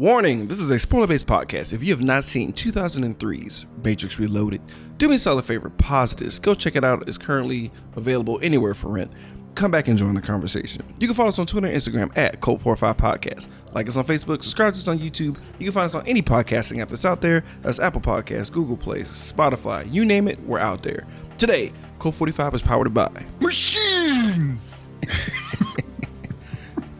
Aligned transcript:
Warning, 0.00 0.48
this 0.48 0.58
is 0.58 0.70
a 0.70 0.78
spoiler 0.78 1.06
based 1.06 1.26
podcast. 1.26 1.74
If 1.74 1.84
you 1.84 1.92
have 1.92 2.00
not 2.00 2.24
seen 2.24 2.54
2003's 2.54 3.66
Matrix 3.84 4.18
Reloaded, 4.18 4.62
do 4.96 5.10
me 5.10 5.16
a 5.16 5.18
solid 5.18 5.44
favor, 5.44 5.68
pause 5.68 6.14
this, 6.14 6.38
go 6.38 6.54
check 6.54 6.74
it 6.74 6.82
out. 6.82 7.06
It's 7.06 7.18
currently 7.18 7.70
available 7.96 8.40
anywhere 8.42 8.72
for 8.72 8.88
rent. 8.88 9.12
Come 9.56 9.70
back 9.70 9.88
and 9.88 9.98
join 9.98 10.14
the 10.14 10.22
conversation. 10.22 10.82
You 10.98 11.06
can 11.06 11.14
follow 11.14 11.28
us 11.28 11.38
on 11.38 11.46
Twitter 11.46 11.66
and 11.66 11.76
Instagram 11.76 12.16
at 12.16 12.40
Cult45 12.40 12.96
Podcast. 12.96 13.48
Like 13.74 13.88
us 13.88 13.98
on 13.98 14.06
Facebook, 14.06 14.42
subscribe 14.42 14.72
to 14.72 14.78
us 14.78 14.88
on 14.88 14.98
YouTube. 14.98 15.38
You 15.58 15.66
can 15.66 15.72
find 15.72 15.84
us 15.84 15.94
on 15.94 16.06
any 16.06 16.22
podcasting 16.22 16.80
app 16.80 16.88
that's 16.88 17.04
out 17.04 17.20
there. 17.20 17.44
That's 17.60 17.78
Apple 17.78 18.00
Podcasts, 18.00 18.50
Google 18.50 18.78
Play, 18.78 19.02
Spotify, 19.02 19.86
you 19.92 20.06
name 20.06 20.28
it, 20.28 20.40
we're 20.44 20.60
out 20.60 20.82
there. 20.82 21.06
Today, 21.36 21.74
Cult 21.98 22.14
45 22.14 22.54
is 22.54 22.62
powered 22.62 22.94
by 22.94 23.10
Machines! 23.38 24.88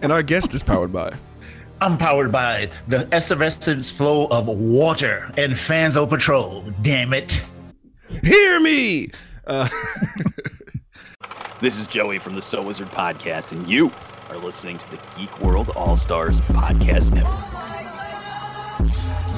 and 0.03 0.13
our 0.13 0.23
guest 0.23 0.53
is 0.53 0.63
powered 0.63 0.93
by 0.93 1.17
I'm 1.81 1.97
powered 1.97 2.31
by 2.31 2.71
the 2.89 3.09
effervescent 3.13 3.87
flow 3.87 4.27
of 4.27 4.47
water 4.49 5.31
and 5.39 5.53
Fanzo 5.53 6.09
Patrol. 6.09 6.63
Damn 6.83 7.13
it. 7.15 7.41
Hear 8.23 8.61
me! 8.61 9.11
Uh, 9.47 9.69
This 11.61 11.79
is 11.79 11.87
Joey 11.87 12.19
from 12.19 12.35
the 12.35 12.41
So 12.41 12.63
Wizard 12.63 12.89
podcast, 12.89 13.53
and 13.53 13.67
you 13.69 13.93
are 14.31 14.39
listening 14.39 14.79
to 14.79 14.91
the 14.91 14.99
Geek 15.19 15.41
World 15.43 15.71
All 15.77 15.95
Stars 15.95 16.41
Podcast 16.41 17.13
Network. 17.13 17.37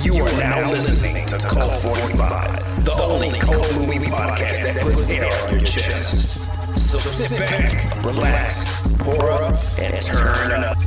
You 0.05 0.23
are 0.23 0.33
now 0.39 0.71
listening 0.71 1.27
to 1.27 1.39
Cult 1.39 1.73
45, 1.83 2.85
the 2.85 2.93
only 3.03 3.39
cult 3.41 3.75
movie 3.77 3.99
podcast 4.07 4.63
that 4.73 4.77
puts 4.83 5.11
air 5.11 5.27
on 5.49 5.55
your 5.55 5.65
chest. 5.67 6.49
So 6.79 6.99
sit 6.99 7.41
back, 7.41 8.05
relax, 8.05 8.87
pour 8.99 9.33
up, 9.33 9.57
and 9.81 10.01
turn 10.01 10.63
up. 10.63 10.79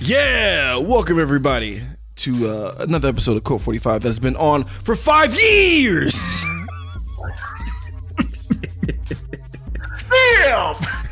Yeah! 0.00 0.76
Welcome, 0.76 1.18
everybody, 1.18 1.82
to 2.16 2.48
uh, 2.48 2.76
another 2.78 3.08
episode 3.08 3.36
of 3.36 3.44
Cult 3.44 3.62
45 3.62 4.02
that's 4.02 4.18
been 4.20 4.36
on 4.36 4.62
for 4.64 4.94
five 4.94 5.34
years! 5.38 6.14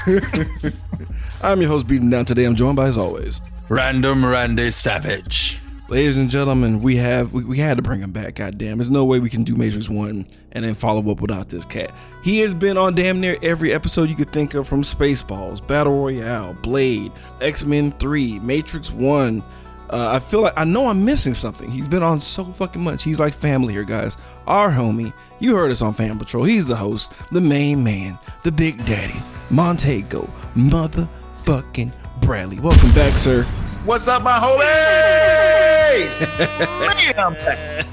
I'm 1.43 1.61
your 1.61 1.69
host, 1.69 1.87
Beating 1.89 2.11
Down. 2.11 2.25
Today 2.25 2.45
I'm 2.45 2.55
joined 2.55 2.77
by, 2.77 2.87
as 2.87 2.97
always, 2.97 3.41
Random 3.69 4.25
Randy 4.25 4.71
Savage. 4.71 5.59
Ladies 5.89 6.17
and 6.17 6.29
gentlemen, 6.29 6.81
we 6.81 6.97
have 6.97 7.33
we, 7.33 7.45
we 7.45 7.59
had 7.59 7.77
to 7.77 7.83
bring 7.83 8.01
him 8.01 8.11
back. 8.11 8.35
Goddamn, 8.35 8.79
there's 8.79 8.91
no 8.91 9.05
way 9.05 9.21
we 9.21 9.31
can 9.31 9.45
do 9.45 9.55
Matrix 9.55 9.89
One 9.89 10.27
and 10.51 10.65
then 10.65 10.75
follow 10.75 11.13
up 11.13 11.21
without 11.21 11.49
this 11.49 11.65
cat. 11.65 11.93
He 12.25 12.41
has 12.41 12.55
been 12.55 12.77
on 12.77 12.97
damn 12.97 13.21
near 13.21 13.39
every 13.41 13.73
episode 13.73 14.09
you 14.09 14.17
could 14.17 14.33
think 14.33 14.55
of, 14.55 14.67
from 14.67 14.83
Spaceballs, 14.83 15.65
Battle 15.65 15.97
Royale, 15.97 16.55
Blade, 16.55 17.13
X 17.41 17.65
Men 17.65 17.93
Three, 17.93 18.41
Matrix 18.41 18.91
One. 18.91 19.45
Uh, 19.89 20.09
I 20.11 20.19
feel 20.19 20.41
like 20.41 20.55
I 20.57 20.65
know 20.65 20.89
I'm 20.89 21.05
missing 21.05 21.37
something. 21.37 21.71
He's 21.71 21.87
been 21.87 22.03
on 22.03 22.21
so 22.21 22.47
fucking 22.47 22.83
much. 22.83 23.05
He's 23.05 23.21
like 23.21 23.33
family 23.33 23.73
here, 23.73 23.85
guys. 23.85 24.17
Our 24.49 24.73
homie, 24.73 25.13
you 25.39 25.55
heard 25.55 25.71
us 25.71 25.83
on 25.83 25.95
Fan 25.95 26.19
Patrol. 26.19 26.43
He's 26.43 26.67
the 26.67 26.75
host, 26.75 27.13
the 27.31 27.41
main 27.41 27.85
man, 27.85 28.19
the 28.43 28.51
big 28.51 28.85
daddy, 28.87 29.21
Montego, 29.51 30.29
motherfucking 30.57 31.93
Bradley. 32.23 32.59
Welcome 32.59 32.93
back, 32.93 33.17
sir. 33.17 33.47
What's 33.87 34.09
up, 34.09 34.23
my 34.25 34.33
homies? 34.41 36.21
Man, 36.81 37.19
I'm 37.19 37.35
back. 37.35 37.87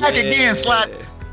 Back 0.00 0.14
again, 0.16 0.54
slot. 0.54 0.88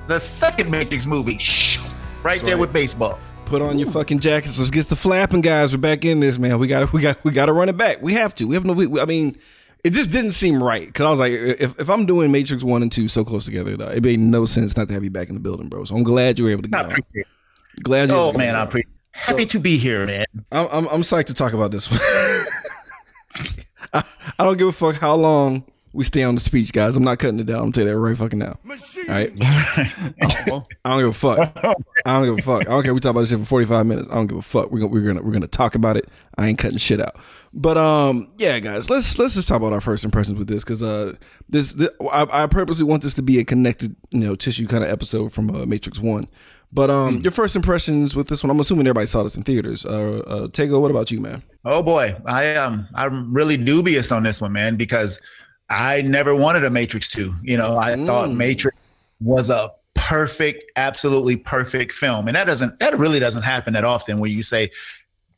The 0.08 0.20
second 0.20 0.70
Matrix 0.70 1.06
movie. 1.06 1.38
Shoo, 1.38 1.82
Right 2.24 2.42
there 2.44 2.56
right. 2.56 2.60
with 2.62 2.74
baseball. 2.74 3.18
Put 3.46 3.62
on 3.62 3.80
your 3.80 3.90
fucking 3.90 4.20
jackets. 4.20 4.60
Let's 4.60 4.70
get 4.70 4.90
the 4.90 4.98
flapping, 4.98 5.40
guys. 5.40 5.72
We're 5.74 5.80
back 5.80 6.04
in 6.04 6.20
this, 6.20 6.38
man. 6.38 6.60
We 6.60 6.68
got 6.68 6.82
to 6.90 6.94
we 6.96 7.02
got 7.02 7.24
we 7.24 7.32
got 7.32 7.46
to 7.46 7.54
run 7.54 7.70
it 7.70 7.78
back. 7.78 8.02
We 8.02 8.14
have 8.16 8.36
to. 8.36 8.46
We 8.46 8.56
have 8.56 8.66
no. 8.66 8.74
We, 8.74 9.00
I 9.00 9.06
mean, 9.06 9.38
it 9.86 9.92
just 9.92 10.12
didn't 10.12 10.32
seem 10.32 10.62
right 10.62 10.86
because 10.88 11.06
I 11.06 11.10
was 11.10 11.20
like, 11.20 11.32
if, 11.32 11.80
if 11.80 11.90
I'm 11.90 12.06
doing 12.06 12.32
Matrix 12.34 12.66
one 12.66 12.82
and 12.82 12.92
two 12.92 13.08
so 13.08 13.24
close 13.24 13.46
together, 13.46 13.78
though, 13.78 13.88
it 13.90 14.04
made 14.04 14.20
no 14.20 14.44
sense 14.46 14.76
not 14.76 14.90
to 14.90 14.94
have 14.94 15.06
you 15.06 15.10
back 15.10 15.30
in 15.30 15.36
the 15.36 15.42
building, 15.42 15.70
bro. 15.70 15.86
So 15.86 15.96
I'm 15.96 16.04
glad 16.04 16.38
you 16.38 16.44
were 16.46 16.52
able 16.52 16.64
to 16.64 16.70
I 16.70 16.72
get 16.72 16.80
on. 16.80 16.86
appreciate 16.92 17.28
it. 17.78 17.84
Glad 17.84 18.10
you. 18.10 18.16
Oh, 18.16 18.34
man, 18.34 18.56
I'm 18.58 18.68
pretty 18.68 18.90
happy 19.12 19.46
to 19.46 19.60
be 19.60 19.78
here, 19.78 20.06
man. 20.06 20.26
I'm, 20.52 20.68
I'm 20.72 20.88
I'm 20.90 21.02
psyched 21.02 21.28
to 21.28 21.34
talk 21.34 21.54
about 21.54 21.72
this 21.72 21.90
one. 21.90 22.00
I, 23.94 24.04
I 24.40 24.44
don't 24.44 24.58
give 24.58 24.68
a 24.68 24.72
fuck 24.72 24.96
how 24.96 25.16
long 25.16 25.66
we 25.94 26.04
stay 26.04 26.24
on 26.24 26.34
the 26.34 26.42
speech, 26.42 26.74
guys. 26.74 26.96
I'm 26.96 27.04
not 27.04 27.20
cutting 27.20 27.40
it 27.40 27.46
down. 27.46 27.58
I'm 27.58 27.62
gonna 27.64 27.72
tell 27.74 27.84
you 27.84 27.92
that 27.92 28.00
right 28.00 28.18
fucking 28.18 28.40
now. 28.40 28.58
All 28.68 28.76
right. 29.08 29.32
I 29.42 30.64
don't 30.86 31.00
give 31.00 31.10
a 31.10 31.14
fuck. 31.14 31.56
I 31.64 31.74
don't 32.06 32.26
give 32.26 32.40
a 32.40 32.42
fuck. 32.42 32.68
I 32.68 32.72
don't 32.72 32.84
care. 32.84 32.94
We 32.96 33.00
talk 33.00 33.12
about 33.12 33.22
this 33.22 33.30
shit 33.30 33.40
for 33.40 33.46
45 33.46 33.86
minutes. 33.86 34.08
I 34.12 34.16
don't 34.16 34.26
give 34.26 34.40
a 34.40 34.42
fuck. 34.42 34.72
We're 34.72 34.80
gonna 34.80 34.92
we're 34.92 35.02
gonna 35.02 35.22
we're 35.22 35.32
gonna 35.32 35.48
talk 35.48 35.76
about 35.76 35.96
it. 35.96 36.10
I 36.36 36.48
ain't 36.48 36.58
cutting 36.58 36.80
shit 36.80 37.00
out. 37.00 37.16
But 37.54 37.78
um, 37.78 38.34
yeah, 38.38 38.60
guys, 38.60 38.90
let's 38.90 39.20
let's 39.20 39.36
just 39.36 39.48
talk 39.48 39.58
about 39.58 39.72
our 39.72 39.82
first 39.82 40.04
impressions 40.04 40.40
with 40.40 40.48
this 40.48 40.64
because 40.64 40.82
uh, 40.82 41.14
this, 41.48 41.74
this 41.74 41.90
I, 42.12 42.44
I 42.44 42.48
purposely 42.48 42.86
want 42.86 43.04
this 43.04 43.14
to 43.14 43.22
be 43.22 43.38
a 43.38 43.46
connected 43.46 43.96
you 44.10 44.20
know 44.20 44.36
tissue 44.36 44.68
kind 44.68 44.84
of 44.84 44.90
episode 44.90 45.32
from 45.32 45.56
uh, 45.56 45.66
Matrix 45.68 46.00
One. 46.00 46.24
But 46.74 46.90
um, 46.90 47.20
your 47.20 47.32
first 47.32 47.56
impressions 47.56 48.16
with 48.16 48.28
this 48.28 48.44
one, 48.44 48.50
I'm 48.50 48.60
assuming 48.60 48.88
everybody 48.88 49.06
saw 49.06 49.22
this 49.22 49.36
in 49.36 49.44
theaters. 49.44 49.86
Uh, 49.86 50.24
uh 50.26 50.48
Tego, 50.48 50.82
what 50.82 50.90
about 50.90 51.12
you, 51.12 51.20
man? 51.20 51.44
Oh 51.66 51.84
boy, 51.84 52.16
I 52.26 52.56
um 52.56 52.88
I'm 52.96 53.32
really 53.32 53.58
dubious 53.58 54.12
on 54.12 54.24
this 54.24 54.42
one, 54.42 54.52
man, 54.52 54.76
because 54.76 55.22
I 55.70 56.02
never 56.02 56.36
wanted 56.36 56.64
a 56.66 56.70
Matrix 56.70 57.12
2. 57.12 57.34
You 57.44 57.58
know, 57.58 57.78
I 57.78 57.96
thought 57.96 58.30
Mm. 58.30 58.38
Matrix 58.38 58.78
was 59.22 59.50
a 59.50 59.72
perfect, 59.94 60.64
absolutely 60.76 61.38
perfect 61.38 61.92
film. 61.92 62.28
And 62.28 62.36
that 62.36 62.46
doesn't 62.46 62.80
that 62.80 62.98
really 62.98 63.20
doesn't 63.20 63.44
happen 63.44 63.74
that 63.74 63.86
often 63.86 64.18
where 64.18 64.30
you 64.30 64.42
say, 64.42 64.72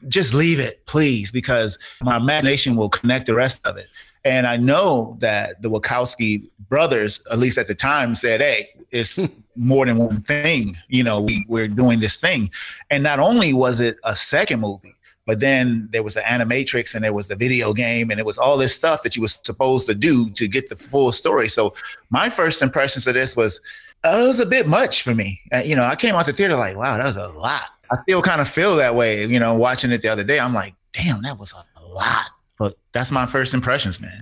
just 0.08 0.34
leave 0.34 0.60
it, 0.60 0.86
please, 0.86 1.32
because 1.32 1.78
my 2.02 2.16
imagination 2.16 2.78
will 2.78 2.90
connect 2.90 3.26
the 3.26 3.36
rest 3.36 3.66
of 3.68 3.76
it. 3.76 3.88
And 4.24 4.48
I 4.48 4.58
know 4.58 5.18
that 5.20 5.62
the 5.62 5.70
Wachowski 5.70 6.50
brothers, 6.70 7.22
at 7.30 7.40
least 7.40 7.58
at 7.58 7.68
the 7.68 7.76
time, 7.76 8.16
said, 8.16 8.42
Hey, 8.42 8.70
it's 8.92 9.30
more 9.56 9.86
than 9.86 9.98
one 9.98 10.22
thing. 10.22 10.78
You 10.88 11.04
know, 11.04 11.22
we, 11.22 11.46
we're 11.48 11.68
doing 11.68 12.00
this 12.00 12.18
thing. 12.18 12.52
And 12.90 13.04
not 13.04 13.20
only 13.20 13.54
was 13.54 13.80
it 13.80 13.98
a 14.04 14.16
second 14.16 14.62
movie, 14.62 14.96
but 15.26 15.40
then 15.40 15.90
there 15.92 16.04
was 16.04 16.14
the 16.14 16.22
animatrix 16.22 16.94
and 16.94 17.04
there 17.04 17.14
was 17.14 17.28
the 17.28 17.36
video 17.36 17.74
game 17.74 18.12
and 18.12 18.20
it 18.20 18.26
was 18.26 18.38
all 18.38 18.58
this 18.58 18.76
stuff 18.76 19.04
that 19.04 19.16
you 19.16 19.22
were 19.22 19.28
supposed 19.28 19.88
to 19.88 19.96
do 19.96 20.30
to 20.32 20.48
get 20.48 20.70
the 20.70 20.76
full 20.76 21.12
story 21.12 21.50
so 21.50 21.74
my 22.10 22.30
first 22.30 22.62
impressions 22.62 23.08
of 23.08 23.14
this 23.14 23.36
was 23.36 23.60
uh, 24.04 24.20
it 24.24 24.28
was 24.28 24.40
a 24.40 24.46
bit 24.46 24.68
much 24.68 25.02
for 25.02 25.14
me 25.14 25.42
uh, 25.54 25.62
you 25.66 25.76
know 25.76 25.84
i 25.84 25.96
came 25.96 26.16
out 26.16 26.26
the 26.26 26.34
theater 26.34 26.56
like 26.56 26.78
wow 26.78 26.98
that 26.98 27.06
was 27.06 27.18
a 27.18 27.28
lot 27.30 27.64
i 27.92 27.98
still 27.98 28.22
kind 28.22 28.42
of 28.42 28.48
feel 28.48 28.76
that 28.76 28.96
way 28.96 29.26
you 29.26 29.40
know 29.40 29.56
watching 29.56 29.92
it 29.92 30.02
the 30.02 30.08
other 30.08 30.24
day 30.24 30.40
i'm 30.40 30.54
like 30.54 30.76
damn 30.92 31.22
that 31.22 31.38
was 31.38 31.54
a 31.54 31.86
lot 31.94 32.26
but 32.58 32.78
that's 32.92 33.12
my 33.12 33.26
first 33.26 33.54
impressions 33.54 34.00
man 34.00 34.22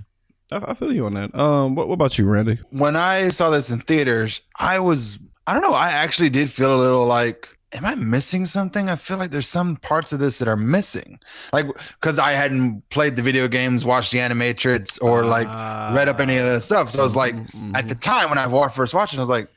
I, 0.52 0.72
I 0.72 0.74
feel 0.74 0.92
you 0.92 1.06
on 1.06 1.14
that. 1.14 1.34
Um, 1.34 1.74
what, 1.74 1.88
what 1.88 1.94
about 1.94 2.18
you, 2.18 2.26
Randy? 2.26 2.58
When 2.70 2.96
I 2.96 3.30
saw 3.30 3.48
this 3.48 3.70
in 3.70 3.80
theaters, 3.80 4.42
I 4.58 4.78
was, 4.78 5.18
I 5.46 5.52
don't 5.52 5.62
know, 5.62 5.74
I 5.74 5.90
actually 5.90 6.30
did 6.30 6.48
feel 6.50 6.74
a 6.74 6.78
little 6.80 7.04
like, 7.06 7.48
am 7.72 7.84
I 7.84 7.94
missing 7.96 8.44
something? 8.44 8.88
I 8.88 8.96
feel 8.96 9.18
like 9.18 9.30
there's 9.30 9.48
some 9.48 9.76
parts 9.76 10.12
of 10.12 10.20
this 10.20 10.38
that 10.38 10.48
are 10.48 10.56
missing. 10.56 11.18
Like, 11.52 11.66
because 12.00 12.18
I 12.18 12.32
hadn't 12.32 12.88
played 12.88 13.16
the 13.16 13.22
video 13.22 13.48
games, 13.48 13.84
watched 13.84 14.12
the 14.12 14.18
animatrix, 14.18 14.98
or 15.02 15.24
like 15.24 15.46
read 15.94 16.08
up 16.08 16.20
any 16.20 16.36
of 16.36 16.46
that 16.46 16.62
stuff. 16.62 16.90
So 16.90 17.00
I 17.00 17.02
was 17.02 17.16
like, 17.16 17.34
Mhm. 17.34 17.76
at 17.76 17.88
the 17.88 17.94
time 17.94 18.28
when 18.30 18.38
I 18.38 18.68
first 18.68 18.94
watched 18.94 19.12
it, 19.12 19.18
I 19.18 19.20
was 19.20 19.28
like, 19.28 19.48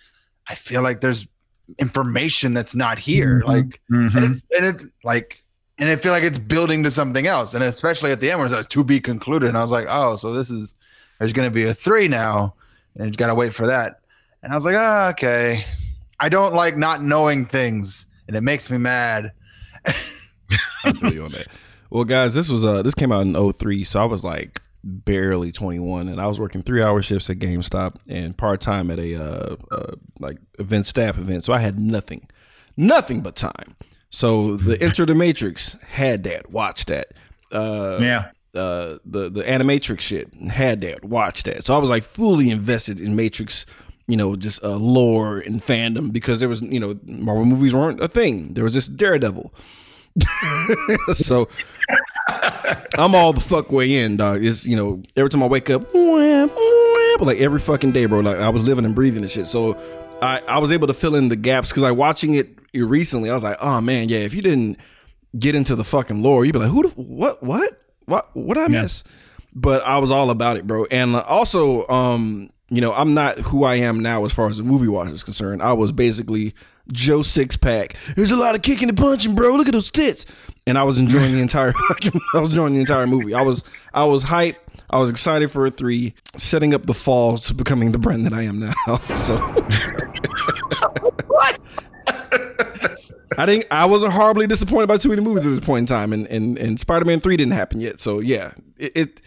I 0.50 0.56
feel 0.56 0.82
like 0.82 1.02
there's 1.02 1.28
information 1.80 2.54
that's 2.54 2.76
not 2.76 2.98
here. 2.98 3.42
Mhm. 3.42 3.48
Like, 3.48 3.82
Mhm. 3.92 4.16
and 4.16 4.26
it's, 4.36 4.44
and 4.58 4.66
it's 4.66 4.86
like, 5.04 5.44
and 5.78 5.90
I 5.90 5.96
feel 5.96 6.12
like 6.12 6.24
it's 6.24 6.40
building 6.40 6.84
to 6.84 6.92
something 6.92 7.28
else. 7.28 7.54
And 7.54 7.64
especially 7.64 8.12
at 8.12 8.20
the 8.20 8.32
end 8.32 8.40
where 8.40 8.48
it's 8.48 8.56
like, 8.56 8.70
to 8.70 8.84
be 8.84 9.00
concluded. 9.00 9.48
And 9.50 9.58
I 9.58 9.62
was 9.62 9.72
like, 9.72 9.86
oh, 9.90 10.16
so 10.16 10.34
this 10.34 10.50
is, 10.50 10.74
there's 11.20 11.34
going 11.34 11.48
to 11.48 11.54
be 11.54 11.66
a 11.66 11.74
three 11.74 12.08
now. 12.08 12.56
And 12.98 13.06
you 13.06 13.12
got 13.12 13.28
to 13.28 13.36
wait 13.36 13.54
for 13.54 13.68
that. 13.68 14.00
And 14.44 14.52
I 14.52 14.56
was 14.56 14.66
like, 14.66 14.76
oh, 14.78 15.08
okay. 15.12 15.66
I 16.20 16.30
don't 16.30 16.54
like 16.54 16.78
not 16.78 17.02
knowing 17.02 17.46
things. 17.46 18.08
And 18.28 18.36
it 18.36 18.42
makes 18.42 18.70
me 18.70 18.78
mad. 18.78 19.32
I 19.86 19.92
feel 19.92 21.14
you 21.14 21.26
on 21.26 21.32
that. 21.32 21.48
Well, 21.90 22.04
guys, 22.04 22.34
this 22.34 22.50
was 22.50 22.66
uh 22.66 22.82
this 22.82 22.96
came 22.96 23.12
out 23.12 23.22
in 23.22 23.54
03, 23.54 23.84
so 23.84 24.02
I 24.02 24.06
was 24.06 24.24
like 24.24 24.62
barely 24.84 25.52
21 25.52 26.08
and 26.08 26.20
I 26.20 26.28
was 26.28 26.40
working 26.40 26.64
3-hour 26.64 27.02
shifts 27.02 27.30
at 27.30 27.40
GameStop 27.40 27.96
and 28.08 28.38
part-time 28.38 28.90
at 28.92 29.00
a 29.00 29.16
uh, 29.16 29.56
uh 29.72 29.96
like 30.20 30.38
event 30.60 30.88
staff 30.88 31.18
event. 31.18 31.46
So 31.46 31.54
I 31.54 31.60
had 31.60 31.80
nothing. 31.80 32.30
Nothing 32.76 33.22
but 33.22 33.36
time. 33.36 33.76
So 34.10 34.58
the 34.58 34.82
Enter 34.82 35.06
the 35.06 35.16
Matrix 35.16 35.76
had 35.88 36.24
that. 36.26 36.50
Watch 36.52 36.86
that. 36.86 37.08
Uh 37.52 38.00
yeah 38.02 38.30
uh 38.56 38.98
the 39.06 39.30
the 39.30 39.44
animatrix 39.44 40.00
shit 40.00 40.34
had 40.50 40.82
that 40.82 41.04
watch 41.04 41.44
that 41.44 41.66
so 41.66 41.76
i 41.76 41.78
was 41.78 41.90
like 41.90 42.04
fully 42.04 42.50
invested 42.50 43.00
in 43.00 43.16
matrix 43.16 43.66
you 44.08 44.16
know 44.18 44.36
just 44.36 44.64
uh 44.64 44.76
lore 44.76 45.40
and 45.40 45.62
fandom 45.62 46.12
because 46.14 46.40
there 46.40 46.50
was 46.50 46.62
you 46.62 46.80
know 46.80 46.98
marvel 47.06 47.46
movies 47.46 47.74
weren't 47.74 48.02
a 48.02 48.08
thing 48.08 48.54
there 48.54 48.64
was 48.64 48.74
just 48.74 48.96
daredevil 48.98 49.54
so 51.14 51.48
i'm 52.98 53.14
all 53.16 53.34
the 53.34 53.42
fuck 53.42 53.72
way 53.72 53.98
in 53.98 54.18
dog 54.18 54.44
it's 54.44 54.66
you 54.66 54.76
know 54.76 55.02
every 55.16 55.30
time 55.30 55.44
i 55.44 55.48
wake 55.48 55.70
up 55.70 55.94
like 57.22 57.38
every 57.40 57.60
fucking 57.60 57.92
day 57.92 58.06
bro 58.06 58.20
like 58.20 58.38
i 58.38 58.50
was 58.50 58.64
living 58.64 58.86
and 58.86 58.96
breathing 58.96 59.22
and 59.22 59.30
shit 59.32 59.48
so 59.48 59.78
i 60.22 60.42
i 60.48 60.58
was 60.60 60.72
able 60.72 60.88
to 60.88 60.94
fill 60.94 61.16
in 61.16 61.30
the 61.30 61.36
gaps 61.36 61.70
because 61.70 61.84
i 61.84 61.92
watching 61.92 62.34
it 62.36 62.50
recently 62.74 63.30
i 63.30 63.34
was 63.34 63.44
like 63.44 63.58
oh 63.62 63.82
man 63.82 64.08
yeah 64.10 64.20
if 64.20 64.34
you 64.34 64.42
didn't 64.42 64.78
get 65.38 65.56
into 65.56 65.76
the 65.76 65.84
fucking 65.84 66.22
lore 66.22 66.46
you'd 66.46 66.54
be 66.54 66.60
like 66.60 66.70
who 66.70 66.84
the, 66.84 66.90
what 66.90 67.42
what 67.44 67.82
what 68.06 68.30
what 68.36 68.58
I 68.58 68.64
Yeah. 68.68 68.84
miss? 68.84 69.04
but 69.54 69.82
I 69.84 69.98
was 69.98 70.12
all 70.12 70.30
about 70.30 70.56
it, 70.58 70.68
bro. 70.68 70.86
And 70.86 71.16
also, 71.16 71.86
um, 71.88 72.52
you 72.70 72.82
know, 72.82 72.94
I'm 72.94 73.14
not 73.14 73.40
who 73.40 73.64
I 73.64 73.76
am 73.76 74.02
now 74.02 74.26
as 74.26 74.32
far 74.32 74.50
as 74.50 74.58
the 74.58 74.64
movie 74.64 74.88
watch 74.88 75.10
is 75.10 75.24
concerned. 75.24 75.62
I 75.62 75.74
was 75.74 75.92
basically 75.92 76.54
Joe 76.92 77.22
Six 77.22 77.56
Pack. 77.56 77.96
There's 78.16 78.32
a 78.32 78.36
lot 78.36 78.56
of 78.56 78.62
kicking 78.62 78.90
and 78.90 78.98
punching, 78.98 79.36
bro. 79.36 79.56
Look 79.56 79.68
at 79.68 79.74
those 79.74 79.92
tits. 79.92 80.26
And 80.66 80.78
I 80.78 80.84
was 80.84 80.98
enjoying 80.98 81.32
the 81.32 81.40
entire. 81.40 81.74
I 82.36 82.40
was 82.40 82.50
enjoying 82.50 82.74
the 82.74 82.82
entire 82.82 83.08
movie. 83.08 83.34
I 83.34 83.42
was 83.42 83.64
I 83.94 84.04
was 84.04 84.24
hyped. 84.24 84.58
I 84.90 85.00
was 85.00 85.10
excited 85.10 85.52
for 85.52 85.66
a 85.66 85.72
three, 85.72 86.14
setting 86.38 86.74
up 86.74 86.86
the 86.86 86.94
fall 86.94 87.38
to 87.38 87.54
becoming 87.54 87.92
the 87.92 87.98
brand 87.98 88.26
that 88.26 88.34
I 88.34 88.44
am 88.44 88.60
now. 88.60 88.74
So. 89.18 89.38
What? 91.28 91.60
I 93.38 93.46
think 93.46 93.68
I 93.70 93.86
wasn't 93.86 94.14
horribly 94.14 94.48
disappointed 94.48 94.88
by 94.88 94.98
too 94.98 95.10
many 95.10 95.22
movies 95.22 95.46
at 95.46 95.50
this 95.50 95.60
point 95.60 95.90
in 95.90 95.96
time, 95.96 96.12
and 96.12 96.28
and, 96.28 96.58
and 96.58 96.80
Spider 96.80 97.06
Man 97.06 97.20
three 97.20 97.38
didn't 97.38 97.54
happen 97.54 97.80
yet. 97.80 98.00
So 98.00 98.20
yeah, 98.20 98.52
it, 98.78 98.92
it 98.96 99.22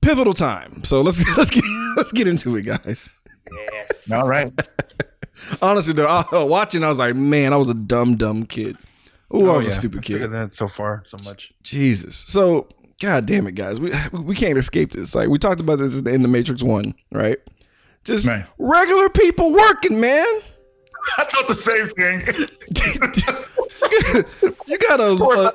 pivotal 0.00 0.34
time. 0.34 0.84
So 0.84 1.00
let's 1.02 1.18
let's 1.36 1.50
get 1.50 1.64
let's 1.96 2.12
get 2.12 2.28
into 2.28 2.56
it, 2.56 2.62
guys. 2.62 3.08
Yes. 3.72 4.10
All 4.10 4.28
right. 4.28 4.52
Honestly, 5.62 5.92
though, 5.92 6.06
I, 6.06 6.24
uh, 6.32 6.44
watching, 6.46 6.82
I 6.82 6.88
was 6.88 6.98
like, 6.98 7.14
man, 7.14 7.52
I 7.52 7.56
was 7.56 7.68
a 7.68 7.74
dumb 7.74 8.16
dumb 8.16 8.46
kid. 8.46 8.76
Ooh, 9.34 9.46
I 9.50 9.54
oh, 9.54 9.58
was 9.58 9.66
a 9.66 9.70
stupid 9.70 9.98
Oh, 9.98 10.00
I 10.00 10.02
kid. 10.02 10.30
that 10.30 10.54
so 10.54 10.66
far 10.68 11.02
so 11.06 11.18
much. 11.24 11.52
Jesus. 11.62 12.24
So, 12.28 12.68
god 13.00 13.26
damn 13.26 13.46
it, 13.46 13.54
guys, 13.54 13.80
we 13.80 13.92
we 14.12 14.34
can't 14.34 14.58
escape 14.58 14.92
this. 14.92 15.14
Like 15.14 15.28
we 15.28 15.38
talked 15.38 15.60
about 15.60 15.78
this 15.78 15.94
in 15.96 16.22
the 16.22 16.28
Matrix 16.28 16.62
One, 16.62 16.94
right? 17.12 17.38
Just 18.04 18.26
Right. 18.26 18.44
regular 18.58 19.08
people 19.08 19.52
working, 19.52 20.00
man. 20.00 20.26
I 21.18 21.24
thought 21.24 21.48
the 21.48 21.54
same 21.54 21.88
thing. 21.88 22.20
you 24.66 24.78
got 24.78 25.00
a, 25.00 25.12
a- 25.12 25.52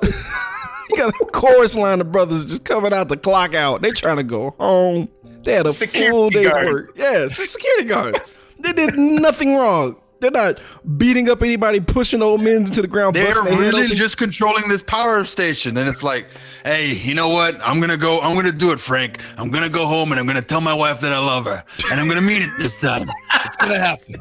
you 0.92 0.96
got 1.10 1.14
a 1.20 1.24
chorus 1.26 1.74
line 1.76 2.00
of 2.00 2.12
brothers 2.12 2.46
just 2.46 2.64
coming 2.64 2.92
out 2.92 3.08
the 3.08 3.16
clock 3.16 3.54
out. 3.54 3.82
They 3.82 3.90
trying 3.92 4.18
to 4.18 4.22
go 4.22 4.54
home. 4.58 5.08
They 5.44 5.54
had 5.54 5.66
a 5.66 5.72
Security 5.72 6.10
full 6.10 6.30
day's 6.30 6.48
guard. 6.48 6.66
work. 6.68 6.92
Yes, 6.96 7.36
the 7.36 7.46
security 7.46 7.84
guard. 7.86 8.20
they 8.60 8.72
did 8.72 8.94
nothing 8.96 9.56
wrong. 9.56 9.98
They're 10.20 10.30
not 10.30 10.60
beating 10.98 11.28
up 11.28 11.42
anybody, 11.42 11.80
pushing 11.80 12.22
old 12.22 12.40
men 12.42 12.58
into 12.58 12.80
the 12.80 12.86
ground. 12.86 13.16
They're 13.16 13.42
really 13.42 13.88
just 13.88 14.18
controlling 14.18 14.68
this 14.68 14.80
power 14.80 15.24
station, 15.24 15.76
and 15.76 15.88
it's 15.88 16.04
like, 16.04 16.28
hey, 16.64 16.92
you 16.92 17.14
know 17.14 17.28
what? 17.30 17.56
I'm 17.66 17.80
gonna 17.80 17.96
go. 17.96 18.20
I'm 18.20 18.36
gonna 18.36 18.52
do 18.52 18.70
it, 18.70 18.78
Frank. 18.78 19.20
I'm 19.36 19.50
gonna 19.50 19.68
go 19.68 19.84
home 19.84 20.12
and 20.12 20.20
I'm 20.20 20.26
gonna 20.28 20.40
tell 20.40 20.60
my 20.60 20.74
wife 20.74 21.00
that 21.00 21.12
I 21.12 21.18
love 21.18 21.46
her, 21.46 21.64
and 21.90 21.98
I'm 22.00 22.06
gonna 22.06 22.20
mean 22.20 22.42
it 22.42 22.50
this 22.60 22.80
time. 22.80 23.10
It's 23.44 23.56
gonna 23.56 23.80
happen. 23.80 24.14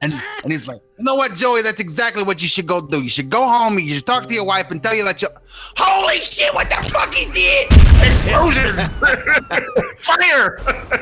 And 0.00 0.12
and 0.42 0.52
he's 0.52 0.68
like, 0.68 0.80
you 0.98 1.04
know 1.04 1.14
what, 1.14 1.34
Joey? 1.34 1.62
That's 1.62 1.80
exactly 1.80 2.22
what 2.22 2.42
you 2.42 2.48
should 2.48 2.66
go 2.66 2.80
do. 2.86 3.02
You 3.02 3.08
should 3.08 3.30
go 3.30 3.46
home. 3.48 3.78
You 3.78 3.94
should 3.94 4.06
talk 4.06 4.26
to 4.26 4.34
your 4.34 4.44
wife 4.44 4.70
and 4.70 4.82
tell 4.82 4.94
you 4.94 5.04
that 5.04 5.22
you. 5.22 5.28
Holy 5.76 6.20
shit! 6.20 6.52
What 6.54 6.68
the 6.68 6.76
fuck 6.90 7.18
is 7.18 7.30
this? 7.32 7.66
Explosions. 8.02 8.88
Fire. 9.98 10.58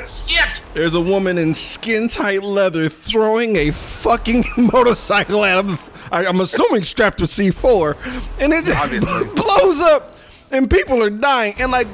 Shit. 0.06 0.62
There's 0.74 0.94
a 0.94 1.00
woman 1.00 1.38
in 1.38 1.54
skin 1.54 2.08
tight 2.08 2.42
leather 2.42 2.88
throwing 2.88 3.56
a 3.56 3.70
fucking 3.70 4.44
motorcycle 4.56 5.44
at 5.44 5.64
him. 5.64 5.78
I, 6.12 6.26
I'm 6.26 6.40
assuming 6.40 6.82
strapped 6.82 7.20
with 7.20 7.30
C4, 7.30 7.96
and 8.40 8.52
it 8.52 8.64
just 8.64 8.82
Obviously. 8.82 9.28
blows 9.34 9.80
up, 9.80 10.16
and 10.50 10.70
people 10.70 11.02
are 11.02 11.10
dying. 11.10 11.54
And 11.58 11.70
like, 11.72 11.86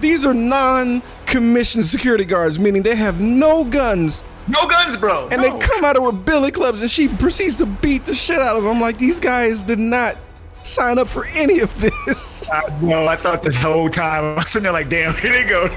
these 0.00 0.24
are 0.24 0.34
non-commissioned 0.34 1.86
security 1.86 2.24
guards, 2.24 2.58
meaning 2.58 2.82
they 2.82 2.94
have 2.94 3.20
no 3.20 3.64
guns, 3.64 4.22
No 4.48 4.66
guns, 4.66 4.96
bro. 4.96 5.28
and 5.30 5.42
they 5.42 5.50
come 5.58 5.84
out 5.84 5.96
of 5.96 6.02
with 6.02 6.24
billy 6.24 6.50
clubs, 6.50 6.80
and 6.82 6.90
she 6.90 7.08
proceeds 7.08 7.56
to 7.56 7.66
beat 7.66 8.06
the 8.06 8.14
shit 8.14 8.38
out 8.38 8.56
of 8.56 8.64
them. 8.64 8.80
Like 8.80 8.98
these 8.98 9.20
guys 9.20 9.60
did 9.62 9.78
not 9.78 10.16
sign 10.64 10.98
up 10.98 11.08
for 11.08 11.26
any 11.26 11.60
of 11.60 11.78
this. 11.80 12.48
I, 12.52 12.62
no, 12.80 13.06
I 13.06 13.16
thought 13.16 13.42
this 13.42 13.56
whole 13.56 13.90
time 13.90 14.24
I 14.24 14.34
was 14.36 14.50
sitting 14.50 14.64
there 14.64 14.72
like, 14.72 14.88
damn, 14.88 15.14
here 15.18 15.32
they 15.32 15.44
go. 15.44 15.68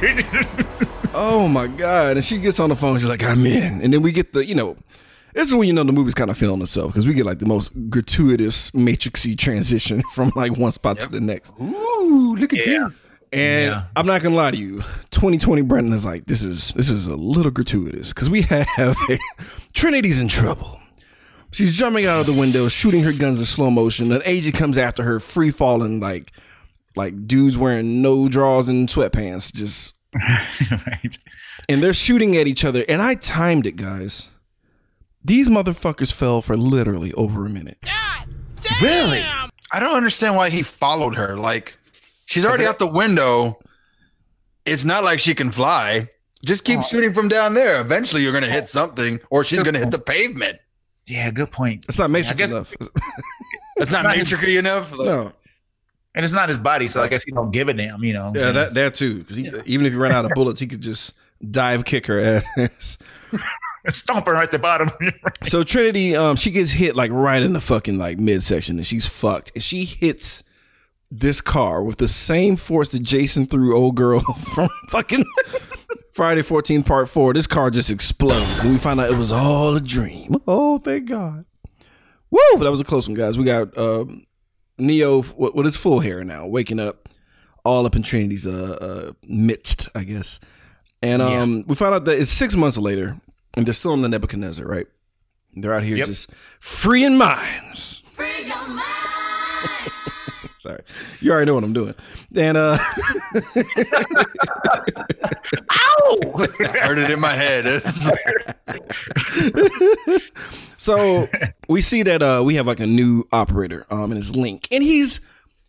Oh 1.13 1.47
my 1.47 1.67
god! 1.67 2.15
And 2.17 2.25
she 2.25 2.37
gets 2.37 2.59
on 2.59 2.69
the 2.69 2.75
phone. 2.75 2.97
She's 2.97 3.09
like, 3.09 3.23
"I'm 3.23 3.45
in." 3.45 3.81
And 3.81 3.91
then 3.93 4.01
we 4.01 4.13
get 4.13 4.31
the, 4.31 4.45
you 4.45 4.55
know, 4.55 4.77
this 5.33 5.47
is 5.49 5.53
when 5.53 5.67
you 5.67 5.73
know 5.73 5.83
the 5.83 5.91
movie's 5.91 6.13
kind 6.13 6.31
of 6.31 6.37
feeling 6.37 6.61
itself 6.61 6.93
because 6.93 7.05
we 7.05 7.13
get 7.13 7.25
like 7.25 7.39
the 7.39 7.45
most 7.45 7.69
gratuitous 7.89 8.71
matrixy 8.71 9.37
transition 9.37 10.01
from 10.13 10.31
like 10.35 10.57
one 10.57 10.71
spot 10.71 10.99
to 11.01 11.07
the 11.09 11.19
next. 11.19 11.51
Ooh, 11.61 12.35
look 12.39 12.53
at 12.53 12.65
Yeah. 12.65 12.87
this. 12.87 13.15
And 13.31 13.71
Yeah. 13.71 13.83
I'm 13.95 14.05
not 14.05 14.21
gonna 14.21 14.35
lie 14.35 14.51
to 14.51 14.57
you, 14.57 14.81
2020 15.11 15.61
Brendan 15.61 15.93
is 15.93 16.03
like, 16.05 16.25
this 16.25 16.41
is 16.41 16.73
this 16.73 16.89
is 16.89 17.07
a 17.07 17.15
little 17.15 17.51
gratuitous 17.51 18.09
because 18.13 18.29
we 18.29 18.41
have 18.43 18.67
a, 19.09 19.19
Trinity's 19.73 20.19
in 20.19 20.27
trouble. 20.27 20.79
She's 21.51 21.73
jumping 21.73 22.05
out 22.05 22.21
of 22.21 22.25
the 22.33 22.39
window, 22.39 22.69
shooting 22.69 23.03
her 23.03 23.11
guns 23.11 23.39
in 23.39 23.45
slow 23.45 23.69
motion. 23.69 24.11
An 24.11 24.21
agent 24.25 24.55
comes 24.55 24.77
after 24.77 25.03
her, 25.03 25.19
free 25.19 25.51
falling 25.51 25.99
like 25.99 26.31
like 26.95 27.27
dudes 27.27 27.57
wearing 27.57 28.01
no 28.01 28.27
drawers 28.27 28.67
and 28.69 28.87
sweatpants, 28.89 29.53
just 29.53 29.93
right. 30.15 31.17
and 31.69 31.81
they're 31.81 31.93
shooting 31.93 32.35
at 32.37 32.47
each 32.47 32.65
other. 32.65 32.83
And 32.89 33.01
I 33.01 33.15
timed 33.15 33.65
it, 33.65 33.75
guys. 33.77 34.27
These 35.23 35.47
motherfuckers 35.49 36.11
fell 36.11 36.41
for 36.41 36.57
literally 36.57 37.13
over 37.13 37.45
a 37.45 37.49
minute. 37.49 37.77
god 37.81 38.27
Really? 38.81 39.21
I 39.73 39.79
don't 39.79 39.95
understand 39.95 40.35
why 40.35 40.49
he 40.49 40.63
followed 40.63 41.15
her. 41.15 41.37
Like, 41.37 41.77
she's 42.31 42.45
already 42.45 42.65
out 42.65 42.79
the 42.79 42.87
window. 42.87 43.59
It's 44.65 44.83
not 44.85 45.03
like 45.03 45.19
she 45.19 45.33
can 45.35 45.51
fly. 45.51 46.07
Just 46.45 46.63
keep 46.65 46.81
shooting 46.83 47.13
from 47.13 47.27
down 47.27 47.53
there. 47.53 47.81
Eventually, 47.81 48.23
you're 48.23 48.33
gonna 48.33 48.47
hit 48.47 48.67
something, 48.67 49.19
or 49.29 49.43
she's 49.43 49.61
gonna 49.63 49.79
hit 49.79 49.91
the 49.91 49.99
pavement. 49.99 50.57
Yeah, 51.05 51.29
good 51.31 51.51
point. 51.51 51.85
It's 51.87 51.97
not 51.97 52.05
I 52.05 52.07
matrix 52.07 52.37
guess- 52.37 52.51
enough. 52.51 52.73
That's 53.77 53.91
not 53.91 54.05
matrixy 54.05 54.57
enough. 54.59 54.91
Like, 54.97 55.07
no. 55.07 55.33
And 56.13 56.25
it's 56.25 56.33
not 56.33 56.49
his 56.49 56.57
body, 56.57 56.87
so 56.87 57.01
I 57.01 57.07
guess 57.07 57.23
he 57.23 57.31
don't 57.31 57.51
give 57.51 57.69
a 57.69 57.73
damn, 57.73 58.03
you 58.03 58.13
know. 58.13 58.31
Yeah, 58.35 58.51
that 58.51 58.73
that 58.73 58.95
too. 58.95 59.19
Because 59.19 59.39
even 59.39 59.85
if 59.85 59.93
he 59.93 59.97
ran 59.97 60.11
out 60.11 60.25
of 60.25 60.31
bullets, 60.35 60.59
he 60.59 60.67
could 60.67 60.81
just 60.81 61.13
dive 61.49 61.85
kick 61.85 62.05
her 62.07 62.41
ass. 62.57 62.97
Stomp 63.89 64.27
her 64.27 64.35
at 64.35 64.51
the 64.51 64.59
bottom. 64.59 64.89
so 65.45 65.63
Trinity, 65.63 66.15
um, 66.15 66.35
she 66.35 66.51
gets 66.51 66.69
hit 66.69 66.95
like 66.95 67.09
right 67.11 67.41
in 67.41 67.53
the 67.53 67.61
fucking 67.61 67.97
like 67.97 68.19
midsection, 68.19 68.77
and 68.77 68.85
she's 68.85 69.05
fucked. 69.05 69.51
And 69.55 69.63
she 69.63 69.85
hits 69.85 70.43
this 71.11 71.41
car 71.41 71.83
with 71.83 71.97
the 71.97 72.07
same 72.07 72.55
force 72.55 72.89
that 72.89 73.03
Jason 73.03 73.45
threw 73.45 73.75
old 73.75 73.95
girl 73.95 74.21
from 74.55 74.69
fucking 74.89 75.25
Friday 76.13 76.41
14 76.41 76.83
Part 76.83 77.09
Four. 77.09 77.33
This 77.33 77.47
car 77.47 77.69
just 77.69 77.89
explodes, 77.89 78.63
and 78.63 78.71
we 78.71 78.77
find 78.77 78.99
out 78.99 79.11
it 79.11 79.17
was 79.17 79.31
all 79.31 79.75
a 79.75 79.81
dream. 79.81 80.37
Oh, 80.47 80.77
thank 80.79 81.09
God. 81.09 81.45
Woo! 82.29 82.39
That 82.59 82.71
was 82.71 82.79
a 82.79 82.85
close 82.85 83.07
one, 83.09 83.15
guys. 83.15 83.37
We 83.37 83.43
got 83.43 83.77
um, 83.77 84.25
Neo 84.77 85.17
with, 85.35 85.53
with 85.53 85.65
his 85.65 85.75
full 85.75 85.99
hair 85.99 86.23
now, 86.23 86.47
waking 86.47 86.79
up 86.79 87.09
all 87.65 87.85
up 87.85 87.95
in 87.95 88.01
Trinity's 88.03 88.47
uh, 88.47 88.77
uh 88.81 89.11
midst, 89.23 89.89
I 89.93 90.03
guess. 90.03 90.39
And 91.03 91.21
um 91.21 91.65
we 91.67 91.75
found 91.75 91.93
out 91.93 92.05
that 92.05 92.19
it's 92.19 92.31
six 92.31 92.55
months 92.55 92.77
later, 92.77 93.19
and 93.55 93.65
they're 93.65 93.73
still 93.73 93.93
in 93.93 94.01
the 94.01 94.09
Nebuchadnezzar, 94.09 94.65
right? 94.65 94.87
They're 95.55 95.73
out 95.73 95.83
here 95.83 95.97
Yep. 95.97 96.07
just 96.07 96.29
freeing 96.59 97.17
minds. 97.17 98.03
Sorry. 100.71 100.83
You 101.19 101.31
already 101.31 101.47
know 101.47 101.55
what 101.55 101.63
I'm 101.63 101.73
doing. 101.73 101.95
And 102.35 102.57
uh 102.57 102.77
I 105.69 106.77
heard 106.83 106.97
it 106.97 107.09
in 107.09 107.19
my 107.19 107.33
head. 107.33 107.65
So 110.77 111.27
we 111.69 111.79
see 111.81 112.01
that 112.01 112.23
uh 112.23 112.41
we 112.43 112.55
have 112.55 112.65
like 112.65 112.79
a 112.79 112.87
new 112.87 113.27
operator 113.31 113.85
um 113.91 114.11
and 114.11 114.17
it's 114.17 114.31
Link. 114.31 114.67
And 114.71 114.83
he's 114.83 115.19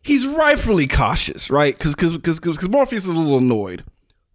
he's 0.00 0.26
rightfully 0.26 0.88
cautious, 0.88 1.50
right? 1.50 1.78
Cuz 1.78 1.94
cuz 1.94 2.16
cuz 2.16 2.40
cuz 2.40 2.66
Morpheus 2.66 3.04
is 3.04 3.10
a 3.10 3.18
little 3.18 3.36
annoyed 3.36 3.84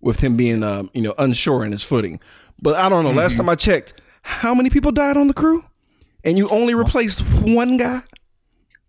with 0.01 0.19
him 0.19 0.37
being 0.37 0.61
um 0.61 0.91
you 0.93 1.01
know 1.01 1.15
unsure 1.17 1.65
in 1.65 1.71
his 1.71 1.81
footing. 1.81 2.19
But 2.61 2.75
I 2.75 2.89
don't 2.89 3.03
know, 3.03 3.11
last 3.11 3.37
time 3.37 3.49
I 3.49 3.55
checked, 3.55 3.99
how 4.21 4.53
many 4.53 4.69
people 4.69 4.91
died 4.91 5.17
on 5.17 5.27
the 5.27 5.33
crew? 5.33 5.65
And 6.23 6.37
you 6.37 6.47
only 6.49 6.75
replaced 6.75 7.21
one 7.41 7.77
guy? 7.77 8.03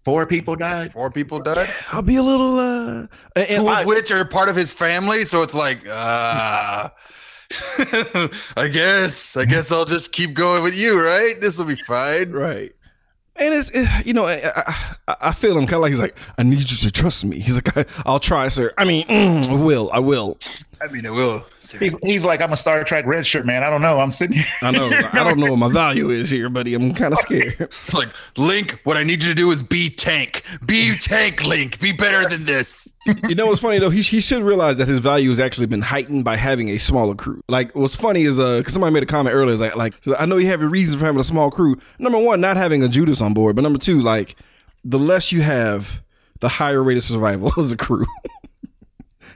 Four 0.05 0.27
people 0.27 0.57
died. 0.57 0.93
Four 0.93 1.11
people 1.11 1.41
died, 1.41 1.69
I'll 1.93 2.03
be 2.03 2.17
a 2.17 2.23
little 2.23 2.59
uh 2.59 3.07
and- 3.37 3.49
two 3.49 3.69
and- 3.69 3.81
of 3.81 3.87
which 3.87 4.11
are 4.11 4.25
part 4.25 4.49
of 4.49 4.57
his 4.57 4.71
family. 4.73 5.25
So 5.25 5.43
it's 5.43 5.55
like, 5.55 5.87
uh, 5.89 6.89
I 8.57 8.69
guess, 8.73 9.37
I 9.37 9.45
guess 9.45 9.71
I'll 9.73 9.85
just 9.85 10.13
keep 10.13 10.35
going 10.35 10.63
with 10.63 10.79
you, 10.79 11.03
right? 11.03 11.41
This 11.41 11.59
will 11.59 11.65
be 11.67 11.75
fine. 11.77 12.31
Right. 12.33 12.73
And 13.41 13.55
it's, 13.55 13.71
it, 13.73 14.07
you 14.07 14.13
know, 14.13 14.27
I, 14.27 14.53
I, 15.07 15.17
I 15.21 15.33
feel 15.33 15.57
him 15.57 15.67
kind 15.67 15.75
of 15.75 15.81
like 15.83 15.91
he's 15.91 16.01
like, 16.01 16.17
I 16.39 16.43
need 16.43 16.71
you 16.71 16.77
to 16.77 16.91
trust 16.91 17.25
me. 17.25 17.39
He's 17.39 17.55
like, 17.55 17.77
I, 17.77 17.85
I'll 18.05 18.21
try, 18.21 18.49
sir. 18.49 18.73
I 18.77 18.85
mean, 18.85 19.07
mm, 19.07 19.49
I 19.49 19.55
will, 19.55 19.91
I 19.93 20.01
will. 20.01 20.39
I 20.81 20.89
mean, 20.89 21.07
I 21.07 21.11
will. 21.11 21.45
He's, 21.61 21.95
he's 22.03 22.25
like, 22.25 22.41
I'm 22.41 22.53
a 22.53 22.57
Star 22.57 22.83
Trek 22.85 23.05
red 23.07 23.27
shirt 23.27 23.45
man. 23.47 23.65
I 23.65 23.71
don't 23.71 23.83
know. 23.83 24.01
I'm 24.01 24.11
sitting 24.11 24.37
here. 24.37 24.47
I 24.63 24.71
know. 24.71 24.91
I 24.91 25.11
don't 25.25 25.39
know 25.39 25.51
what 25.51 25.59
my 25.59 25.73
value 25.73 26.11
is 26.11 26.31
here, 26.31 26.49
buddy. 26.49 26.75
I'm 26.75 26.95
kind 26.95 27.13
of 27.13 27.19
scared. 27.21 27.73
Like 27.95 28.09
Link. 28.37 28.81
What 28.85 28.97
I 28.97 29.03
need 29.03 29.23
you 29.23 29.31
to 29.31 29.35
do 29.35 29.51
is 29.51 29.63
be 29.63 29.89
tank. 29.91 30.43
Be 30.65 30.97
tank, 30.97 31.45
Link. 31.45 31.81
Be 31.81 31.93
better 31.93 32.29
than 32.29 32.45
this. 32.45 32.87
You 33.29 33.35
know 33.35 33.47
what's 33.47 33.61
funny 33.61 33.79
though? 33.79 33.91
He, 33.91 34.03
he 34.03 34.21
should 34.21 34.43
realize 34.43 34.77
that 34.77 34.89
his 34.89 34.99
value 34.99 35.29
has 35.29 35.41
actually 35.41 35.67
been 35.67 35.83
heightened 35.83 36.25
by 36.25 36.37
having 36.37 36.69
a 36.71 36.79
smaller 36.79 37.15
crew. 37.15 37.43
Like 37.49 37.75
what's 37.75 37.97
funny 37.97 38.23
is 38.23 38.39
uh, 38.39 38.59
because 38.59 38.73
somebody 38.73 38.93
made 38.93 39.03
a 39.03 39.07
comment 39.07 39.35
earlier. 39.35 39.55
Is 39.55 39.61
like, 39.61 39.77
like 39.77 39.95
I 40.19 40.27
know 40.27 40.37
you 40.37 40.47
have 40.49 40.61
your 40.61 40.71
reasons 40.71 40.99
for 40.99 41.07
having 41.07 41.21
a 41.21 41.25
small 41.25 41.51
crew. 41.51 41.79
Number 41.99 42.19
one, 42.19 42.41
not 42.41 42.57
having 42.57 42.83
a 42.83 42.89
Judas 42.89 43.21
on 43.21 43.35
board, 43.35 43.57
but 43.57 43.63
number 43.63 43.79
two, 43.79 44.01
like 44.01 44.37
the 44.85 44.99
less 44.99 45.33
you 45.33 45.43
have, 45.43 46.03
the 46.41 46.49
higher 46.49 46.83
rate 46.83 46.99
of 46.99 47.05
survival 47.05 47.53
as 47.59 47.73
a 47.73 47.77
crew. 47.77 48.07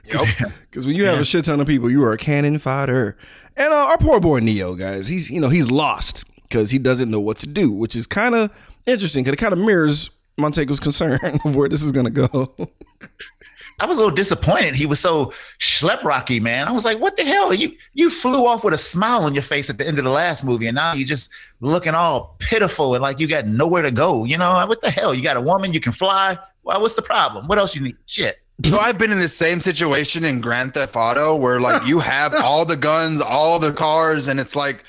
Because 0.03 0.85
when 0.85 0.95
you 0.95 1.05
have 1.05 1.19
a 1.19 1.25
shit 1.25 1.45
ton 1.45 1.59
of 1.59 1.67
people, 1.67 1.89
you 1.89 2.03
are 2.03 2.13
a 2.13 2.17
cannon 2.17 2.59
fodder. 2.59 3.17
And 3.55 3.71
uh, 3.71 3.87
our 3.87 3.97
poor 3.97 4.19
boy 4.19 4.39
Neo, 4.39 4.75
guys, 4.75 5.07
he's 5.07 5.29
you 5.29 5.39
know 5.39 5.49
he's 5.49 5.69
lost 5.69 6.23
because 6.43 6.71
he 6.71 6.79
doesn't 6.79 7.09
know 7.09 7.19
what 7.19 7.39
to 7.39 7.47
do, 7.47 7.71
which 7.71 7.95
is 7.95 8.07
kind 8.07 8.35
of 8.35 8.51
interesting 8.85 9.23
because 9.23 9.33
it 9.33 9.37
kind 9.37 9.53
of 9.53 9.59
mirrors 9.59 10.09
Montego's 10.37 10.79
concern 10.79 11.19
of 11.45 11.55
where 11.55 11.69
this 11.69 11.83
is 11.83 11.91
gonna 11.91 12.09
go. 12.09 12.53
I 13.79 13.85
was 13.85 13.97
a 13.97 13.99
little 13.99 14.15
disappointed. 14.15 14.75
He 14.75 14.85
was 14.85 14.99
so 14.99 15.33
schlep 15.59 16.03
rocky, 16.03 16.39
man. 16.39 16.67
I 16.67 16.71
was 16.71 16.85
like, 16.85 16.99
what 16.99 17.17
the 17.17 17.25
hell? 17.25 17.53
You 17.53 17.75
you 17.93 18.09
flew 18.09 18.45
off 18.45 18.63
with 18.63 18.73
a 18.73 18.77
smile 18.77 19.23
on 19.23 19.33
your 19.33 19.43
face 19.43 19.69
at 19.69 19.77
the 19.77 19.87
end 19.87 19.97
of 19.97 20.05
the 20.05 20.11
last 20.11 20.43
movie, 20.43 20.67
and 20.67 20.75
now 20.75 20.93
you're 20.93 21.07
just 21.07 21.29
looking 21.59 21.93
all 21.95 22.35
pitiful 22.39 22.93
and 22.95 23.01
like 23.01 23.19
you 23.19 23.27
got 23.27 23.47
nowhere 23.47 23.81
to 23.81 23.91
go. 23.91 24.25
You 24.25 24.37
know, 24.37 24.65
what 24.65 24.81
the 24.81 24.91
hell? 24.91 25.13
You 25.13 25.23
got 25.23 25.37
a 25.37 25.41
woman, 25.41 25.73
you 25.73 25.79
can 25.79 25.91
fly. 25.91 26.37
Well, 26.63 26.79
what's 26.81 26.95
the 26.95 27.01
problem? 27.01 27.47
What 27.47 27.57
else 27.57 27.75
you 27.75 27.81
need? 27.81 27.97
Shit. 28.05 28.39
So 28.63 28.77
I've 28.77 28.97
been 28.97 29.11
in 29.11 29.19
the 29.19 29.27
same 29.27 29.59
situation 29.59 30.23
in 30.23 30.39
Grand 30.39 30.75
Theft 30.75 30.95
Auto 30.95 31.35
where 31.35 31.59
like 31.59 31.85
you 31.85 31.99
have 31.99 32.33
all 32.35 32.65
the 32.65 32.77
guns, 32.77 33.19
all 33.19 33.59
the 33.59 33.73
cars, 33.73 34.27
and 34.27 34.39
it's 34.39 34.55
like 34.55 34.85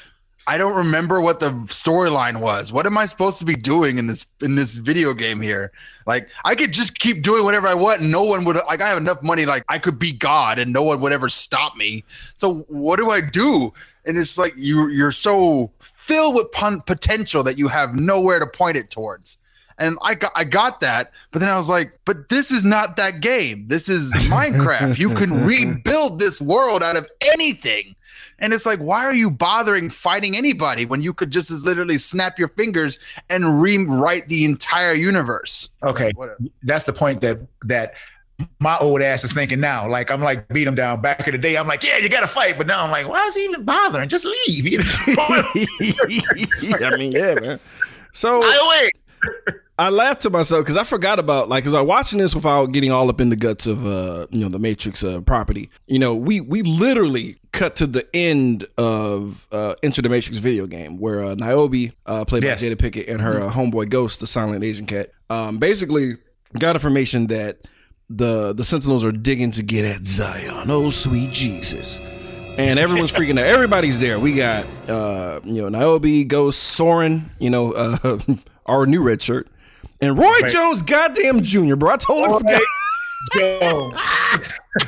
I 0.47 0.59
don't 0.59 0.77
remember 0.77 1.21
what 1.21 1.41
the 1.41 1.51
storyline 1.67 2.41
was. 2.41 2.73
What 2.73 2.87
am 2.87 2.99
I 2.99 3.07
supposed 3.07 3.39
to 3.39 3.45
be 3.45 3.55
doing 3.55 3.99
in 3.99 4.07
this 4.07 4.27
in 4.41 4.55
this 4.55 4.77
video 4.77 5.15
game 5.15 5.41
here? 5.41 5.73
Like 6.07 6.29
I 6.45 6.55
could 6.55 6.73
just 6.73 6.99
keep 6.99 7.23
doing 7.23 7.45
whatever 7.45 7.67
I 7.67 7.75
want 7.75 8.03
and 8.03 8.11
no 8.11 8.25
one 8.25 8.45
would 8.45 8.57
like 8.67 8.83
I 8.83 8.89
have 8.89 8.99
enough 8.99 9.23
money 9.23 9.47
like 9.47 9.65
I 9.69 9.79
could 9.79 9.99
be 9.99 10.13
God 10.13 10.59
and 10.59 10.73
no 10.73 10.83
one 10.83 11.01
would 11.01 11.13
ever 11.13 11.29
stop 11.29 11.77
me. 11.77 12.05
So 12.37 12.67
what 12.69 12.97
do 12.97 13.11
I 13.11 13.21
do? 13.21 13.73
And 14.05 14.19
it's 14.19 14.37
like 14.37 14.53
you 14.57 14.89
you're 14.89 15.13
so 15.13 15.71
filled 15.81 16.35
with 16.35 16.53
pun- 16.53 16.83
potential 16.83 17.43
that 17.45 17.57
you 17.57 17.69
have 17.69 17.95
nowhere 17.95 18.39
to 18.39 18.47
point 18.47 18.77
it 18.77 18.91
towards. 18.91 19.39
And 19.79 19.99
I 20.03 20.15
got 20.15 20.33
I 20.37 20.45
got 20.45 20.81
that, 20.83 21.11
but 21.33 21.39
then 21.39 21.49
I 21.49 21.57
was 21.57 21.69
like, 21.69 21.99
but 22.05 22.29
this 22.29 22.51
is 22.53 22.65
not 22.65 22.97
that 22.97 23.21
game. 23.21 23.67
This 23.67 23.89
is 23.89 24.13
Minecraft. 24.15 24.99
you 24.99 25.11
can 25.15 25.45
rebuild 25.45 26.19
this 26.21 26.41
world 26.41 26.83
out 26.83 26.97
of 26.97 27.09
anything. 27.33 27.97
And 28.45 28.53
it's 28.53 28.67
like, 28.67 28.79
why 28.79 29.07
are 29.07 29.15
you 29.15 29.31
bothering 29.31 29.89
fighting 29.89 30.37
anybody 30.37 30.85
when 30.85 31.01
you 31.01 31.15
could 31.15 31.31
just 31.31 31.51
as 31.51 31.65
literally 31.65 31.97
snap 31.97 32.39
your 32.39 32.49
fingers 32.49 32.99
and 33.31 33.59
rewrite 33.63 34.29
the 34.29 34.45
entire 34.45 34.93
universe? 34.93 35.71
Okay, 35.83 36.13
Whatever. 36.15 36.37
that's 36.63 36.85
the 36.85 36.93
point 36.93 37.23
that 37.23 37.39
that 37.63 37.95
my 38.61 38.77
old 38.79 39.01
ass 39.01 39.25
is 39.25 39.33
thinking 39.33 39.61
now. 39.61 39.89
Like 39.89 40.11
I'm 40.11 40.21
like 40.21 40.47
beat 40.49 40.67
him 40.67 40.75
down. 40.75 41.01
Back 41.01 41.27
in 41.27 41.33
the 41.33 41.39
day, 41.39 41.57
I'm 41.57 41.67
like, 41.67 41.83
yeah, 41.83 41.97
you 41.97 42.11
got 42.11 42.21
to 42.21 42.27
fight. 42.27 42.59
But 42.59 42.67
now 42.67 42.85
I'm 42.85 42.91
like, 42.91 43.09
why 43.09 43.25
is 43.25 43.35
he 43.35 43.47
even 43.47 43.65
bothering? 43.65 44.11
Just 44.11 44.27
leave. 44.27 44.69
You 44.69 44.79
know? 45.07 45.17
I 46.87 46.97
mean, 46.99 47.13
yeah, 47.13 47.37
man. 47.41 47.61
So 48.13 48.43
I 48.45 48.89
wait. 48.93 49.55
I 49.77 49.89
laughed 49.89 50.23
to 50.23 50.31
myself 50.31 50.63
because 50.65 50.77
I 50.77 50.85
forgot 50.85 51.19
about 51.19 51.49
like 51.49 51.65
because 51.65 51.75
I 51.75 51.81
watching 51.81 52.21
this 52.21 52.35
without 52.35 52.67
getting 52.67 52.93
all 52.93 53.09
up 53.09 53.21
in 53.21 53.29
the 53.31 53.37
guts 53.37 53.67
of 53.67 53.85
uh 53.87 54.27
you 54.31 54.41
know 54.41 54.49
the 54.49 54.59
Matrix 54.61 55.03
uh, 55.03 55.21
property. 55.23 55.69
You 55.89 55.99
know, 55.99 56.15
we 56.15 56.41
we 56.41 56.63
literally 56.63 57.39
cut 57.53 57.75
to 57.77 57.87
the 57.89 58.07
end 58.15 58.67
of 58.79 59.49
uh 59.51 59.75
Enter 59.83 60.01
the 60.03 60.09
Matrix 60.09 60.39
video 60.39 60.67
game 60.69 60.99
where 60.99 61.25
uh, 61.25 61.35
Niobe, 61.35 61.93
uh, 62.07 62.25
played 62.25 62.45
Yes. 62.45 62.63
by 62.63 62.69
Jada 62.69 62.77
Pinkett, 62.77 63.11
and 63.11 63.21
her 63.21 63.41
uh, 63.41 63.51
homeboy 63.51 63.89
Ghost, 63.89 64.21
the 64.21 64.29
silent 64.29 64.63
Asian 64.63 64.87
cat, 64.87 65.11
um, 65.29 65.59
basically 65.59 66.19
got 66.59 66.77
information 66.77 67.27
that 67.27 67.67
the 68.09 68.53
the 68.53 68.63
Sentinels 68.63 69.03
are 69.03 69.11
digging 69.13 69.51
to 69.53 69.63
get 69.65 69.85
at 69.85 70.07
Zion. 70.07 70.71
Oh, 70.71 70.91
sweet 70.91 71.33
Jesus. 71.33 71.99
And 72.59 72.79
everyone's 72.79 73.11
freaking 73.19 73.41
out. 73.41 73.47
Everybody's 73.47 73.99
there. 73.99 74.21
We 74.21 74.35
got 74.37 74.67
uh, 74.89 75.41
you 75.43 75.69
know, 75.69 75.69
Niobe, 75.69 76.29
Ghost, 76.29 76.63
Soren, 76.63 77.31
you 77.41 77.51
know, 77.51 77.73
uh, 77.73 78.19
our 78.67 78.87
new 78.87 79.03
red 79.03 79.21
shirt. 79.21 79.49
And 80.01 80.19
Roy 80.19 80.41
Jones, 80.49 80.83
goddamn 80.83 81.43
Jr., 81.43 81.77
bro. 81.77 81.91
I 81.93 81.97
totally 81.97 82.39
forgot. 82.39 82.63
Jones. 83.35 83.95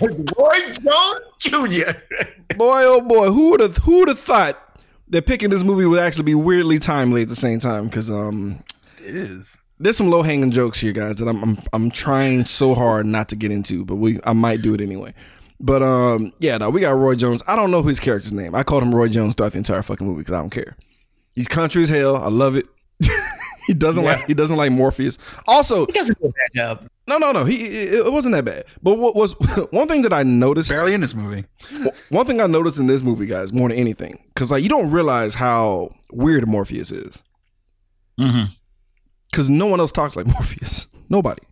Roy 0.36 0.74
Jones 0.82 1.20
Jr. 1.38 1.92
Boy, 2.56 2.82
oh 2.84 3.00
boy, 3.00 3.30
who 3.30 3.50
would 3.50 3.60
have 3.60 3.76
who 3.78 4.00
would 4.00 4.08
have 4.08 4.18
thought 4.18 4.78
that 5.08 5.26
picking 5.26 5.50
this 5.50 5.62
movie 5.62 5.84
would 5.86 6.00
actually 6.00 6.24
be 6.24 6.34
weirdly 6.34 6.78
timely 6.78 7.22
at 7.22 7.28
the 7.28 7.36
same 7.36 7.58
time? 7.60 7.86
Because 7.86 8.10
um, 8.10 8.62
It 9.04 9.14
is. 9.14 9.64
there's 9.78 9.96
some 9.96 10.10
low 10.10 10.22
hanging 10.22 10.50
jokes 10.50 10.78
here, 10.80 10.92
guys, 10.92 11.16
that 11.16 11.28
I'm, 11.28 11.42
I'm 11.42 11.58
I'm 11.72 11.90
trying 11.90 12.44
so 12.44 12.74
hard 12.74 13.06
not 13.06 13.28
to 13.30 13.36
get 13.36 13.50
into, 13.50 13.84
but 13.84 13.96
we 13.96 14.20
I 14.24 14.32
might 14.32 14.62
do 14.62 14.74
it 14.74 14.80
anyway. 14.80 15.12
But 15.58 15.82
um, 15.82 16.32
yeah, 16.38 16.58
no, 16.58 16.68
we 16.70 16.80
got 16.82 16.96
Roy 16.96 17.14
Jones. 17.14 17.42
I 17.46 17.56
don't 17.56 17.70
know 17.70 17.82
his 17.82 17.98
character's 18.00 18.32
name. 18.32 18.54
I 18.54 18.62
called 18.62 18.82
him 18.82 18.94
Roy 18.94 19.08
Jones 19.08 19.34
throughout 19.34 19.52
the 19.52 19.58
entire 19.58 19.82
fucking 19.82 20.06
movie 20.06 20.18
because 20.20 20.34
I 20.34 20.40
don't 20.40 20.50
care. 20.50 20.76
He's 21.34 21.48
country 21.48 21.82
as 21.82 21.88
hell. 21.88 22.16
I 22.16 22.28
love 22.28 22.56
it. 22.56 22.66
he 23.66 23.74
doesn't 23.74 24.02
Yeah. 24.04 24.16
like 24.16 24.26
he 24.26 24.34
doesn't 24.34 24.56
like 24.56 24.70
Morpheus. 24.72 25.18
Also, 25.46 25.86
He 25.86 25.92
doesn't 25.92 26.18
do 26.20 26.26
a 26.26 26.28
bad 26.30 26.50
job. 26.54 26.88
no, 27.08 27.18
no, 27.18 27.32
no. 27.32 27.44
He 27.44 27.64
it, 27.64 28.06
it 28.06 28.12
wasn't 28.12 28.34
that 28.34 28.44
bad. 28.44 28.64
But 28.82 28.98
what 28.98 29.14
was 29.14 29.32
one 29.70 29.88
thing 29.88 30.02
that 30.02 30.12
I 30.12 30.22
noticed? 30.22 30.70
Barely 30.70 30.94
in 30.94 31.00
this 31.00 31.14
movie. 31.14 31.44
One 32.10 32.26
thing 32.26 32.40
I 32.40 32.46
noticed 32.46 32.78
in 32.78 32.86
this 32.86 33.02
movie, 33.02 33.26
guys, 33.26 33.52
more 33.52 33.68
than 33.68 33.78
anything, 33.78 34.18
because 34.28 34.50
like 34.50 34.62
you 34.62 34.68
don't 34.68 34.90
realize 34.90 35.34
how 35.34 35.90
weird 36.12 36.46
Morpheus 36.48 36.90
is, 36.90 37.22
Mm-hmm. 38.20 38.52
because 39.30 39.50
no 39.50 39.66
one 39.66 39.80
else 39.80 39.92
talks 39.92 40.16
like 40.16 40.26
Morpheus. 40.36 40.86
Nobody, 41.08 41.42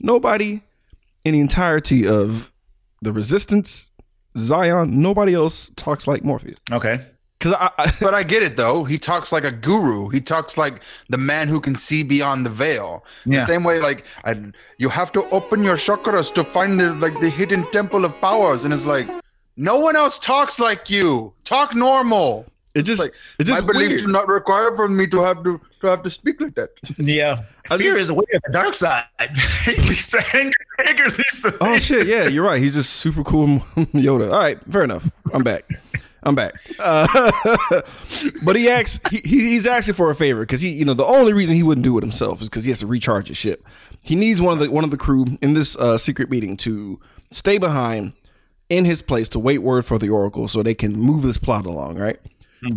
nobody 0.00 0.62
in 1.24 1.32
the 1.34 1.40
entirety 1.40 2.06
of 2.06 2.52
the 3.02 3.12
Resistance, 3.12 3.90
Zion, 4.36 5.00
nobody 5.00 5.34
else 5.34 5.70
talks 5.76 6.06
like 6.06 6.24
Morpheus. 6.24 6.58
Okay. 6.72 7.00
Because 7.38 7.52
I, 7.52 7.70
I 7.78 7.92
But 8.00 8.14
I 8.14 8.22
get 8.22 8.42
it 8.42 8.56
though. 8.56 8.84
He 8.84 8.98
talks 8.98 9.30
like 9.32 9.44
a 9.44 9.52
guru. 9.52 10.08
He 10.08 10.20
talks 10.20 10.58
like 10.58 10.82
the 11.08 11.18
man 11.18 11.48
who 11.48 11.60
can 11.60 11.74
see 11.76 12.02
beyond 12.02 12.44
the 12.44 12.50
veil. 12.50 13.04
Yeah. 13.24 13.40
The 13.40 13.46
same 13.46 13.64
way, 13.64 13.80
like 13.80 14.04
I, 14.24 14.52
you 14.78 14.88
have 14.88 15.12
to 15.12 15.28
open 15.30 15.62
your 15.62 15.76
chakras 15.76 16.32
to 16.34 16.44
find 16.44 16.80
the 16.80 16.94
like 16.94 17.18
the 17.20 17.30
hidden 17.30 17.70
temple 17.70 18.04
of 18.04 18.20
powers, 18.20 18.64
and 18.64 18.74
it's 18.74 18.86
like 18.86 19.08
no 19.56 19.78
one 19.78 19.96
else 19.96 20.18
talks 20.18 20.58
like 20.58 20.90
you. 20.90 21.32
Talk 21.44 21.74
normal. 21.74 22.46
it 22.74 22.82
just 22.82 23.00
like 23.00 23.12
it 23.38 23.44
just 23.44 23.60
My 23.60 23.72
beliefs 23.72 24.02
do 24.02 24.08
not 24.08 24.28
require 24.28 24.74
for 24.74 24.88
me 24.88 25.06
to 25.08 25.20
have 25.22 25.44
to 25.44 25.60
to 25.80 25.86
have 25.86 26.02
to 26.02 26.10
speak 26.10 26.40
like 26.40 26.54
that. 26.56 26.70
Yeah. 26.98 27.42
Fear 27.68 27.98
is 27.98 28.08
the 28.08 28.14
way 28.14 28.24
of 28.34 28.42
the 28.46 28.52
dark 28.52 28.74
side. 28.74 29.04
Lisa 29.66 30.20
anger, 30.34 30.52
anger 30.86 31.04
leads 31.04 31.42
the 31.42 31.56
Oh 31.60 31.78
shit! 31.78 32.06
Yeah, 32.06 32.26
you're 32.26 32.44
right. 32.44 32.60
He's 32.60 32.74
just 32.74 32.94
super 32.94 33.22
cool 33.22 33.46
Yoda. 33.94 34.32
All 34.32 34.40
right, 34.40 34.58
fair 34.64 34.84
enough. 34.84 35.08
I'm 35.32 35.44
back. 35.44 35.64
I'm 36.22 36.34
back. 36.34 36.54
Uh, 36.78 37.06
but 38.44 38.56
he 38.56 38.68
asks. 38.68 38.98
He, 39.10 39.18
he- 39.24 39.40
he's 39.50 39.66
asking 39.66 39.94
for 39.94 40.10
a 40.10 40.14
favor 40.14 40.40
because 40.40 40.60
he, 40.60 40.70
you 40.70 40.84
know, 40.84 40.94
the 40.94 41.04
only 41.04 41.32
reason 41.32 41.54
he 41.54 41.62
wouldn't 41.62 41.84
do 41.84 41.96
it 41.98 42.02
himself 42.02 42.40
is 42.42 42.48
because 42.48 42.64
he 42.64 42.70
has 42.70 42.80
to 42.80 42.86
recharge 42.86 43.28
his 43.28 43.36
ship. 43.36 43.64
He 44.02 44.14
needs 44.14 44.40
one 44.40 44.52
of 44.54 44.58
the 44.58 44.70
one 44.70 44.84
of 44.84 44.90
the 44.90 44.96
crew 44.96 45.26
in 45.42 45.54
this 45.54 45.76
uh, 45.76 45.96
secret 45.98 46.30
meeting 46.30 46.56
to 46.58 46.98
stay 47.30 47.58
behind 47.58 48.12
in 48.68 48.84
his 48.84 49.00
place 49.02 49.28
to 49.30 49.38
wait 49.38 49.58
word 49.58 49.84
for 49.86 49.98
the 49.98 50.08
Oracle 50.10 50.48
so 50.48 50.62
they 50.62 50.74
can 50.74 50.92
move 50.92 51.22
this 51.22 51.38
plot 51.38 51.66
along. 51.66 51.98
Right. 51.98 52.18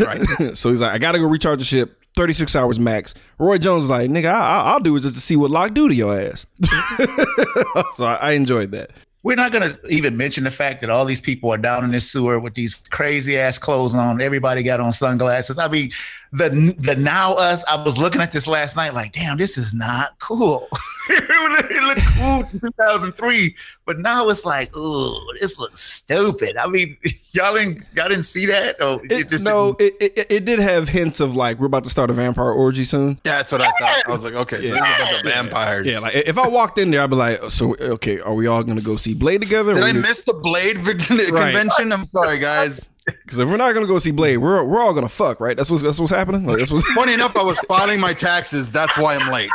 Right. 0.00 0.56
so 0.56 0.70
he's 0.70 0.80
like, 0.80 0.92
I 0.92 0.98
gotta 0.98 1.18
go 1.18 1.26
recharge 1.26 1.58
the 1.58 1.64
ship. 1.66 2.00
36 2.16 2.56
hours 2.56 2.80
max. 2.80 3.12
Roy 3.38 3.58
Jones 3.58 3.84
is 3.84 3.90
like, 3.90 4.08
nigga, 4.08 4.26
I, 4.32 4.38
I, 4.40 4.60
I'll 4.72 4.80
do 4.80 4.96
it 4.96 5.00
just 5.00 5.14
to 5.16 5.20
see 5.20 5.36
what 5.36 5.50
Locke 5.50 5.74
do 5.74 5.88
to 5.88 5.94
your 5.94 6.18
ass. 6.18 6.46
so 7.96 8.04
I, 8.06 8.14
I 8.20 8.30
enjoyed 8.32 8.70
that. 8.70 8.92
We're 9.24 9.36
not 9.36 9.52
going 9.52 9.72
to 9.72 9.88
even 9.88 10.18
mention 10.18 10.44
the 10.44 10.50
fact 10.50 10.82
that 10.82 10.90
all 10.90 11.06
these 11.06 11.22
people 11.22 11.50
are 11.50 11.56
down 11.58 11.82
in 11.82 11.92
this 11.92 12.10
sewer 12.10 12.38
with 12.38 12.52
these 12.52 12.74
crazy 12.90 13.38
ass 13.38 13.56
clothes 13.56 13.94
on. 13.94 14.20
Everybody 14.20 14.62
got 14.62 14.80
on 14.80 14.92
sunglasses. 14.92 15.58
I 15.58 15.66
mean, 15.66 15.90
the 16.34 16.74
the 16.78 16.96
now 16.96 17.34
us. 17.34 17.64
I 17.66 17.80
was 17.82 17.96
looking 17.96 18.20
at 18.20 18.32
this 18.32 18.46
last 18.46 18.74
night, 18.76 18.92
like, 18.92 19.12
damn, 19.12 19.36
this 19.38 19.56
is 19.56 19.72
not 19.72 20.18
cool. 20.18 20.66
it 21.08 21.82
looked 21.84 22.00
cool 22.16 22.40
in 22.52 22.60
2003, 22.60 23.54
but 23.84 23.98
now 24.00 24.28
it's 24.28 24.44
like, 24.44 24.70
oh, 24.74 25.20
this 25.40 25.58
looks 25.58 25.80
stupid. 25.80 26.56
I 26.56 26.66
mean, 26.66 26.96
y'all 27.32 27.54
didn't 27.54 27.84
y'all 27.94 28.08
didn't 28.08 28.24
see 28.24 28.46
that? 28.46 28.76
Oh, 28.80 28.96
or 28.96 29.00
It, 29.04 29.40
no, 29.42 29.76
it, 29.78 29.94
it 30.00 30.26
it 30.28 30.44
did 30.44 30.58
have 30.58 30.88
hints 30.88 31.20
of 31.20 31.36
like 31.36 31.58
we're 31.60 31.66
about 31.66 31.84
to 31.84 31.90
start 31.90 32.10
a 32.10 32.14
vampire 32.14 32.50
orgy 32.50 32.84
soon. 32.84 33.20
Yeah, 33.24 33.36
that's 33.36 33.52
what 33.52 33.60
I 33.62 33.70
thought. 33.78 34.02
I 34.08 34.10
was 34.10 34.24
like, 34.24 34.34
okay, 34.34 34.56
so 34.56 34.62
this 34.62 34.72
is 34.72 34.78
a 34.80 34.80
bunch 34.82 35.16
of 35.18 35.24
vampires. 35.24 35.86
Yeah, 35.86 36.00
like 36.00 36.14
if 36.14 36.36
I 36.36 36.48
walked 36.48 36.78
in 36.78 36.90
there, 36.90 37.02
I'd 37.02 37.10
be 37.10 37.16
like, 37.16 37.38
oh, 37.42 37.48
so 37.48 37.76
okay, 37.76 38.18
are 38.20 38.34
we 38.34 38.48
all 38.48 38.64
gonna 38.64 38.80
go 38.80 38.96
see 38.96 39.14
Blade 39.14 39.40
together? 39.42 39.74
Did 39.74 39.84
I 39.84 39.92
miss 39.92 40.24
the 40.24 40.34
Blade 40.34 40.78
vi- 40.80 40.94
convention? 41.26 41.92
I'm 41.92 42.06
sorry, 42.06 42.40
guys. 42.40 42.90
Because 43.06 43.38
if 43.38 43.48
we're 43.48 43.56
not 43.58 43.74
gonna 43.74 43.86
go 43.86 43.98
see 43.98 44.10
Blade, 44.12 44.38
we're 44.38 44.64
we're 44.64 44.80
all 44.80 44.94
gonna 44.94 45.08
fuck, 45.10 45.38
right? 45.40 45.56
That's 45.56 45.70
what's 45.70 45.82
that's 45.82 45.98
what's 45.98 46.10
happening. 46.12 46.44
Like, 46.44 46.58
that's 46.58 46.70
what's, 46.70 46.86
Funny 46.92 47.12
enough, 47.12 47.36
I 47.36 47.42
was 47.42 47.58
filing 47.60 48.00
my 48.00 48.14
taxes. 48.14 48.72
That's 48.72 48.96
why 48.96 49.16
I'm 49.16 49.30
late. 49.30 49.50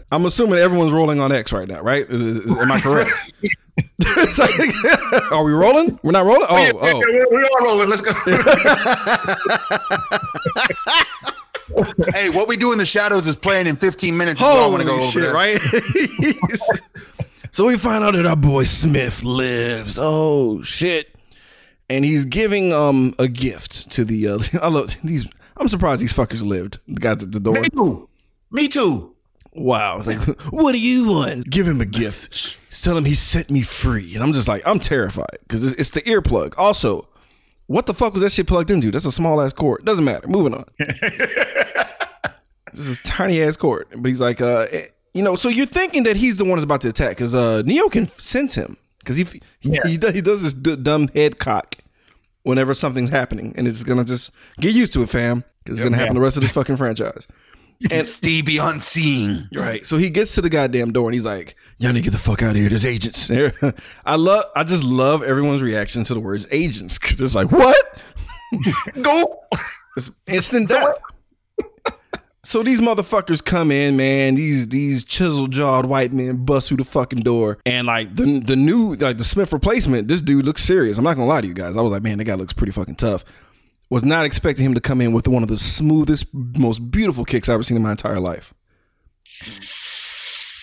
I'm 0.12 0.26
assuming 0.26 0.58
everyone's 0.60 0.92
rolling 0.92 1.18
on 1.20 1.32
X 1.32 1.52
right 1.52 1.66
now, 1.66 1.80
right? 1.80 2.08
Is, 2.08 2.20
is- 2.20 2.36
is- 2.44 2.56
am 2.56 2.70
I 2.70 2.80
correct? 2.80 3.10
It's 3.98 4.38
like, 5.12 5.22
are 5.32 5.42
we 5.44 5.52
rolling? 5.52 5.98
We're 6.04 6.12
not 6.12 6.24
rolling. 6.24 6.46
Oh, 6.48 6.70
oh. 6.80 7.02
we 7.30 7.44
all 7.44 7.66
rolling. 7.66 7.88
Let's 7.88 8.00
go. 8.02 8.12
Hey, 12.14 12.30
what 12.30 12.46
we 12.48 12.56
do 12.56 12.70
in 12.72 12.78
the 12.78 12.86
shadows 12.86 13.26
is 13.26 13.34
playing 13.34 13.66
in 13.66 13.74
15 13.76 14.16
minutes. 14.16 14.40
if 14.40 14.46
y'all 14.46 14.70
want 14.70 14.82
to 14.82 14.86
go 14.88 14.94
Holy 14.94 15.02
over 15.04 15.12
shit, 15.12 15.22
there. 15.22 15.34
right? 15.34 15.60
so 17.50 17.66
we 17.66 17.76
find 17.76 18.04
out 18.04 18.14
that 18.14 18.24
our 18.24 18.36
boy 18.36 18.62
Smith 18.64 19.24
lives. 19.24 19.98
Oh 20.00 20.62
shit! 20.62 21.15
And 21.88 22.04
he's 22.04 22.24
giving 22.24 22.72
um 22.72 23.14
a 23.18 23.28
gift 23.28 23.90
to 23.92 24.04
the. 24.04 24.28
Uh, 24.28 24.38
I 24.62 24.68
love 24.68 24.94
these. 25.04 25.26
I'm 25.56 25.68
surprised 25.68 26.02
these 26.02 26.12
fuckers 26.12 26.44
lived. 26.44 26.80
The 26.86 27.00
guys 27.00 27.22
at 27.22 27.32
the 27.32 27.40
door. 27.40 27.60
Me 27.60 27.68
too. 27.68 28.08
Me 28.50 28.68
too. 28.68 29.16
Wow. 29.52 30.02
Like, 30.02 30.18
what 30.50 30.72
do 30.72 30.80
you 30.80 31.10
want? 31.10 31.48
Give 31.50 31.66
him 31.66 31.80
a 31.80 31.86
gift. 31.86 32.58
Tell 32.70 32.96
him 32.96 33.06
he 33.06 33.14
set 33.14 33.50
me 33.50 33.62
free. 33.62 34.14
And 34.14 34.22
I'm 34.22 34.32
just 34.32 34.48
like, 34.48 34.62
I'm 34.66 34.78
terrified 34.78 35.38
because 35.40 35.64
it's, 35.64 35.74
it's 35.80 35.90
the 35.90 36.02
earplug. 36.02 36.54
Also, 36.58 37.08
what 37.66 37.86
the 37.86 37.94
fuck 37.94 38.12
was 38.12 38.22
that 38.22 38.32
shit 38.32 38.46
plugged 38.46 38.70
into? 38.70 38.90
That's 38.90 39.06
a 39.06 39.12
small 39.12 39.40
ass 39.40 39.52
cord. 39.52 39.84
Doesn't 39.84 40.04
matter. 40.04 40.28
Moving 40.28 40.54
on. 40.54 40.66
this 40.78 40.98
is 42.74 42.98
a 42.98 43.02
tiny 43.02 43.42
ass 43.42 43.56
cord. 43.56 43.88
But 43.90 44.08
he's 44.08 44.20
like, 44.20 44.40
uh, 44.40 44.66
eh, 44.70 44.88
you 45.14 45.22
know, 45.22 45.36
so 45.36 45.48
you're 45.48 45.66
thinking 45.66 46.02
that 46.02 46.16
he's 46.16 46.36
the 46.36 46.44
one 46.44 46.56
that's 46.56 46.64
about 46.64 46.82
to 46.82 46.88
attack 46.88 47.16
because 47.16 47.34
uh, 47.34 47.62
Neo 47.64 47.88
can 47.88 48.08
sense 48.18 48.54
him 48.54 48.76
because 49.06 49.16
he 49.16 49.40
he, 49.60 49.80
he, 49.84 49.96
does, 49.96 50.14
he 50.14 50.20
does 50.20 50.42
this 50.42 50.52
d- 50.52 50.76
dumb 50.76 51.08
head 51.08 51.38
cock 51.38 51.76
whenever 52.42 52.74
something's 52.74 53.10
happening, 53.10 53.54
and 53.56 53.68
it's 53.68 53.84
gonna 53.84 54.04
just 54.04 54.32
get 54.60 54.74
used 54.74 54.92
to 54.94 55.02
it, 55.02 55.08
fam, 55.08 55.44
because 55.64 55.78
it's 55.78 55.84
gonna 55.84 55.96
happen 55.96 56.14
the 56.14 56.20
rest 56.20 56.36
of 56.36 56.42
this 56.42 56.52
fucking 56.52 56.76
franchise. 56.76 57.26
And 57.90 58.06
Stevie 58.06 58.58
on 58.58 58.80
seeing. 58.80 59.48
Right. 59.54 59.84
So 59.84 59.98
he 59.98 60.08
gets 60.08 60.34
to 60.36 60.40
the 60.40 60.48
goddamn 60.48 60.92
door 60.92 61.08
and 61.08 61.14
he's 61.14 61.26
like, 61.26 61.56
Y'all 61.76 61.92
need 61.92 61.98
to 61.98 62.04
get 62.04 62.12
the 62.12 62.18
fuck 62.18 62.42
out 62.42 62.52
of 62.52 62.56
here. 62.56 62.70
There's 62.70 62.86
agents. 62.86 63.30
I 64.06 64.16
love 64.16 64.44
I 64.56 64.64
just 64.64 64.82
love 64.82 65.22
everyone's 65.22 65.60
reaction 65.60 66.02
to 66.04 66.14
the 66.14 66.20
words 66.20 66.46
agents. 66.50 66.96
Cause 66.98 67.20
it's 67.20 67.34
like, 67.34 67.52
what? 67.52 68.00
Go. 69.02 69.42
It's 69.96 70.10
instant 70.28 70.70
death. 70.70 70.96
So 72.46 72.62
these 72.62 72.78
motherfuckers 72.78 73.44
come 73.44 73.72
in, 73.72 73.96
man. 73.96 74.36
These 74.36 74.68
these 74.68 75.02
chisel 75.02 75.48
jawed 75.48 75.86
white 75.86 76.12
men 76.12 76.44
bust 76.44 76.68
through 76.68 76.76
the 76.76 76.84
fucking 76.84 77.22
door, 77.24 77.58
and 77.66 77.88
like 77.88 78.14
the 78.14 78.38
the 78.38 78.54
new 78.54 78.94
like 78.94 79.18
the 79.18 79.24
Smith 79.24 79.52
replacement, 79.52 80.06
this 80.06 80.22
dude 80.22 80.46
looks 80.46 80.62
serious. 80.62 80.96
I'm 80.96 81.02
not 81.02 81.14
gonna 81.14 81.26
lie 81.26 81.40
to 81.40 81.46
you 81.48 81.54
guys. 81.54 81.76
I 81.76 81.80
was 81.80 81.90
like, 81.90 82.04
man, 82.04 82.18
that 82.18 82.24
guy 82.24 82.34
looks 82.34 82.52
pretty 82.52 82.70
fucking 82.70 82.94
tough. 82.94 83.24
Was 83.90 84.04
not 84.04 84.24
expecting 84.24 84.64
him 84.64 84.74
to 84.74 84.80
come 84.80 85.00
in 85.00 85.12
with 85.12 85.26
one 85.26 85.42
of 85.42 85.48
the 85.48 85.56
smoothest, 85.56 86.26
most 86.32 86.88
beautiful 86.88 87.24
kicks 87.24 87.48
I've 87.48 87.54
ever 87.54 87.64
seen 87.64 87.78
in 87.78 87.82
my 87.82 87.90
entire 87.90 88.20
life. 88.20 88.54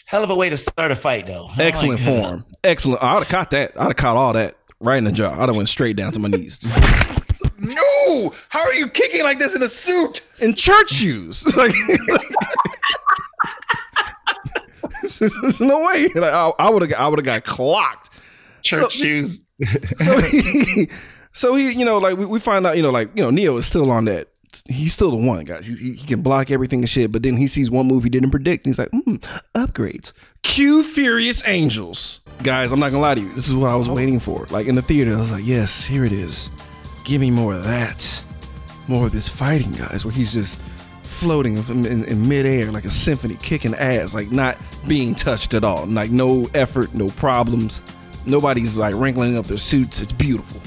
Hell 0.06 0.24
of 0.24 0.30
a 0.30 0.36
way 0.36 0.50
to 0.50 0.58
start 0.58 0.92
a 0.92 0.96
fight, 0.96 1.28
though. 1.28 1.50
Oh 1.50 1.56
excellent 1.60 2.00
I 2.00 2.06
form, 2.06 2.46
excellent. 2.64 3.04
I'd 3.04 3.20
have 3.20 3.28
caught 3.28 3.52
that. 3.52 3.74
I'd 3.78 3.88
have 3.88 3.98
caught 3.98 4.16
all 4.16 4.32
that 4.32 4.56
right 4.80 4.98
in 4.98 5.04
the 5.04 5.12
jaw. 5.12 5.34
I'd 5.34 5.50
have 5.50 5.56
went 5.58 5.68
straight 5.68 5.98
down 5.98 6.14
to 6.14 6.20
my 6.20 6.30
knees. 6.30 6.62
No. 7.64 8.34
How 8.50 8.64
are 8.64 8.74
you 8.74 8.88
kicking 8.88 9.24
like 9.24 9.40
this 9.40 9.56
in 9.56 9.64
a 9.64 9.70
suit? 9.70 10.22
in 10.40 10.54
church 10.54 10.92
shoes. 10.92 11.44
Like, 11.56 11.74
there's 15.20 15.62
no 15.62 15.80
way. 15.86 16.08
Like, 16.16 16.34
I, 16.34 16.52
I 16.60 16.70
would 16.70 16.82
have, 16.82 16.94
I 17.00 17.08
would 17.08 17.20
have 17.20 17.26
got 17.26 17.44
clocked. 17.44 18.10
Church 18.62 18.94
shoes. 18.94 19.42
So 20.00 20.20
he, 20.22 20.90
so 21.32 21.56
he, 21.56 21.72
you 21.72 21.86
know, 21.86 21.98
like 21.98 22.18
we, 22.18 22.26
we 22.26 22.40
find 22.40 22.66
out, 22.68 22.76
you 22.76 22.84
know, 22.84 22.90
like 22.90 23.10
you 23.16 23.24
know, 23.24 23.30
Neo 23.30 23.56
is 23.58 23.66
still 23.66 23.90
on 23.92 24.06
that. 24.06 24.30
He's 24.68 24.94
still 24.94 25.10
the 25.10 25.16
one, 25.18 25.46
guys. 25.46 25.66
He, 25.66 25.76
he, 25.76 25.94
he 25.94 26.06
can 26.08 26.22
block 26.22 26.52
everything 26.52 26.80
and 26.80 26.90
shit. 26.90 27.12
But 27.12 27.24
then 27.24 27.38
he 27.38 27.48
sees 27.48 27.72
one 27.72 27.88
move 27.88 28.04
he 28.04 28.10
didn't 28.10 28.32
predict. 28.32 28.66
And 28.66 28.74
he's 28.76 28.80
like, 28.80 28.92
mm, 28.92 29.20
upgrades. 29.56 30.12
Cue 30.42 30.84
Furious 30.84 31.48
Angels, 31.48 32.20
guys. 32.42 32.72
I'm 32.72 32.80
not 32.80 32.92
gonna 32.92 33.02
lie 33.02 33.16
to 33.16 33.22
you. 33.22 33.34
This 33.34 33.48
is 33.48 33.56
what 33.56 33.72
I 33.72 33.76
was 33.76 33.90
waiting 33.90 34.20
for. 34.20 34.46
Like 34.50 34.68
in 34.68 34.76
the 34.76 34.82
theater, 34.82 35.16
I 35.16 35.20
was 35.20 35.32
like, 35.32 35.46
yes, 35.46 35.86
here 35.86 36.04
it 36.04 36.12
is. 36.12 36.50
Give 37.04 37.20
me 37.20 37.32
more 37.32 37.54
of 37.54 37.64
that. 37.64 38.24
More 38.88 39.06
of 39.06 39.12
this 39.12 39.30
fighting, 39.30 39.72
guys, 39.72 40.06
where 40.06 40.14
he's 40.14 40.34
just 40.34 40.60
floating 41.02 41.58
in, 41.58 42.04
in, 42.06 42.28
midair 42.28 42.72
like 42.72 42.86
a 42.86 42.90
symphony, 42.90 43.36
kicking 43.36 43.74
ass, 43.76 44.14
like 44.14 44.32
not 44.32 44.58
being 44.88 45.16
touched 45.16 45.54
at 45.54 45.64
all. 45.64 45.86
Like 45.86 46.12
no 46.12 46.50
effort, 46.54 46.94
no 46.94 47.08
problems. 47.10 47.82
Nobody's 48.26 48.78
like 48.78 48.96
wrinkling 48.96 49.38
up 49.38 49.46
their 49.46 49.58
suits. 49.58 50.02
It's 50.02 50.12
beautiful. 50.12 50.62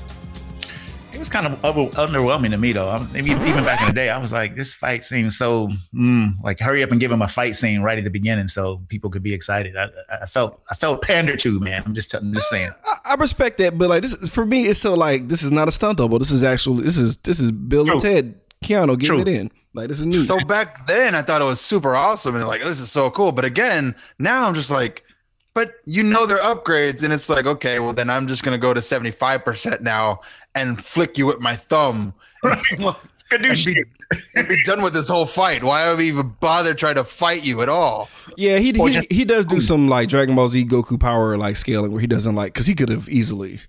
It 1.27 1.35
was 1.35 1.43
kind 1.43 1.53
of 1.53 1.65
over- 1.65 1.91
underwhelming 1.97 2.51
to 2.51 2.57
me, 2.57 2.71
though. 2.71 2.89
I'm, 2.89 3.13
maybe 3.13 3.31
even 3.31 3.65
back 3.65 3.81
in 3.81 3.89
the 3.89 3.93
day, 3.93 4.11
I 4.11 4.19
was 4.19 4.33
like, 4.33 4.55
this 4.55 4.75
fight 4.75 5.03
seems 5.03 5.37
so 5.37 5.71
mm, 5.93 6.41
like 6.45 6.61
hurry 6.61 6.85
up 6.85 6.93
and 6.93 7.01
give 7.01 7.11
him 7.11 7.21
a 7.21 7.27
fight 7.27 7.57
scene 7.57 7.81
right 7.81 7.99
at 7.99 8.05
the 8.05 8.11
beginning 8.11 8.47
so 8.47 8.81
people 8.89 9.11
could 9.11 9.25
be 9.25 9.35
excited. 9.35 9.77
I, 9.77 9.89
I 10.23 10.27
felt 10.27 10.61
I 10.71 10.77
felt 10.77 11.03
pandered 11.03 11.41
to, 11.41 11.59
man. 11.59 11.83
I'm 11.85 11.95
just 11.95 12.15
I'm 12.15 12.33
just 12.33 12.49
saying. 12.49 12.71
I, 12.85 13.13
I 13.13 13.15
respect 13.15 13.59
that, 13.59 13.77
but 13.77 13.89
like 13.89 14.03
this 14.03 14.15
for 14.29 14.47
me, 14.47 14.67
it's 14.67 14.79
still 14.79 14.97
like 14.97 15.27
this 15.27 15.43
is 15.43 15.51
not 15.51 15.67
a 15.67 15.73
stunt 15.73 15.99
double. 15.99 16.21
This 16.21 16.31
is 16.31 16.45
actually 16.45 16.85
this 16.85 16.97
is 16.97 17.17
this 17.19 17.41
is 17.41 17.51
Bill 17.51 17.91
and 17.91 18.01
Ted 18.01 18.41
Keanu 18.65 18.97
getting 18.97 19.07
True. 19.07 19.21
it 19.23 19.29
in. 19.29 19.51
Like 19.75 19.89
this 19.89 19.99
is 19.99 20.07
new. 20.07 20.25
So 20.25 20.39
back 20.45 20.87
then, 20.87 21.17
I 21.17 21.23
thought 21.23 21.43
it 21.43 21.45
was 21.45 21.61
super 21.61 21.97
awesome 21.97 22.37
and 22.37 22.47
like 22.47 22.63
this 22.63 22.79
is 22.79 22.91
so 22.93 23.11
cool. 23.11 23.33
But 23.33 23.45
again, 23.45 23.97
now 24.21 24.47
I'm 24.47 24.55
just 24.55 24.71
like, 24.71 25.03
but 25.57 25.73
you 25.87 26.03
know 26.03 26.27
they're 26.27 26.37
upgrades, 26.43 27.03
and 27.03 27.15
it's 27.15 27.31
like, 27.31 27.47
okay, 27.47 27.79
well 27.79 27.95
then 27.95 28.11
I'm 28.11 28.27
just 28.29 28.43
gonna 28.45 28.59
go 28.59 28.75
to 28.75 28.83
75 28.83 29.43
percent 29.43 29.81
now 29.81 30.21
and 30.55 30.79
flick 30.85 31.17
you 31.17 31.25
with 31.25 31.41
my 31.41 31.55
thumb 31.57 32.13
and, 32.43 32.55
and 33.33 33.65
be, 33.65 33.85
and 34.35 34.47
be 34.49 34.63
done 34.65 34.83
with 34.83 34.93
this 34.93 35.09
whole 35.09 35.25
fight. 35.25 35.65
Why 35.65 35.89
would 35.89 35.97
we 35.99 36.09
even 36.09 36.35
bother 36.41 36.75
trying 36.75 36.97
to 36.97 37.05
fight 37.05 37.43
you 37.45 37.63
at 37.63 37.71
all? 37.71 38.11
yeah, 38.37 38.59
he 38.59 38.73
he, 38.73 38.91
just- 38.91 39.11
he 39.11 39.25
does 39.25 39.47
do 39.47 39.63
some 39.63 39.89
like 39.89 40.11
Dragon 40.11 40.37
Ball 40.37 40.49
Z 40.49 40.67
Goku 40.67 41.01
power 41.01 41.39
like 41.39 41.57
scaling 41.57 41.91
where 41.91 42.03
he 42.03 42.07
doesn't 42.07 42.35
like 42.35 42.53
because 42.53 42.67
he 42.67 42.75
could 42.75 42.91
have 42.91 43.09
easily 43.09 43.61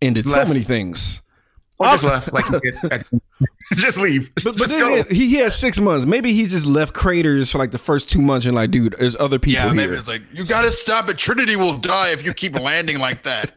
ended 0.00 0.26
Left. 0.26 0.46
so 0.46 0.52
many 0.54 0.64
things. 0.64 1.22
Or 1.78 1.86
just 1.88 2.04
left, 2.04 2.32
like 2.32 2.44
just 3.74 3.98
leave. 3.98 4.30
But, 4.36 4.44
but 4.44 4.56
just 4.56 4.70
then 4.70 5.02
go. 5.02 5.14
he, 5.14 5.28
he 5.28 5.34
has 5.36 5.54
six 5.58 5.78
months. 5.78 6.06
Maybe 6.06 6.32
he 6.32 6.46
just 6.46 6.64
left 6.64 6.94
craters 6.94 7.52
for 7.52 7.58
like 7.58 7.70
the 7.70 7.78
first 7.78 8.10
two 8.10 8.22
months 8.22 8.46
and 8.46 8.54
like, 8.54 8.70
dude, 8.70 8.94
there's 8.98 9.14
other 9.16 9.38
people 9.38 9.60
Yeah, 9.60 9.66
here. 9.66 9.74
maybe 9.74 9.92
it's 9.92 10.08
like 10.08 10.22
you 10.32 10.46
gotta 10.46 10.72
stop 10.72 11.10
it. 11.10 11.18
Trinity 11.18 11.54
will 11.56 11.76
die 11.76 12.12
if 12.12 12.24
you 12.24 12.32
keep 12.32 12.58
landing 12.58 12.98
like 12.98 13.22
that. 13.24 13.52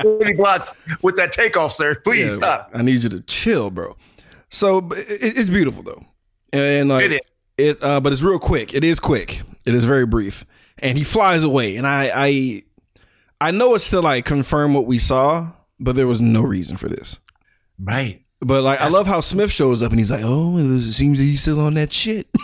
Twenty 0.00 0.34
blocks 0.34 0.74
with 1.02 1.16
that 1.16 1.32
takeoff, 1.32 1.72
sir. 1.72 1.94
Please 1.96 2.28
Yeah, 2.30 2.34
stop. 2.36 2.70
I 2.74 2.82
need 2.82 3.02
you 3.02 3.08
to 3.10 3.20
chill, 3.22 3.70
bro. 3.70 3.96
So 4.50 4.88
it, 4.92 5.06
it's 5.38 5.50
beautiful 5.50 5.82
though, 5.82 6.02
and 6.52 6.88
like 6.88 7.04
It 7.06 7.12
it, 7.12 7.22
is. 7.58 7.82
uh, 7.82 8.00
but 8.00 8.12
it's 8.12 8.22
real 8.22 8.38
quick. 8.38 8.74
It 8.74 8.84
is 8.84 9.00
quick. 9.00 9.40
It 9.66 9.74
is 9.74 9.84
very 9.84 10.06
brief, 10.06 10.44
and 10.78 10.96
he 10.96 11.04
flies 11.04 11.44
away. 11.44 11.76
And 11.76 11.86
I, 11.86 12.10
I, 12.14 12.62
I 13.40 13.50
know 13.50 13.74
it's 13.74 13.90
to 13.90 14.00
like 14.00 14.24
confirm 14.24 14.72
what 14.74 14.86
we 14.86 14.98
saw, 14.98 15.50
but 15.80 15.96
there 15.96 16.06
was 16.06 16.20
no 16.20 16.42
reason 16.42 16.76
for 16.76 16.88
this. 16.88 17.18
Right. 17.78 18.22
But 18.40 18.62
like, 18.62 18.80
I 18.80 18.88
love 18.88 19.06
how 19.06 19.20
Smith 19.20 19.50
shows 19.50 19.82
up 19.82 19.90
and 19.90 19.98
he's 19.98 20.10
like, 20.10 20.22
"Oh, 20.24 20.56
it 20.58 20.82
seems 20.82 21.18
that 21.18 21.24
he's 21.24 21.42
still 21.42 21.60
on 21.60 21.74
that 21.74 21.92
shit." 21.92 22.28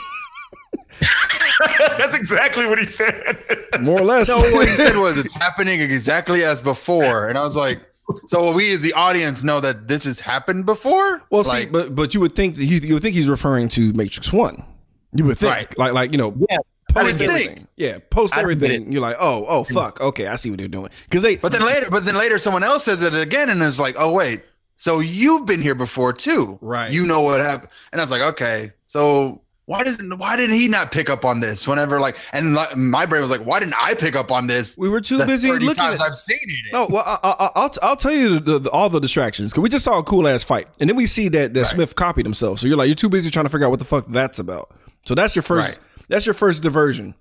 That's 1.99 2.16
exactly 2.16 2.66
what 2.66 2.79
he 2.79 2.85
said. 2.85 3.38
More 3.81 4.01
or 4.01 4.05
less. 4.05 4.29
No, 4.29 4.38
what 4.38 4.68
he 4.68 4.75
said 4.75 4.97
was 4.97 5.18
it's 5.18 5.33
happening 5.33 5.81
exactly 5.81 6.42
as 6.42 6.61
before, 6.61 7.29
and 7.29 7.38
I 7.38 7.42
was 7.44 7.57
like, 7.57 7.81
so 8.27 8.53
we 8.55 8.73
as 8.73 8.81
the 8.81 8.92
audience 8.94 9.44
know 9.44 9.61
that 9.61 9.88
this 9.88 10.05
has 10.05 10.20
happened 10.20 10.66
before. 10.66 11.23
Well, 11.31 11.44
see, 11.44 11.66
but 11.66 11.94
but 11.94 12.12
you 12.14 12.20
would 12.20 12.35
think 12.37 12.57
that 12.57 12.64
he, 12.64 12.79
you 12.87 12.94
would 12.94 13.03
think 13.03 13.14
he's 13.14 13.29
referring 13.29 13.68
to 13.70 13.92
Matrix 13.92 14.33
One. 14.33 14.64
You 15.12 15.25
would 15.27 15.38
think, 15.38 15.53
Right. 15.55 15.79
like 15.79 15.92
like 15.92 16.12
you 16.12 16.18
know, 16.18 16.35
Yeah, 16.51 16.59
post 16.94 17.20
everything. 17.20 17.68
Yeah, 17.76 17.98
post 18.11 18.37
everything. 18.37 18.90
You're 18.92 19.02
like, 19.02 19.16
oh 19.18 19.44
oh 19.48 19.64
fuck, 19.64 20.00
okay, 20.00 20.26
I 20.26 20.37
see 20.37 20.50
what 20.50 20.59
they're 20.59 20.68
doing 20.68 20.90
because 21.04 21.22
they. 21.22 21.37
but 21.37 21.52
then 21.52 21.64
later, 21.64 21.87
but 21.90 22.04
then 22.04 22.14
later, 22.16 22.38
someone 22.38 22.62
else 22.64 22.85
says 22.85 23.02
it 23.02 23.14
again, 23.14 23.50
and 23.50 23.62
it's 23.62 23.78
like, 23.78 23.96
oh 23.98 24.12
wait, 24.12 24.42
so 24.76 25.00
you've 25.00 25.46
been 25.46 25.61
here 25.61 25.74
before 25.74 26.12
too, 26.12 26.59
Right. 26.61 26.92
You 26.92 27.07
know 27.07 27.20
what 27.20 27.40
happened, 27.40 27.70
and 27.92 28.00
I 28.00 28.04
was 28.04 28.11
like, 28.11 28.22
okay, 28.22 28.72
so. 28.87 29.40
Why 29.66 29.83
doesn't 29.83 30.18
why 30.18 30.37
did 30.37 30.50
he 30.50 30.68
not 30.68 30.92
pick 30.92 31.09
up 31.09 31.24
on 31.24 31.40
this 31.40 31.66
whenever 31.66 31.98
like 31.98 32.18
and 32.35 32.54
like, 32.54 32.76
my 32.76 33.07
brain 33.07 33.22
was 33.22 33.30
like 33.30 33.46
why 33.46 33.61
didn't 33.61 33.76
I 33.80 33.94
pick 33.94 34.14
up 34.14 34.30
on 34.30 34.46
this 34.46 34.76
we 34.76 34.90
were 34.90 35.00
too 35.00 35.16
busy 35.24 35.48
30 35.48 35.64
looking 35.64 35.83
times 35.83 36.02
at. 36.02 36.07
I've 36.07 36.14
seen 36.16 36.37
it 36.42 36.70
No, 36.70 36.87
well, 36.90 37.02
I, 37.02 37.18
I, 37.22 37.50
I'll 37.54 37.72
I'll 37.80 37.96
tell 37.96 38.12
you 38.12 38.40
the, 38.40 38.59
the, 38.59 38.70
all 38.72 38.90
the 38.90 39.00
distractions 39.00 39.52
because 39.52 39.62
we 39.62 39.70
just 39.70 39.87
saw 39.87 39.96
a 39.98 40.02
cool 40.02 40.28
ass 40.28 40.42
fight, 40.42 40.68
and 40.80 40.90
then 40.90 40.96
we 40.98 41.07
see 41.07 41.30
that 41.30 41.54
that 41.54 41.61
Right. 41.61 41.66
Smith 41.70 41.96
copied 41.96 42.26
himself. 42.26 42.59
So 42.61 42.66
you're 42.66 42.76
like, 42.76 42.88
you're 42.88 42.94
too 42.94 43.09
busy 43.09 43.30
trying 43.30 43.46
to 43.46 43.48
figure 43.48 43.64
out 43.64 43.70
what 43.70 43.78
the 43.78 43.87
fuck 43.87 44.04
that's 44.09 44.38
about. 44.38 44.70
So 45.07 45.14
that's 45.14 45.35
your 45.35 45.42
first. 45.42 45.66
Right. 45.66 45.78
That's 46.09 46.27
your 46.27 46.35
first 46.35 46.62
diversion. 46.62 47.14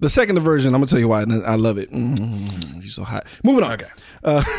The 0.00 0.08
second 0.08 0.36
diversion, 0.36 0.74
I'm 0.74 0.80
gonna 0.80 0.86
tell 0.86 1.00
you 1.00 1.08
why. 1.08 1.22
I 1.22 1.56
love 1.56 1.76
it. 1.78 1.90
Mm, 1.90 2.80
you're 2.80 2.90
so 2.90 3.02
hot. 3.02 3.26
Moving 3.42 3.64
on. 3.64 3.72
Okay. 3.72 3.88
Uh, 4.22 4.44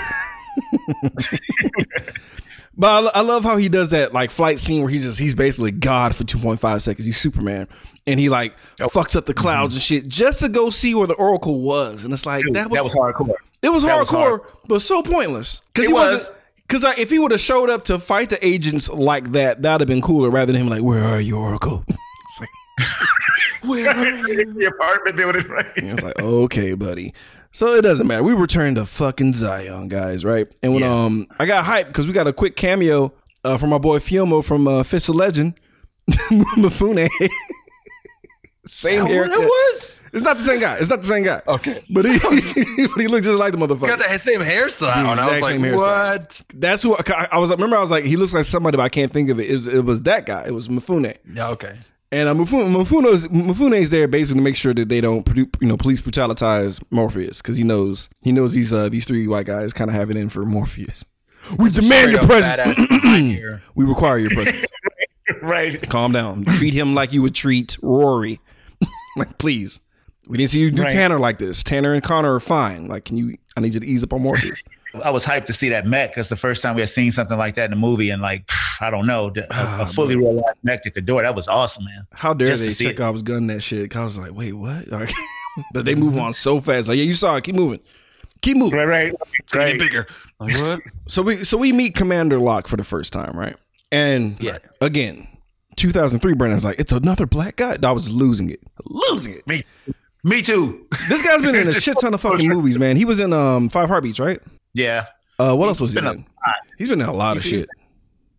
but 2.78 3.06
I, 3.16 3.20
I 3.20 3.22
love 3.22 3.44
how 3.44 3.56
he 3.56 3.70
does 3.70 3.92
that 3.92 4.14
like 4.14 4.32
flight 4.32 4.60
scene 4.60 4.82
where 4.82 4.90
he's 4.90 5.04
just 5.04 5.18
he's 5.18 5.36
basically 5.36 5.72
God 5.72 6.14
for 6.14 6.26
2.5 6.26 6.82
seconds. 6.82 7.06
He's 7.06 7.18
Superman, 7.18 7.70
and 8.06 8.20
he 8.20 8.28
like 8.28 8.54
fucks 8.80 9.16
up 9.16 9.26
the 9.26 9.34
clouds 9.34 9.76
and 9.76 9.82
shit 9.82 10.08
just 10.10 10.42
to 10.42 10.50
go 10.50 10.70
see 10.70 10.94
where 10.94 11.08
the 11.08 11.14
Oracle 11.14 11.62
was. 11.62 12.04
And 12.04 12.14
it's 12.14 12.26
like 12.26 12.44
that 12.52 12.70
was, 12.70 12.78
that 12.78 12.84
was 12.84 12.94
hardcore. 12.94 13.36
it 13.62 13.70
was 13.70 13.84
that 13.84 13.98
was 13.98 14.10
hardcore, 14.10 14.46
but 14.68 14.82
so 14.82 15.02
pointless. 15.02 15.62
Because 15.74 15.88
he 15.88 15.94
was. 15.94 16.32
Because 16.68 16.84
like, 16.84 17.00
if 17.00 17.10
he 17.10 17.18
would 17.18 17.32
have 17.32 17.40
showed 17.40 17.72
up 17.72 17.86
to 17.86 17.98
fight 17.98 18.30
the 18.30 18.46
agents 18.46 18.90
like 18.90 19.32
that, 19.32 19.64
that'd 19.64 19.82
have 19.82 19.88
been 19.88 20.04
cooler 20.04 20.30
rather 20.30 20.52
than 20.52 20.62
him 20.62 20.70
like, 20.70 20.84
"Where 20.84 21.04
are 21.04 21.20
you, 21.20 21.36
Oracle?" 21.36 21.84
it's 21.88 22.40
like, 22.40 22.50
where 23.64 23.90
are 23.90 24.06
you? 24.28 24.54
the 24.54 24.66
apartment 24.66 25.16
building, 25.18 25.48
right? 25.48 25.78
And 25.78 25.92
it's 25.92 26.04
like, 26.04 26.20
okay, 26.20 26.74
buddy. 26.74 27.14
So 27.52 27.74
it 27.76 27.82
doesn't 27.82 28.06
matter. 28.08 28.24
We 28.24 28.34
returned 28.34 28.76
to 28.78 28.86
fucking 28.86 29.34
Zion, 29.34 29.88
guys, 29.88 30.24
right? 30.24 30.48
And 30.62 30.74
when 30.74 30.84
Yeah. 30.84 30.94
um 30.94 31.28
I 31.40 31.46
got 31.46 31.66
hyped 31.66 31.88
because 31.88 32.08
we 32.08 32.14
got 32.14 32.28
a 32.28 32.34
quick 32.34 32.56
cameo 32.56 33.12
uh, 33.44 33.58
from 33.58 33.70
my 33.72 33.78
boy 33.78 34.00
Fiomo 34.00 34.44
from 34.44 34.68
uh, 34.68 34.84
Fist 34.84 35.10
of 35.10 35.16
Legend, 35.16 35.54
Mafune. 36.10 37.10
Same 38.68 39.04
What 39.04 39.12
it 39.12 39.40
was 39.40 40.02
It's 40.14 40.24
not 40.24 40.38
the 40.38 40.44
same 40.44 40.60
guy. 40.60 40.78
It's 40.80 40.90
not 40.90 41.02
the 41.02 41.08
same 41.08 41.24
guy. 41.24 41.42
okay 41.48 41.84
But 41.90 42.06
he, 42.06 42.20
but 42.88 42.98
he 43.02 43.08
looked 43.08 43.24
just 43.26 43.40
like 43.40 43.52
the 43.54 43.58
motherfucker. 43.58 43.88
got 43.88 43.98
the 44.00 44.18
same 44.20 44.42
hairstyle 44.42 44.96
and 44.96 45.08
I 45.08 45.12
exact 45.14 45.32
was 45.34 45.42
like 45.42 45.52
same 45.54 45.62
hairstyle. 45.62 45.76
what 45.78 46.44
That's 46.54 46.84
who 46.84 46.96
I, 46.96 47.28
I 47.32 47.40
was. 47.40 47.50
Remember, 47.50 47.78
I 47.78 47.80
was 47.82 47.90
like, 47.90 48.04
he 48.06 48.16
looks 48.16 48.34
like 48.34 48.46
somebody, 48.46 48.78
but 48.78 48.84
I 48.84 48.90
can't 48.90 49.12
think 49.12 49.30
of 49.30 49.40
it. 49.40 49.50
Is 49.50 49.68
it 49.68 49.84
was 49.86 50.04
that 50.04 50.28
guy? 50.28 50.44
It 50.46 50.52
was 50.54 50.68
Mafune. 50.68 51.16
yeah 51.34 51.48
okay 51.50 51.80
And 52.12 52.28
uh, 52.28 52.34
Mufune, 52.34 52.72
Mufuno's, 52.72 53.28
Mufune's 53.28 53.90
there 53.92 54.08
basically 54.08 54.40
to 54.40 54.44
make 54.44 54.56
sure 54.56 54.74
that 54.74 54.90
they 54.90 55.00
don't, 55.00 55.26
produ- 55.26 55.54
you 55.62 55.68
know, 55.68 55.78
police 55.78 56.02
brutalize 56.02 56.80
Morpheus 56.90 57.42
because 57.42 57.58
he 57.58 57.64
knows 57.64 58.10
he 58.22 58.32
knows 58.32 58.54
these 58.54 58.74
uh, 58.74 58.90
these 58.90 59.06
three 59.06 59.28
white 59.28 59.46
guys 59.46 59.74
kind 59.74 59.90
of 59.92 59.96
have 59.96 60.10
it 60.10 60.18
in 60.18 60.30
for 60.30 60.44
Morpheus. 60.44 61.06
We 61.58 61.70
demand 61.70 62.12
your 62.12 62.24
Straight 62.24 62.44
up 62.44 62.60
badass 62.60 62.76
presence. 62.76 63.62
we 63.76 63.86
require 63.86 64.18
your 64.18 64.32
presence. 64.32 64.66
right. 65.42 65.82
Calm 65.90 66.12
down. 66.12 66.46
Treat 66.46 66.74
him 66.74 66.94
like 66.94 67.14
you 67.14 67.22
would 67.22 67.36
treat 67.36 67.78
Rory. 67.82 68.40
like, 69.16 69.38
please. 69.38 69.80
We 70.28 70.38
didn't 70.38 70.52
see 70.52 70.60
you 70.60 70.70
do 70.70 70.84
Right. 70.84 70.92
Tanner 70.92 71.20
like 71.20 71.40
this. 71.40 71.64
Tanner 71.64 71.94
and 71.94 72.04
Connor 72.04 72.36
are 72.36 72.40
fine. 72.40 72.88
Like, 72.88 73.06
can 73.06 73.18
you? 73.18 73.38
I 73.58 73.62
need 73.62 73.74
you 73.74 73.80
to 73.80 73.88
ease 73.88 74.04
up 74.04 74.14
on 74.14 74.22
Morpheus. 74.22 74.64
I 75.04 75.12
was 75.12 75.26
hyped 75.26 75.46
to 75.46 75.54
see 75.54 75.70
that 75.70 75.86
mech 75.86 76.12
because 76.12 76.30
the 76.30 76.36
first 76.36 76.64
time 76.64 76.76
we 76.76 76.82
had 76.82 76.90
seen 76.90 77.12
something 77.12 77.38
like 77.38 77.56
that 77.56 77.66
in 77.66 77.74
a 77.74 77.76
movie, 77.76 78.10
and 78.10 78.22
like 78.22 78.50
I 78.82 78.90
don't 78.90 79.06
know, 79.06 79.30
the- 79.30 79.46
a, 79.56 79.84
a 79.84 79.86
fully 79.86 80.16
realized 80.16 80.58
mech 80.64 80.86
at 80.86 80.94
the 80.94 81.02
door. 81.02 81.22
That 81.22 81.36
was 81.36 81.48
awesome, 81.48 81.86
man. 81.86 82.08
How 82.14 82.34
dare 82.34 82.48
Just 82.48 82.62
they 82.64 82.70
to 82.70 82.76
see 82.76 82.86
check 82.86 82.94
it. 82.96 83.02
I 83.02 83.10
was 83.10 83.22
gunning 83.22 83.48
that 83.48 83.62
shit? 83.62 83.90
'Cause 83.92 84.00
I 84.00 84.04
was 84.04 84.18
like, 84.18 84.34
wait, 84.34 84.54
what? 84.54 84.88
Like, 84.92 85.12
but 85.74 85.84
they 85.86 85.96
move 85.96 86.18
on 86.18 86.34
so 86.34 86.62
fast. 86.62 86.88
Like, 86.88 86.98
yeah, 86.98 87.04
you 87.04 87.14
saw 87.16 87.36
it. 87.36 87.44
Keep 87.44 87.56
moving. 87.56 87.80
Keep 88.42 88.58
moving. 88.58 88.78
Right, 88.80 88.86
right, 88.88 89.14
It's 89.40 89.52
gonna 89.52 89.72
get 89.72 89.80
bigger. 89.80 90.08
Like 90.40 90.54
what? 90.58 90.80
So 91.08 91.22
we 91.22 91.44
so 91.44 91.58
we 91.58 91.74
meet 91.74 91.96
Commander 91.96 92.38
Locke 92.40 92.68
for 92.68 92.78
the 92.78 92.84
first 92.86 93.12
time, 93.12 93.38
right? 93.38 93.56
And 93.92 94.38
Yeah. 94.42 94.60
again, 94.80 95.28
2003. 95.76 96.34
Brandon's 96.34 96.64
like, 96.64 96.80
it's 96.80 96.92
another 96.94 97.26
black 97.26 97.58
guy. 97.58 97.78
I 97.84 97.92
was 97.92 98.10
losing 98.10 98.50
it, 98.50 98.62
losing 98.86 99.34
it. 99.34 99.46
Me, 99.48 99.64
me 100.24 100.42
too. 100.42 100.86
This 101.10 101.22
guy's 101.22 101.42
been 101.42 101.56
in 101.56 101.68
a 101.68 101.74
shit 101.82 102.00
ton 102.00 102.14
of 102.14 102.22
fucking 102.22 102.48
movies, 102.48 102.78
man. 102.80 102.96
He 102.96 103.04
was 103.06 103.20
in 103.20 103.34
um 103.34 103.70
Five 103.70 103.90
Heartbeats, 103.90 104.20
right? 104.20 104.40
Yeah, 104.74 105.08
Uh, 105.40 105.56
what 105.56 105.68
else 105.68 105.80
was 105.80 105.92
he 105.92 105.96
been 105.96 106.06
a 106.08 106.12
in? 106.12 106.26
He's 106.78 106.88
been 106.88 107.02
in 107.02 107.08
a 107.08 107.14
lot 107.14 107.38
of 107.38 107.44
shit. 107.44 107.68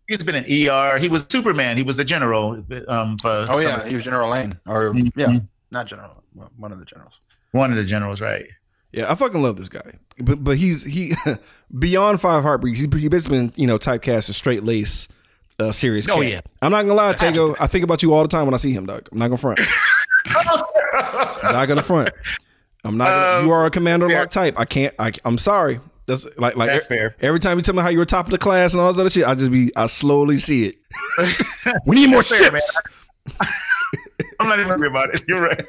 he's 0.07 0.23
been 0.23 0.35
in 0.35 0.43
ER. 0.69 0.97
He 0.97 1.09
was 1.09 1.25
Superman. 1.29 1.77
He 1.77 1.83
was 1.83 1.97
the 1.97 2.03
general. 2.05 2.63
Um, 2.87 3.17
for 3.17 3.29
Oh 3.49 3.59
some- 3.59 3.61
yeah, 3.61 3.87
he 3.87 3.95
was 3.95 4.03
General 4.03 4.29
Lane, 4.29 4.53
or 4.65 4.93
Mhm. 4.93 5.11
yeah, 5.15 5.39
not 5.71 5.87
General, 5.87 6.23
one 6.57 6.71
of 6.71 6.79
the 6.79 6.85
generals. 6.85 7.19
one 7.51 7.71
of 7.71 7.77
the 7.77 7.83
generals, 7.83 8.21
right? 8.21 8.45
Yeah, 8.93 9.09
I 9.11 9.15
fucking 9.15 9.41
love 9.41 9.55
this 9.55 9.69
guy. 9.69 9.93
But 10.19 10.43
but 10.43 10.57
he's 10.57 10.83
he 10.83 11.15
beyond 11.79 12.19
Five 12.21 12.43
heartbreaks. 12.43 12.79
He's 12.79 12.87
he 13.01 13.07
basically 13.09 13.37
been 13.39 13.53
you 13.55 13.67
know 13.67 13.77
typecast 13.77 14.29
as 14.29 14.35
straight 14.37 14.63
lace, 14.63 15.07
uh, 15.59 15.71
serious. 15.71 16.07
Oh, 16.09 16.21
cat. 16.21 16.29
yeah. 16.29 16.41
I'm 16.61 16.71
not 16.71 16.81
gonna 16.83 16.93
lie, 16.95 17.13
Tego. 17.13 17.55
I 17.59 17.67
think 17.67 17.83
about 17.83 18.03
you 18.03 18.13
all 18.13 18.21
the 18.23 18.27
time 18.29 18.45
when 18.45 18.53
I 18.53 18.57
see 18.57 18.71
him, 18.73 18.85
dog. 18.85 19.07
I'm 19.11 19.17
not 19.19 19.27
gonna 19.27 19.37
front. 19.37 19.59
I'm 20.25 21.53
not 21.53 21.65
gonna 21.67 21.83
front. 21.83 22.09
I'm 22.83 22.97
not. 22.97 23.05
Gonna, 23.07 23.39
Um, 23.39 23.45
you 23.45 23.51
are 23.51 23.65
a 23.65 23.69
Commander 23.69 24.07
fair. 24.09 24.19
Locke 24.21 24.31
type. 24.31 24.55
I 24.57 24.65
can't. 24.65 24.93
I, 24.99 25.11
I'm 25.25 25.37
sorry. 25.37 25.79
That's 26.05 26.25
like 26.37 26.55
like 26.55 26.69
That's 26.69 26.85
fair. 26.85 27.15
Every 27.21 27.39
time 27.39 27.57
you 27.57 27.61
tell 27.61 27.75
me 27.75 27.81
how 27.81 27.89
you 27.89 27.99
were 27.99 28.05
top 28.05 28.25
of 28.25 28.31
the 28.31 28.37
class 28.37 28.73
and 28.73 28.81
all 28.81 28.91
this 28.91 28.99
other 28.99 29.09
shit, 29.09 29.25
I 29.25 29.35
just 29.35 29.51
be 29.51 29.71
I 29.75 29.85
slowly 29.85 30.37
see 30.37 30.65
it. 30.67 30.77
we 31.85 31.95
need 31.95 32.09
more 32.09 32.23
fair, 32.23 32.43
ships. 32.43 32.77
I'm 34.39 34.47
not 34.47 34.59
even 34.59 34.79
worried 34.79 34.89
about 34.89 35.13
it. 35.13 35.23
You're 35.27 35.41
right. 35.41 35.63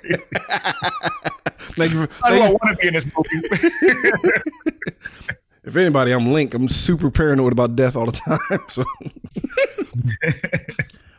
Thank 1.74 1.92
you. 1.92 2.06
For, 2.06 2.24
I 2.24 2.38
don't 2.38 2.52
want 2.52 2.70
to 2.70 2.76
be 2.76 2.88
in 2.88 2.94
this 2.94 3.06
movie. 3.14 3.48
If 5.64 5.76
anybody, 5.76 6.12
I'm 6.12 6.32
Link. 6.32 6.54
I'm 6.54 6.68
super 6.68 7.10
paranoid 7.10 7.52
about 7.52 7.76
death 7.76 7.94
all 7.94 8.06
the 8.06 8.12
time. 8.12 8.38
So, 8.68 8.84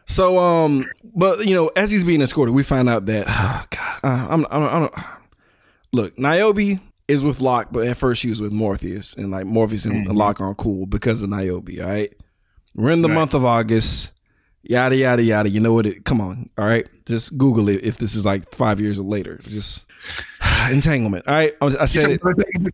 so 0.06 0.38
um, 0.38 0.86
but 1.16 1.48
you 1.48 1.56
know, 1.56 1.68
as 1.76 1.92
he's 1.92 2.04
being 2.04 2.22
escorted, 2.22 2.54
we 2.54 2.64
find 2.64 2.90
out 2.90 3.06
that 3.06 3.26
oh, 3.28 3.66
God, 3.70 4.00
uh, 4.04 4.28
I'm, 4.30 4.46
I'm, 4.50 4.64
I'm, 4.64 4.90
look, 5.94 6.18
Niobe 6.18 6.80
is 7.14 7.24
with 7.24 7.40
Locke, 7.42 7.70
but 7.72 7.88
at 7.88 7.96
first 7.98 8.22
she 8.22 8.30
was 8.30 8.42
with 8.42 8.52
Morpheus, 8.52 9.14
and 9.14 9.32
like 9.32 9.46
Morpheus 9.46 9.86
and 9.86 10.06
mm-hmm. 10.06 10.16
Locke 10.18 10.42
aren't 10.42 10.58
cool 10.58 10.86
because 10.86 11.22
of 11.22 11.30
Niobe. 11.30 11.70
All 11.80 11.88
right, 11.88 12.14
we're 12.76 12.92
in 12.92 13.02
the 13.02 13.08
Right. 13.08 13.16
month 13.16 13.34
of 13.34 13.46
August. 13.46 14.12
Yada 14.64 14.96
yada 14.96 15.22
yada. 15.24 15.50
You 15.50 15.60
know 15.60 15.74
what? 15.74 15.86
It 15.86 16.06
come 16.06 16.20
on. 16.22 16.50
All 16.58 16.66
right, 16.66 16.88
just 17.06 17.38
Google 17.38 17.70
it 17.70 17.84
if 17.84 17.98
this 17.98 18.16
is 18.16 18.26
like 18.26 18.54
five 18.54 18.80
years 18.80 18.98
or 19.00 19.04
later. 19.04 19.40
Just 19.48 19.84
entanglement. 20.72 21.28
All 21.28 21.34
right, 21.34 21.54
I, 21.62 21.66
I 21.82 21.86
said 21.86 22.10
it. 22.12 22.22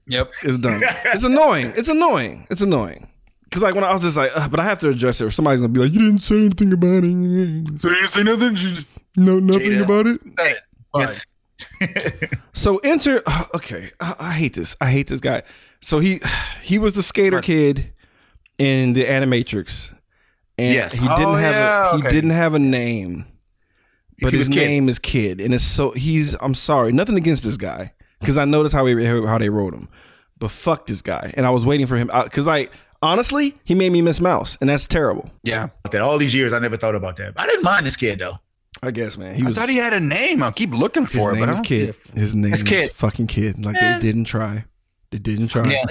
Yep. 0.07 0.33
It's 0.43 0.57
done. 0.57 0.81
It's 1.05 1.23
annoying. 1.23 1.73
It's 1.75 1.89
annoying. 1.89 2.47
It's 2.49 2.61
annoying. 2.61 3.07
Cause 3.51 3.63
like 3.63 3.73
when 3.73 3.83
I 3.83 3.91
was 3.91 4.03
just 4.03 4.15
like, 4.15 4.31
but 4.51 4.59
I 4.59 4.63
have 4.65 4.77
to 4.81 4.89
address 4.89 5.19
it. 5.19 5.25
Or 5.25 5.31
somebody's 5.31 5.59
gonna 5.61 5.73
be 5.73 5.79
like, 5.79 5.91
you 5.91 5.99
didn't 5.99 6.19
say 6.21 6.37
anything 6.45 6.71
about 6.71 7.03
it. 7.03 7.79
So 7.81 7.89
you 7.89 7.95
didn't 7.95 8.07
say 8.09 8.21
nothing. 8.23 8.49
You 8.57 8.73
just 8.75 8.87
No, 9.15 9.39
nothing 9.39 9.71
Jada. 9.71 9.83
about 9.83 10.05
it. 10.07 10.21
say 10.37 10.51
it. 10.51 10.59
Fine. 10.93 11.07
So 12.53 12.77
enter. 12.77 13.21
uh, 13.25 13.45
Okay, 13.55 13.89
I, 13.99 14.15
I 14.19 14.31
hate 14.33 14.53
this. 14.53 14.75
I 14.81 14.91
hate 14.91 15.07
this 15.07 15.19
guy. 15.21 15.43
So 15.81 15.99
he 15.99 16.19
he 16.63 16.77
was 16.79 16.93
the 16.93 17.03
skater 17.03 17.41
kid 17.41 17.93
in 18.57 18.93
the 18.93 19.05
Animatrix, 19.05 19.93
and 20.57 20.73
Yes. 20.73 20.93
he 20.93 21.07
didn't 21.07 21.23
Oh, 21.25 21.33
have 21.35 21.53
yeah, 21.53 21.89
a, 21.89 21.91
he 21.93 21.97
okay. 21.99 22.11
didn't 22.11 22.31
have 22.31 22.53
a 22.53 22.59
name, 22.59 23.25
but 24.21 24.33
his 24.33 24.49
Kid. 24.49 24.55
name 24.55 24.89
is 24.89 24.99
Kid, 24.99 25.39
and 25.39 25.53
it's 25.53 25.63
so 25.63 25.91
he's. 25.91 26.35
I'm 26.41 26.55
sorry, 26.55 26.91
nothing 26.91 27.15
against 27.17 27.43
this 27.43 27.57
guy 27.57 27.93
because 28.19 28.37
I 28.37 28.45
noticed 28.45 28.75
how 28.75 28.85
he 28.85 29.05
how 29.05 29.37
they 29.37 29.49
wrote 29.49 29.73
him, 29.73 29.87
but 30.37 30.51
fuck 30.51 30.87
this 30.87 31.01
guy, 31.01 31.33
and 31.37 31.45
I 31.45 31.49
was 31.51 31.63
waiting 31.65 31.87
for 31.87 31.95
him 31.95 32.09
because 32.25 32.47
I 32.47 32.67
honestly 33.01 33.55
he 33.63 33.73
made 33.75 33.91
me 33.93 34.01
miss 34.01 34.19
Mouse, 34.19 34.57
and 34.59 34.69
that's 34.69 34.85
terrible. 34.85 35.29
Yeah. 35.43 35.69
all 36.01 36.17
these 36.17 36.33
years, 36.35 36.51
I 36.51 36.59
never 36.59 36.75
thought 36.75 36.95
about 36.95 37.15
that. 37.17 37.33
I 37.37 37.45
didn't 37.45 37.63
mind 37.63 37.85
this 37.85 37.95
kid 37.95 38.19
though. 38.19 38.39
I 38.81 38.91
guess 38.91 39.17
man, 39.17 39.35
he 39.35 39.43
I 39.43 39.47
was. 39.49 39.57
thought 39.57 39.69
he 39.69 39.75
had 39.77 39.93
a 39.93 39.99
name. 39.99 40.41
I'll 40.41 40.51
keep 40.51 40.71
looking 40.71 41.05
for 41.05 41.33
it, 41.35 41.39
but 41.39 41.49
I 41.49 41.51
is 41.53 41.57
don't 41.57 41.67
see 41.67 41.81
it. 41.83 41.95
His 42.15 42.33
name 42.33 42.53
It's 42.53 42.61
is 42.61 42.67
Kid. 42.67 42.91
fucking 42.93 43.27
Kid. 43.27 43.63
Like 43.65 43.75
they 43.79 43.99
didn't 43.99 44.25
try. 44.25 44.65
They 45.11 45.17
didn't 45.17 45.49
try. 45.49 45.69
Yeah. 45.69 45.85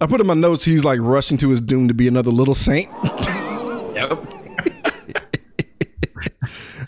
I 0.00 0.06
put 0.06 0.20
in 0.20 0.26
my 0.26 0.34
notes. 0.34 0.64
He's 0.64 0.84
like 0.84 1.00
rushing 1.00 1.36
to 1.38 1.48
his 1.50 1.60
doom 1.60 1.88
to 1.88 1.94
be 1.94 2.08
another 2.08 2.30
little 2.30 2.54
saint. 2.54 2.90
Yep. 3.96 4.18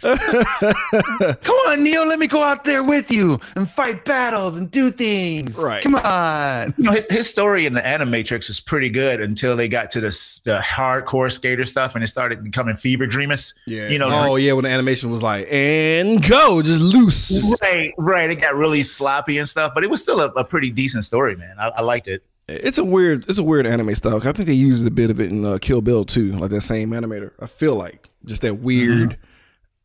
Come 0.03 1.57
on, 1.69 1.83
Neo. 1.83 2.05
Let 2.05 2.19
me 2.19 2.27
go 2.27 2.43
out 2.43 2.65
there 2.65 2.85
with 2.85 3.11
you 3.11 3.39
and 3.57 3.69
fight 3.69 4.05
battles 4.05 4.57
and 4.57 4.71
do 4.71 4.91
things. 4.91 5.57
Right. 5.57 5.83
Come 5.83 5.95
on. 5.95 6.75
You 6.77 6.85
know, 6.85 6.93
his, 6.93 7.07
his 7.11 7.31
story 7.31 7.67
in 7.67 7.75
the 7.75 7.81
Animatrix 7.81 8.49
is 8.51 8.61
pretty 8.61 8.91
good 8.91 9.21
until 9.21 9.57
they 9.57 9.69
got 9.69 9.91
to 9.93 10.01
the 10.01 10.09
the 10.45 10.59
hardcore 10.59 11.31
skater 11.33 11.65
stuff 11.65 11.95
and 11.95 12.05
it 12.05 12.09
started 12.09 12.43
becoming 12.45 12.77
fever 12.77 13.07
dreamers. 13.07 13.55
Yeah. 13.67 13.89
You 13.89 13.99
know, 13.99 14.09
Oh 14.11 14.37
yeah, 14.37 14.53
when 14.53 14.65
the 14.65 14.71
animation 14.71 15.11
was 15.11 15.23
like 15.23 15.47
and 15.51 16.27
go, 16.27 16.63
just 16.63 16.81
loose. 16.81 17.59
Right, 17.63 17.93
right. 17.99 18.31
It 18.31 18.37
got 18.37 18.55
really 18.55 18.83
sloppy 18.83 19.39
and 19.39 19.49
stuff, 19.49 19.73
but 19.75 19.85
it 19.85 19.91
was 19.91 20.03
still 20.03 20.21
a, 20.21 20.27
a 20.29 20.45
pretty 20.45 20.71
decent 20.71 21.05
story, 21.05 21.37
man. 21.37 21.57
I, 21.59 21.69
I 21.69 21.81
liked 21.83 22.09
it. 22.09 22.25
It's 22.49 22.79
a 22.79 22.85
weird, 22.85 23.29
it's 23.29 23.39
a 23.39 23.43
weird 23.43 23.67
anime 23.67 23.95
style. 23.95 24.17
I 24.17 24.33
think 24.33 24.47
they 24.47 24.55
used 24.55 24.87
a 24.87 24.91
bit 24.91 25.11
of 25.11 25.21
it 25.21 25.31
in 25.31 25.45
uh, 25.45 25.59
Kill 25.61 25.83
Bill 25.83 26.05
too, 26.07 26.33
like 26.33 26.51
that 26.51 26.63
same 26.63 26.91
animator. 26.91 27.33
I 27.41 27.47
feel 27.47 27.75
like 27.75 28.09
just 28.25 28.41
that 28.43 28.55
weird. 28.55 29.19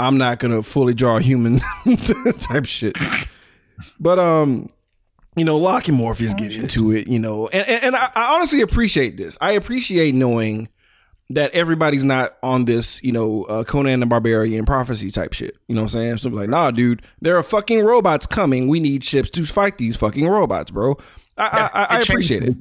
I'm 0.03 0.17
not 0.17 0.39
gonna 0.39 0.63
fully 0.63 0.93
draw 0.93 1.17
human 1.19 1.61
type 2.39 2.65
shit. 2.65 2.97
But 3.99 4.19
um, 4.19 4.69
you 5.35 5.45
know, 5.45 5.57
Locke 5.57 5.87
and 5.87 5.97
Morpheus 5.97 6.33
get 6.33 6.53
into 6.53 6.91
it. 6.91 7.07
You 7.07 7.19
know, 7.19 7.47
and 7.47 7.67
and, 7.67 7.83
and 7.85 7.95
I, 7.95 8.11
I 8.15 8.35
honestly 8.35 8.61
appreciate 8.61 9.17
this. 9.17 9.37
I 9.41 9.53
appreciate 9.53 10.13
knowing 10.15 10.69
that 11.29 11.51
everybody's 11.51 12.03
not 12.03 12.37
on 12.43 12.65
this, 12.65 13.01
you 13.03 13.11
know, 13.11 13.43
uh, 13.45 13.63
Conan 13.63 14.01
the 14.01 14.05
Barbarian 14.05 14.65
prophecy 14.65 15.09
type 15.09 15.33
shit. 15.33 15.55
You 15.67 15.75
know 15.75 15.81
what 15.81 15.95
I'm 15.95 16.01
saying? 16.01 16.17
Something 16.17 16.39
like, 16.39 16.49
nah, 16.49 16.71
dude, 16.71 17.01
there 17.21 17.37
are 17.37 17.43
fucking 17.43 17.83
robots 17.83 18.27
coming. 18.27 18.67
We 18.67 18.79
need 18.79 19.03
ships 19.03 19.29
to 19.31 19.45
fight 19.45 19.77
these 19.77 19.95
fucking 19.95 20.27
robots, 20.27 20.69
bro. 20.69 20.97
I, 21.37 21.69
I, 21.73 21.83
I, 21.83 21.97
I 21.97 21.99
appreciate 22.01 22.43
it. 22.43 22.55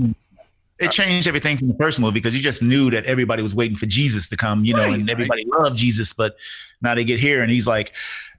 It 0.79 0.91
changed 0.91 1.29
everything 1.29 1.57
from 1.57 1.69
the 1.69 1.75
first 1.75 2.01
movie 2.01 2.15
because 2.15 2.35
you 2.35 2.43
just 2.43 2.63
knew 2.63 2.91
that 2.91 3.05
everybody 3.05 3.43
was 3.43 3.55
waiting 3.55 3.77
for 3.77 3.87
Jesus 3.87 4.29
to 4.31 4.37
come, 4.37 4.65
you 4.65 4.75
know, 4.75 4.81
Right, 4.81 4.99
and 4.99 5.09
everybody 5.09 5.45
loved 5.47 5.77
Jesus, 5.77 6.13
but 6.13 6.37
now 6.81 6.95
they 6.95 7.05
get 7.05 7.21
here 7.21 7.41
and 7.43 7.53
he's 7.53 7.67
like, 7.67 7.93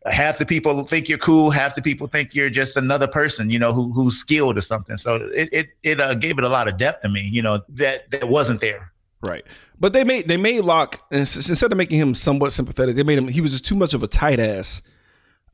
half 0.06 0.38
the 0.38 0.46
people 0.46 0.84
think 0.84 1.08
you're 1.08 1.17
cool, 1.17 1.52
half 1.52 1.76
the 1.76 1.82
people 1.82 2.08
think 2.08 2.36
you're 2.36 2.50
just 2.50 2.76
another 2.76 3.08
person, 3.08 3.50
you 3.50 3.60
know, 3.60 3.74
who 3.74 3.91
who's 3.93 4.17
skilled 4.17 4.58
or 4.58 4.62
something. 4.62 4.98
So 4.98 5.15
it 5.34 5.50
it 5.52 5.69
it 5.84 6.02
uh, 6.02 6.13
gave 6.15 6.38
it 6.38 6.43
a 6.43 6.50
lot 6.50 6.67
of 6.67 6.78
depth 6.78 7.04
to 7.04 7.10
me, 7.10 7.22
you 7.22 7.41
know, 7.41 7.62
that 7.69 8.10
that 8.12 8.28
wasn't 8.28 8.62
there. 8.62 8.91
Right. 9.22 9.46
But 9.80 9.93
they 9.93 10.04
made 10.04 10.28
they 10.28 10.38
made 10.38 10.62
Locke 10.62 11.02
instead 11.12 11.72
of 11.72 11.78
making 11.78 12.00
him 12.00 12.13
somewhat 12.13 12.52
sympathetic, 12.52 12.96
they 12.96 13.04
made 13.04 13.17
him 13.17 13.28
he 13.28 13.41
was 13.41 13.52
just 13.52 13.65
too 13.65 13.76
much 13.76 13.93
of 13.93 14.04
a 14.04 14.08
tight 14.08 14.39
ass. 14.39 14.82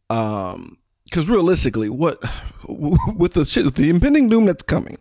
Um, 0.09 0.77
because 1.05 1.27
realistically, 1.27 1.89
what 1.89 2.23
with 2.67 3.33
the 3.33 3.45
shit 3.45 3.65
with 3.65 3.75
the 3.75 3.89
impending 3.89 4.29
doom 4.29 4.45
that's 4.45 4.63
coming, 4.63 4.97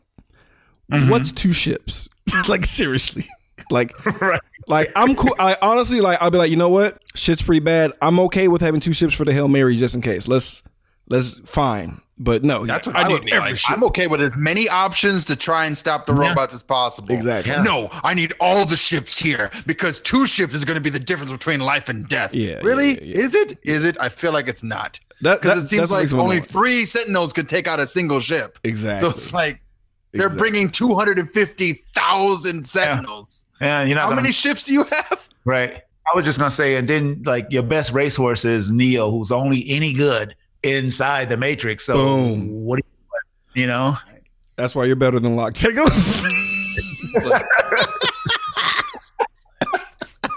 Mm-hmm. 0.92 1.10
what's 1.10 1.32
two 1.32 1.52
ships? 1.52 2.08
like 2.48 2.64
seriously, 2.66 3.26
like 3.70 3.92
Right. 4.20 4.40
like 4.68 4.90
I'm 4.96 5.14
cool. 5.14 5.34
I 5.38 5.56
honestly 5.62 6.00
like 6.00 6.20
I'll 6.22 6.30
be 6.30 6.38
like, 6.38 6.50
you 6.50 6.56
know 6.56 6.68
what, 6.70 6.98
shit's 7.14 7.42
pretty 7.42 7.60
bad. 7.60 7.92
I'm 8.02 8.18
okay 8.20 8.48
with 8.48 8.60
having 8.62 8.80
two 8.80 8.92
ships 8.92 9.14
for 9.14 9.24
the 9.24 9.32
hail 9.32 9.48
mary 9.48 9.76
just 9.76 9.94
in 9.94 10.00
case. 10.02 10.26
Let's 10.28 10.62
let's 11.08 11.38
fine. 11.44 12.00
But 12.20 12.42
no, 12.42 12.66
That's 12.66 12.84
what 12.84 12.96
I 12.96 13.02
I, 13.02 13.06
need 13.06 13.12
would 13.12 13.24
be 13.26 13.32
every 13.32 13.50
like. 13.50 13.58
ship. 13.58 13.76
I'm 13.76 13.84
okay 13.84 14.08
with 14.08 14.20
as 14.20 14.36
many 14.36 14.68
options 14.68 15.24
to 15.26 15.36
try 15.36 15.66
and 15.66 15.78
stop 15.78 16.04
the 16.04 16.12
Yeah. 16.12 16.30
robots 16.30 16.52
as 16.52 16.64
possible. 16.64 17.12
Exactly. 17.14 17.52
Yeah. 17.52 17.62
No, 17.62 17.88
I 18.02 18.12
need 18.14 18.32
all 18.40 18.66
the 18.66 18.76
ships 18.76 19.16
here 19.20 19.52
because 19.66 20.00
two 20.00 20.26
ships 20.26 20.52
is 20.52 20.64
going 20.64 20.74
to 20.74 20.80
be 20.80 20.90
the 20.90 20.98
difference 20.98 21.30
between 21.30 21.60
life 21.60 21.88
and 21.88 22.08
death. 22.08 22.34
Yeah, 22.34 22.54
Really? 22.64 22.94
yeah, 22.94 23.14
yeah. 23.18 23.22
Is 23.24 23.36
it? 23.36 23.56
Is 23.62 23.84
it? 23.84 23.96
I 24.00 24.08
feel 24.08 24.32
like 24.32 24.48
it's 24.48 24.64
not. 24.64 24.98
That- 25.20 25.40
Because 25.40 25.58
that- 25.60 25.64
it 25.66 25.68
seems 25.68 25.92
like 25.92 26.12
only 26.12 26.40
three 26.40 26.84
Sentinels 26.86 27.32
could 27.32 27.48
take 27.48 27.68
out 27.68 27.78
a 27.78 27.86
single 27.86 28.18
ship. 28.18 28.58
exactly. 28.64 29.06
So 29.06 29.12
it's 29.12 29.32
like 29.32 29.60
they're 30.12 30.26
Exactly. 30.26 30.38
bringing 30.38 30.70
250,000 30.70 32.66
Sentinels. 32.66 33.44
Yeah, 33.60 33.82
you 33.82 33.94
know 33.94 34.00
How 34.02 34.08
gonna, 34.10 34.22
many 34.22 34.32
ships 34.32 34.62
do 34.62 34.72
you 34.72 34.84
have? 34.84 35.28
right. 35.44 35.82
I 36.10 36.16
was 36.16 36.24
just 36.24 36.38
gonna 36.38 36.50
say, 36.50 36.76
and 36.76 36.88
then 36.88 37.22
like 37.26 37.46
your 37.50 37.62
best 37.62 37.92
racehorse 37.92 38.44
is 38.46 38.72
Neo, 38.72 39.10
who's 39.10 39.30
only 39.30 39.68
any 39.68 39.92
good 39.92 40.34
inside 40.62 41.28
the 41.28 41.36
Matrix. 41.36 41.84
So 41.84 41.94
Boom. 41.94 42.64
what 42.64 42.76
do 42.76 42.82
you, 43.54 43.62
you 43.62 43.66
know? 43.68 43.98
That's 44.56 44.74
why 44.74 44.86
you're 44.86 44.96
better 44.96 45.20
than 45.20 45.36
Locke. 45.36 45.54
Take. 45.54 45.76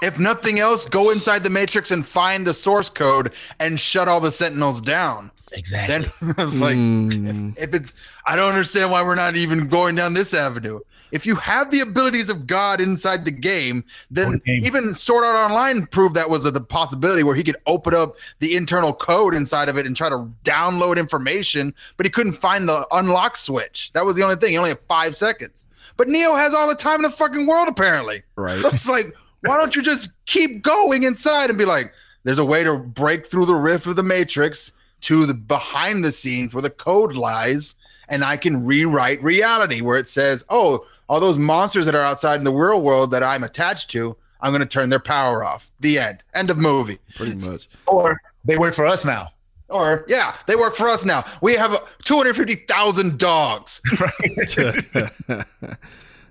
If 0.04 0.18
nothing 0.18 0.58
else, 0.60 0.88
go 0.88 1.12
inside 1.12 1.44
the 1.44 1.50
matrix 1.52 1.92
and 1.92 2.04
find 2.04 2.46
the 2.48 2.56
source 2.56 2.90
code 2.90 3.34
and 3.60 3.80
shut 3.80 4.08
all 4.08 4.20
the 4.20 4.32
sentinels 4.32 4.82
down. 4.82 5.30
Exactly. 5.54 5.96
Then 6.22 6.36
it's 6.48 6.62
like 6.62 6.76
Mm. 6.78 7.58
if 7.58 7.74
it's 7.74 7.94
I 8.26 8.36
don't 8.36 8.50
understand 8.50 8.92
why 8.92 9.04
we're 9.04 9.16
not 9.16 9.36
even 9.36 9.68
going 9.68 9.96
down 9.96 10.14
this 10.14 10.34
avenue. 10.34 10.80
If 11.12 11.26
you 11.26 11.36
have 11.36 11.72
the 11.72 11.82
abilities 11.82 12.30
of 12.30 12.48
God 12.48 12.80
inside 12.80 13.26
the 13.26 13.32
game, 13.32 13.84
then 14.10 14.42
game. 14.46 14.64
even 14.64 14.94
Sword 14.96 15.26
Art 15.26 15.52
Online 15.52 15.86
proved 15.88 16.16
that 16.16 16.30
was 16.30 16.46
a, 16.46 16.52
the 16.52 16.62
possibility 16.62 17.22
where 17.24 17.36
he 17.36 17.44
could 17.44 17.58
open 17.68 17.94
up 17.94 18.16
the 18.40 18.56
internal 18.56 18.94
code 18.94 19.34
inside 19.34 19.68
of 19.68 19.78
it 19.78 19.86
and 19.86 19.94
try 19.98 20.08
to 20.08 20.32
download 20.46 20.98
information, 20.98 21.74
but 21.98 22.06
he 22.06 22.10
couldn't 22.10 22.34
find 22.34 22.70
the 22.70 22.88
unlock 22.92 23.36
switch. 23.36 23.92
That 23.92 24.06
was 24.06 24.16
the 24.16 24.24
only 24.24 24.38
thing. 24.38 24.52
He 24.52 24.58
only 24.58 24.70
had 24.70 24.80
five 24.80 25.18
seconds. 25.18 25.68
But 25.98 26.08
Neo 26.08 26.34
has 26.36 26.54
all 26.54 26.70
the 26.70 26.76
time 26.76 26.98
in 26.98 27.02
the 27.02 27.10
fucking 27.10 27.46
world, 27.46 27.68
apparently. 27.68 28.24
Right. 28.38 28.62
So 28.62 28.68
it's 28.74 28.88
like, 28.88 29.14
why 29.42 29.58
don't 29.58 29.76
you 29.76 29.82
just 29.82 30.12
keep 30.28 30.62
going 30.62 31.04
inside 31.04 31.50
and 31.50 31.60
be 31.60 31.66
like, 31.66 31.92
there's 32.24 32.38
a 32.40 32.46
way 32.46 32.64
to 32.64 32.78
break 32.78 33.28
through 33.28 33.48
the 33.48 33.56
rift 33.56 33.86
of 33.88 33.98
the 33.98 34.04
matrix 34.04 34.72
to 35.02 35.26
the 35.26 35.34
behind 35.34 36.04
the 36.04 36.12
scenes 36.12 36.54
where 36.54 36.62
the 36.62 36.70
code 36.70 37.14
lies, 37.16 37.76
and 38.10 38.24
I 38.24 38.38
can 38.38 38.64
rewrite 38.66 39.22
reality 39.24 39.82
where 39.82 39.98
it 39.98 40.08
says, 40.08 40.44
oh, 40.50 40.86
all 41.10 41.20
those 41.20 41.38
monsters 41.38 41.86
that 41.86 41.96
are 41.96 42.04
outside 42.04 42.36
in 42.38 42.44
the 42.44 42.54
real 42.54 42.82
world 42.82 43.12
that 43.12 43.24
I'm 43.24 43.44
attached 43.44 43.90
to, 43.92 44.16
I'm 44.40 44.52
going 44.52 44.62
to 44.62 44.66
turn 44.68 44.90
their 44.90 45.00
power 45.00 45.44
off. 45.44 45.70
The 45.80 46.00
end. 46.00 46.24
End 46.34 46.50
of 46.50 46.58
movie. 46.58 47.00
Pretty 47.16 47.36
much. 47.36 47.68
or 47.86 48.20
they 48.46 48.58
work 48.58 48.74
for 48.74 48.86
us 48.86 49.06
now. 49.06 49.30
Or, 49.70 50.04
yeah, 50.08 50.36
they 50.48 50.56
work 50.56 50.76
for 50.76 50.90
us 50.90 51.06
now. 51.06 51.24
We 51.42 51.54
have 51.56 51.74
uh, 51.74 51.80
250,000 52.04 53.18
dogs. 53.18 53.82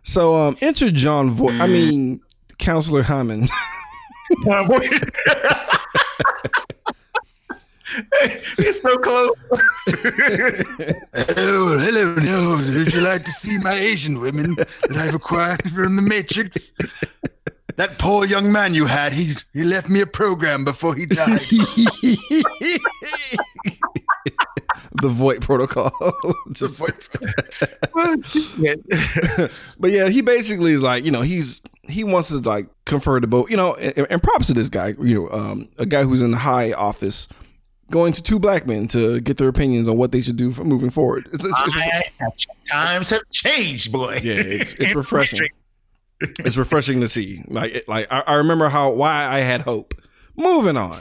so 0.03 0.35
um 0.35 0.57
enter 0.61 0.91
John 0.91 1.31
Vo- 1.33 1.49
I 1.49 1.67
mean 1.67 2.21
Counselor 2.59 3.03
Hyman. 3.03 3.49
He's 8.57 8.81
so 8.81 8.97
close. 8.99 9.33
Oh, 11.43 11.79
hello, 11.79 12.15
no. 12.17 12.79
Would 12.79 12.93
you 12.95 13.01
like 13.01 13.25
to 13.25 13.31
see 13.31 13.59
my 13.59 13.73
Asian 13.75 14.21
women 14.21 14.55
that 14.55 14.93
I've 14.97 15.15
acquired 15.15 15.63
from 15.71 15.97
the 15.97 16.03
Matrix? 16.03 16.73
That 17.77 17.99
poor 17.99 18.25
young 18.27 18.53
man 18.53 18.75
you 18.75 18.87
had, 18.87 19.13
he, 19.13 19.35
he 19.53 19.65
left 19.65 19.89
me 19.89 20.01
a 20.01 20.07
program 20.07 20.65
before 20.65 20.95
he 20.95 21.07
died. 21.07 21.41
the 25.01 25.09
Voight 25.09 25.41
protocol. 25.41 25.91
Just- 26.53 26.81
Yeah. 28.59 28.75
but 29.79 29.91
yeah, 29.91 30.09
he 30.09 30.21
basically 30.21 30.73
is 30.73 30.83
like, 30.83 31.05
you 31.05 31.11
know, 31.11 31.23
he's 31.23 31.61
he 31.89 32.05
wants 32.05 32.29
to 32.29 32.39
like 32.39 32.67
confer 32.85 33.19
the 33.21 33.27
boat, 33.27 33.51
you 33.51 33.57
know, 33.57 33.75
and, 33.75 34.07
and 34.11 34.23
props 34.23 34.47
to 34.49 34.55
this 34.55 34.69
guy, 34.69 34.95
you 35.01 35.15
know, 35.23 35.31
um, 35.31 35.69
a 35.79 35.87
guy 35.87 36.05
who's 36.05 36.23
in 36.23 36.31
the 36.33 36.37
high 36.37 36.73
office, 36.73 37.29
going 37.91 38.13
to 38.15 38.23
two 38.23 38.39
black 38.39 38.67
men 38.67 38.89
to 38.89 39.21
get 39.21 39.37
their 39.37 39.49
opinions 39.49 39.89
on 39.89 39.97
what 39.97 40.13
they 40.13 40.21
should 40.21 40.37
do 40.37 40.53
for 40.53 40.65
moving 40.65 40.91
forward. 40.91 41.29
It's, 41.33 41.45
it's, 41.45 41.55
it's 41.67 41.75
have- 41.75 42.33
times 42.69 43.11
have 43.11 43.29
changed, 43.31 43.93
boy. 43.93 44.21
yeah, 44.23 44.35
it's, 44.35 44.75
it's 44.75 44.95
refreshing. 44.95 45.49
it's 46.21 46.57
refreshing 46.57 47.01
to 47.01 47.09
see. 47.09 47.43
Like, 47.49 47.85
like 47.89 48.07
I, 48.11 48.21
I 48.27 48.35
remember 48.35 48.69
how 48.69 48.91
why 48.93 49.27
I 49.27 49.41
had 49.41 49.63
hope. 49.63 49.95
Moving 50.37 50.77
on. 50.77 51.01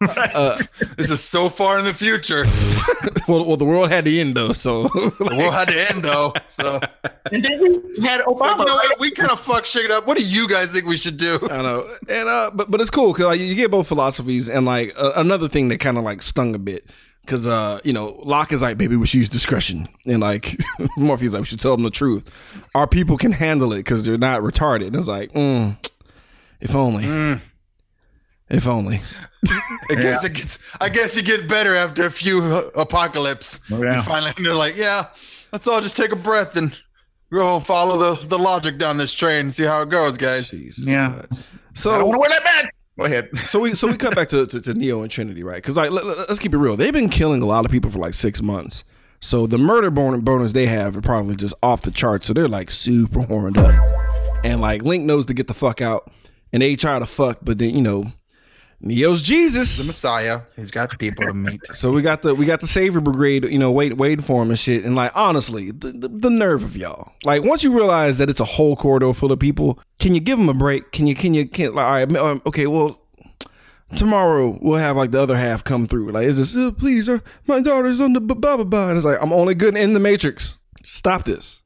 Uh, 0.36 0.58
this 0.96 1.10
is 1.10 1.22
so 1.22 1.48
far 1.48 1.78
in 1.78 1.84
the 1.84 1.94
future. 1.94 2.44
well, 3.28 3.44
well, 3.44 3.56
the 3.56 3.64
world 3.64 3.88
had 3.90 4.04
to 4.04 4.18
end 4.18 4.34
though, 4.34 4.52
so 4.52 4.82
The 4.88 5.36
world 5.38 5.54
had 5.54 5.68
to 5.68 5.94
end, 5.94 6.04
though. 6.04 6.32
So, 6.48 6.80
and 7.30 7.44
then 7.44 7.60
we 7.60 8.06
had 8.06 8.18
you 8.18 8.24
know 8.26 8.32
what? 8.32 8.98
We 8.98 9.10
kind 9.12 9.30
of 9.30 9.40
fuck 9.40 9.64
shit 9.64 9.90
up. 9.90 10.06
What 10.06 10.18
do 10.18 10.24
you 10.24 10.48
guys 10.48 10.72
think 10.72 10.86
we 10.86 10.96
should 10.96 11.16
do? 11.16 11.38
I 11.50 11.62
know, 11.62 11.88
and 12.08 12.28
uh, 12.28 12.50
but 12.52 12.70
but 12.70 12.80
it's 12.80 12.90
cool 12.90 13.12
because 13.12 13.26
like 13.26 13.40
you 13.40 13.54
get 13.54 13.70
both 13.70 13.86
philosophies, 13.86 14.48
and 14.48 14.66
like 14.66 14.92
uh, 14.98 15.12
another 15.16 15.48
thing 15.48 15.68
that 15.68 15.78
kind 15.78 15.96
of 15.96 16.04
like 16.04 16.20
stung 16.22 16.54
a 16.54 16.58
bit 16.58 16.86
because 17.24 17.46
uh, 17.46 17.80
you 17.84 17.92
know, 17.92 18.20
Locke 18.24 18.52
is 18.52 18.62
like, 18.62 18.76
baby, 18.76 18.96
we 18.96 19.06
should 19.06 19.18
use 19.18 19.28
discretion, 19.28 19.88
and 20.06 20.20
like 20.20 20.60
Morpheus 20.96 21.32
like, 21.32 21.40
we 21.40 21.46
should 21.46 21.60
tell 21.60 21.76
them 21.76 21.84
the 21.84 21.90
truth. 21.90 22.24
Our 22.74 22.86
people 22.86 23.16
can 23.16 23.32
handle 23.32 23.72
it 23.72 23.78
because 23.78 24.04
they're 24.04 24.18
not 24.18 24.42
retarded. 24.42 24.88
And 24.88 24.96
it's 24.96 25.08
like, 25.08 25.32
mm, 25.32 25.76
if 26.60 26.74
only, 26.74 27.40
if 28.48 28.66
only. 28.66 29.00
I 29.90 29.94
guess 29.94 30.24
it 30.24 30.34
gets. 30.34 30.58
I 30.80 30.88
guess 30.88 31.16
you 31.16 31.22
get 31.22 31.48
better 31.48 31.74
after 31.74 32.06
a 32.06 32.10
few 32.10 32.42
apocalypse. 32.54 33.60
Oh, 33.72 33.82
yeah. 33.82 33.96
You 33.96 34.02
finally, 34.02 34.32
they're 34.38 34.54
like, 34.54 34.76
yeah, 34.76 35.06
let's 35.52 35.66
all 35.68 35.80
just 35.80 35.96
take 35.96 36.12
a 36.12 36.16
breath 36.16 36.56
and 36.56 36.74
go 37.32 37.56
and 37.56 37.66
follow 37.66 38.14
the, 38.14 38.26
the 38.26 38.38
logic 38.38 38.78
down 38.78 38.96
this 38.96 39.12
train 39.14 39.40
and 39.40 39.54
see 39.54 39.64
how 39.64 39.82
it 39.82 39.88
goes, 39.88 40.16
guys. 40.16 40.48
Jesus 40.48 40.86
Yeah. 40.86 41.08
God. 41.08 41.26
I 41.30 41.34
don't 41.34 41.44
So 41.74 42.04
want 42.06 42.14
to 42.14 42.18
wear 42.20 42.30
that 42.30 42.44
mask. 42.44 42.74
Go 42.96 43.04
ahead. 43.06 43.28
so 43.48 43.58
we 43.58 43.74
so 43.74 43.88
we 43.88 43.96
cut 43.96 44.14
back 44.14 44.28
to, 44.28 44.46
to, 44.46 44.60
to 44.60 44.74
Neo 44.74 45.02
and 45.02 45.10
Trinity, 45.10 45.42
right? 45.42 45.56
Because 45.56 45.76
like 45.76 45.90
let, 45.90 46.04
us 46.06 46.38
keep 46.38 46.54
it 46.54 46.58
real, 46.58 46.76
they've 46.76 46.92
been 46.92 47.08
killing 47.10 47.42
a 47.42 47.46
lot 47.46 47.64
of 47.64 47.70
people 47.72 47.90
for 47.90 47.98
like 47.98 48.14
six 48.14 48.40
months. 48.40 48.84
So 49.20 49.46
the 49.46 49.58
murder 49.58 49.90
bon- 49.90 50.20
bonus 50.20 50.52
they 50.52 50.66
have 50.66 50.96
are 50.96 51.00
probably 51.00 51.34
just 51.34 51.54
off 51.62 51.82
the 51.82 51.90
charts. 51.90 52.26
So 52.28 52.34
they're 52.34 52.46
like 52.48 52.70
super 52.70 53.22
horned 53.22 53.58
up, 53.58 53.74
and 54.44 54.60
like 54.60 54.82
Link 54.82 55.04
knows 55.04 55.26
to 55.26 55.34
get 55.34 55.48
the 55.48 55.54
fuck 55.54 55.80
out, 55.80 56.10
and 56.52 56.62
they 56.62 56.76
try 56.76 56.98
to 57.00 57.06
fuck, 57.06 57.38
but 57.42 57.58
then 57.58 57.74
you 57.74 57.82
know, 57.82 58.12
Neo's 58.86 59.22
Jesus, 59.22 59.78
The 59.78 59.84
Messiah. 59.86 60.42
He's 60.56 60.70
got 60.70 60.98
people 60.98 61.24
to 61.24 61.32
meet. 61.32 61.60
So 61.72 61.90
we 61.90 62.02
got 62.02 62.20
the 62.20 62.34
we 62.34 62.44
got 62.44 62.60
the 62.60 62.66
Savior 62.66 63.00
Brigade, 63.00 63.50
you 63.50 63.58
know, 63.58 63.72
wait 63.72 63.96
waiting 63.96 64.22
for 64.22 64.42
him 64.42 64.50
and 64.50 64.58
shit. 64.58 64.84
And 64.84 64.94
like 64.94 65.10
honestly, 65.14 65.70
the, 65.70 65.92
the 65.92 66.08
the 66.08 66.30
nerve 66.30 66.62
of 66.62 66.76
y'all. 66.76 67.12
Like 67.24 67.44
once 67.44 67.64
you 67.64 67.72
realize 67.72 68.18
that 68.18 68.28
it's 68.28 68.40
a 68.40 68.44
whole 68.44 68.76
corridor 68.76 69.14
full 69.14 69.32
of 69.32 69.38
people, 69.38 69.80
can 69.98 70.14
you 70.14 70.20
give 70.20 70.38
them 70.38 70.50
a 70.50 70.54
break? 70.54 70.92
Can 70.92 71.06
you 71.06 71.14
can 71.14 71.32
you 71.32 71.48
can 71.48 71.74
like 71.74 71.84
all 71.84 71.92
right, 71.92 72.16
um, 72.16 72.42
okay, 72.46 72.66
well. 72.66 73.00
Tomorrow 73.96 74.58
we'll 74.60 74.78
have 74.78 74.96
like 74.96 75.12
the 75.12 75.22
other 75.22 75.36
half 75.36 75.62
come 75.62 75.86
through. 75.86 76.10
Like 76.10 76.26
it's 76.26 76.38
just, 76.38 76.56
oh, 76.56 76.72
please, 76.72 77.08
uh, 77.08 77.20
my 77.46 77.60
daughter's 77.60 78.00
on 78.00 78.12
the 78.14 78.20
b- 78.20 78.34
blah 78.34 78.56
blah 78.56 78.64
blah. 78.64 78.88
And 78.88 78.96
it's 78.96 79.06
like 79.06 79.18
I'm 79.22 79.32
only 79.32 79.54
good 79.54 79.76
in 79.76 79.92
the 79.92 80.00
Matrix. 80.00 80.56
Stop 80.82 81.24
this. 81.24 81.62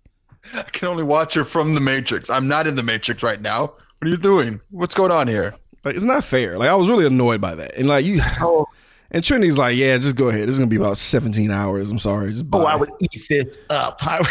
I 0.52 0.64
can 0.64 0.88
only 0.88 1.04
watch 1.04 1.34
her 1.34 1.44
from 1.44 1.74
the 1.74 1.80
Matrix. 1.80 2.28
I'm 2.28 2.46
not 2.46 2.66
in 2.66 2.74
the 2.74 2.82
Matrix 2.82 3.22
right 3.22 3.40
now. 3.40 3.60
What 3.62 4.02
are 4.02 4.08
you 4.08 4.18
doing? 4.18 4.60
What's 4.70 4.94
going 4.94 5.12
on 5.12 5.26
here? 5.26 5.54
Like 5.88 5.96
it's 5.96 6.04
not 6.04 6.22
fair. 6.22 6.58
Like 6.58 6.68
I 6.68 6.74
was 6.74 6.86
really 6.86 7.06
annoyed 7.06 7.40
by 7.40 7.54
that. 7.54 7.74
And 7.76 7.86
like 7.86 8.04
you, 8.04 8.20
oh. 8.42 8.66
and 9.10 9.24
Trinity's 9.24 9.56
like, 9.56 9.74
yeah, 9.74 9.96
just 9.96 10.16
go 10.16 10.28
ahead. 10.28 10.42
This 10.42 10.50
is 10.52 10.58
gonna 10.58 10.68
be 10.68 10.76
about 10.76 10.98
17 10.98 11.50
hours. 11.50 11.88
I'm 11.88 11.98
sorry. 11.98 12.32
Just 12.32 12.44
Oh, 12.52 12.64
I 12.64 12.76
would 12.76 12.90
eat 13.00 13.24
this 13.26 13.56
up. 13.70 14.06
I 14.06 14.18
would, 14.20 14.28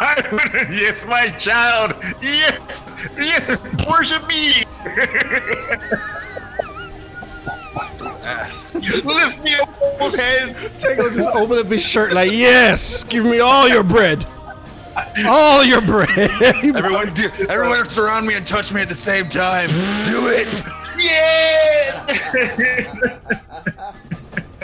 I 0.00 0.28
would, 0.30 0.78
yes, 0.78 1.04
my 1.04 1.30
child. 1.30 1.96
Yes, 2.22 2.84
yes. 3.18 3.58
Worship 3.90 4.28
me. 4.28 4.62
Lift 9.04 9.42
me 9.42 9.54
up 9.56 9.98
those 9.98 10.14
heads. 10.14 10.62
Tego 10.78 11.12
just 11.12 11.34
open 11.34 11.58
up 11.58 11.66
his 11.66 11.84
shirt 11.84 12.12
like, 12.12 12.30
yes, 12.30 13.02
give 13.02 13.24
me 13.24 13.40
all 13.40 13.68
your 13.68 13.82
bread. 13.82 14.24
All 15.26 15.64
your 15.64 15.80
bread. 15.80 16.08
Everyone, 16.42 17.12
do, 17.14 17.28
everyone 17.48 17.84
surround 17.84 18.26
me 18.26 18.34
and 18.34 18.46
touch 18.46 18.72
me 18.72 18.80
at 18.80 18.88
the 18.88 18.94
same 18.94 19.28
time. 19.28 19.68
Do 20.06 20.28
it. 20.28 20.48
Yes. 20.98 22.06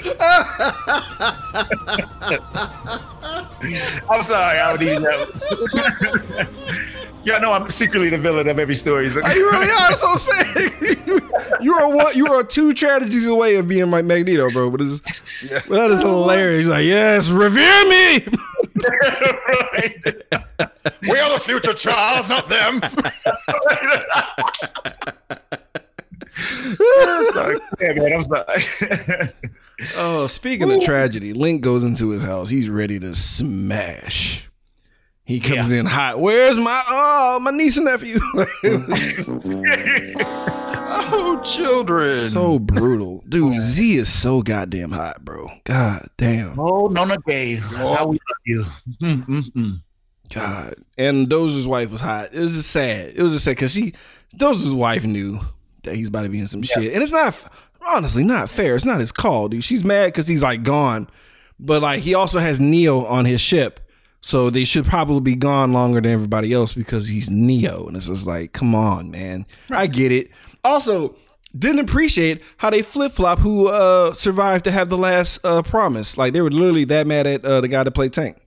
I'm 4.09 4.23
sorry, 4.23 4.59
I 4.59 4.73
would 4.73 4.83
eat 4.83 4.99
that. 5.01 6.49
Y'all 7.25 7.41
know 7.41 7.53
I'm 7.53 7.71
secretly 7.71 8.11
the 8.11 8.19
villain 8.19 8.49
of 8.49 8.59
every 8.59 8.75
story. 8.75 9.07
Are 9.07 9.37
you 9.37 9.51
really 9.51 9.71
are. 9.71 9.91
That's 9.91 10.03
what 10.03 10.13
I'm 10.13 10.19
saying. 10.19 11.21
you 11.61 11.75
are 11.75 11.89
one. 11.89 12.17
You 12.17 12.33
are 12.33 12.43
two 12.43 12.75
tragedies 12.75 13.27
away 13.27 13.57
of 13.57 13.69
being 13.69 13.89
my 13.89 14.03
Magneto, 14.03 14.49
bro. 14.49 14.71
But, 14.71 14.81
it's, 14.81 15.01
but 15.69 15.77
that 15.77 15.91
is 15.93 16.01
hilarious. 16.01 16.63
He's 16.63 16.69
like, 16.69 16.85
yes, 16.85 17.29
revere 17.29 17.89
me. 17.89 18.27
We 21.03 21.19
are 21.19 21.33
the 21.33 21.41
future, 21.41 21.73
Charles, 21.75 22.29
not 22.29 22.49
them. 22.49 22.81
I'm 26.81 27.33
sorry. 27.33 27.59
Yeah, 27.81 27.93
man, 27.95 28.13
I'm 28.13 28.23
sorry. 28.23 29.33
oh, 29.97 30.27
speaking 30.29 30.71
of 30.71 30.83
tragedy, 30.83 31.33
Link 31.33 31.61
goes 31.61 31.83
into 31.85 32.11
his 32.11 32.23
house. 32.23 32.51
He's 32.51 32.69
ready 32.69 32.99
to 33.01 33.15
smash. 33.15 34.49
He 35.25 35.39
comes 35.41 35.71
in 35.71 35.87
hot. 35.87 36.21
Where's 36.21 36.57
my 36.57 36.83
oh 36.89 37.39
my 37.41 37.53
niece 37.53 37.77
and 37.77 37.87
nephew? 37.87 38.19
oh, 40.95 41.41
children. 41.45 42.29
so 42.29 42.59
brutal, 42.59 43.23
dude. 43.29 43.61
Zee 43.61 43.99
is 43.99 44.13
so 44.13 44.43
goddamn 44.43 44.91
hot, 44.91 45.25
bro. 45.25 45.51
God 45.65 46.09
damn. 46.17 46.59
oh, 46.59 46.89
Nona 46.89 47.19
Gaye. 47.19 47.57
How 47.57 48.07
we 48.07 48.15
love 48.17 48.43
you. 48.45 48.67
Mm, 49.01 49.25
mm, 49.27 49.53
mm. 49.53 49.81
God. 50.33 50.75
And 50.99 51.29
Dozer's 51.29 51.69
wife 51.69 51.91
was 51.91 52.01
hot. 52.01 52.31
It 52.33 52.41
was 52.41 52.55
just 52.55 52.71
sad. 52.71 53.13
It 53.15 53.23
was 53.23 53.33
just 53.33 53.45
sad 53.45 53.53
because 53.53 53.73
she, 53.73 53.95
Dozer's 54.37 54.75
wife 54.75 55.05
knew 55.05 55.41
that 55.85 55.95
he's 55.95 56.09
about 56.09 56.23
to 56.23 56.29
be 56.29 56.41
in 56.41 56.49
some 56.49 56.63
shit, 56.63 56.93
and 56.93 57.03
it's 57.03 57.13
not 57.13 57.37
honestly 57.87 58.25
not 58.25 58.51
fair. 58.51 58.77
It's 58.77 58.85
not 58.85 59.01
his 59.01 59.13
call, 59.13 59.49
dude. 59.49 59.65
She's 59.65 59.85
mad 59.85 60.07
because 60.07 60.27
he's 60.27 60.43
like 60.43 60.63
gone, 60.63 61.09
but 61.59 61.83
like 61.83 62.01
he 62.01 62.15
also 62.15 62.39
has 62.39 62.61
Neo 62.61 63.05
on 63.05 63.25
his 63.25 63.41
ship, 63.41 63.81
so 64.23 64.49
they 64.51 64.65
should 64.65 64.87
probably 64.87 65.21
be 65.21 65.35
gone 65.37 65.73
longer 65.75 66.01
than 66.01 66.11
everybody 66.11 66.53
else 66.53 66.73
because 66.73 67.09
he's 67.09 67.29
Neo, 67.29 67.87
and 67.87 67.97
it's 67.97 68.07
just 68.07 68.27
like, 68.27 68.53
come 68.53 68.75
on, 68.75 69.11
man. 69.11 69.45
I 69.71 69.87
get 69.87 70.11
it. 70.13 70.31
Also, 70.65 71.17
didn't 71.59 71.81
appreciate 71.81 72.41
how 72.57 72.71
they 72.71 72.81
flip 72.81 73.13
flop 73.13 73.39
who 73.41 73.67
uh 73.69 74.15
survived 74.15 74.65
to 74.65 74.71
have 74.71 74.89
the 74.89 74.97
last 74.97 75.39
uh 75.45 75.61
promise. 75.63 76.17
Like 76.17 76.33
they 76.33 76.41
were 76.41 76.51
literally 76.51 76.85
that 76.87 77.07
mad 77.07 77.27
at 77.27 77.45
uh, 77.45 77.61
the 77.61 77.69
guy 77.69 77.83
that 77.83 77.91
played 77.91 78.13
Tank. 78.15 78.39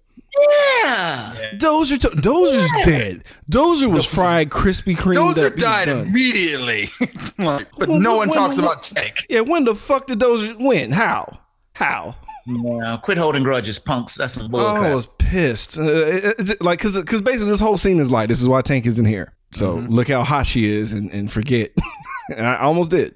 Yeah. 0.84 1.36
Dozer, 1.56 1.98
to- 2.00 2.10
Dozer's 2.10 2.70
dead. 2.86 3.24
Dozer 3.52 3.94
was 3.94 4.06
fried, 4.06 4.50
crispy 4.50 4.96
cream. 4.96 5.16
Dozer 5.18 5.56
died 5.56 5.88
immediately. 5.88 6.90
Like, 7.38 7.68
but 7.78 7.90
Well, 7.90 8.00
no 8.00 8.18
when- 8.20 8.30
one 8.30 8.38
talks 8.38 8.58
when- 8.58 8.66
about 8.66 8.84
Tank. 8.84 9.26
Yeah, 9.30 9.42
when 9.42 9.66
the 9.66 9.76
fuck 9.76 10.08
did 10.08 10.20
Dozer 10.20 10.56
win? 10.60 10.92
How? 10.92 11.40
How? 11.74 12.16
Yeah, 12.46 12.98
quit 13.02 13.18
holding 13.18 13.44
grudges, 13.44 13.80
punks. 13.80 14.16
That's 14.16 14.36
some 14.36 14.50
bull 14.52 14.60
Oh, 14.62 14.76
I 14.76 14.94
was 14.94 15.08
pissed. 15.18 15.78
Uh, 15.80 15.84
it- 15.84 16.50
it- 16.52 16.62
like, 16.62 16.80
cause, 16.80 17.02
cause 17.04 17.22
basically 17.22 17.50
this 17.52 17.60
whole 17.60 17.78
scene 17.78 18.00
is 18.00 18.12
like, 18.12 18.30
this 18.30 18.42
is 18.42 18.48
why 18.48 18.62
Tank 18.62 18.86
isn't 18.86 19.06
here. 19.06 19.34
So 19.52 19.76
look 19.90 20.10
how 20.10 20.24
hot 20.24 20.46
she 20.48 20.66
is, 20.66 20.92
and, 20.94 21.10
and 21.12 21.32
forget. 21.32 21.72
and 22.36 22.46
I 22.46 22.58
almost 22.58 22.90
did. 22.92 23.16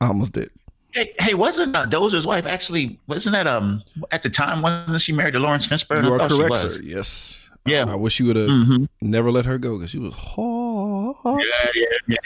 I 0.00 0.08
almost 0.08 0.32
did. 0.32 0.50
Hey, 0.92 1.12
hey, 1.18 1.34
wasn't 1.34 1.74
uh, 1.76 1.86
Dozer's 1.86 2.26
wife 2.26 2.46
actually? 2.46 3.00
Wasn't 3.08 3.32
that 3.32 3.46
um 3.46 3.82
at 4.12 4.22
the 4.22 4.30
time? 4.30 4.62
Wasn't 4.62 5.00
she 5.00 5.12
married 5.12 5.32
to 5.32 5.40
Laurence 5.40 5.66
Fishburne? 5.66 6.04
You 6.04 6.14
I 6.14 6.18
are 6.24 6.30
she 6.30 6.36
correct, 6.36 6.50
was. 6.50 6.74
sir. 6.76 6.82
Yes. 6.82 7.36
Yeah. 7.66 7.84
I 7.88 7.94
wish 7.96 8.20
you 8.20 8.26
would 8.26 8.36
have 8.36 8.48
Mhm. 8.48 8.88
never 9.00 9.30
let 9.32 9.44
her 9.46 9.58
go 9.58 9.76
because 9.78 9.90
she 9.90 9.98
was 9.98 10.14
hot. 10.14 11.16
Yeah, 11.24 11.70
yeah, 11.74 12.16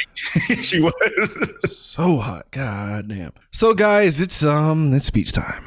yeah. 0.51 0.57
she 0.63 0.81
was. 0.81 1.77
So 1.77 2.19
hot. 2.19 2.51
God 2.51 3.09
damn. 3.09 3.33
So 3.53 3.73
guys, 3.75 4.21
it's 4.21 4.43
um 4.45 4.93
it's 4.93 5.07
speech 5.07 5.33
time. 5.33 5.65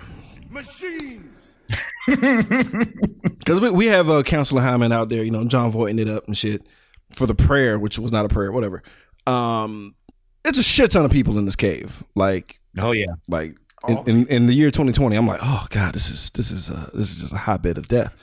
Because 2.07 3.61
we, 3.61 3.69
we 3.69 3.85
have 3.87 4.09
uh, 4.09 4.23
Counselor 4.23 4.61
Hamann 4.61 4.91
out 4.91 5.09
there, 5.09 5.23
you 5.23 5.31
know, 5.31 5.43
John 5.45 5.71
voiting 5.71 5.99
it 5.99 6.09
up 6.09 6.27
and 6.27 6.37
shit 6.37 6.67
for 7.11 7.25
the 7.25 7.35
prayer, 7.35 7.79
which 7.79 7.99
was 7.99 8.11
not 8.11 8.25
a 8.25 8.29
prayer, 8.29 8.51
whatever. 8.51 8.83
Um, 9.27 9.95
it's 10.43 10.57
a 10.57 10.63
shit 10.63 10.91
ton 10.91 11.05
of 11.05 11.11
people 11.11 11.37
in 11.37 11.45
this 11.45 11.55
cave. 11.55 12.03
Like, 12.15 12.59
oh 12.79 12.91
yeah. 12.91 13.13
like 13.27 13.55
in, 13.87 13.97
in, 14.07 14.27
in 14.27 14.47
the 14.47 14.53
year 14.53 14.71
2020, 14.71 15.15
I'm 15.15 15.27
like, 15.27 15.39
oh 15.41 15.67
god, 15.69 15.93
this 15.93 16.09
is 16.09 16.29
this 16.31 16.51
is 16.51 16.69
uh, 16.69 16.89
this 16.93 17.11
is 17.11 17.21
just 17.21 17.33
a 17.33 17.37
hotbed 17.37 17.77
of 17.77 17.87
death. 17.87 18.13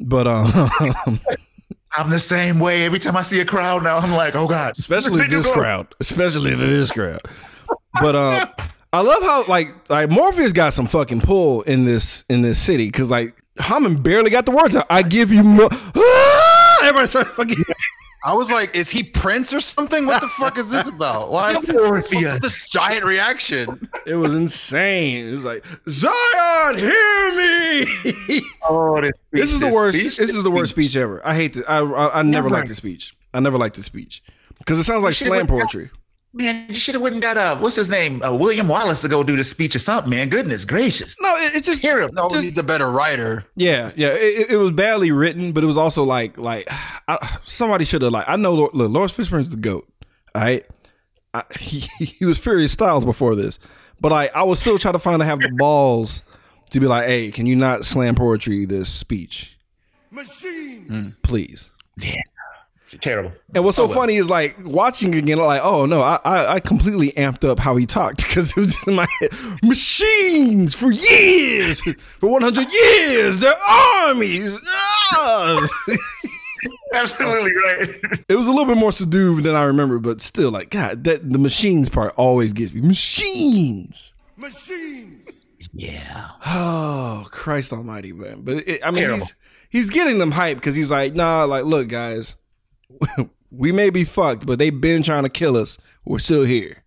But 0.00 0.26
um, 0.26 0.50
I'm 1.96 2.10
the 2.10 2.18
same 2.18 2.58
way. 2.58 2.84
Every 2.84 2.98
time 2.98 3.16
I 3.16 3.22
see 3.22 3.40
a 3.40 3.44
crowd 3.44 3.82
now, 3.82 3.98
I'm 3.98 4.12
like, 4.12 4.36
oh 4.36 4.46
god. 4.46 4.78
especially 4.78 5.26
this 5.28 5.46
go? 5.46 5.54
crowd, 5.54 5.94
especially 6.00 6.54
this 6.54 6.90
crowd. 6.90 7.22
But 8.00 8.14
um, 8.14 8.48
I 8.92 9.00
love 9.02 9.22
how 9.22 9.44
like 9.46 9.74
like 9.90 10.10
Morpheus 10.10 10.52
got 10.52 10.72
some 10.74 10.86
fucking 10.86 11.20
pull 11.20 11.62
in 11.62 11.84
this 11.84 12.24
in 12.28 12.42
this 12.42 12.58
city 12.58 12.86
because 12.86 13.10
like 13.10 13.34
Hamann 13.60 14.02
barely 14.02 14.30
got 14.30 14.46
the 14.46 14.52
words 14.52 14.74
out. 14.76 14.86
I 14.88 15.02
give 15.02 15.32
you 15.32 15.42
more. 15.42 15.68
Ah! 15.72 16.78
Everybody 16.82 17.06
started 17.08 17.32
fucking. 17.32 17.56
I 18.24 18.32
was 18.34 18.50
like, 18.50 18.74
is 18.74 18.90
he 18.90 19.04
Prince 19.04 19.54
or 19.54 19.60
something? 19.60 20.04
What 20.06 20.20
the 20.20 20.28
fuck 20.28 20.58
is 20.58 20.70
this 20.70 20.86
about? 20.88 21.30
Why 21.30 21.52
is 21.56 21.72
Morpheus. 21.72 22.40
this 22.40 22.68
giant 22.68 23.04
reaction? 23.04 23.88
It 24.06 24.16
was 24.16 24.34
insane. 24.34 25.28
It 25.28 25.34
was 25.36 25.44
like 25.44 25.64
Zion, 25.88 26.78
hear 26.78 27.34
me. 27.36 28.42
Oh, 28.68 29.00
this, 29.00 29.12
this 29.32 29.52
is 29.52 29.60
the 29.60 29.66
this 29.66 29.74
worst. 29.74 29.98
speech, 29.98 30.16
This 30.16 30.34
is 30.34 30.42
the 30.42 30.50
worst 30.50 30.70
speech 30.72 30.96
ever. 30.96 31.24
I 31.26 31.34
hate 31.34 31.54
this. 31.54 31.64
I 31.68 31.78
I, 31.78 32.18
I 32.18 32.22
never 32.22 32.48
Never. 32.48 32.50
liked 32.50 32.68
the 32.68 32.74
speech. 32.74 33.14
I 33.34 33.40
never 33.40 33.56
liked 33.58 33.76
the 33.76 33.82
speech 33.82 34.22
because 34.58 34.78
it 34.78 34.84
sounds 34.84 35.04
like 35.04 35.14
slam 35.14 35.30
went 35.30 35.48
down- 35.48 35.58
poetry. 35.60 35.90
Man, 36.34 36.66
you 36.68 36.74
should 36.74 36.94
have 36.94 37.02
went 37.02 37.14
and 37.14 37.22
got 37.22 37.36
uh, 37.38 37.56
what's 37.56 37.74
his 37.76 37.88
name, 37.88 38.22
uh, 38.22 38.32
William 38.34 38.68
Wallace 38.68 39.00
to 39.00 39.08
go 39.08 39.22
do 39.22 39.34
the 39.36 39.44
speech 39.44 39.74
or 39.74 39.78
something. 39.78 40.10
Man, 40.10 40.28
goodness 40.28 40.64
gracious. 40.66 41.16
No, 41.20 41.34
it, 41.36 41.56
it 41.56 41.64
just 41.64 41.80
Terrible. 41.80 42.12
No, 42.14 42.28
Just- 42.28 42.44
he's 42.44 42.58
a 42.58 42.62
better 42.62 42.90
writer. 42.90 43.46
Yeah, 43.56 43.92
yeah. 43.96 44.08
It, 44.08 44.40
it- 44.42 44.50
it 44.50 44.56
was 44.56 44.72
badly 44.72 45.10
written, 45.10 45.52
but 45.52 45.64
it 45.64 45.66
was 45.66 45.78
also 45.78 46.04
like 46.04 46.36
like 46.36 46.68
I, 47.08 47.38
somebody 47.46 47.84
should 47.86 48.02
have 48.02 48.12
like 48.12 48.28
I 48.28 48.36
know 48.36 48.52
Lord, 48.54 48.74
look, 48.74 48.90
Laurence 48.90 49.14
Fishburne's 49.14 49.48
the 49.50 49.56
goat. 49.56 49.88
All 50.34 50.42
right, 50.42 50.66
I, 51.32 51.44
he 51.58 51.80
he 51.98 52.24
was 52.26 52.38
Furious 52.38 52.72
Styles 52.72 53.06
before 53.06 53.34
this, 53.34 53.58
but 53.98 54.12
I 54.12 54.28
I 54.34 54.42
was 54.42 54.60
still 54.60 54.76
trying 54.78 54.92
to 54.94 54.98
find 54.98 55.20
to 55.20 55.24
have 55.24 55.40
the 55.40 55.48
balls 55.56 56.22
to 56.72 56.78
be 56.80 56.86
like, 56.86 57.06
hey, 57.06 57.30
can 57.30 57.46
you 57.46 57.56
not 57.56 57.86
slam 57.86 58.14
poetry 58.14 58.66
this 58.66 58.90
speech, 58.90 59.56
Machine 60.10 61.16
please? 61.22 61.70
Terrible. 62.96 63.32
And 63.54 63.64
what's 63.64 63.76
so 63.76 63.88
funny 63.88 64.16
is 64.16 64.28
like 64.28 64.56
watching 64.64 65.12
it 65.12 65.18
again, 65.18 65.38
like, 65.38 65.60
oh 65.62 65.84
no, 65.84 66.00
I, 66.00 66.18
I 66.24 66.54
I 66.54 66.60
completely 66.60 67.12
amped 67.12 67.46
up 67.48 67.58
how 67.58 67.76
he 67.76 67.84
talked 67.86 68.16
because 68.26 68.50
it 68.50 68.56
was 68.56 68.74
just 68.74 68.88
in 68.88 68.94
my 68.94 69.06
head. 69.20 69.30
Machines 69.62 70.74
for 70.74 70.90
years, 70.90 71.80
for 72.18 72.28
one 72.28 72.42
hundred 72.42 72.72
years, 72.72 73.38
they're 73.38 73.52
armies. 73.70 74.56
Ah! 75.12 75.68
Absolutely 76.94 77.52
right. 77.64 78.00
it 78.28 78.34
was 78.34 78.46
a 78.46 78.50
little 78.50 78.64
bit 78.64 78.78
more 78.78 78.90
subdued 78.90 79.44
than 79.44 79.54
I 79.54 79.64
remember, 79.64 79.98
but 79.98 80.22
still, 80.22 80.50
like, 80.50 80.70
God, 80.70 81.04
that 81.04 81.30
the 81.30 81.38
machines 81.38 81.88
part 81.88 82.14
always 82.16 82.52
gets 82.54 82.72
me. 82.72 82.80
Machines. 82.80 84.14
Machines. 84.36 85.28
Yeah. 85.72 86.30
Oh 86.50 87.26
Christ 87.30 87.72
Almighty, 87.72 88.12
man! 88.12 88.42
But 88.42 88.68
it, 88.68 88.80
I 88.84 88.90
mean, 88.90 89.10
he's 89.10 89.34
he's 89.68 89.90
getting 89.90 90.18
them 90.18 90.30
hype 90.30 90.56
because 90.56 90.76
he's 90.76 90.90
like, 90.90 91.14
nah, 91.14 91.44
like, 91.44 91.64
look, 91.64 91.88
guys, 91.88 92.36
we 93.50 93.72
may 93.72 93.90
be 93.90 94.04
fucked, 94.04 94.46
but 94.46 94.58
they've 94.58 94.80
been 94.80 95.02
trying 95.02 95.24
to 95.24 95.28
kill 95.28 95.56
us. 95.56 95.78
We're 96.04 96.18
still 96.18 96.44
here. 96.44 96.82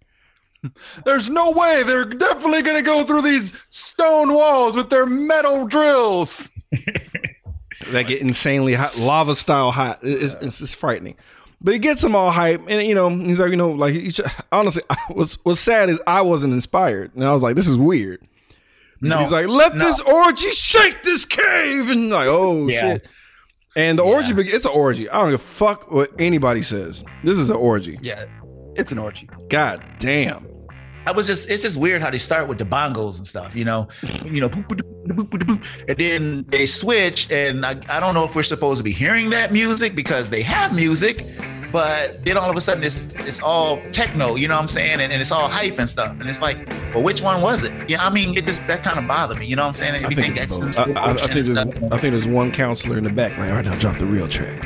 There's 1.05 1.29
no 1.29 1.51
way 1.51 1.83
they're 1.83 2.05
definitely 2.05 2.61
gonna 2.61 2.81
go 2.83 3.03
through 3.03 3.21
these 3.23 3.53
stone 3.69 4.33
walls 4.33 4.75
with 4.75 4.89
their 4.89 5.05
metal 5.05 5.65
drills. 5.67 6.49
that 7.91 8.03
get 8.07 8.21
insanely 8.21 8.73
hot, 8.75 8.97
lava 8.97 9.35
style 9.35 9.71
hot. 9.71 10.03
It- 10.03 10.21
It's, 10.23 10.35
it's 10.35 10.59
just 10.59 10.75
frightening. 10.75 11.15
But 11.63 11.73
he 11.75 11.79
gets 11.79 12.01
them 12.01 12.15
all 12.15 12.31
hype, 12.31 12.61
and 12.67 12.87
you 12.87 12.95
know, 12.95 13.09
he's 13.09 13.39
like, 13.39 13.51
you 13.51 13.55
know, 13.55 13.69
like 13.71 13.93
he 13.93 14.11
honestly, 14.51 14.81
I 14.89 14.95
was 15.13 15.35
what's 15.43 15.59
sad 15.59 15.91
is 15.91 15.99
I 16.07 16.21
wasn't 16.21 16.53
inspired, 16.53 17.13
and 17.13 17.23
I 17.23 17.33
was 17.33 17.43
like, 17.43 17.55
this 17.55 17.67
is 17.67 17.77
weird. 17.77 18.19
No. 18.99 19.19
he's 19.19 19.31
like, 19.31 19.47
let 19.47 19.75
no. 19.75 19.85
this 19.85 19.99
orgy 20.01 20.51
shake 20.53 21.03
this 21.03 21.23
cave, 21.25 21.89
and 21.91 22.09
like, 22.09 22.27
oh 22.27 22.67
Yeah. 22.67 22.81
shit. 22.93 23.07
And 23.75 23.97
the 23.97 24.03
orgy, 24.03 24.33
it's 24.33 24.65
an 24.65 24.71
orgy. 24.73 25.09
I 25.09 25.19
don't 25.19 25.31
give 25.31 25.39
a 25.39 25.43
fuck 25.43 25.91
what 25.91 26.09
anybody 26.19 26.61
says. 26.61 27.03
This 27.23 27.39
is 27.39 27.49
an 27.49 27.55
orgy. 27.55 27.97
Yeah, 28.01 28.25
it's 28.75 28.91
an 28.91 28.99
orgy. 28.99 29.29
God 29.49 29.83
damn. 29.99 30.50
I 31.05 31.11
was 31.11 31.27
just 31.27 31.49
it's 31.49 31.63
just 31.63 31.77
weird 31.77 32.01
how 32.01 32.11
they 32.11 32.19
start 32.19 32.47
with 32.47 32.59
the 32.59 32.65
bongos 32.65 33.17
and 33.17 33.25
stuff, 33.25 33.55
you 33.55 33.65
know, 33.65 33.87
you 34.23 34.41
know, 34.41 34.49
and 35.87 35.97
then 35.97 36.45
they 36.47 36.65
switch, 36.65 37.31
and 37.31 37.65
I, 37.65 37.71
I 37.89 37.99
don't 37.99 38.13
know 38.13 38.23
if 38.25 38.35
we're 38.35 38.43
supposed 38.43 38.77
to 38.77 38.83
be 38.83 38.91
hearing 38.91 39.29
that 39.31 39.51
music 39.51 39.95
because 39.95 40.29
they 40.29 40.43
have 40.43 40.75
music, 40.75 41.25
but 41.71 42.23
then 42.23 42.37
all 42.37 42.49
of 42.49 42.55
a 42.55 42.61
sudden 42.61 42.83
it's 42.83 43.15
it's 43.15 43.41
all 43.41 43.81
techno, 43.91 44.35
you 44.35 44.47
know 44.47 44.55
what 44.55 44.61
I'm 44.61 44.67
saying, 44.67 44.99
and, 45.01 45.11
and 45.11 45.21
it's 45.21 45.31
all 45.31 45.49
hype 45.49 45.79
and 45.79 45.89
stuff, 45.89 46.19
and 46.19 46.29
it's 46.29 46.41
like, 46.41 46.67
well, 46.93 47.01
which 47.03 47.21
one 47.21 47.41
was 47.41 47.63
it? 47.63 47.89
Yeah, 47.89 48.05
I 48.05 48.11
mean, 48.11 48.37
it 48.37 48.45
just 48.45 48.65
that 48.67 48.83
kind 48.83 48.99
of 48.99 49.07
bothered 49.07 49.39
me, 49.39 49.47
you 49.47 49.55
know 49.55 49.63
what 49.63 49.69
I'm 49.69 49.73
saying? 49.73 50.05
I 50.05 50.09
think, 50.09 50.37
it's 50.37 50.59
gets 50.59 50.77
both. 50.77 50.97
I, 50.97 51.01
I, 51.01 51.11
I 51.11 51.15
think 51.15 51.31
there's, 51.33 51.57
I 51.57 51.63
think 51.97 52.11
there's 52.11 52.27
one 52.27 52.51
counselor 52.51 52.99
in 52.99 53.05
the 53.05 53.09
back, 53.09 53.35
like, 53.39 53.49
all 53.49 53.55
right, 53.55 53.65
now 53.65 53.75
drop 53.79 53.97
the 53.97 54.05
real 54.05 54.27
track. 54.27 54.63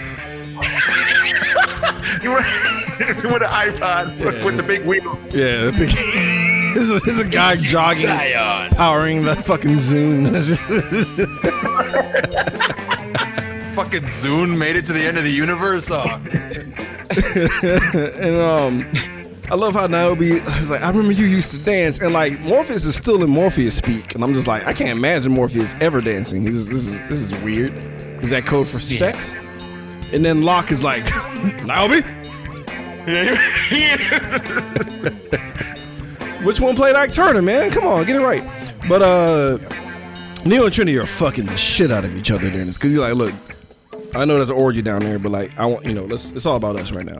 you 2.23 2.31
were 2.31 2.43
with 2.97 3.41
an 3.43 3.49
iPod 3.49 4.17
Yeah, 4.19 4.45
with 4.45 4.57
the 4.57 4.63
big 4.63 4.85
wheel. 4.85 5.17
Yeah, 5.31 5.65
the 5.65 5.71
big, 5.77 5.89
there's, 6.75 6.91
a, 6.91 6.99
there's 6.99 7.19
a 7.19 7.25
guy 7.25 7.55
jogging, 7.59 8.07
powering 8.75 9.23
the 9.23 9.35
fucking 9.37 9.79
Zoom. 9.79 10.25
Fucking 13.73 14.03
Zune 14.03 14.57
made 14.57 14.75
it 14.75 14.85
to 14.85 14.93
the 14.93 15.05
end 15.05 15.17
of 15.17 15.23
the 15.23 15.31
universe. 15.31 15.89
Oh, 15.89 16.03
and 18.19 18.35
um, 18.35 18.85
I 19.49 19.55
love 19.55 19.73
how 19.73 19.87
Niobe 19.87 20.21
is 20.21 20.69
like, 20.69 20.81
I 20.81 20.89
remember 20.89 21.13
you 21.13 21.25
used 21.25 21.51
to 21.51 21.63
dance, 21.63 22.01
and 22.01 22.11
like 22.11 22.39
Morpheus 22.41 22.83
is 22.83 22.95
still 22.95 23.23
in 23.23 23.29
Morpheus 23.29 23.75
speak, 23.75 24.13
and 24.13 24.23
I'm 24.23 24.33
just 24.33 24.47
like, 24.47 24.67
I 24.67 24.73
can't 24.73 24.97
imagine 24.97 25.31
Morpheus 25.31 25.73
ever 25.79 26.01
dancing. 26.01 26.41
He's, 26.41 26.67
this 26.67 26.87
is 26.87 27.09
this 27.09 27.21
is 27.21 27.33
weird. 27.41 27.73
Is 28.21 28.31
that 28.31 28.45
code 28.45 28.67
for 28.67 28.79
sex? 28.79 29.33
And 30.11 30.25
then 30.25 30.43
Locke 30.43 30.71
is 30.71 30.83
like, 30.83 31.05
Niobe, 31.63 32.03
which 36.45 36.59
one 36.59 36.75
played 36.75 36.95
Ike 36.95 37.11
Turner, 37.11 37.41
man? 37.41 37.71
Come 37.71 37.85
on, 37.85 38.05
get 38.05 38.15
it 38.15 38.21
right. 38.21 38.43
But 38.87 39.01
uh, 39.01 39.57
Neo 40.45 40.65
and 40.65 40.73
Trinity 40.73 40.97
are 40.97 41.05
fucking 41.05 41.47
the 41.47 41.57
shit 41.57 41.91
out 41.91 42.05
of 42.05 42.15
each 42.15 42.31
other 42.31 42.49
during 42.49 42.67
this 42.67 42.77
because 42.77 42.91
he's 42.91 42.99
like, 42.99 43.15
look, 43.15 43.33
I 44.13 44.25
know 44.25 44.35
there's 44.35 44.49
an 44.49 44.55
orgy 44.55 44.81
down 44.81 45.01
there, 45.01 45.17
but 45.19 45.31
like 45.31 45.57
I 45.57 45.65
want 45.65 45.85
you 45.85 45.93
know, 45.93 46.05
let's 46.05 46.31
it's 46.31 46.45
all 46.45 46.55
about 46.55 46.75
us 46.75 46.91
right 46.91 47.05
now. 47.05 47.19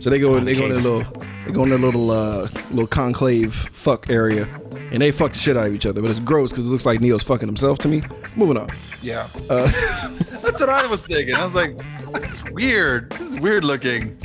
So 0.00 0.10
they 0.10 0.18
go 0.18 0.40
they 0.40 0.54
go 0.54 0.64
in 0.64 0.70
their 0.70 0.80
little 0.80 1.04
they 1.44 1.52
go 1.52 1.62
in 1.64 1.68
their 1.70 1.78
little 1.78 2.10
uh 2.10 2.48
little 2.70 2.86
conclave 2.86 3.54
fuck 3.54 4.10
area 4.10 4.48
and 4.90 5.00
they 5.00 5.10
fuck 5.10 5.32
the 5.32 5.38
shit 5.38 5.56
out 5.56 5.66
of 5.66 5.74
each 5.74 5.86
other. 5.86 6.00
But 6.00 6.10
it's 6.10 6.20
gross 6.20 6.50
because 6.50 6.66
it 6.66 6.70
looks 6.70 6.84
like 6.86 7.00
Neo's 7.00 7.22
fucking 7.22 7.46
himself 7.46 7.78
to 7.80 7.88
me. 7.88 8.02
Moving 8.36 8.56
on. 8.56 8.70
yeah. 9.02 9.28
Uh, 9.48 9.70
That's 10.42 10.60
what 10.60 10.70
I 10.70 10.86
was 10.86 11.06
thinking. 11.06 11.34
I 11.34 11.44
was 11.44 11.54
like, 11.54 11.76
this 12.12 12.24
is 12.30 12.44
weird. 12.50 13.10
This 13.12 13.34
is 13.34 13.40
weird 13.40 13.64
looking. 13.64 14.18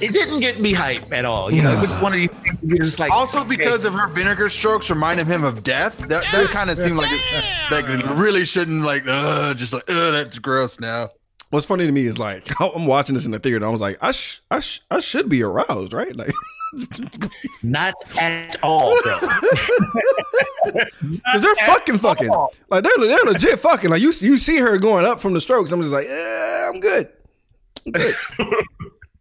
It 0.00 0.12
didn't 0.12 0.40
get 0.40 0.60
me 0.60 0.72
hype 0.72 1.12
at 1.12 1.24
all. 1.24 1.52
You 1.52 1.62
know, 1.62 1.72
it 1.76 1.80
was 1.80 1.92
one 1.98 2.12
of 2.12 2.18
these 2.18 2.30
things 2.30 2.58
you're 2.62 2.78
just 2.78 2.98
like 2.98 3.10
Also, 3.12 3.44
because 3.44 3.84
of 3.84 3.92
her 3.94 4.08
vinegar 4.08 4.48
strokes 4.48 4.90
reminded 4.90 5.26
him 5.26 5.44
of 5.44 5.62
death. 5.62 5.98
That 6.08 6.24
that 6.32 6.50
kind 6.50 6.70
of 6.70 6.76
seemed 6.78 6.96
like 6.96 7.10
it, 7.10 7.20
like 7.70 7.84
it 7.88 8.04
really 8.16 8.44
shouldn't 8.44 8.82
like. 8.84 9.04
Uh, 9.06 9.54
just 9.54 9.72
like, 9.72 9.88
uh, 9.90 10.10
that's 10.10 10.38
gross 10.38 10.80
now. 10.80 11.10
What's 11.50 11.64
funny 11.66 11.86
to 11.86 11.92
me 11.92 12.06
is 12.06 12.18
like 12.18 12.48
I'm 12.60 12.86
watching 12.86 13.14
this 13.14 13.24
in 13.24 13.30
the 13.30 13.38
theater. 13.38 13.56
and 13.56 13.64
I 13.64 13.70
was 13.70 13.80
like, 13.80 13.96
I 14.00 14.12
sh- 14.12 14.40
I 14.50 14.60
sh- 14.60 14.80
I 14.90 15.00
should 15.00 15.28
be 15.28 15.42
aroused, 15.42 15.92
right? 15.92 16.14
Like, 16.14 16.32
not 17.62 17.94
at 18.20 18.56
all, 18.62 19.00
bro. 19.02 19.18
because 20.64 21.42
they're 21.42 21.66
fucking 21.66 21.98
fucking 21.98 22.28
like 22.68 22.84
they're 22.84 22.92
they're 22.98 23.24
legit 23.24 23.60
fucking. 23.60 23.88
Like 23.90 24.02
you 24.02 24.12
you 24.20 24.36
see 24.38 24.58
her 24.58 24.78
going 24.78 25.06
up 25.06 25.20
from 25.20 25.32
the 25.32 25.40
strokes. 25.40 25.72
I'm 25.72 25.80
just 25.80 25.92
like, 25.94 26.06
yeah, 26.06 26.70
I'm 26.72 26.80
good. 26.80 27.08
I'm 27.86 27.92
good. 27.92 28.14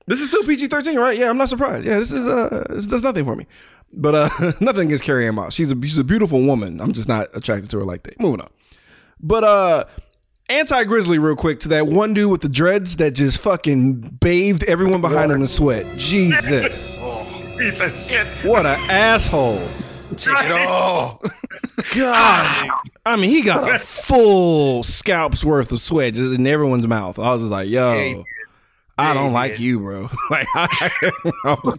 This 0.08 0.22
is 0.22 0.30
still 0.30 0.44
PG-13, 0.44 0.98
right? 0.98 1.18
Yeah, 1.18 1.30
I'm 1.30 1.38
not 1.38 1.50
surprised. 1.50 1.86
Yeah, 1.86 2.00
this 2.00 2.14
is 2.14 2.26
uh, 2.26 2.66
this 2.70 2.86
does 2.86 3.04
nothing 3.04 3.26
for 3.26 3.36
me. 3.36 3.46
But 3.94 4.16
uh, 4.16 4.30
nothing 4.62 4.88
against 4.88 5.04
Carrie-Anne 5.04 5.36
Moss. 5.36 5.54
She's 5.54 5.72
a 5.72 5.82
she's 5.82 5.98
a 5.98 6.04
beautiful 6.04 6.42
woman. 6.42 6.80
I'm 6.80 6.94
just 6.94 7.08
not 7.08 7.28
attracted 7.34 7.70
to 7.72 7.80
her 7.80 7.86
like 7.86 8.04
that. 8.04 8.20
Moving 8.20 8.42
on. 8.42 8.50
But 9.20 9.44
uh, 9.44 9.84
anti 10.50 10.84
Grizzly, 10.86 11.20
real 11.20 11.36
quick, 11.36 11.60
to 11.62 11.68
that 11.70 11.88
one 11.88 12.14
dude 12.14 12.32
with 12.32 12.42
the 12.42 12.50
dreads 12.50 12.96
that 12.98 13.12
just 13.12 13.38
fucking 13.40 14.18
bathed 14.22 14.64
everyone 14.64 15.02
behind 15.02 15.32
him 15.32 15.42
in 15.42 15.48
sweat. 15.48 15.86
Jesus. 15.98 16.96
Piece 17.58 17.82
of 17.82 17.92
shit. 17.92 18.28
What 18.46 18.66
an 18.66 18.80
asshole. 18.90 19.68
Take 20.16 20.36
it 20.46 20.52
all. 20.52 21.22
God. 21.96 22.70
I 23.06 23.16
mean, 23.16 23.30
he 23.30 23.42
got 23.42 23.70
a 23.70 23.80
full 23.80 24.84
scalp's 24.84 25.44
worth 25.44 25.72
of 25.72 25.82
sweat 25.82 26.14
just 26.14 26.34
in 26.34 26.48
everyone's 26.48 26.88
mouth. 26.88 27.20
I 27.20 27.34
was 27.34 27.42
just 27.42 27.52
like, 27.52 27.68
yo, 27.68 27.98
he 27.98 28.14
did. 28.14 28.26
I 28.98 29.14
don't 29.14 29.34
like 29.34 29.60
you, 29.60 29.80
bro. 29.80 30.10
like, 30.30 30.48
I, 30.56 30.90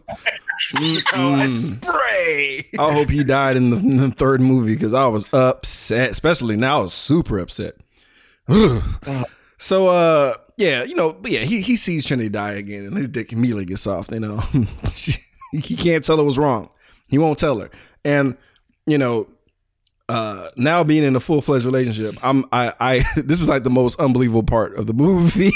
Mm-mm. 0.76 1.76
Spray. 1.76 2.66
I 2.78 2.92
hope 2.92 3.10
he 3.10 3.24
died 3.24 3.56
in 3.56 3.70
the, 3.70 3.76
in 3.76 3.96
the 3.96 4.10
third 4.10 4.40
movie 4.40 4.74
because 4.74 4.92
I 4.92 5.06
was 5.06 5.32
upset, 5.32 6.10
especially 6.10 6.56
now. 6.56 6.78
I 6.78 6.82
was 6.82 6.94
super 6.94 7.38
upset. 7.38 7.76
So, 9.60 9.88
uh, 9.88 10.34
yeah, 10.56 10.84
you 10.84 10.94
know, 10.94 11.12
but 11.12 11.32
yeah, 11.32 11.40
he, 11.40 11.60
he 11.60 11.74
sees 11.74 12.06
Trinity 12.06 12.28
die 12.28 12.52
again, 12.52 12.84
and 12.84 12.96
his 12.96 13.08
dick 13.08 13.32
immediately 13.32 13.64
gets 13.64 13.82
soft. 13.82 14.12
You 14.12 14.20
know, 14.20 14.38
he 15.52 15.76
can't 15.76 16.04
tell 16.04 16.16
her 16.16 16.24
what's 16.24 16.38
wrong. 16.38 16.70
He 17.08 17.18
won't 17.18 17.38
tell 17.38 17.58
her, 17.58 17.70
and 18.04 18.36
you 18.86 18.98
know, 18.98 19.28
uh, 20.08 20.50
now 20.56 20.84
being 20.84 21.02
in 21.02 21.16
a 21.16 21.20
full 21.20 21.42
fledged 21.42 21.64
relationship, 21.64 22.14
I'm 22.22 22.44
I 22.52 22.72
I 22.78 23.04
this 23.16 23.40
is 23.40 23.48
like 23.48 23.64
the 23.64 23.70
most 23.70 23.98
unbelievable 23.98 24.44
part 24.44 24.76
of 24.76 24.86
the 24.86 24.94
movie. 24.94 25.52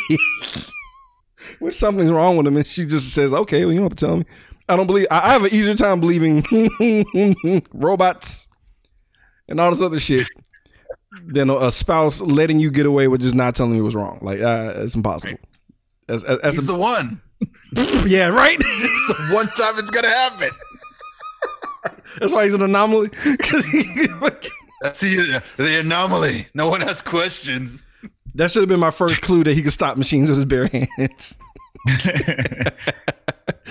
When 1.59 1.73
something's 1.73 2.11
wrong 2.11 2.37
with 2.37 2.47
him, 2.47 2.57
and 2.57 2.67
she 2.67 2.85
just 2.87 3.11
says, 3.15 3.33
"Okay, 3.33 3.65
well, 3.65 3.73
you 3.73 3.79
don't 3.81 3.91
have 3.91 3.97
to 3.97 4.07
tell 4.07 4.17
me." 4.19 4.25
I 4.69 4.77
don't 4.77 4.87
believe. 4.87 5.07
I, 5.11 5.29
I 5.29 5.33
have 5.33 5.45
an 5.45 5.53
easier 5.53 5.75
time 5.75 6.01
believing 6.01 6.45
robots 7.73 8.47
and 9.49 9.61
all 9.61 9.71
this 9.71 9.81
other 9.81 10.01
shit 10.01 10.27
than 11.27 11.51
a, 11.51 11.57
a 11.67 11.71
spouse 11.71 12.21
letting 12.21 12.59
you 12.61 12.71
get 12.71 12.87
away 12.87 13.09
with 13.09 13.21
just 13.23 13.35
not 13.35 13.55
telling 13.57 13.75
you 13.75 13.83
what's 13.83 13.95
wrong. 13.95 14.19
Like 14.23 14.41
uh, 14.41 14.73
it's 14.77 14.95
impossible. 14.95 15.39
As, 16.09 16.25
as, 16.25 16.39
as 16.41 16.55
He's 16.55 16.69
a- 16.69 16.73
the 16.73 16.79
one. 16.79 17.21
yeah, 18.07 18.29
right. 18.29 18.57
It's 18.65 19.09
the 19.09 19.35
one 19.35 19.49
time 19.49 19.75
it's 19.79 19.91
gonna 19.91 20.09
happen. 20.09 20.51
That's 22.21 22.33
why 22.33 22.45
he's 22.45 22.55
an 22.55 22.63
anomaly. 22.63 23.11
he- 23.25 24.07
That's 24.81 25.01
the, 25.01 25.43
the 25.57 25.81
anomaly. 25.81 26.47
No 26.55 26.69
one 26.69 26.81
has 26.83 27.03
questions. 27.03 27.83
That 28.35 28.51
should 28.51 28.63
have 28.63 28.69
been 28.69 28.81
my 28.81 28.91
first 28.91 29.21
clue 29.23 29.45
that 29.45 29.55
he 29.55 29.63
could 29.63 29.73
stop 29.73 29.97
machines 29.97 30.29
with 30.29 30.39
his 30.39 30.45
bare 30.45 30.67
hands. 30.67 31.35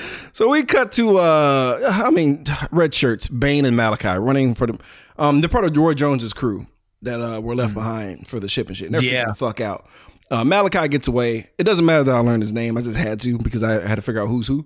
so 0.33 0.49
we 0.49 0.63
cut 0.63 0.91
to 0.93 1.17
uh 1.17 2.01
I 2.03 2.09
mean 2.09 2.45
red 2.71 2.93
shirts, 2.93 3.27
Bane 3.27 3.65
and 3.65 3.75
Malachi 3.75 4.17
running 4.19 4.53
for 4.55 4.67
the 4.67 4.79
um 5.17 5.41
they're 5.41 5.49
part 5.49 5.65
of 5.65 5.75
Roy 5.75 5.93
Jones's 5.93 6.33
crew 6.33 6.67
that 7.01 7.21
uh 7.21 7.41
were 7.41 7.55
left 7.55 7.73
behind 7.73 8.27
for 8.27 8.39
the 8.39 8.49
ship 8.49 8.67
and 8.67 8.77
shit. 8.77 8.87
And 8.87 8.95
they're 8.95 9.03
Yeah. 9.03 9.25
the 9.27 9.35
fuck 9.35 9.61
out. 9.61 9.87
Uh, 10.29 10.45
Malachi 10.45 10.87
gets 10.87 11.09
away. 11.09 11.49
It 11.57 11.65
doesn't 11.65 11.85
matter 11.85 12.03
that 12.05 12.15
I 12.15 12.19
learned 12.19 12.41
his 12.41 12.53
name. 12.53 12.77
I 12.77 12.81
just 12.81 12.95
had 12.97 13.19
to 13.21 13.37
because 13.37 13.63
I 13.63 13.85
had 13.85 13.95
to 13.95 14.01
figure 14.01 14.21
out 14.21 14.27
who's 14.27 14.47
who. 14.47 14.65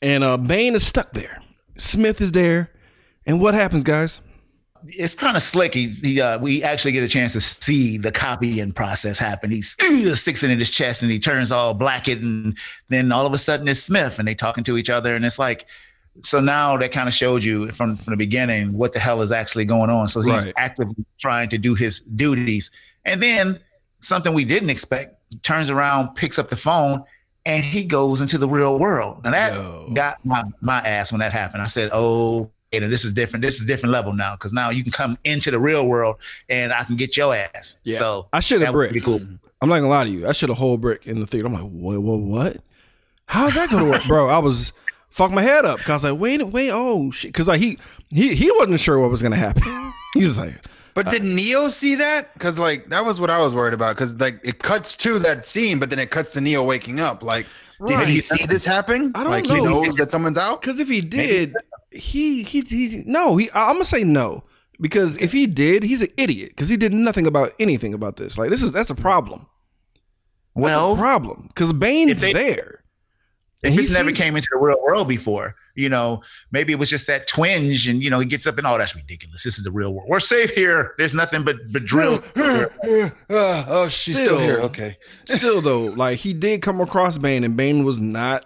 And 0.00 0.24
uh 0.24 0.36
Bane 0.36 0.74
is 0.74 0.86
stuck 0.86 1.12
there. 1.12 1.42
Smith 1.76 2.20
is 2.20 2.32
there. 2.32 2.70
And 3.26 3.40
what 3.40 3.54
happens, 3.54 3.84
guys? 3.84 4.20
It's 4.86 5.14
kind 5.14 5.36
of 5.36 5.42
slick. 5.42 5.74
He, 5.74 5.88
he 5.88 6.20
uh, 6.20 6.38
we 6.38 6.62
actually 6.62 6.92
get 6.92 7.02
a 7.02 7.08
chance 7.08 7.32
to 7.34 7.40
see 7.40 7.98
the 7.98 8.12
copying 8.12 8.72
process 8.72 9.18
happen. 9.18 9.50
He 9.50 9.62
sticks 10.14 10.42
it 10.42 10.50
in 10.50 10.58
his 10.58 10.70
chest 10.70 11.02
and 11.02 11.10
he 11.10 11.18
turns 11.18 11.50
all 11.52 11.74
blacked, 11.74 12.08
and 12.08 12.56
then 12.88 13.12
all 13.12 13.26
of 13.26 13.32
a 13.32 13.38
sudden 13.38 13.68
it's 13.68 13.82
Smith, 13.82 14.18
and 14.18 14.26
they 14.28 14.34
talking 14.34 14.64
to 14.64 14.76
each 14.76 14.90
other, 14.90 15.14
and 15.14 15.24
it's 15.24 15.38
like. 15.38 15.66
So 16.24 16.40
now 16.40 16.76
that 16.78 16.90
kind 16.90 17.06
of 17.06 17.14
showed 17.14 17.44
you 17.44 17.68
from 17.68 17.94
from 17.96 18.10
the 18.10 18.16
beginning 18.16 18.72
what 18.72 18.92
the 18.92 18.98
hell 18.98 19.22
is 19.22 19.30
actually 19.30 19.64
going 19.66 19.88
on. 19.88 20.08
So 20.08 20.20
he's 20.20 20.46
Right. 20.46 20.54
actively 20.56 21.04
trying 21.20 21.48
to 21.50 21.58
do 21.58 21.76
his 21.76 22.00
duties, 22.00 22.72
and 23.04 23.22
then 23.22 23.60
something 24.00 24.34
we 24.34 24.44
didn't 24.44 24.70
expect 24.70 25.14
turns 25.44 25.70
around, 25.70 26.16
picks 26.16 26.36
up 26.36 26.48
the 26.48 26.56
phone, 26.56 27.04
and 27.46 27.62
he 27.62 27.84
goes 27.84 28.20
into 28.20 28.36
the 28.36 28.48
real 28.48 28.80
world. 28.80 29.20
And 29.24 29.32
that 29.32 29.54
Yo. 29.54 29.90
got 29.94 30.16
my 30.24 30.42
my 30.60 30.78
ass 30.80 31.12
when 31.12 31.20
that 31.20 31.30
happened. 31.30 31.62
I 31.62 31.66
said, 31.68 31.90
"Oh, 31.92 32.50
you 32.72 32.80
know, 32.80 32.88
this 32.88 33.04
is 33.04 33.12
different. 33.12 33.42
This 33.42 33.56
is 33.56 33.62
a 33.62 33.66
different 33.66 33.92
level 33.92 34.12
now 34.12 34.34
because 34.34 34.52
now 34.52 34.70
you 34.70 34.82
can 34.82 34.92
come 34.92 35.18
into 35.24 35.50
the 35.50 35.58
real 35.58 35.86
world 35.86 36.16
and 36.48 36.72
I 36.72 36.84
can 36.84 36.96
get 36.96 37.16
your 37.16 37.34
ass." 37.34 37.76
Yeah. 37.84 37.98
So 37.98 38.28
I 38.32 38.40
should 38.40 38.62
have 38.62 38.72
brick. 38.72 39.02
Cool. 39.02 39.20
I'm 39.60 39.68
not 39.68 39.76
gonna 39.76 39.88
lie 39.88 40.04
to 40.04 40.10
you. 40.10 40.28
I 40.28 40.32
should 40.32 40.48
have 40.50 40.58
whole 40.58 40.76
brick 40.76 41.06
in 41.06 41.20
the 41.20 41.26
theater. 41.26 41.46
I'm 41.46 41.54
like, 41.54 41.62
what, 41.62 42.00
what, 42.00 42.20
what? 42.20 42.56
How's 43.26 43.54
that 43.54 43.70
gonna 43.70 43.90
work, 43.90 44.04
bro? 44.06 44.28
I 44.28 44.38
was 44.38 44.72
fuck 45.10 45.30
my 45.32 45.42
head 45.42 45.64
up 45.64 45.78
because 45.78 46.04
I 46.04 46.12
was 46.12 46.20
like, 46.20 46.20
wait, 46.20 46.48
wait, 46.48 46.70
oh 46.70 47.10
shit, 47.10 47.32
because 47.32 47.48
like 47.48 47.60
he 47.60 47.78
he 48.10 48.34
he 48.34 48.50
wasn't 48.52 48.80
sure 48.80 48.98
what 48.98 49.10
was 49.10 49.22
gonna 49.22 49.36
happen. 49.36 49.62
he 50.14 50.24
was 50.24 50.38
like, 50.38 50.54
But 50.94 51.08
uh, 51.08 51.10
did 51.10 51.24
Neo 51.24 51.68
see 51.68 51.96
that? 51.96 52.32
Because 52.34 52.58
like 52.58 52.86
that 52.88 53.04
was 53.04 53.20
what 53.20 53.30
I 53.30 53.42
was 53.42 53.54
worried 53.54 53.74
about. 53.74 53.96
Because 53.96 54.18
like 54.20 54.40
it 54.44 54.60
cuts 54.60 54.94
to 54.96 55.18
that 55.20 55.44
scene, 55.44 55.78
but 55.78 55.90
then 55.90 55.98
it 55.98 56.10
cuts 56.10 56.32
to 56.32 56.40
Neo 56.40 56.64
waking 56.64 57.00
up. 57.00 57.22
Like, 57.22 57.46
did 57.86 58.08
he 58.08 58.20
see 58.20 58.46
this 58.46 58.64
happen? 58.64 59.12
I 59.14 59.24
don't 59.24 59.32
like 59.32 59.46
he 59.46 59.60
knows 59.60 59.96
that 59.96 60.10
someone's 60.10 60.38
out. 60.38 60.60
because 60.60 60.78
if 60.80 60.88
he 60.88 61.00
did, 61.00 61.54
he, 61.90 62.42
he 62.42 62.60
he 62.60 63.02
no, 63.06 63.36
he 63.36 63.50
I'm 63.54 63.74
gonna 63.74 63.84
say 63.84 64.04
no 64.04 64.44
because 64.80 65.16
if 65.18 65.32
he 65.32 65.46
did, 65.46 65.82
he's 65.82 66.02
an 66.02 66.08
idiot 66.16 66.50
because 66.50 66.68
he 66.68 66.76
did 66.76 66.92
nothing 66.92 67.26
about 67.26 67.52
anything 67.58 67.94
about 67.94 68.16
this. 68.16 68.36
Like 68.38 68.50
this 68.50 68.62
is 68.62 68.72
that's 68.72 68.90
a 68.90 68.94
problem. 68.94 69.40
That's 70.54 70.64
Well, 70.64 70.92
a 70.94 70.96
problem 70.96 71.46
because 71.48 71.72
Bane's 71.72 72.10
if 72.12 72.20
they- 72.20 72.32
there. 72.32 72.82
if 73.62 73.70
And 73.70 73.74
he's 73.74 73.90
never 73.92 74.10
sees- 74.10 74.18
came 74.18 74.36
into 74.36 74.48
the 74.52 74.58
real 74.58 74.80
world 74.82 75.08
before, 75.08 75.54
you 75.76 75.88
know, 75.88 76.20
maybe 76.52 76.72
it 76.72 76.78
was 76.78 76.90
just 76.90 77.06
that 77.06 77.26
twinge, 77.28 77.86
and 77.88 78.02
you 78.02 78.10
know, 78.10 78.18
he 78.20 78.26
gets 78.26 78.46
up 78.46 78.58
and 78.58 78.66
oh, 78.66 78.76
that's 78.78 78.94
ridiculous. 78.96 79.42
This 79.44 79.56
is 79.58 79.64
the 79.64 79.70
real 79.70 79.94
world. 79.94 80.08
We're 80.08 80.20
safe 80.20 80.50
here. 80.50 80.94
There's 80.98 81.14
nothing 81.14 81.44
but 81.44 81.56
but 81.72 81.84
drill. 81.84 82.22
Uh, 83.30 83.64
oh, 83.68 83.88
she's 83.88 84.16
still, 84.16 84.36
Still. 84.36 84.38
here. 84.40 84.58
Okay. 84.60 84.96
Still 85.26 85.60
though, 85.60 85.84
like 85.86 86.18
he 86.18 86.32
did 86.34 86.62
come 86.62 86.80
across 86.80 87.18
Bane, 87.18 87.44
and 87.44 87.56
Bane 87.56 87.84
was 87.84 88.00
not. 88.00 88.44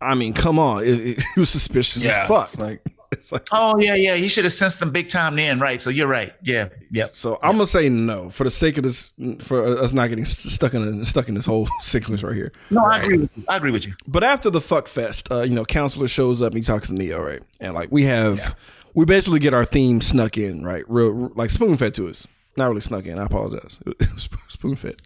I 0.00 0.14
mean, 0.14 0.32
come 0.34 0.58
on, 0.58 0.82
it, 0.84 0.88
it, 0.88 1.22
he 1.34 1.40
was 1.40 1.50
suspicious 1.50 2.04
as 2.04 2.28
fuck. 2.28 2.48
It's 2.48 2.58
like 2.58 2.82
It's 3.12 3.32
like 3.32 3.46
oh 3.52 3.78
yeah, 3.78 3.94
yeah. 3.94 4.14
He 4.14 4.28
should 4.28 4.44
have 4.44 4.52
sensed 4.52 4.80
them 4.80 4.90
big 4.90 5.08
time 5.08 5.36
then, 5.36 5.60
right? 5.60 5.80
So 5.80 5.90
you're 5.90 6.08
right. 6.08 6.32
Yeah, 6.42 6.68
yep. 6.90 7.14
so. 7.14 7.38
I'm 7.42 7.52
gonna 7.52 7.66
say 7.66 7.88
no 7.88 8.30
for 8.30 8.44
the 8.44 8.50
sake 8.50 8.76
of 8.76 8.82
this, 8.82 9.10
for 9.42 9.78
us 9.78 9.92
not 9.92 10.08
getting 10.08 10.24
stuck 10.24 10.74
in 10.74 11.04
stuck 11.04 11.28
in 11.28 11.34
this 11.34 11.46
whole 11.46 11.68
sickness 11.80 12.22
right 12.22 12.34
here. 12.34 12.52
No, 12.70 12.84
I 12.84 12.98
agree. 12.98 13.18
With 13.18 13.30
you. 13.36 13.44
I 13.48 13.56
agree 13.56 13.70
with 13.70 13.86
you. 13.86 13.94
But 14.06 14.24
after 14.24 14.50
the 14.50 14.60
fuck 14.60 14.88
fest, 14.88 15.30
uh, 15.30 15.42
you 15.42 15.54
know, 15.54 15.64
counselor 15.64 16.08
shows 16.08 16.42
up 16.42 16.52
and 16.52 16.58
he 16.58 16.64
talks 16.64 16.88
to 16.88 16.94
Neo, 16.94 17.22
right? 17.22 17.42
And 17.60 17.74
like 17.74 17.90
we 17.90 18.04
have, 18.04 18.56
we 18.94 19.04
basically 19.04 19.38
get 19.38 19.54
our 19.54 19.64
theme 19.64 20.00
snuck 20.00 20.36
in, 20.36 20.64
right? 20.64 20.84
Real 20.88 21.32
like 21.34 21.50
spoon 21.50 21.76
fed 21.76 21.94
to 21.94 22.08
us. 22.08 22.26
Not 22.56 22.68
really 22.68 22.80
snuck 22.80 23.04
in. 23.04 23.18
I 23.18 23.24
apologize. 23.26 23.78
Spoon 24.48 24.76
fed. 24.76 25.02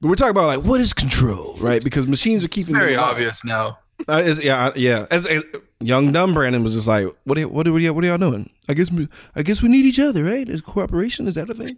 But 0.00 0.08
we're 0.08 0.14
talking 0.14 0.30
about 0.30 0.46
like 0.46 0.64
what 0.64 0.80
is 0.80 0.92
control, 0.94 1.56
right? 1.60 1.84
Because 1.84 2.06
machines 2.06 2.44
are 2.44 2.48
keeping 2.48 2.74
very 2.74 2.96
obvious 2.96 3.44
now. 3.44 3.78
Uh, 4.08 4.34
yeah, 4.40 4.72
yeah. 4.76 5.06
As, 5.10 5.26
as- 5.26 5.44
young 5.80 6.12
dumb 6.12 6.34
Brandon 6.34 6.62
was 6.62 6.74
just 6.74 6.86
like, 6.86 7.06
"What? 7.24 7.38
are- 7.38 7.48
What? 7.48 7.66
Are, 7.66 7.72
what, 7.72 7.78
are 7.78 7.80
y'all, 7.80 7.94
what 7.94 8.04
are 8.04 8.06
y'all 8.08 8.18
doing? 8.18 8.50
I 8.68 8.74
guess. 8.74 8.90
we- 8.90 9.08
I 9.34 9.42
guess 9.42 9.62
we 9.62 9.68
need 9.68 9.84
each 9.86 9.98
other, 10.00 10.22
right? 10.24 10.48
Is 10.48 10.60
cooperation? 10.60 11.26
Is 11.28 11.34
that 11.34 11.48
a 11.50 11.54
thing? 11.54 11.76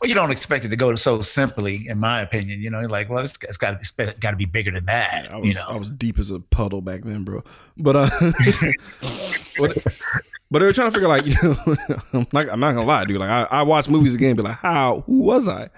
Well, 0.00 0.08
you 0.08 0.14
don't 0.14 0.30
expect 0.30 0.64
it 0.64 0.68
to 0.70 0.76
go 0.76 0.94
so 0.94 1.20
simply, 1.20 1.86
in 1.86 1.98
my 1.98 2.22
opinion. 2.22 2.60
You 2.62 2.70
know, 2.70 2.80
you're 2.80 2.88
like, 2.88 3.10
well, 3.10 3.22
it's, 3.22 3.36
it's 3.42 3.58
got 3.58 3.82
to 3.82 4.14
got 4.18 4.30
to 4.30 4.36
be 4.36 4.46
bigger 4.46 4.70
than 4.70 4.86
that. 4.86 5.30
I 5.30 5.36
was, 5.36 5.46
you 5.48 5.54
know, 5.54 5.66
I 5.68 5.76
was 5.76 5.90
deep 5.90 6.18
as 6.18 6.30
a 6.30 6.40
puddle 6.40 6.80
back 6.80 7.02
then, 7.02 7.22
bro. 7.24 7.44
But 7.76 7.96
uh, 7.96 8.10
but, 9.58 9.76
but 10.50 10.58
they 10.58 10.64
were 10.64 10.72
trying 10.72 10.90
to 10.90 10.92
figure 10.92 11.08
like, 11.08 11.26
you 11.26 11.34
know, 11.42 11.76
I'm 12.14 12.26
not, 12.32 12.48
I'm 12.48 12.60
not 12.60 12.72
gonna 12.72 12.84
lie, 12.86 13.04
dude. 13.04 13.18
Like 13.20 13.28
I, 13.30 13.58
I 13.58 13.62
watch 13.62 13.88
movies 13.88 14.14
again, 14.14 14.30
and 14.30 14.36
be 14.38 14.42
like, 14.42 14.56
how? 14.56 15.02
Who 15.06 15.20
was 15.20 15.48
I? 15.48 15.68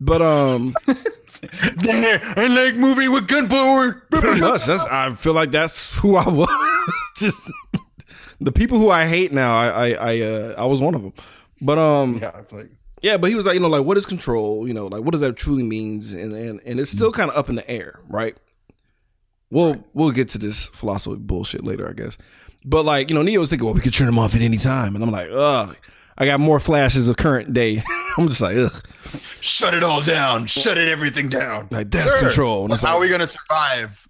But 0.00 0.22
um, 0.22 0.74
I 0.86 2.46
like 2.48 2.74
movie 2.76 3.08
with 3.08 3.28
gunpowder. 3.28 4.02
pretty 4.10 4.40
much. 4.40 4.66
That's 4.66 4.84
I 4.84 5.14
feel 5.14 5.32
like 5.32 5.50
that's 5.50 5.84
who 5.94 6.16
I 6.16 6.28
was. 6.28 6.48
Just 7.16 7.50
the 8.40 8.52
people 8.52 8.78
who 8.78 8.90
I 8.90 9.06
hate 9.06 9.32
now. 9.32 9.56
I 9.56 9.68
I 9.68 9.90
I, 9.92 10.20
uh, 10.20 10.54
I 10.58 10.64
was 10.66 10.80
one 10.80 10.94
of 10.94 11.02
them. 11.02 11.12
But 11.60 11.78
um, 11.78 12.18
Yeah, 12.20 12.38
it's 12.38 12.52
like 12.52 12.70
Yeah, 13.02 13.16
but 13.16 13.30
he 13.30 13.36
was 13.36 13.46
like, 13.46 13.54
you 13.54 13.60
know, 13.60 13.68
like 13.68 13.84
what 13.84 13.96
is 13.96 14.04
control? 14.04 14.66
You 14.68 14.74
know, 14.74 14.86
like 14.88 15.02
what 15.02 15.12
does 15.12 15.20
that 15.20 15.36
truly 15.36 15.62
means? 15.62 16.12
And 16.12 16.32
and 16.34 16.60
and 16.66 16.80
it's 16.80 16.90
still 16.90 17.12
kind 17.12 17.30
of 17.30 17.36
up 17.36 17.48
in 17.48 17.54
the 17.54 17.68
air, 17.70 18.00
right? 18.08 18.36
we'll 19.50 19.84
we'll 19.94 20.10
get 20.10 20.28
to 20.30 20.38
this 20.38 20.66
philosophy 20.66 21.16
bullshit 21.16 21.64
later, 21.64 21.88
I 21.88 21.92
guess. 21.92 22.18
But 22.64 22.84
like 22.84 23.08
you 23.10 23.14
know, 23.14 23.22
Neo's 23.22 23.48
thinking, 23.48 23.64
well, 23.64 23.74
we 23.74 23.80
could 23.80 23.94
turn 23.94 24.08
him 24.08 24.18
off 24.18 24.34
at 24.34 24.40
any 24.42 24.56
time, 24.58 24.94
and 24.94 25.04
I'm 25.04 25.10
like, 25.10 25.28
ugh. 25.32 25.76
I 26.16 26.26
got 26.26 26.40
more 26.40 26.60
flashes 26.60 27.08
of 27.08 27.16
current 27.16 27.52
day. 27.52 27.82
I'm 28.18 28.28
just 28.28 28.40
like, 28.40 28.56
ugh, 28.56 28.82
Shut 29.40 29.74
it 29.74 29.82
all 29.82 30.02
down. 30.02 30.46
Shut 30.46 30.78
it 30.78 30.88
everything 30.88 31.28
down. 31.28 31.68
like 31.70 31.90
death 31.90 32.18
control. 32.18 32.64
And 32.64 32.72
it's 32.72 32.82
How 32.82 32.90
like, 32.90 32.96
are 32.96 33.00
we 33.00 33.08
gonna 33.08 33.26
survive? 33.26 34.08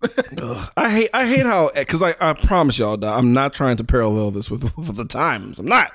I 0.77 0.91
hate 0.91 1.11
I 1.13 1.27
hate 1.27 1.47
how 1.47 1.71
because 1.75 2.03
I, 2.03 2.15
I 2.21 2.35
promise 2.35 2.79
y'all 2.79 2.97
that 2.97 3.13
I'm 3.13 3.33
not 3.33 3.53
trying 3.53 3.77
to 3.79 3.85
parallel 3.85 4.31
this 4.31 4.51
with, 4.51 4.63
with 4.77 4.97
the 4.97 5.05
times. 5.05 5.59
I'm 5.59 5.67
not. 5.67 5.93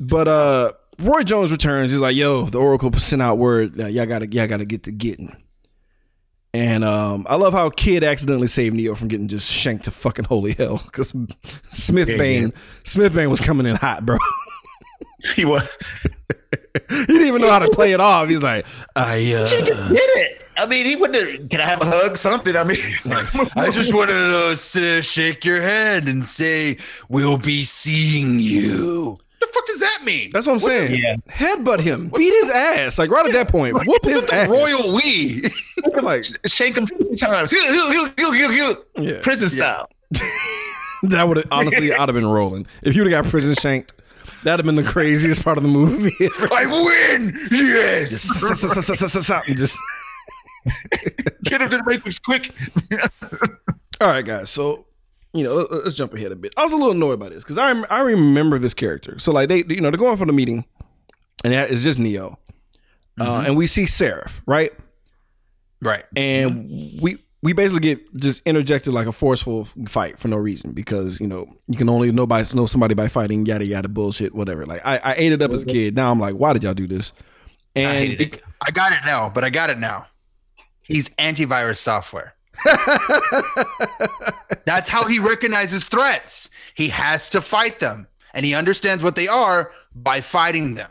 But 0.00 0.28
uh 0.28 0.72
Roy 0.98 1.22
Jones 1.22 1.50
returns. 1.50 1.92
He's 1.92 2.00
like, 2.00 2.16
yo, 2.16 2.46
the 2.46 2.58
Oracle 2.58 2.92
sent 2.94 3.22
out 3.22 3.38
word 3.38 3.74
that 3.74 3.92
y'all 3.92 4.06
gotta 4.06 4.26
y'all 4.28 4.46
gotta 4.46 4.64
get 4.64 4.84
to 4.84 4.92
getting. 4.92 5.36
And 6.54 6.82
um, 6.82 7.26
I 7.28 7.36
love 7.36 7.52
how 7.52 7.68
Kid 7.68 8.02
accidentally 8.02 8.46
saved 8.46 8.74
Neo 8.74 8.94
from 8.94 9.08
getting 9.08 9.28
just 9.28 9.50
shanked 9.50 9.84
to 9.84 9.90
fucking 9.90 10.24
holy 10.24 10.54
hell 10.54 10.80
because 10.86 11.14
Smith 11.70 12.08
Bane 12.08 12.52
Smith 12.84 13.14
Bane 13.14 13.30
was 13.30 13.40
coming 13.40 13.66
in 13.66 13.76
hot, 13.76 14.04
bro. 14.06 14.18
He 15.34 15.44
was. 15.44 15.66
he 16.90 17.06
didn't 17.06 17.26
even 17.26 17.40
know 17.40 17.50
how 17.50 17.58
to 17.58 17.70
play 17.70 17.92
it 17.92 18.00
off. 18.00 18.28
He's 18.28 18.42
like, 18.42 18.64
I 18.94 19.16
uh, 19.34 19.48
just 19.48 19.66
Did 19.66 19.98
it? 19.98 20.42
I 20.56 20.66
mean, 20.66 20.86
he 20.86 20.96
wouldn't. 20.96 21.28
have- 21.40 21.48
Can 21.50 21.60
I 21.60 21.64
have 21.66 21.80
a 21.80 21.84
hug? 21.84 22.16
Something. 22.16 22.56
I 22.56 22.64
mean, 22.64 22.76
it's 22.80 23.06
like, 23.06 23.26
I 23.56 23.70
just 23.70 23.94
wanted 23.94 24.12
to 24.14 24.98
uh, 24.98 25.00
shake 25.00 25.44
your 25.44 25.60
hand 25.62 26.08
and 26.08 26.24
say 26.24 26.78
we'll 27.08 27.38
be 27.38 27.62
seeing 27.64 28.38
you. 28.40 29.18
What 29.18 29.40
the 29.40 29.46
fuck 29.54 29.66
does 29.66 29.80
that 29.80 30.00
mean? 30.04 30.30
that's 30.32 30.46
what 30.46 30.54
I'm 30.54 30.60
saying. 30.60 31.00
Yeah. 31.00 31.16
Headbutt 31.28 31.80
him, 31.80 32.10
beat 32.16 32.32
his 32.32 32.50
ass. 32.50 32.98
Like 32.98 33.10
right 33.10 33.24
at 33.24 33.32
that 33.32 33.48
point, 33.48 33.74
whoop 33.86 34.04
his 34.04 34.26
the 34.26 34.34
ass. 34.34 34.48
royal 34.48 34.94
we? 34.96 35.48
like 36.02 36.24
shake 36.46 36.76
him 36.76 36.86
three 36.86 37.14
times. 37.16 37.52
Heal, 37.52 37.62
heal, 37.72 37.90
heal, 37.90 38.10
heal, 38.16 38.32
heal, 38.32 38.50
heal. 38.50 38.76
Yeah. 38.96 39.20
Prison 39.22 39.48
style. 39.50 39.88
that 41.04 41.28
would 41.28 41.46
honestly, 41.52 41.92
I'd 41.92 42.08
have 42.08 42.14
been 42.14 42.26
rolling 42.26 42.66
if 42.82 42.96
you'd 42.96 43.06
have 43.10 43.24
got 43.24 43.30
prison 43.30 43.54
shanked. 43.54 43.92
That'd 44.44 44.64
have 44.64 44.66
been 44.66 44.76
the 44.76 44.88
craziest 44.90 45.42
part 45.44 45.56
of 45.58 45.62
the 45.64 45.68
movie. 45.68 46.12
I 46.52 46.66
win. 46.66 47.34
Yes. 47.50 48.10
Just 48.10 49.76
Get 51.44 51.60
him 51.62 51.70
to 51.70 51.76
the 51.78 51.84
matrix 51.86 52.18
quick. 52.18 52.52
all 54.00 54.08
right, 54.08 54.24
guys. 54.24 54.50
So 54.50 54.86
you 55.32 55.44
know, 55.44 55.54
let- 55.56 55.84
let's 55.84 55.96
jump 55.96 56.14
ahead 56.14 56.32
a 56.32 56.36
bit. 56.36 56.52
I 56.56 56.64
was 56.64 56.72
a 56.72 56.76
little 56.76 56.92
annoyed 56.92 57.20
by 57.20 57.28
this 57.30 57.44
because 57.44 57.58
I 57.58 57.70
I 57.90 58.00
remember 58.00 58.58
this 58.58 58.74
character. 58.74 59.18
So 59.18 59.32
like 59.32 59.48
they 59.48 59.64
you 59.68 59.80
know 59.80 59.90
they're 59.90 59.98
going 59.98 60.16
for 60.16 60.26
the 60.26 60.32
meeting, 60.32 60.64
and 61.44 61.52
that- 61.52 61.70
it's 61.70 61.82
just 61.82 61.98
Neo, 61.98 62.38
uh, 63.20 63.44
and 63.46 63.56
we 63.56 63.66
see 63.66 63.86
Seraph 63.86 64.40
right, 64.46 64.72
Right. 65.80 66.04
and 66.16 67.00
we 67.00 67.18
we 67.42 67.52
basically 67.52 67.80
get 67.80 68.16
just 68.16 68.42
interjected 68.44 68.92
like 68.92 69.06
a 69.06 69.12
forceful 69.12 69.68
fight 69.86 70.18
for 70.18 70.28
no 70.28 70.36
reason 70.36 70.72
because 70.72 71.20
you 71.20 71.26
know 71.26 71.48
you 71.68 71.76
can 71.76 71.88
only 71.88 72.10
know 72.10 72.26
by 72.26 72.44
know 72.54 72.66
somebody 72.66 72.94
by 72.94 73.08
fighting 73.08 73.46
yada 73.46 73.64
yada 73.64 73.88
bullshit 73.88 74.34
whatever. 74.34 74.66
Like 74.66 74.84
I, 74.84 74.98
I 74.98 75.14
ate 75.16 75.32
it 75.32 75.42
up 75.42 75.52
as 75.52 75.62
a 75.62 75.66
kid. 75.66 75.94
Now 75.94 76.10
I'm 76.10 76.18
like, 76.18 76.34
why 76.34 76.52
did 76.52 76.64
y'all 76.64 76.74
do 76.74 76.86
this? 76.86 77.12
And 77.76 77.96
hated 77.96 78.34
it. 78.34 78.42
I 78.60 78.70
got 78.70 78.92
it 78.92 79.00
now, 79.04 79.30
but 79.30 79.44
I 79.44 79.50
got 79.50 79.70
it 79.70 79.78
now. 79.78 80.06
He's 80.82 81.10
antivirus 81.10 81.76
software. 81.76 82.34
That's 84.64 84.88
how 84.88 85.06
he 85.06 85.20
recognizes 85.20 85.86
threats. 85.86 86.50
He 86.74 86.88
has 86.88 87.28
to 87.30 87.40
fight 87.40 87.78
them, 87.78 88.08
and 88.34 88.44
he 88.44 88.54
understands 88.54 89.04
what 89.04 89.14
they 89.14 89.28
are 89.28 89.70
by 89.94 90.20
fighting 90.20 90.74
them. 90.74 90.90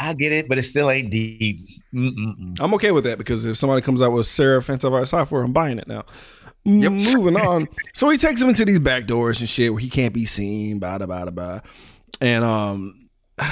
I 0.00 0.14
get 0.14 0.32
it, 0.32 0.48
but 0.48 0.58
it 0.58 0.64
still 0.64 0.90
ain't 0.90 1.10
deep. 1.10 1.77
Mm-mm-mm. 1.94 2.56
I'm 2.60 2.74
okay 2.74 2.90
with 2.90 3.04
that 3.04 3.18
because 3.18 3.44
if 3.44 3.56
somebody 3.56 3.80
comes 3.82 4.02
out 4.02 4.12
with 4.12 4.26
Seraph 4.26 4.66
antivirus 4.66 5.08
software, 5.08 5.42
I'm 5.42 5.52
buying 5.52 5.78
it 5.78 5.88
now. 5.88 6.04
Moving 6.64 7.36
on. 7.36 7.68
So 7.94 8.10
he 8.10 8.18
takes 8.18 8.42
him 8.42 8.48
into 8.48 8.64
these 8.64 8.80
back 8.80 9.06
doors 9.06 9.40
and 9.40 9.48
shit 9.48 9.72
where 9.72 9.80
he 9.80 9.88
can't 9.88 10.12
be 10.12 10.26
seen, 10.26 10.78
blah, 10.78 10.98
blah, 10.98 11.06
blah, 11.06 11.30
blah. 11.30 11.60
And 12.20 12.44
um 12.44 13.08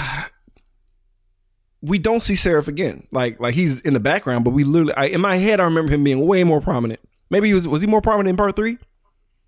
we 1.83 1.99
don't 1.99 2.23
see 2.23 2.37
Seraph 2.37 2.69
again. 2.69 3.07
Like 3.13 3.41
like 3.41 3.55
he's 3.55 3.81
in 3.83 3.95
the 3.95 4.01
background, 4.01 4.45
but 4.45 4.51
we 4.51 4.65
literally 4.65 4.95
I, 4.95 5.07
in 5.07 5.21
my 5.21 5.37
head 5.37 5.61
I 5.61 5.65
remember 5.65 5.93
him 5.93 6.05
being 6.05 6.27
way 6.27 6.45
more 6.45 6.61
prominent. 6.61 7.01
Maybe 7.31 7.49
he 7.49 7.55
was 7.55 7.67
was 7.67 7.81
he 7.81 7.87
more 7.87 8.03
prominent 8.03 8.31
in 8.31 8.37
part 8.37 8.55
three? 8.55 8.79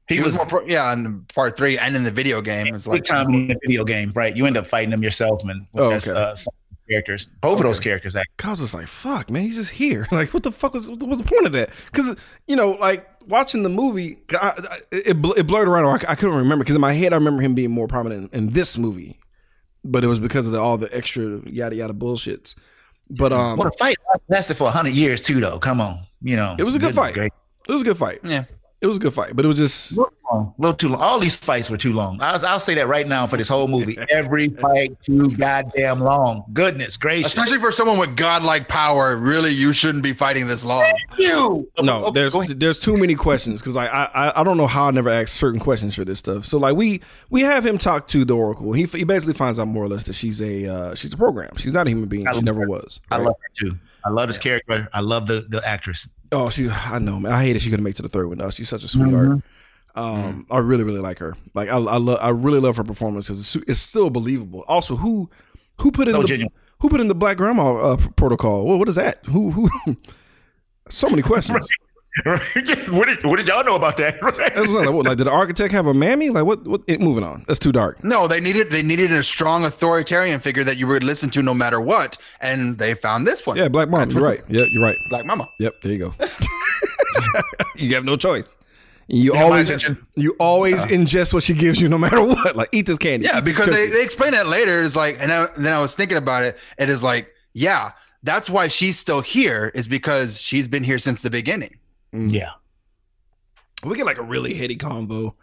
He, 0.09 0.15
He 0.15 0.21
was 0.21 0.29
was 0.29 0.37
more 0.39 0.47
pro- 0.47 0.67
yeah 0.67 0.91
in 0.95 1.27
part 1.35 1.57
three 1.59 1.77
and 1.79 1.95
in 1.95 2.05
the 2.05 2.11
video 2.11 2.41
game. 2.41 2.75
It's 2.75 2.87
big 2.87 2.93
like 2.93 3.05
time 3.05 3.35
in 3.35 3.49
the 3.49 3.59
video 3.63 3.85
game, 3.85 4.13
right? 4.15 4.35
You 4.35 4.47
end 4.47 4.57
up 4.57 4.67
fighting 4.67 4.91
them 4.91 5.03
yourself, 5.03 5.45
man. 5.45 5.67
Oh, 5.75 5.93
okay. 5.93 6.11
uh, 6.11 6.35
some 6.35 6.55
characters. 6.89 7.27
Both 7.41 7.59
of 7.59 7.65
those 7.65 7.81
characters, 7.81 8.17
actually. 8.17 8.33
Cause 8.39 8.61
was 8.61 8.75
like, 8.75 8.87
fuck, 8.87 9.31
man, 9.31 9.43
he's 9.43 9.57
just 9.57 9.71
here. 9.71 10.07
Like, 10.13 10.33
what 10.35 10.43
the 10.43 10.53
fuck 10.53 10.75
was 10.75 10.91
what's 10.91 11.19
the 11.19 11.25
point 11.27 11.47
of 11.47 11.53
that? 11.53 11.71
Because 11.93 12.17
you 12.47 12.57
know, 12.57 12.71
like 12.73 13.07
watching 13.27 13.63
the 13.63 13.69
movie, 13.69 14.19
I, 14.33 14.37
I, 14.59 14.77
it 14.91 15.21
bl- 15.23 15.33
it 15.33 15.47
blurred 15.47 15.69
around. 15.69 15.85
Or 15.85 15.91
I, 15.93 16.13
I 16.13 16.15
couldn't 16.15 16.37
remember 16.37 16.65
because 16.65 16.75
in 16.75 16.81
my 16.81 16.93
head 16.93 17.13
I 17.13 17.17
remember 17.17 17.43
him 17.43 17.55
being 17.55 17.71
more 17.71 17.89
prominent 17.89 18.33
in, 18.33 18.47
in 18.47 18.53
this 18.53 18.77
movie, 18.79 19.19
but 19.85 20.03
it 20.05 20.07
was 20.07 20.19
because 20.19 20.47
of 20.47 20.53
the, 20.53 20.61
all 20.61 20.79
the 20.79 20.95
extra 20.97 21.41
yada 21.49 21.77
yada 21.77 21.93
bullshits. 21.95 22.55
But 23.11 23.33
um, 23.33 23.57
Well, 23.59 23.71
the 23.71 23.77
fight 23.79 23.97
lasted 24.29 24.55
for 24.57 24.71
hundred 24.71 24.95
years 24.95 25.23
too, 25.23 25.41
though. 25.41 25.59
Come 25.59 25.81
on, 25.81 26.01
you 26.23 26.37
know, 26.37 26.57
it 26.59 26.65
was 26.65 26.75
a 26.75 26.79
good 26.79 26.89
goodness 26.95 27.05
fight. 27.05 27.15
gracious. 27.15 27.37
It 27.69 27.73
was 27.73 27.83
a 27.83 27.85
good 27.85 27.97
fight. 27.99 28.21
yeah. 28.25 28.45
It 28.81 28.87
was 28.87 28.97
a 28.97 29.01
good 29.01 29.13
fight, 29.13 29.35
but 29.35 29.45
it 29.45 29.49
was 29.49 29.57
just 29.57 29.91
A 29.91 29.95
little 29.97 30.13
long, 30.33 30.55
a 30.57 30.63
little 30.63 30.77
too 30.77 30.89
long. 30.89 31.01
All 31.01 31.19
these 31.19 31.37
fights 31.37 31.69
were 31.69 31.77
too 31.77 31.93
long. 31.93 32.19
I'll, 32.23 32.47
I'll 32.47 32.61
say 32.61 32.75
that 32.75 32.87
right 32.87 33.09
now 33.09 33.27
for 33.27 33.37
this 33.37 33.49
whole 33.49 33.67
movie. 33.67 33.99
Every 34.11 34.51
fight 34.51 34.97
too 35.03 35.31
goddamn 35.37 35.99
long. 35.99 36.45
Goodness 36.53 36.97
gracious. 36.97 37.27
Especially 37.27 37.59
for 37.59 37.73
someone 37.73 37.99
with 37.99 38.17
godlike 38.17 38.69
power, 38.69 39.17
really, 39.17 39.51
you 39.51 39.73
shouldn't 39.73 40.05
be 40.05 40.13
fighting 40.13 40.47
this 40.47 40.65
long. 40.65 40.85
you. 41.19 41.69
no. 41.83 42.05
Okay, 42.07 42.13
there's 42.15 42.35
there's 42.57 42.79
too 42.79 42.97
many 42.97 43.17
questions 43.17 43.61
because 43.61 43.75
like 43.75 43.93
I, 43.93 44.09
I 44.15 44.41
I 44.41 44.45
don't 44.45 44.57
know 44.57 44.69
how 44.69 44.87
I 44.87 44.91
never 44.93 45.09
asked 45.09 45.35
certain 45.35 45.59
questions 45.59 45.97
for 45.97 46.05
this 46.05 46.21
stuff. 46.21 46.45
So 46.45 46.57
like 46.59 46.77
we 46.77 47.01
we 47.31 47.41
have 47.41 47.67
him 47.67 47.79
talk 47.79 48.07
to 48.09 48.25
the 48.25 48.37
Oracle. 48.37 48.73
He 48.75 48.85
he 48.85 49.03
basically 49.03 49.35
finds 49.35 49.59
out 49.59 49.67
more 49.67 49.83
or 49.83 49.89
less 49.89 50.05
that 50.05 50.13
she's 50.13 50.41
a 50.41 50.67
uh, 50.73 50.95
she's 50.95 51.13
a 51.13 51.17
program. 51.17 51.57
She's 51.57 51.73
not 51.73 51.89
a 51.89 51.91
human 51.91 52.09
being. 52.09 52.29
I 52.29 52.33
She 52.33 52.43
never 52.43 52.61
her. 52.61 52.69
was. 52.69 53.01
I 53.11 53.17
love 53.17 53.35
her 53.41 53.49
too. 53.67 53.77
I 54.05 54.11
love 54.11 54.29
this 54.29 54.39
character. 54.39 54.89
I 54.95 55.01
love 55.01 55.27
the 55.27 55.47
the 55.49 55.67
actress. 55.67 56.09
Oh, 56.33 56.51
she. 56.51 56.69
I 56.69 56.99
know, 56.99 57.19
man. 57.21 57.33
I 57.33 57.43
hate 57.43 57.55
that 57.55 57.61
she 57.63 57.71
couldn't 57.71 57.85
make 57.85 57.93
it 57.95 57.97
to 57.97 58.03
the 58.03 58.09
third 58.09 58.29
one. 58.29 58.39
though. 58.39 58.51
She's 58.51 58.69
such 58.69 58.85
a 58.85 58.89
sweetheart. 58.89 59.29
Mm-hmm. 59.29 59.99
Um, 60.01 60.47
I 60.51 60.59
really, 60.59 60.85
really 60.85 61.01
like 61.01 61.19
her. 61.19 61.37
Like, 61.55 61.69
I, 61.69 61.73
I 61.77 61.97
love. 61.97 62.19
I 62.21 62.29
really 62.29 62.61
love 62.61 62.77
her 62.77 62.85
performance 62.85 63.27
because 63.27 63.41
it's, 63.41 63.69
it's 63.69 63.81
still 63.81 64.11
believable. 64.11 64.65
Also, 64.69 64.95
who, 64.97 65.29
who 65.81 65.91
put 65.91 66.07
in 66.09 66.13
So 66.13 66.23
the 66.23 66.29
genuine. 66.29 66.53
who 66.81 66.89
put 66.89 67.01
in 67.01 67.09
the 67.09 67.15
Black 67.15 67.37
Grandma 67.39 67.75
uh, 67.93 67.97
protocol? 68.17 68.65
Well, 68.67 68.79
what 68.79 68.89
is 68.89 68.95
that? 68.97 69.25
Who, 69.27 69.51
who? 69.51 69.97
so 70.91 71.09
many 71.09 71.23
questions. 71.23 71.67
what 72.91 73.07
did 73.07 73.25
what 73.25 73.37
did 73.37 73.47
y'all 73.47 73.65
know 73.65 73.77
about 73.77 73.97
that? 73.99 74.21
That's 74.21 74.39
what 74.39 74.57
I'm 74.57 74.65
saying. 74.65 74.75
Like, 74.75 74.93
what, 74.93 75.07
like, 75.07 75.19
did 75.19 75.25
the 75.25 75.31
architect 75.31 75.73
have 75.73 75.87
a 75.87 75.95
mammy? 75.95 76.31
Like, 76.31 76.45
what? 76.45 76.67
What? 76.67 76.83
It, 76.87 77.01
moving 77.01 77.25
on. 77.25 77.45
That's 77.47 77.59
too 77.59 77.73
dark. 77.73 78.03
No, 78.03 78.27
they 78.27 78.41
needed 78.41 78.71
they 78.71 78.83
needed 78.83 79.11
a 79.13 79.23
strong 79.23 79.65
authoritarian 79.65 80.41
figure 80.41 80.65
that 80.65 80.77
you 80.77 80.87
would 80.87 81.05
listen 81.05 81.31
to 81.31 81.43
no 81.43 81.55
matter 81.55 81.81
what, 81.81 82.19
and 82.41 82.79
they 82.79 82.95
found 82.95 83.27
this 83.27 83.47
one. 83.47 83.57
Yeah, 83.57 83.69
Black 83.69 83.89
Mom. 83.89 84.11
You're 84.11 84.23
right. 84.23 84.43
Yeah, 84.49 84.65
you're 84.71 84.83
right. 84.83 84.97
Black 85.11 85.25
Mama. 85.27 85.47
Yep. 85.61 85.75
There 85.83 85.93
you 85.93 85.99
go. 85.99 86.15
you 87.77 87.95
have 87.95 88.05
no 88.05 88.17
choice. 88.17 88.45
You 89.09 89.33
my 89.35 89.43
always, 89.43 89.87
you 90.17 90.35
always 90.39 90.75
uh-huh. 90.75 90.87
ingest 90.89 91.33
what 91.33 91.43
she 91.43 91.55
gives 91.55 91.81
you, 91.81 91.89
no 91.89 91.97
matter 91.97 92.23
what. 92.23 92.57
Like, 92.57 92.69
eat 92.73 92.87
this 92.87 92.99
candy. 92.99 93.27
Yeah, 93.27 93.41
because 93.41 93.67
they, 93.67 93.85
cookie. 93.85 93.93
they 93.93 94.03
explain 94.03 94.33
that 94.33 94.47
later. 94.47 94.83
It's 94.83 94.97
like, 94.97 95.17
and, 95.21 95.33
I, 95.33 95.45
and 95.57 95.65
then 95.65 95.73
I 95.73 95.81
was 95.81 95.95
thinking 95.95 96.19
about 96.19 96.45
it. 96.45 96.59
It 96.79 96.89
is 96.89 97.03
like, 97.03 97.33
yeah, 97.55 97.93
that's 98.23 98.51
why 98.51 98.69
she's 98.69 98.99
still 98.99 99.21
here 99.21 99.71
is 99.75 99.89
because 99.89 100.41
she's 100.41 100.69
been 100.69 100.85
here 100.85 100.99
since 100.99 101.23
the 101.23 101.31
beginning. 101.31 101.79
Yeah. 102.13 102.51
we 103.85 103.97
get 103.97 104.07
like 104.07 104.19
a 104.19 104.23
really 104.23 104.55
heady 104.55 104.77
convo 104.77 105.35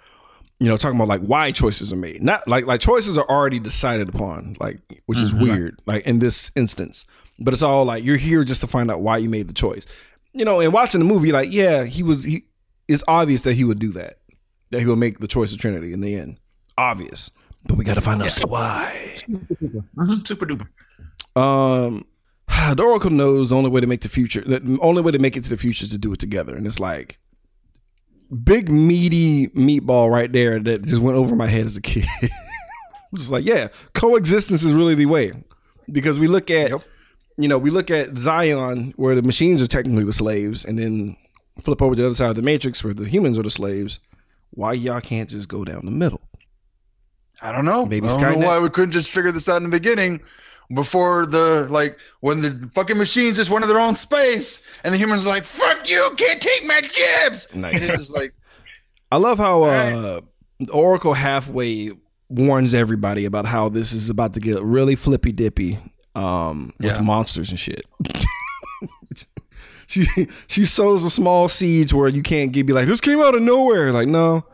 you 0.59 0.67
know 0.67 0.77
talking 0.77 0.95
about 0.97 1.07
like 1.07 1.21
why 1.21 1.51
choices 1.51 1.91
are 1.91 1.97
made. 1.97 2.21
Not 2.21 2.47
like 2.47 2.65
like 2.65 2.79
choices 2.79 3.17
are 3.17 3.25
already 3.29 3.59
decided 3.59 4.09
upon 4.09 4.55
like 4.59 4.79
which 5.05 5.19
is 5.19 5.33
weird 5.33 5.81
like 5.85 6.05
in 6.05 6.19
this 6.19 6.51
instance. 6.55 7.05
But 7.39 7.53
it's 7.53 7.63
all 7.63 7.83
like 7.85 8.03
you're 8.03 8.15
here 8.17 8.43
just 8.43 8.61
to 8.61 8.67
find 8.67 8.89
out 8.89 9.01
why 9.01 9.17
you 9.17 9.29
made 9.29 9.47
the 9.47 9.53
choice. 9.53 9.85
You 10.33 10.45
know 10.45 10.59
and 10.61 10.71
watching 10.71 10.99
the 10.99 11.05
movie 11.05 11.31
like 11.31 11.51
yeah 11.51 11.83
he 11.83 12.03
was 12.03 12.23
he 12.23 12.45
it's 12.87 13.03
obvious 13.07 13.41
that 13.41 13.53
he 13.53 13.63
would 13.63 13.79
do 13.79 13.91
that 13.93 14.19
that 14.71 14.79
he 14.79 14.85
would 14.85 14.97
make 14.97 15.19
the 15.19 15.27
choice 15.27 15.51
of 15.51 15.57
trinity 15.59 15.91
in 15.91 16.01
the 16.01 16.15
end. 16.15 16.39
Obvious. 16.77 17.31
But 17.65 17.77
we 17.77 17.83
got 17.83 17.95
to 17.95 18.01
find 18.01 18.21
out 18.21 18.31
why. 18.47 19.15
Mhm, 19.27 20.25
Super 20.27 20.45
duper. 20.45 20.67
um 21.35 22.05
the 22.75 22.83
oracle 22.83 23.09
knows 23.09 23.49
the 23.49 23.55
only 23.55 23.69
way 23.69 23.81
to 23.81 23.87
make 23.87 24.01
the 24.01 24.09
future 24.09 24.41
the 24.41 24.77
only 24.81 25.01
way 25.01 25.11
to 25.11 25.19
make 25.19 25.37
it 25.37 25.43
to 25.43 25.49
the 25.49 25.57
future 25.57 25.85
is 25.85 25.91
to 25.91 25.97
do 25.97 26.13
it 26.13 26.19
together. 26.19 26.55
And 26.55 26.65
it's 26.67 26.79
like 26.79 27.19
big 28.43 28.69
meaty 28.69 29.47
meatball 29.49 30.11
right 30.11 30.31
there 30.31 30.59
that 30.59 30.83
just 30.83 31.01
went 31.01 31.17
over 31.17 31.35
my 31.35 31.47
head 31.47 31.65
as 31.65 31.77
a 31.77 31.81
kid. 31.81 32.05
Just 33.15 33.31
like 33.31 33.45
yeah 33.45 33.69
coexistence 33.93 34.63
is 34.63 34.73
really 34.73 34.95
the 34.95 35.05
way. 35.05 35.31
Because 35.91 36.19
we 36.19 36.27
look 36.27 36.49
at 36.51 36.71
you 37.37 37.47
know 37.47 37.57
we 37.57 37.69
look 37.69 37.89
at 37.89 38.17
zion 38.17 38.93
where 38.97 39.15
the 39.15 39.21
machines 39.21 39.61
are 39.61 39.67
technically 39.67 40.03
the 40.03 40.13
slaves 40.13 40.65
and 40.65 40.77
then 40.77 41.15
flip 41.61 41.81
over 41.81 41.95
to 41.95 42.01
the 42.01 42.07
other 42.07 42.15
side 42.15 42.29
of 42.29 42.35
the 42.35 42.41
matrix 42.41 42.83
where 42.83 42.93
the 42.93 43.07
humans 43.07 43.37
are 43.39 43.43
the 43.43 43.51
slaves. 43.51 43.99
Why 44.51 44.73
y'all 44.73 45.01
can't 45.01 45.29
just 45.29 45.47
go 45.47 45.63
down 45.65 45.85
the 45.85 45.91
middle? 45.91 46.21
I 47.41 47.51
don't 47.51 47.65
know. 47.65 47.85
Maybe 47.85 48.07
I 48.07 48.19
don't 48.19 48.39
know 48.39 48.47
why 48.47 48.59
we 48.59 48.69
couldn't 48.69 48.91
just 48.91 49.09
figure 49.09 49.31
this 49.31 49.49
out 49.49 49.57
in 49.57 49.63
the 49.63 49.69
beginning. 49.69 50.21
Before 50.73 51.25
the 51.25 51.67
like 51.69 51.97
when 52.21 52.41
the 52.41 52.69
fucking 52.73 52.97
machines 52.97 53.35
just 53.37 53.49
went 53.49 53.63
to 53.63 53.67
their 53.67 53.79
own 53.79 53.95
space 53.95 54.61
and 54.83 54.93
the 54.93 54.97
humans 54.97 55.25
are 55.25 55.29
like, 55.29 55.43
fuck 55.43 55.89
you, 55.89 56.11
can't 56.17 56.41
take 56.41 56.65
my 56.65 56.81
jibs. 56.81 57.47
Nice. 57.53 57.87
It's 57.87 57.97
just 57.97 58.11
like 58.11 58.33
I 59.11 59.17
love 59.17 59.37
how 59.37 59.63
uh, 59.63 60.21
Oracle 60.71 61.13
halfway 61.13 61.91
warns 62.29 62.73
everybody 62.73 63.25
about 63.25 63.45
how 63.45 63.69
this 63.69 63.93
is 63.93 64.09
about 64.09 64.33
to 64.33 64.39
get 64.39 64.61
really 64.63 64.95
flippy 64.95 65.31
dippy 65.31 65.77
um, 66.15 66.73
with 66.79 66.87
Yeah. 66.91 67.01
monsters 67.01 67.49
and 67.51 67.59
shit. 67.59 67.85
she 69.87 70.05
she 70.47 70.65
sows 70.65 71.03
a 71.03 71.09
small 71.09 71.47
seeds 71.47 71.93
where 71.93 72.09
you 72.09 72.23
can't 72.23 72.51
get 72.51 72.65
be 72.65 72.73
like 72.73 72.87
this 72.87 73.01
came 73.01 73.19
out 73.19 73.35
of 73.35 73.41
nowhere. 73.41 73.91
Like 73.91 74.07
no, 74.07 74.45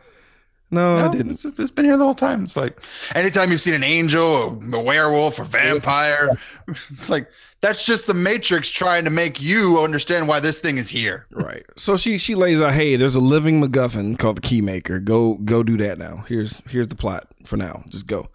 no, 0.72 0.95
I 0.95 1.11
didn't. 1.11 1.32
It's, 1.32 1.45
it's 1.45 1.72
been 1.72 1.86
here 1.86 1.97
the 1.97 2.05
whole 2.05 2.15
time. 2.15 2.43
It's 2.43 2.55
like 2.55 2.84
anytime 3.13 3.51
you've 3.51 3.61
seen 3.61 3.74
an 3.74 3.84
angel, 3.84 4.59
a, 4.74 4.78
a 4.78 4.82
werewolf, 4.82 5.38
or 5.39 5.43
vampire, 5.43 6.30
it's 6.67 7.09
like 7.09 7.30
that's 7.61 7.86
just 7.86 8.07
the 8.07 8.13
Matrix 8.13 8.69
trying 8.69 9.03
to 9.05 9.11
make 9.11 9.41
you 9.41 9.80
understand 9.80 10.28
why 10.28 10.39
this 10.39 10.59
thing 10.61 10.78
is 10.78 10.89
here. 10.89 11.28
Right. 11.32 11.63
So 11.78 11.95
she 11.95 12.17
she 12.17 12.36
lays 12.36 12.59
out, 12.59 12.74
hey, 12.74 12.95
there's 12.95 13.15
a 13.15 13.19
living 13.19 13.61
MacGuffin 13.61 14.17
called 14.17 14.38
the 14.38 14.41
Keymaker. 14.41 15.03
Go 15.03 15.36
go 15.36 15.61
do 15.61 15.78
that 15.78 15.99
now. 15.99 16.26
Here's 16.28 16.59
here's 16.69 16.88
the 16.88 16.95
plot 16.95 17.28
for 17.45 17.57
now. 17.57 17.84
Just 17.89 18.07
go. 18.07 18.28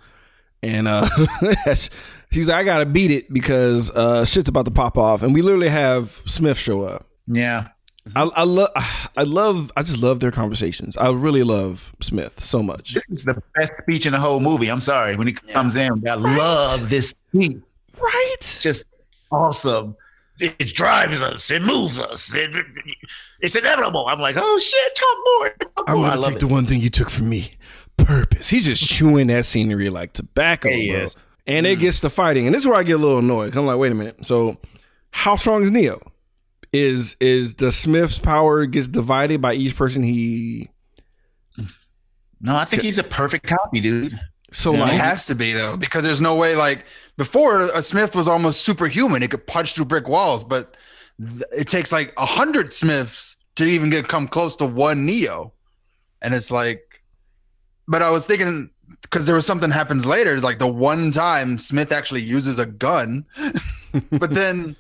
And 0.63 0.87
uh 0.87 1.09
she's 2.31 2.49
like, 2.49 2.57
I 2.57 2.63
gotta 2.63 2.87
beat 2.87 3.11
it 3.11 3.33
because 3.33 3.91
uh 3.91 4.25
shit's 4.25 4.49
about 4.49 4.67
to 4.67 4.71
pop 4.71 4.97
off. 4.97 5.23
And 5.23 5.35
we 5.35 5.43
literally 5.43 5.69
have 5.69 6.21
Smith 6.27 6.59
show 6.59 6.83
up. 6.83 7.07
Yeah. 7.27 7.69
I, 8.15 8.23
I 8.23 8.45
love 8.45 8.71
I 9.17 9.23
love 9.25 9.73
I 9.77 9.83
just 9.83 9.99
love 10.03 10.21
their 10.21 10.31
conversations. 10.31 10.97
I 10.97 11.11
really 11.11 11.43
love 11.43 11.93
Smith 12.01 12.43
so 12.43 12.63
much. 12.63 12.95
This 12.95 13.09
is 13.09 13.25
the 13.25 13.43
best 13.55 13.73
speech 13.83 14.07
in 14.07 14.13
the 14.13 14.21
whole 14.21 14.41
movie. 14.41 14.69
I'm 14.69 14.81
sorry. 14.81 15.17
When 15.17 15.27
he 15.27 15.33
comes 15.33 15.75
in, 15.75 16.07
I 16.07 16.15
love 16.15 16.89
this 16.89 17.11
speech. 17.11 17.59
Right. 17.99 18.59
Just 18.61 18.85
awesome. 19.33 19.97
It 20.39 20.59
drives 20.75 21.21
us. 21.21 21.51
It 21.51 21.63
moves 21.63 21.99
us. 21.99 22.35
It, 22.35 22.55
it's 23.41 23.57
inevitable. 23.57 24.07
I'm 24.07 24.21
like, 24.21 24.37
oh 24.39 24.59
shit, 24.59 24.95
talk 24.95 25.17
more. 25.25 25.71
Talk 25.77 25.91
I'm 25.91 26.03
gonna 26.03 26.21
love 26.21 26.25
take 26.27 26.37
it. 26.37 26.41
the 26.41 26.47
one 26.47 26.67
thing 26.67 26.81
you 26.81 26.91
took 26.91 27.09
from 27.11 27.29
me. 27.29 27.53
Purpose. 27.97 28.51
He's 28.51 28.67
just 28.67 28.87
chewing 28.87 29.29
that 29.29 29.47
scenery 29.47 29.89
like 29.89 30.13
tobacco, 30.13 30.69
Yeah, 30.69 30.77
he 30.77 30.93
bro. 30.93 31.01
is. 31.03 31.17
And 31.47 31.67
it 31.67 31.79
mm. 31.79 31.83
gets 31.83 32.01
to 32.01 32.11
fighting, 32.11 32.47
and 32.47 32.55
this 32.55 32.63
is 32.63 32.69
where 32.69 32.77
I 32.77 32.83
get 32.83 32.95
a 32.95 32.99
little 32.99 33.19
annoyed. 33.19 33.57
I'm 33.57 33.67
like, 33.67 33.79
wait 33.79 33.93
a 33.93 33.95
minute. 33.95 34.27
So, 34.27 34.59
how 35.13 35.37
strong 35.37 35.63
is 35.63 35.71
Neo? 35.71 36.01
Is 36.73 37.17
is 37.21 37.55
the 37.55 37.73
Smith's 37.73 38.19
power 38.19 38.67
gets 38.67 38.89
divided 38.89 39.41
by 39.41 39.55
each 39.55 39.77
person 39.77 40.03
he? 40.03 40.71
No, 42.41 42.57
I 42.57 42.65
think 42.65 42.83
he's 42.83 42.99
a 42.99 43.05
perfect 43.05 43.47
copy, 43.47 43.81
dude. 43.81 44.21
So 44.53 44.75
It 44.75 44.79
like, 44.79 44.93
has 44.93 45.25
to 45.27 45.35
be 45.35 45.53
though, 45.53 45.77
because 45.77 46.05
there's 46.05 46.21
no 46.21 46.37
way. 46.37 46.55
Like 46.55 46.85
before, 47.17 47.63
a 47.75 47.83
Smith 47.83 48.15
was 48.15 48.29
almost 48.29 48.63
superhuman. 48.63 49.23
It 49.23 49.31
could 49.31 49.47
punch 49.47 49.75
through 49.75 49.87
brick 49.87 50.09
walls, 50.09 50.45
but 50.45 50.77
th- 51.19 51.43
it 51.57 51.69
takes 51.69 51.93
like 51.93 52.13
a 52.17 52.27
hundred 52.27 52.73
Smiths 52.73 53.37
to 53.57 53.65
even 53.65 53.91
get 53.91 54.09
come 54.09 54.29
close 54.29 54.57
to 54.57 54.67
one 54.67 55.07
Neo. 55.07 55.53
And 56.23 56.35
it's 56.35 56.51
like, 56.51 57.03
but 57.89 58.03
I 58.03 58.11
was 58.11 58.27
thinking 58.27 58.71
because 59.03 59.27
there 59.27 59.35
was 59.35 59.47
something 59.47 59.71
happens 59.71 60.07
later. 60.07 60.35
It's 60.35 60.45
like 60.45 60.59
the 60.59 60.67
one 60.67 61.11
time 61.11 61.59
Smith 61.59 61.93
actually 61.93 62.23
uses 62.23 62.59
a 62.59 62.67
gun, 62.67 63.25
but 64.11 64.35
then, 64.35 64.77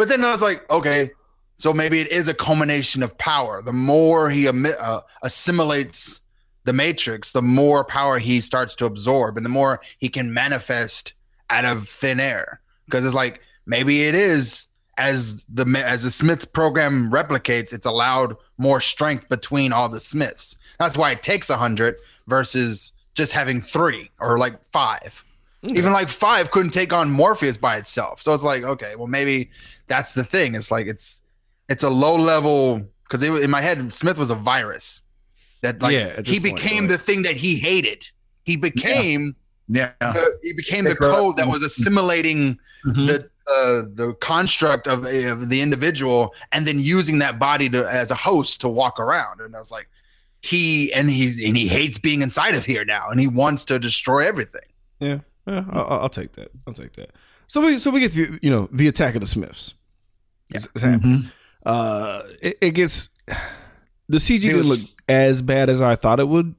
but 0.00 0.08
then 0.08 0.24
I 0.24 0.30
was 0.30 0.40
like, 0.40 0.64
okay, 0.70 1.10
so 1.58 1.74
maybe 1.74 2.00
it 2.00 2.10
is 2.10 2.26
a 2.26 2.32
culmination 2.32 3.02
of 3.02 3.18
power. 3.18 3.60
The 3.60 3.74
more 3.74 4.30
he 4.30 4.48
uh, 4.48 5.00
assimilates 5.22 6.22
the 6.64 6.72
matrix, 6.72 7.32
the 7.32 7.42
more 7.42 7.84
power 7.84 8.18
he 8.18 8.40
starts 8.40 8.74
to 8.76 8.86
absorb 8.86 9.36
and 9.36 9.44
the 9.44 9.50
more 9.50 9.82
he 9.98 10.08
can 10.08 10.32
manifest 10.32 11.12
out 11.50 11.66
of 11.66 11.86
thin 11.86 12.18
air. 12.18 12.62
Because 12.86 13.04
it's 13.04 13.14
like 13.14 13.42
maybe 13.66 14.04
it 14.04 14.14
is 14.14 14.68
as 14.96 15.44
the 15.50 15.66
as 15.84 16.02
the 16.02 16.10
Smith 16.10 16.50
program 16.54 17.10
replicates, 17.10 17.74
it's 17.74 17.84
allowed 17.84 18.36
more 18.56 18.80
strength 18.80 19.28
between 19.28 19.70
all 19.70 19.90
the 19.90 20.00
Smiths. 20.00 20.56
That's 20.78 20.96
why 20.96 21.10
it 21.10 21.22
takes 21.22 21.50
a 21.50 21.58
hundred 21.58 21.96
versus 22.26 22.94
just 23.12 23.32
having 23.32 23.60
three 23.60 24.10
or 24.18 24.38
like 24.38 24.64
five. 24.64 25.22
Even 25.64 25.92
like 25.92 26.08
five 26.08 26.50
couldn't 26.50 26.70
take 26.72 26.92
on 26.92 27.10
Morpheus 27.10 27.58
by 27.58 27.76
itself. 27.76 28.22
So 28.22 28.32
it's 28.32 28.44
like, 28.44 28.62
okay, 28.62 28.96
well 28.96 29.08
maybe 29.08 29.50
that's 29.88 30.14
the 30.14 30.24
thing. 30.24 30.54
It's 30.54 30.70
like 30.70 30.86
it's 30.86 31.20
it's 31.68 31.82
a 31.82 31.90
low 31.90 32.16
level 32.16 32.82
because 33.04 33.22
in 33.22 33.50
my 33.50 33.60
head 33.60 33.92
Smith 33.92 34.16
was 34.16 34.30
a 34.30 34.34
virus 34.34 35.02
that 35.60 35.82
like 35.82 35.92
Yeah, 35.92 36.16
he 36.24 36.38
this 36.38 36.50
point, 36.50 36.56
became 36.62 36.80
right. 36.84 36.88
the 36.90 36.98
thing 36.98 37.22
that 37.24 37.34
he 37.36 37.56
hated. 37.56 38.08
He 38.44 38.56
became 38.56 39.36
Yeah. 39.68 39.92
the, 40.00 40.38
he 40.42 40.52
became 40.54 40.84
the 40.84 40.96
code 40.96 41.36
that 41.36 41.46
was 41.48 41.62
assimilating 41.62 42.58
Mhm. 42.84 43.06
the 43.06 43.30
uh, 43.46 43.82
the 43.94 44.14
construct 44.20 44.86
of, 44.86 45.04
of 45.04 45.48
the 45.50 45.60
individual 45.60 46.32
and 46.52 46.66
then 46.66 46.78
using 46.80 47.18
that 47.18 47.38
body 47.38 47.68
to 47.68 47.84
as 47.90 48.10
a 48.10 48.14
host 48.14 48.60
to 48.60 48.68
walk 48.68 48.98
around. 49.00 49.40
And 49.40 49.54
I 49.56 49.58
was 49.58 49.72
like, 49.72 49.88
he 50.40 50.90
and 50.94 51.10
he's 51.10 51.38
and 51.44 51.54
he 51.56 51.66
hates 51.68 51.98
being 51.98 52.22
inside 52.22 52.54
of 52.54 52.64
here 52.64 52.84
now, 52.84 53.08
and 53.10 53.20
he 53.20 53.26
wants 53.26 53.64
to 53.66 53.78
destroy 53.78 54.20
everything. 54.26 54.62
yeah, 55.00 55.18
yeah 55.46 55.64
I'll, 55.72 56.00
I'll 56.02 56.08
take 56.08 56.32
that. 56.32 56.50
I'll 56.66 56.74
take 56.74 56.94
that. 56.94 57.10
So 57.46 57.60
we 57.60 57.78
so 57.78 57.90
we 57.90 58.00
get 58.00 58.12
the 58.12 58.38
you 58.42 58.50
know 58.50 58.68
the 58.72 58.88
attack 58.88 59.14
of 59.14 59.20
the 59.20 59.26
Smiths. 59.26 59.74
It's, 60.50 60.66
it's 60.74 60.82
happening. 60.82 61.18
Mhm. 61.22 61.32
Uh, 61.64 62.22
it, 62.42 62.58
it 62.60 62.70
gets 62.72 63.08
the 64.08 64.18
CG 64.18 64.42
didn't 64.42 64.64
look 64.68 64.80
as 65.08 65.42
bad 65.42 65.68
as 65.68 65.80
I 65.80 65.94
thought 65.96 66.18
it 66.20 66.28
would 66.28 66.54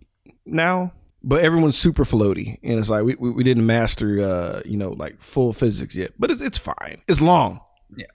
now, 0.45 0.93
but 1.23 1.43
everyone's 1.43 1.77
super 1.77 2.03
floaty, 2.05 2.57
and 2.63 2.79
it's 2.79 2.89
like 2.89 3.03
we, 3.03 3.15
we, 3.15 3.29
we 3.31 3.43
didn't 3.43 3.65
master 3.65 4.21
uh 4.21 4.61
you 4.65 4.77
know 4.77 4.89
like 4.91 5.21
full 5.21 5.53
physics 5.53 5.95
yet, 5.95 6.11
but 6.19 6.29
it's 6.31 6.41
it's 6.41 6.57
fine. 6.57 7.01
It's 7.07 7.19
long. 7.21 7.59
Yeah. 7.97 8.05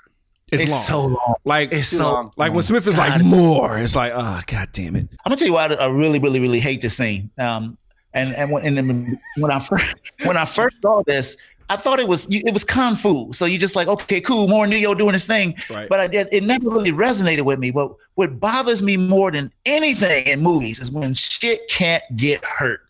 it's, 0.52 0.62
It's 0.62 0.70
long. 0.72 0.82
so 0.82 1.04
long. 1.06 1.34
like 1.44 1.72
it's 1.72 1.88
so 1.88 2.12
long. 2.12 2.32
like 2.36 2.52
when 2.52 2.62
Smith 2.62 2.86
is 2.86 2.96
like 2.96 3.22
more, 3.22 3.78
it's 3.78 3.96
like 3.96 4.12
oh 4.14 4.40
god 4.46 4.68
damn 4.72 4.96
it. 4.96 5.08
I'm 5.24 5.30
gonna 5.30 5.36
tell 5.36 5.48
you 5.48 5.54
why 5.54 5.66
I 5.66 5.74
I 5.74 5.88
really, 5.88 6.18
really, 6.18 6.40
really 6.40 6.60
hate 6.60 6.80
this 6.82 6.96
scene. 6.96 7.30
Um, 7.38 7.78
and 8.16 8.34
and 8.34 8.50
when, 8.50 8.78
and 8.78 9.18
when 9.36 9.50
I 9.50 9.60
first 9.60 9.94
when 10.24 10.36
I 10.36 10.44
first 10.44 10.76
saw 10.82 11.02
this, 11.06 11.36
I 11.68 11.76
thought 11.76 12.00
it 12.00 12.08
was 12.08 12.26
it 12.30 12.52
was 12.52 12.64
kung 12.64 12.96
fu. 12.96 13.32
So 13.32 13.44
you 13.44 13.58
just 13.58 13.76
like, 13.76 13.88
okay, 13.88 14.20
cool, 14.20 14.48
more 14.48 14.66
Neo 14.66 14.94
doing 14.94 15.12
his 15.12 15.26
thing. 15.26 15.54
Right. 15.68 15.88
But 15.88 16.00
I 16.00 16.06
did, 16.06 16.28
it 16.32 16.42
never 16.42 16.70
really 16.70 16.92
resonated 16.92 17.42
with 17.42 17.58
me. 17.58 17.70
But 17.70 17.94
what 18.14 18.40
bothers 18.40 18.82
me 18.82 18.96
more 18.96 19.30
than 19.30 19.52
anything 19.64 20.26
in 20.26 20.40
movies 20.40 20.80
is 20.80 20.90
when 20.90 21.12
shit 21.14 21.68
can't 21.68 22.02
get 22.16 22.44
hurt. 22.44 22.80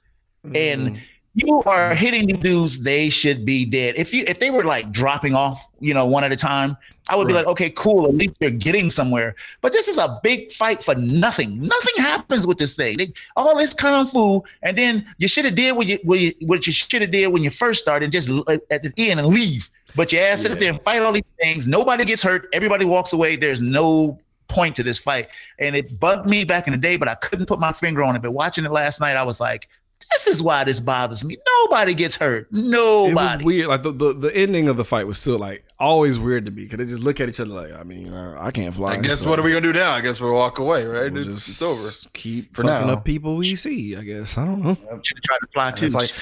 And 0.44 0.96
mm. 0.96 1.00
You 1.36 1.62
are 1.64 1.94
hitting 1.94 2.26
the 2.26 2.32
dudes, 2.32 2.82
they 2.82 3.10
should 3.10 3.44
be 3.44 3.66
dead. 3.66 3.94
If 3.96 4.14
you 4.14 4.24
if 4.26 4.40
they 4.40 4.50
were 4.50 4.64
like 4.64 4.90
dropping 4.90 5.34
off, 5.34 5.68
you 5.80 5.92
know, 5.92 6.06
one 6.06 6.24
at 6.24 6.32
a 6.32 6.36
time, 6.36 6.78
I 7.10 7.16
would 7.16 7.28
be 7.28 7.34
like, 7.34 7.46
okay, 7.46 7.68
cool, 7.68 8.06
at 8.06 8.14
least 8.14 8.36
you're 8.40 8.50
getting 8.50 8.88
somewhere. 8.88 9.34
But 9.60 9.72
this 9.72 9.86
is 9.86 9.98
a 9.98 10.18
big 10.22 10.50
fight 10.50 10.82
for 10.82 10.94
nothing. 10.94 11.60
Nothing 11.60 11.94
happens 11.98 12.46
with 12.46 12.56
this 12.56 12.74
thing. 12.74 12.96
They, 12.96 13.12
all 13.36 13.54
this 13.58 13.74
kung 13.74 14.06
fu, 14.06 14.44
and 14.62 14.78
then 14.78 15.06
you 15.18 15.28
should 15.28 15.44
have 15.44 15.54
did 15.54 15.76
what 15.76 15.86
you 15.86 15.98
what 16.04 16.18
you, 16.20 16.32
what 16.40 16.66
you 16.66 16.72
should 16.72 17.02
have 17.02 17.10
did 17.10 17.28
when 17.28 17.44
you 17.44 17.50
first 17.50 17.82
started, 17.82 18.10
just 18.12 18.30
uh, 18.30 18.56
at 18.70 18.82
the 18.82 18.92
end 18.96 19.20
and 19.20 19.28
leave. 19.28 19.70
But 19.94 20.12
you 20.14 20.18
ass 20.20 20.40
sit 20.40 20.52
up 20.52 20.58
there 20.58 20.72
and 20.72 20.80
fight 20.82 21.02
all 21.02 21.12
these 21.12 21.22
things. 21.38 21.66
Nobody 21.66 22.06
gets 22.06 22.22
hurt. 22.22 22.48
Everybody 22.54 22.86
walks 22.86 23.12
away. 23.12 23.36
There's 23.36 23.60
no 23.60 24.18
point 24.48 24.74
to 24.76 24.82
this 24.82 24.98
fight, 24.98 25.28
and 25.58 25.76
it 25.76 26.00
bugged 26.00 26.26
me 26.26 26.44
back 26.44 26.66
in 26.66 26.72
the 26.72 26.78
day, 26.78 26.96
but 26.96 27.08
I 27.08 27.14
couldn't 27.16 27.44
put 27.44 27.60
my 27.60 27.72
finger 27.72 28.02
on 28.02 28.16
it. 28.16 28.22
But 28.22 28.30
watching 28.30 28.64
it 28.64 28.72
last 28.72 29.02
night, 29.02 29.16
I 29.16 29.22
was 29.22 29.38
like, 29.38 29.68
this 30.12 30.26
is 30.26 30.40
why 30.42 30.64
this 30.64 30.80
bothers 30.80 31.24
me. 31.24 31.36
Nobody 31.62 31.94
gets 31.94 32.16
hurt. 32.16 32.48
It 32.50 32.54
was 32.54 32.62
Nobody. 32.62 33.44
weird. 33.44 33.66
Like 33.68 33.82
the, 33.82 33.92
the 33.92 34.12
the 34.12 34.36
ending 34.36 34.68
of 34.68 34.76
the 34.76 34.84
fight 34.84 35.06
was 35.06 35.18
still 35.18 35.38
like 35.38 35.64
always 35.78 36.18
weird 36.18 36.46
to 36.46 36.50
me 36.52 36.62
because 36.64 36.78
they 36.78 36.86
just 36.86 37.02
look 37.02 37.20
at 37.20 37.28
each 37.28 37.40
other 37.40 37.50
like, 37.50 37.72
I 37.72 37.82
mean, 37.82 38.12
uh, 38.12 38.36
I 38.40 38.50
can't 38.50 38.74
fly. 38.74 38.92
I 38.94 38.96
guess 39.00 39.20
so 39.22 39.30
what 39.30 39.38
are 39.38 39.42
we 39.42 39.50
gonna 39.50 39.60
do 39.60 39.72
now? 39.72 39.92
I 39.92 40.00
guess 40.00 40.20
we'll 40.20 40.32
walk 40.34 40.58
away, 40.58 40.84
right? 40.84 41.12
we'll 41.12 41.26
It's, 41.28 41.36
just 41.36 41.48
it's 41.48 41.62
over. 41.62 41.88
Keep 42.12 42.54
For 42.56 42.62
fucking 42.62 42.86
now. 42.86 42.92
up 42.94 43.04
people 43.04 43.36
we 43.36 43.56
see. 43.56 43.96
I 43.96 44.02
guess 44.02 44.38
I 44.38 44.44
don't 44.44 44.62
know. 44.62 44.74
Should 45.02 45.22
try 45.22 45.36
to 45.38 45.46
fly 45.52 45.70
too. 45.72 45.84
It's 45.86 45.94
like, 45.94 46.14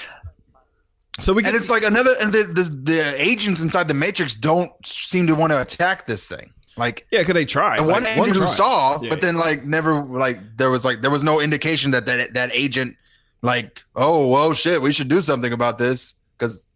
So 1.20 1.32
we 1.32 1.43
get 1.43 1.49
and 1.49 1.57
it's 1.57 1.70
like 1.70 1.85
another, 1.85 2.12
and 2.20 2.32
the, 2.32 2.43
the 2.45 2.62
the 2.64 3.22
agents 3.22 3.61
inside 3.61 3.87
the 3.89 3.95
Matrix 3.95 4.35
don't 4.35 4.72
seem 4.85 5.26
to 5.28 5.35
want 5.35 5.53
to 5.53 5.61
attack 5.61 6.07
this 6.07 6.26
thing. 6.26 6.53
Like 6.76 7.07
yeah, 7.12 7.20
because 7.20 7.35
they 7.35 7.45
tried. 7.45 7.78
the 7.78 7.85
one 7.85 8.03
Like, 8.03 8.18
agent 8.18 8.37
who 8.37 8.47
saw, 8.49 8.99
Yeah. 9.01 9.11
but 9.11 9.20
then 9.20 9.37
like 9.37 9.64
never 9.64 10.03
like 10.03 10.41
there 10.57 10.70
was 10.70 10.85
like 10.85 11.03
there 11.03 11.11
was 11.12 11.22
no 11.22 11.41
indication 11.41 11.93
that 11.93 12.07
that 12.07 12.35
that 12.35 12.51
agent 12.53 12.97
like 13.45 13.84
oh 13.95 14.28
well 14.28 14.53
shit 14.55 14.80
we 14.80 14.90
should 14.90 15.09
do 15.09 15.20
something 15.20 15.53
about 15.53 15.78
this 15.78 16.14
because 16.36 16.66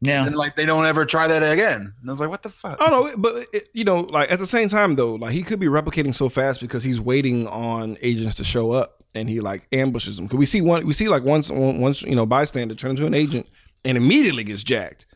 yeah. 0.00 0.22
then 0.24 0.34
like 0.34 0.56
they 0.56 0.66
don't 0.66 0.84
ever 0.84 1.06
try 1.06 1.26
that 1.26 1.42
again. 1.42 1.94
And 2.00 2.10
I 2.10 2.12
was 2.12 2.20
like 2.20 2.28
what 2.28 2.42
the 2.42 2.48
fuck? 2.50 2.76
I 2.80 2.90
don't 2.90 3.06
know, 3.06 3.16
but 3.16 3.46
it, 3.52 3.68
you 3.72 3.84
know, 3.84 4.00
like 4.00 4.30
at 4.30 4.38
the 4.38 4.46
same 4.46 4.68
time 4.68 4.96
though, 4.96 5.14
like 5.14 5.32
he 5.32 5.42
could 5.42 5.58
be 5.58 5.66
replicating 5.66 6.14
so 6.14 6.28
fast 6.28 6.60
because 6.60 6.82
he's 6.82 7.00
waiting 7.00 7.46
on 7.48 7.96
agents 8.02 8.34
to 8.36 8.44
show 8.44 8.72
up, 8.72 9.02
and 9.14 9.28
he 9.28 9.40
like 9.40 9.66
ambushes 9.72 10.16
them. 10.16 10.26
Because 10.26 10.38
we 10.38 10.46
see 10.46 10.60
one, 10.60 10.86
we 10.86 10.92
see 10.92 11.08
like 11.08 11.22
once, 11.22 11.50
once 11.50 12.02
you 12.02 12.14
know, 12.14 12.26
bystander 12.26 12.74
turn 12.74 12.90
into 12.90 13.06
an 13.06 13.14
agent 13.14 13.46
and 13.84 13.96
immediately 13.96 14.44
gets 14.44 14.62
jacked 14.62 15.06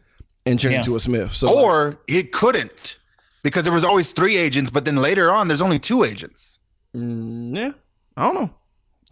and 0.46 0.58
turned 0.58 0.72
Yeah. 0.72 0.78
into 0.78 0.96
a 0.96 1.00
Smith. 1.00 1.34
So 1.36 1.52
like, 1.52 1.64
or 1.64 1.98
it 2.08 2.32
couldn't 2.32 2.98
because 3.42 3.64
there 3.64 3.72
was 3.72 3.84
always 3.84 4.12
three 4.12 4.36
agents, 4.36 4.70
but 4.70 4.84
then 4.84 4.96
later 4.96 5.30
on 5.30 5.48
there's 5.48 5.62
only 5.62 5.78
two 5.78 6.04
agents. 6.04 6.58
Mm, 6.96 7.56
yeah, 7.56 7.72
I 8.16 8.24
don't 8.24 8.34
know. 8.34 8.50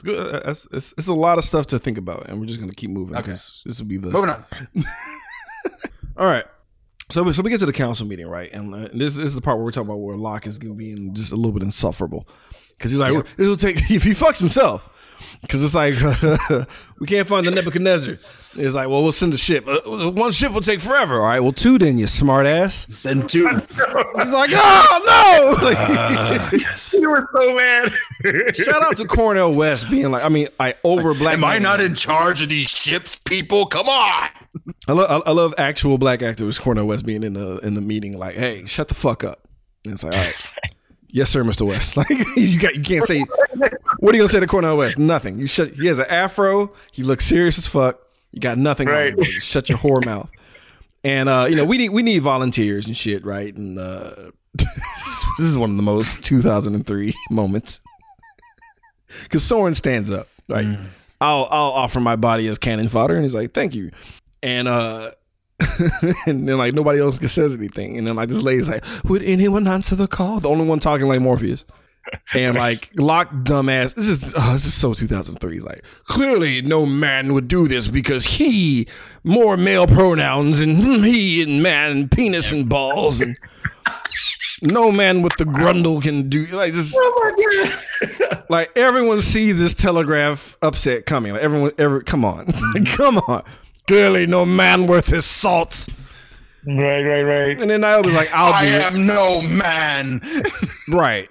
It's. 0.04 0.08
Uh, 0.08 0.42
It's, 0.44 0.68
it's, 0.72 0.94
it's 0.96 1.08
a 1.08 1.14
lot 1.14 1.38
of 1.38 1.44
stuff 1.44 1.66
to 1.68 1.78
think 1.78 1.98
about, 1.98 2.28
and 2.28 2.40
we're 2.40 2.46
just 2.46 2.60
gonna 2.60 2.72
keep 2.72 2.90
moving. 2.90 3.16
Okay. 3.16 3.32
This 3.32 3.62
will 3.78 3.86
be 3.86 3.96
the 3.96 4.10
Moving 4.10 4.30
on. 4.30 4.44
all 6.16 6.26
right. 6.26 6.44
So, 7.10 7.30
so 7.32 7.42
we 7.42 7.50
get 7.50 7.60
to 7.60 7.66
the 7.66 7.72
council 7.72 8.06
meeting, 8.06 8.26
right? 8.26 8.52
And 8.52 8.74
uh, 8.74 8.88
this, 8.92 9.14
this 9.16 9.18
is 9.18 9.34
the 9.34 9.40
part 9.40 9.56
where 9.56 9.64
we're 9.64 9.70
talking 9.72 9.88
about 9.88 10.00
where 10.00 10.16
Locke 10.16 10.46
is 10.46 10.58
going 10.58 10.74
to 10.74 10.78
be 10.78 11.10
just 11.12 11.32
a 11.32 11.36
little 11.36 11.52
bit 11.52 11.62
insufferable 11.62 12.28
because 12.76 12.90
he's 12.90 13.00
like, 13.00 13.12
well, 13.12 13.24
it'll 13.38 13.56
take 13.56 13.76
if 13.90 14.02
he 14.02 14.10
fucks 14.10 14.38
himself. 14.38 14.90
Because 15.42 15.62
it's 15.64 15.74
like 15.74 15.94
we 17.00 17.06
can't 17.06 17.26
find 17.28 17.46
the 17.46 17.50
Nebuchadnezzar. 17.50 18.14
It's 18.14 18.74
like, 18.74 18.88
well, 18.88 19.02
we'll 19.02 19.12
send 19.12 19.34
a 19.34 19.38
ship. 19.38 19.66
Uh, 19.68 20.10
one 20.10 20.32
ship 20.32 20.52
will 20.52 20.60
take 20.60 20.80
forever. 20.80 21.16
All 21.20 21.26
right, 21.26 21.40
well, 21.40 21.52
two 21.52 21.78
then, 21.78 21.98
you 21.98 22.06
smart 22.06 22.46
ass. 22.46 22.86
Send 22.88 23.28
two. 23.28 23.46
He's 23.68 23.80
like, 24.32 24.50
oh 24.52 25.56
no! 25.60 25.64
Like, 25.68 25.76
Uh, 25.78 26.50
You 26.92 27.10
were 27.10 27.28
so 27.36 27.54
mad. 27.56 28.54
shout 28.56 28.82
out 28.82 28.96
to 28.96 29.04
Cornel 29.06 29.54
West 29.54 29.90
being 29.90 30.10
like, 30.10 30.24
I 30.24 30.28
mean, 30.28 30.48
I 30.58 30.74
over 30.84 31.14
black. 31.14 31.34
Am 31.34 31.44
I 31.44 31.58
not 31.58 31.80
in 31.80 31.94
charge 31.94 32.40
of 32.42 32.48
these 32.48 32.68
ships, 32.68 33.16
people? 33.16 33.66
Come 33.66 33.88
on. 33.88 34.28
I 34.88 34.92
love, 34.92 35.22
I 35.26 35.32
love 35.32 35.54
actual 35.58 35.98
black 35.98 36.22
actors. 36.22 36.58
Cornel 36.58 36.86
West 36.86 37.06
being 37.06 37.22
in 37.22 37.34
the 37.34 37.58
in 37.58 37.74
the 37.74 37.80
meeting, 37.80 38.18
like, 38.18 38.34
hey, 38.36 38.64
shut 38.66 38.88
the 38.88 38.94
fuck 38.94 39.22
up. 39.22 39.46
And 39.84 39.94
it's 39.94 40.02
like, 40.02 40.14
all 40.14 40.20
right. 40.20 40.46
Yes, 41.10 41.30
sir, 41.30 41.42
Mr. 41.44 41.66
West. 41.66 41.96
Like 41.96 42.10
you 42.36 42.58
got, 42.60 42.74
you 42.74 42.82
can't 42.82 43.04
say. 43.04 43.24
What 44.00 44.14
are 44.14 44.16
you 44.16 44.22
gonna 44.22 44.28
say 44.28 44.40
to 44.40 44.46
Cornel 44.46 44.76
West? 44.76 44.98
Nothing. 44.98 45.38
You 45.38 45.46
shut. 45.46 45.68
He 45.70 45.86
has 45.86 45.98
an 45.98 46.06
afro. 46.10 46.72
He 46.92 47.02
looks 47.02 47.26
serious 47.26 47.58
as 47.58 47.66
fuck. 47.66 47.98
You 48.32 48.40
got 48.40 48.58
nothing. 48.58 48.88
on 48.88 48.94
Right. 48.94 49.18
him. 49.18 49.24
Shut 49.24 49.68
your 49.68 49.78
whore 49.78 50.04
mouth. 50.04 50.28
And 51.04 51.28
uh, 51.28 51.46
you 51.48 51.56
know 51.56 51.64
we 51.64 51.78
need 51.78 51.88
we 51.90 52.02
need 52.02 52.18
volunteers 52.22 52.86
and 52.86 52.96
shit, 52.96 53.24
right? 53.24 53.54
And 53.54 53.78
uh, 53.78 54.30
this 54.54 54.68
is 55.38 55.56
one 55.56 55.70
of 55.70 55.76
the 55.76 55.82
most 55.82 56.22
2003 56.22 57.14
moments 57.30 57.80
because 59.22 59.42
Soren 59.42 59.74
stands 59.74 60.10
up, 60.10 60.28
right? 60.48 60.78
I'll 61.20 61.48
I'll 61.50 61.70
offer 61.72 62.00
my 62.00 62.16
body 62.16 62.46
as 62.48 62.58
cannon 62.58 62.88
fodder, 62.88 63.14
and 63.14 63.24
he's 63.24 63.34
like, 63.34 63.52
"Thank 63.54 63.74
you." 63.74 63.90
And 64.42 64.68
uh, 64.68 65.12
and 66.26 66.48
then 66.48 66.58
like 66.58 66.74
nobody 66.74 67.00
else 67.00 67.18
says 67.32 67.54
anything, 67.54 67.98
and 67.98 68.06
then 68.06 68.16
like 68.16 68.28
this 68.28 68.40
lady's 68.40 68.68
like, 68.68 68.84
"Would 69.04 69.22
anyone 69.22 69.66
answer 69.66 69.96
the 69.96 70.06
call?" 70.06 70.40
The 70.40 70.48
only 70.48 70.66
one 70.66 70.78
talking 70.78 71.08
like 71.08 71.20
Morpheus. 71.20 71.64
And 72.34 72.56
like 72.56 72.90
Locke, 72.94 73.30
dumbass. 73.30 73.94
This 73.94 74.08
is 74.08 74.34
oh, 74.36 74.52
this 74.52 74.66
is 74.66 74.74
so 74.74 74.94
2003. 74.94 75.52
He's 75.52 75.64
like, 75.64 75.82
clearly 76.04 76.62
no 76.62 76.86
man 76.86 77.34
would 77.34 77.48
do 77.48 77.68
this 77.68 77.88
because 77.88 78.24
he 78.24 78.86
more 79.24 79.56
male 79.56 79.86
pronouns 79.86 80.60
and 80.60 80.76
he 81.04 81.42
and 81.42 81.62
man 81.62 81.92
and 81.92 82.10
penis 82.10 82.52
and 82.52 82.68
balls 82.68 83.20
and 83.20 83.36
no 84.60 84.90
man 84.90 85.22
with 85.22 85.36
the 85.36 85.44
grundle 85.44 86.02
can 86.02 86.28
do 86.28 86.46
like 86.46 86.72
this. 86.72 86.92
Oh 86.94 87.72
like 88.48 88.76
everyone 88.76 89.22
see 89.22 89.52
this 89.52 89.74
telegraph 89.74 90.56
upset 90.62 91.06
coming. 91.06 91.32
Like 91.32 91.42
everyone, 91.42 91.72
every 91.78 92.04
come 92.04 92.24
on, 92.24 92.52
come 92.86 93.18
on. 93.18 93.42
Clearly 93.88 94.26
no 94.26 94.44
man 94.44 94.86
worth 94.86 95.06
his 95.06 95.24
salt. 95.24 95.88
Right, 96.66 97.02
right, 97.02 97.22
right. 97.22 97.58
And 97.58 97.70
then 97.70 97.80
Niobe's 97.80 98.12
like, 98.12 98.28
I'll 98.34 98.52
be. 98.52 98.68
I 98.68 98.70
do 98.70 98.76
it. 98.76 98.82
am 98.82 99.06
no 99.06 99.40
man. 99.40 100.20
Right. 100.88 101.26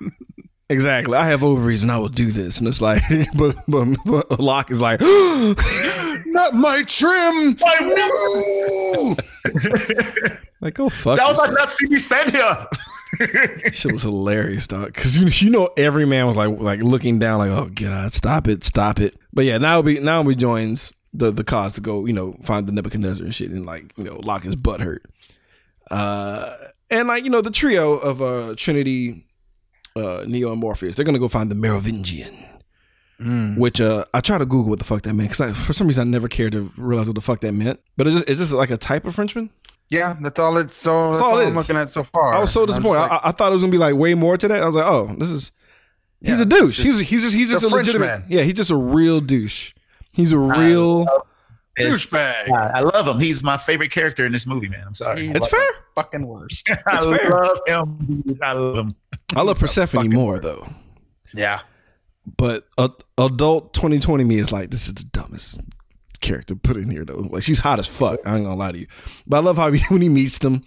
Exactly. 0.69 1.15
I 1.15 1.27
have 1.27 1.43
ovaries 1.43 1.83
and 1.83 1.91
I 1.91 1.99
will 1.99 2.09
do 2.09 2.31
this. 2.31 2.57
And 2.57 2.67
it's 2.67 2.81
like, 2.81 3.03
but, 3.35 3.55
but, 3.67 3.95
but 4.05 4.39
Locke 4.39 4.71
is 4.71 4.81
like, 4.81 4.99
Not 5.01 6.55
my 6.55 6.81
trim. 6.87 7.57
No. 7.79 9.15
like, 10.61 10.73
go 10.73 10.89
fuck 10.89 11.17
That 11.17 11.27
was 11.27 11.37
like 11.37 11.51
not 11.51 11.69
see 11.69 11.87
me 11.87 11.99
stand 11.99 12.31
here. 12.31 12.67
Shit 13.71 13.91
was 13.93 14.01
hilarious, 14.01 14.65
dog. 14.67 14.93
Because 14.93 15.15
you, 15.15 15.27
you 15.27 15.51
know 15.51 15.69
every 15.77 16.05
man 16.05 16.25
was 16.25 16.37
like 16.37 16.59
like 16.59 16.81
looking 16.81 17.19
down, 17.19 17.39
like, 17.39 17.51
oh 17.51 17.69
god, 17.73 18.13
stop 18.13 18.47
it, 18.47 18.63
stop 18.63 18.99
it. 18.99 19.15
But 19.31 19.45
yeah, 19.45 19.57
now 19.57 19.81
we 19.81 19.99
now 19.99 20.21
we 20.21 20.35
joins 20.35 20.91
the 21.17 21.31
the 21.31 21.43
cause 21.43 21.73
to 21.75 21.81
go, 21.81 22.05
you 22.05 22.13
know, 22.13 22.37
find 22.43 22.67
the 22.67 22.71
Nebuchadnezzar 22.71 23.25
and 23.25 23.33
shit, 23.35 23.51
and 23.51 23.65
like 23.65 23.93
you 23.97 24.03
know, 24.03 24.15
lock 24.23 24.43
his 24.43 24.55
butt 24.55 24.79
hurt. 24.81 25.03
Uh, 25.89 26.55
and 26.89 27.07
like 27.07 27.23
you 27.23 27.29
know, 27.29 27.41
the 27.41 27.51
trio 27.51 27.93
of 27.93 28.21
uh 28.21 28.53
Trinity, 28.57 29.25
uh 29.95 30.23
Neo 30.27 30.51
and 30.51 30.59
Morpheus, 30.59 30.95
they're 30.95 31.05
gonna 31.05 31.19
go 31.19 31.27
find 31.27 31.49
the 31.51 31.55
Merovingian. 31.55 32.33
Which 33.57 33.81
uh, 33.81 34.05
I 34.13 34.21
try 34.21 34.37
to 34.37 34.45
Google 34.45 34.69
what 34.69 34.77
the 34.77 34.85
fuck 34.85 35.01
that 35.01 35.13
meant 35.15 35.31
because 35.31 35.57
for 35.57 35.73
some 35.73 35.87
reason 35.87 36.07
I 36.07 36.11
never 36.11 36.27
cared 36.27 36.51
to 36.51 36.71
realize 36.77 37.07
what 37.07 37.15
the 37.15 37.21
fuck 37.21 37.39
that 37.41 37.51
meant. 37.51 37.79
But 37.97 38.05
it's 38.05 38.15
just 38.17 38.29
it's 38.29 38.37
just 38.39 38.53
like 38.53 38.69
a 38.69 38.77
type 38.77 39.05
of 39.05 39.15
Frenchman. 39.15 39.49
Yeah, 39.89 40.17
that's 40.21 40.39
all 40.39 40.55
it's 40.57 40.75
so. 40.75 41.07
That's, 41.07 41.19
all 41.19 41.31
all, 41.31 41.39
I'm 41.39 41.55
looking 41.55 41.77
at 41.77 41.89
so 41.89 42.03
far. 42.03 42.33
I 42.33 42.39
was 42.39 42.51
so 42.51 42.65
disappointed. 42.67 42.99
like, 42.99 43.11
I, 43.11 43.19
I 43.29 43.31
thought 43.31 43.51
it 43.51 43.53
was 43.53 43.61
gonna 43.63 43.71
be 43.71 43.79
like 43.79 43.95
way 43.95 44.13
more 44.13 44.37
to 44.37 44.47
that. 44.49 44.61
I 44.61 44.65
was 44.67 44.75
like, 44.75 44.85
oh, 44.85 45.15
this 45.17 45.31
is 45.31 45.51
he's 46.21 46.37
Yeah, 46.37 46.41
a 46.43 46.45
douche. 46.45 46.77
it's 46.79 46.87
He's 46.87 46.99
he's 47.09 47.21
just 47.23 47.35
he's 47.35 47.49
just 47.49 47.63
a, 47.63 47.67
a 47.67 47.69
legitimate. 47.69 48.05
man. 48.05 48.25
Yeah, 48.29 48.43
he's 48.43 48.53
just 48.53 48.69
a 48.69 48.75
real 48.77 49.19
douche. 49.19 49.73
He's 50.13 50.31
a 50.31 50.37
real. 50.37 51.05
Douchebag. 51.79 52.49
I 52.51 52.71
I 52.75 52.79
love 52.79 53.07
him. 53.07 53.19
He's 53.19 53.43
my 53.43 53.55
favorite 53.55 53.91
character 53.91 54.25
in 54.25 54.31
this 54.31 54.47
movie, 54.47 54.67
man. 54.67 54.83
I'm 54.87 54.93
sorry. 54.95 55.19
He's 55.19 55.29
It's 55.29 55.41
like 55.41 55.51
fair. 55.51 55.69
Fucking 55.95 56.25
worst. 56.25 56.69
I 56.87 57.17
fair. 57.17 57.29
love 57.29 57.59
him. 57.67 58.37
I 58.41 58.53
love 58.53 58.77
him. 58.77 58.95
I 59.35 59.41
love 59.43 59.59
Persephone 59.59 60.09
more 60.09 60.33
worst. 60.33 60.43
though. 60.43 60.67
Yeah. 61.35 61.59
But 62.35 62.67
uh, 62.79 62.89
adult 63.17 63.73
2020 63.73 64.23
me 64.23 64.39
is 64.39 64.51
like 64.51 64.71
this 64.71 64.87
is 64.87 64.95
the 64.95 65.03
dumbest 65.03 65.59
character 66.19 66.55
put 66.55 66.77
in 66.77 66.89
here 66.89 67.05
though. 67.05 67.27
Like 67.31 67.43
she's 67.43 67.59
hot 67.59 67.77
as 67.77 67.85
fuck. 67.87 68.19
I 68.25 68.35
ain't 68.37 68.45
gonna 68.45 68.55
lie 68.55 68.71
to 68.71 68.79
you. 68.79 68.87
But 69.27 69.37
I 69.37 69.39
love 69.41 69.57
how 69.57 69.71
he, 69.71 69.83
when 69.89 70.01
he 70.01 70.09
meets 70.09 70.39
them. 70.39 70.63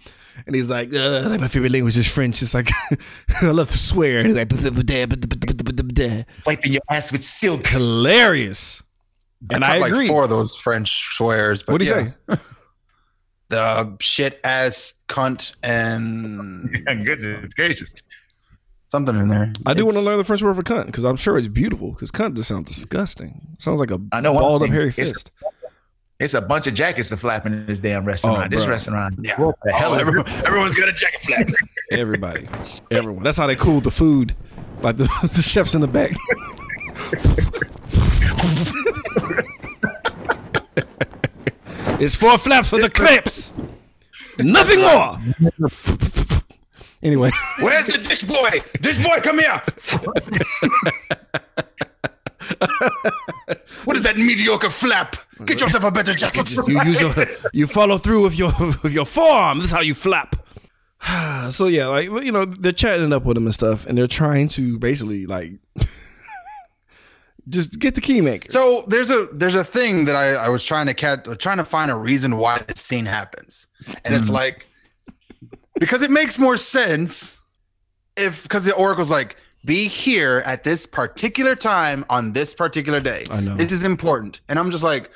And 0.47 0.55
he's 0.55 0.69
like, 0.69 0.93
uh, 0.93 1.23
like 1.27 1.41
my 1.41 1.49
favorite 1.49 1.73
language 1.73 1.97
is 1.97 2.07
French. 2.07 2.41
It's 2.41 2.53
like 2.53 2.69
I 3.41 3.47
love 3.47 3.69
to 3.69 3.77
swear. 3.77 4.19
And 4.19 4.27
he's 4.27 4.35
like, 4.37 4.49
Wiping 6.45 6.71
your 6.73 6.81
ass 6.89 7.11
with 7.11 7.23
silk. 7.23 7.67
hilarious. 7.67 8.81
And 9.49 9.63
I 9.63 9.69
caught, 9.69 9.79
like 9.81 9.91
agree. 9.91 10.07
four 10.07 10.23
of 10.23 10.29
those 10.29 10.55
French 10.55 11.15
swears. 11.15 11.63
But 11.63 11.73
What 11.73 11.81
do 11.81 11.85
you 11.87 11.95
yeah. 12.27 12.35
say? 12.35 12.41
The 13.49 13.97
shit 13.99 14.39
ass 14.45 14.93
cunt 15.09 15.55
and 15.61 16.71
Goodness 17.05 17.53
gracious. 17.53 17.91
something 18.87 19.13
in 19.13 19.27
there. 19.27 19.51
I 19.65 19.73
do 19.73 19.83
want 19.83 19.97
to 19.97 20.03
learn 20.03 20.17
the 20.17 20.23
French 20.23 20.41
word 20.41 20.55
for 20.55 20.63
cunt 20.63 20.85
because 20.85 21.03
I'm 21.03 21.17
sure 21.17 21.37
it's 21.37 21.49
beautiful. 21.49 21.91
Because 21.91 22.11
cunt 22.11 22.35
just 22.35 22.47
sounds 22.47 22.63
disgusting. 22.63 23.57
sounds 23.59 23.81
like 23.81 23.91
a 23.91 23.99
I 24.13 24.21
know 24.21 24.33
balled 24.37 24.63
up 24.63 24.69
hairy 24.69 24.87
It's- 24.87 25.09
fist. 25.09 25.31
It's 26.19 26.33
a 26.35 26.39
bunch 26.41 26.67
of 26.67 26.75
jackets 26.75 27.09
to 27.09 27.17
flap 27.17 27.45
in 27.47 27.65
this 27.65 27.79
damn 27.79 28.03
oh, 28.03 28.05
restaurant. 28.05 28.53
Oh, 28.53 28.55
this 28.55 28.63
bro. 28.63 28.71
restaurant. 28.73 29.15
Yeah. 29.23 29.41
What 29.41 29.55
the 29.63 29.71
hell 29.73 29.93
Oh, 29.95 29.97
everyone, 29.97 30.29
everyone's 30.45 30.75
got 30.75 30.87
a 30.87 30.93
jacket 30.93 31.19
flap. 31.21 31.47
Everybody, 31.91 32.47
everyone. 32.91 33.23
That's 33.23 33.37
how 33.37 33.47
they 33.47 33.55
cool 33.57 33.81
the 33.81 33.91
food. 33.91 34.33
Like 34.81 34.95
the, 34.97 35.09
the 35.33 35.41
chefs 35.41 35.73
in 35.75 35.81
the 35.81 35.87
back. 35.87 36.11
it's 41.99 42.15
four 42.15 42.37
flaps 42.37 42.69
for 42.69 42.79
the 42.79 42.89
clips. 42.89 43.53
Nothing 44.37 44.81
more. 44.81 45.17
anyway, 47.03 47.31
Where's 47.59 47.87
the 47.87 47.97
dish 47.97 48.23
boy? 48.23 48.49
Dish 48.79 49.03
boy, 49.03 49.19
come 49.21 49.39
here. 49.39 49.61
what 53.85 53.97
is 53.97 54.03
that 54.03 54.17
mediocre 54.17 54.69
flap? 54.69 55.15
Get 55.45 55.61
yourself 55.61 55.83
a 55.83 55.91
better 55.91 56.13
jacket. 56.13 56.53
you 56.67 56.81
use 56.83 57.01
your 57.01 57.13
you 57.53 57.67
follow 57.67 57.97
through 57.97 58.23
with 58.23 58.37
your 58.37 58.51
with 58.83 58.93
your 58.93 59.05
forearm. 59.05 59.59
That's 59.59 59.71
how 59.71 59.81
you 59.81 59.93
flap. 59.93 60.35
so 61.51 61.67
yeah, 61.67 61.87
like 61.87 62.09
you 62.09 62.31
know, 62.31 62.45
they're 62.45 62.71
chatting 62.71 63.13
up 63.13 63.25
with 63.25 63.37
him 63.37 63.45
and 63.45 63.53
stuff, 63.53 63.85
and 63.85 63.97
they're 63.97 64.07
trying 64.07 64.47
to 64.49 64.77
basically 64.79 65.25
like 65.25 65.53
just 67.49 67.79
get 67.79 67.95
the 67.95 68.01
key 68.01 68.21
maker. 68.21 68.47
So 68.49 68.83
there's 68.87 69.11
a 69.11 69.27
there's 69.33 69.55
a 69.55 69.63
thing 69.63 70.05
that 70.05 70.15
I, 70.15 70.33
I 70.33 70.49
was 70.49 70.63
trying 70.63 70.87
to 70.87 70.93
catch 70.93 71.25
trying 71.39 71.57
to 71.57 71.65
find 71.65 71.91
a 71.91 71.95
reason 71.95 72.37
why 72.37 72.59
this 72.67 72.81
scene 72.81 73.05
happens, 73.05 73.67
and 74.05 74.15
it's 74.15 74.27
hmm. 74.27 74.33
like 74.33 74.67
because 75.79 76.01
it 76.01 76.11
makes 76.11 76.37
more 76.37 76.57
sense 76.57 77.41
if 78.17 78.43
because 78.43 78.65
the 78.65 78.73
oracle's 78.73 79.09
like 79.11 79.37
be 79.65 79.87
here 79.87 80.41
at 80.45 80.63
this 80.63 80.85
particular 80.85 81.55
time 81.55 82.05
on 82.09 82.33
this 82.33 82.53
particular 82.53 82.99
day. 82.99 83.25
I 83.29 83.41
know. 83.41 83.55
this 83.55 83.71
is 83.71 83.83
important, 83.83 84.41
and 84.49 84.57
I'm 84.57 84.71
just 84.71 84.83
like, 84.83 85.11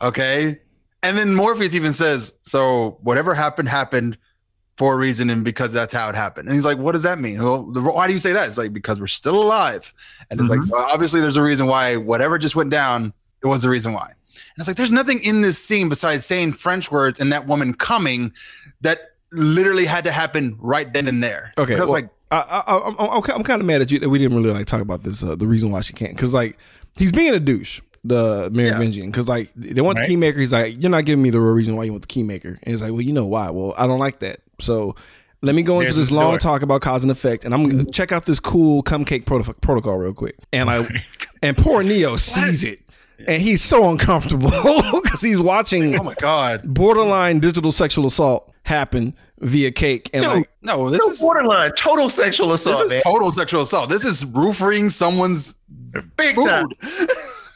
okay. 0.00 0.60
And 1.02 1.16
then 1.16 1.34
Morpheus 1.34 1.74
even 1.74 1.94
says, 1.94 2.34
so 2.42 2.98
whatever 3.00 3.34
happened 3.34 3.70
happened 3.70 4.18
for 4.80 4.94
a 4.94 4.96
reason 4.96 5.28
and 5.28 5.44
because 5.44 5.74
that's 5.74 5.92
how 5.92 6.08
it 6.08 6.14
happened. 6.14 6.48
And 6.48 6.54
he's 6.54 6.64
like, 6.64 6.78
what 6.78 6.92
does 6.92 7.02
that 7.02 7.18
mean? 7.18 7.42
Well, 7.44 7.64
the, 7.64 7.82
why 7.82 8.06
do 8.06 8.14
you 8.14 8.18
say 8.18 8.32
that? 8.32 8.48
It's 8.48 8.56
like 8.56 8.72
because 8.72 8.98
we're 8.98 9.08
still 9.08 9.42
alive. 9.42 9.92
And 10.30 10.40
it's 10.40 10.48
like, 10.48 10.62
so 10.62 10.74
obviously 10.74 11.20
there's 11.20 11.36
a 11.36 11.42
reason 11.42 11.66
why 11.66 11.96
whatever 11.96 12.38
just 12.38 12.56
went 12.56 12.70
down, 12.70 13.12
it 13.44 13.46
was 13.46 13.60
the 13.60 13.68
reason 13.68 13.92
why. 13.92 14.06
And 14.06 14.56
it's 14.56 14.68
like 14.68 14.78
there's 14.78 14.90
nothing 14.90 15.20
in 15.22 15.42
this 15.42 15.62
scene 15.62 15.90
besides 15.90 16.24
saying 16.24 16.52
French 16.52 16.90
words 16.90 17.20
and 17.20 17.30
that 17.30 17.46
woman 17.46 17.74
coming 17.74 18.32
that 18.80 19.10
literally 19.32 19.84
had 19.84 20.02
to 20.04 20.12
happen 20.12 20.56
right 20.58 20.90
then 20.94 21.06
and 21.08 21.22
there. 21.22 21.52
Okay, 21.58 21.74
Because 21.74 21.90
well, 21.90 22.00
like 22.00 22.08
I, 22.30 22.38
I, 22.66 22.88
I'm, 22.88 22.96
I'm, 22.98 23.22
I'm 23.36 23.42
kind 23.44 23.60
of 23.60 23.66
mad 23.66 23.82
at 23.82 23.90
you 23.90 23.98
that 23.98 24.08
we 24.08 24.18
didn't 24.18 24.34
really 24.38 24.54
like 24.54 24.66
talk 24.66 24.80
about 24.80 25.02
this. 25.02 25.22
Uh, 25.22 25.34
the 25.36 25.46
reason 25.46 25.70
why 25.70 25.82
she 25.82 25.92
can't, 25.92 26.16
because 26.16 26.32
like 26.32 26.56
he's 26.96 27.12
being 27.12 27.34
a 27.34 27.38
douche, 27.40 27.82
the 28.02 28.48
Merovingian, 28.50 29.10
because 29.10 29.28
like 29.28 29.50
they 29.54 29.82
want 29.82 29.98
Right. 29.98 30.08
the 30.08 30.16
keymaker. 30.16 30.38
He's 30.38 30.54
like, 30.54 30.80
you're 30.80 30.88
not 30.90 31.04
giving 31.04 31.22
me 31.22 31.28
the 31.28 31.38
real 31.38 31.52
reason 31.52 31.76
why 31.76 31.84
you 31.84 31.92
want 31.92 32.08
the 32.08 32.14
keymaker, 32.14 32.56
and 32.62 32.68
he's 32.72 32.80
like, 32.80 32.92
well, 32.92 33.02
you 33.02 33.12
know 33.12 33.26
why? 33.26 33.50
Well, 33.50 33.74
I 33.76 33.86
don't 33.86 33.98
like 33.98 34.20
that. 34.20 34.40
So 34.60 34.94
let 35.42 35.54
me 35.54 35.62
go 35.62 35.80
into 35.80 35.86
There's 35.86 35.96
this 35.96 36.10
long 36.10 36.32
door. 36.32 36.38
talk 36.38 36.62
about 36.62 36.82
cause 36.82 37.02
and 37.02 37.10
effect, 37.10 37.44
and 37.44 37.54
I'm 37.54 37.62
gonna 37.64 37.82
mm-hmm. 37.84 37.90
check 37.90 38.12
out 38.12 38.26
this 38.26 38.40
cool 38.40 38.82
cum 38.82 39.04
cake 39.04 39.26
protocol, 39.26 39.54
protocol 39.54 39.96
real 39.96 40.12
quick. 40.12 40.36
And 40.52 40.70
I 40.70 40.86
and 41.42 41.56
poor 41.56 41.82
Neo 41.82 42.16
sees 42.16 42.64
it, 42.64 42.80
and 43.26 43.42
he's 43.42 43.62
so 43.62 43.88
uncomfortable 43.88 44.50
because 45.02 45.22
he's 45.22 45.40
watching 45.40 45.98
oh 45.98 46.02
my 46.02 46.14
god. 46.14 46.62
borderline 46.74 47.40
digital 47.40 47.72
sexual 47.72 48.06
assault 48.06 48.52
happen 48.64 49.14
via 49.38 49.72
cake 49.72 50.10
and 50.12 50.22
Dude, 50.22 50.32
like 50.32 50.50
No, 50.62 50.90
this 50.90 50.98
No 50.98 51.10
is 51.10 51.20
borderline, 51.20 51.72
total 51.72 52.10
sexual 52.10 52.52
assault. 52.52 52.76
this 52.76 52.86
is 52.86 52.92
man. 52.92 53.02
total 53.02 53.32
sexual 53.32 53.62
assault. 53.62 53.88
This 53.88 54.04
is 54.04 54.24
roofing 54.26 54.90
someone's 54.90 55.54
big 56.16 56.34
food. 56.34 56.66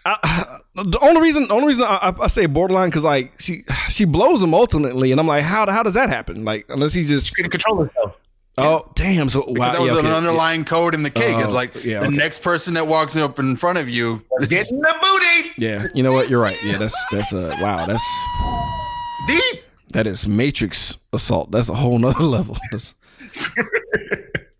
Time. 0.05 0.17
I, 0.23 0.59
the 0.75 0.99
only 1.03 1.21
reason, 1.23 1.47
only 1.51 1.69
reason 1.69 1.85
I, 1.85 1.97
I- 2.11 2.25
I 2.25 2.27
say 2.29 2.47
borderline 2.47 2.89
because 2.91 3.05
like 3.05 3.41
she 3.41 3.65
she 3.91 4.05
blows 4.05 4.43
him 4.43 4.55
ultimately, 4.55 5.11
and 5.13 5.21
I'm 5.21 5.27
like, 5.27 5.43
how 5.45 5.71
how 5.71 5.83
does 5.83 5.95
that 5.95 6.09
happen? 6.09 6.45
Like 6.45 6.67
unless 6.69 6.93
he 6.93 7.05
just 7.05 7.35
Couldn't 7.37 7.51
control 7.53 7.85
herself. 7.85 8.19
oh 8.59 8.91
damn, 8.95 9.29
so 9.29 9.41
Because 9.43 9.59
wow, 9.59 9.73
that 9.73 9.81
was 9.81 9.93
yeah, 9.93 9.99
an 10.01 10.07
okay, 10.07 10.17
underlying 10.17 10.65
code 10.65 10.95
in 10.95 11.03
the 11.03 11.11
cake. 11.11 11.37
it's 11.39 11.49
Oh, 11.51 11.53
like 11.55 11.85
yeah, 11.85 12.01
the 12.01 12.07
okay. 12.07 12.17
next 12.17 12.43
person 12.43 12.75
that 12.75 12.87
walks 12.87 13.17
up 13.17 13.39
in 13.39 13.57
front 13.57 13.79
of 13.79 13.89
you. 13.89 14.23
Get 14.49 14.71
in 14.71 14.79
the 14.81 14.95
booty. 15.01 15.53
yeah. 15.59 15.83
yeah, 15.83 15.89
you 15.95 16.03
know 16.03 16.13
what? 16.13 16.29
You're 16.29 16.43
right. 16.43 16.59
Yeah, 16.65 16.77
that's 16.79 16.95
that's 17.11 17.33
uh 17.33 17.57
wow, 17.61 17.87
that's 17.87 18.05
Deep. 19.27 19.63
that 19.91 20.07
is 20.07 20.27
matrix 20.29 20.97
assault. 21.13 21.51
That's 21.51 21.69
a 21.69 21.75
whole 21.75 21.99
nother 21.99 22.25
level. 22.37 22.57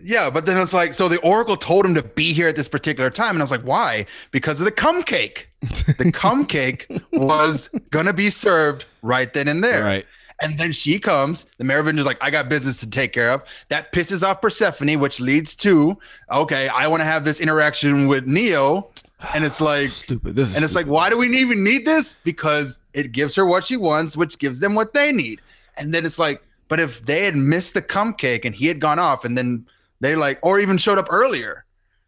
Yeah, 0.07 0.29
but 0.29 0.45
then 0.45 0.61
it's 0.61 0.75
like, 0.75 0.93
so 0.93 1.09
the 1.09 1.19
Oracle 1.21 1.57
told 1.57 1.87
him 1.87 1.95
to 1.95 2.03
be 2.03 2.35
here 2.35 2.47
at 2.47 2.57
this 2.57 2.69
particular 2.69 3.09
time. 3.09 3.31
And 3.31 3.39
I 3.39 3.43
was 3.45 3.51
like, 3.51 3.63
why? 3.63 4.05
Because 4.33 4.61
of 4.61 4.67
the 4.67 4.71
cum 4.71 5.03
cake. 5.03 5.49
The 5.97 6.13
cum 6.13 6.45
cake 6.57 6.87
was 7.13 7.69
going 7.91 8.05
to 8.05 8.13
be 8.13 8.29
served 8.29 8.85
right 9.01 9.33
then 9.33 9.49
and 9.49 9.65
there. 9.65 9.83
right. 9.83 10.07
And 10.43 10.59
then 10.59 10.73
she 10.73 10.99
comes. 10.99 11.47
The 11.57 11.65
Merovingian's 11.65 12.07
like, 12.07 12.23
I 12.23 12.29
got 12.29 12.51
business 12.51 12.77
to 12.81 12.91
take 12.91 13.15
care 13.15 13.31
of. 13.31 13.65
That 13.71 13.93
pisses 13.93 14.23
off 14.23 14.43
Persephone, 14.43 14.99
which 14.99 15.21
leads 15.21 15.57
to, 15.57 15.97
okay, 16.31 16.69
I 16.69 16.87
want 16.89 17.01
to 17.01 17.07
have 17.07 17.25
this 17.25 17.41
interaction 17.41 18.07
with 18.07 18.27
Neo. 18.27 18.91
And 19.33 19.43
it's 19.43 19.61
like, 19.63 19.89
Stupid. 19.89 20.35
This 20.35 20.51
is 20.51 20.57
and 20.57 20.65
it's 20.65 20.75
like, 20.75 20.87
why 20.87 21.09
do 21.09 21.17
we 21.17 21.35
even 21.35 21.65
need 21.65 21.87
this? 21.87 22.17
Because 22.25 22.79
it 22.93 23.13
gives 23.13 23.35
her 23.37 23.47
what 23.47 23.65
she 23.65 23.79
wants, 23.79 24.19
which 24.19 24.39
gives 24.39 24.61
them 24.61 24.75
what 24.75 24.93
they 24.93 25.13
need. 25.13 25.41
And 25.79 25.95
then 25.95 26.05
it's 26.05 26.19
like, 26.19 26.43
but 26.69 26.79
if 26.79 27.07
they 27.07 27.25
had 27.25 27.37
missed 27.37 27.73
the 27.73 27.83
cum 27.83 28.13
cake 28.13 28.45
and 28.45 28.55
he 28.55 28.67
had 28.67 28.81
gone 28.81 28.99
off 28.99 29.25
and 29.25 29.39
then 29.39 29.65
they 30.01 30.17
like, 30.17 30.39
or 30.43 30.59
even 30.61 30.77
showed 30.79 30.99
up 30.99 31.07
earlier, 31.11 31.65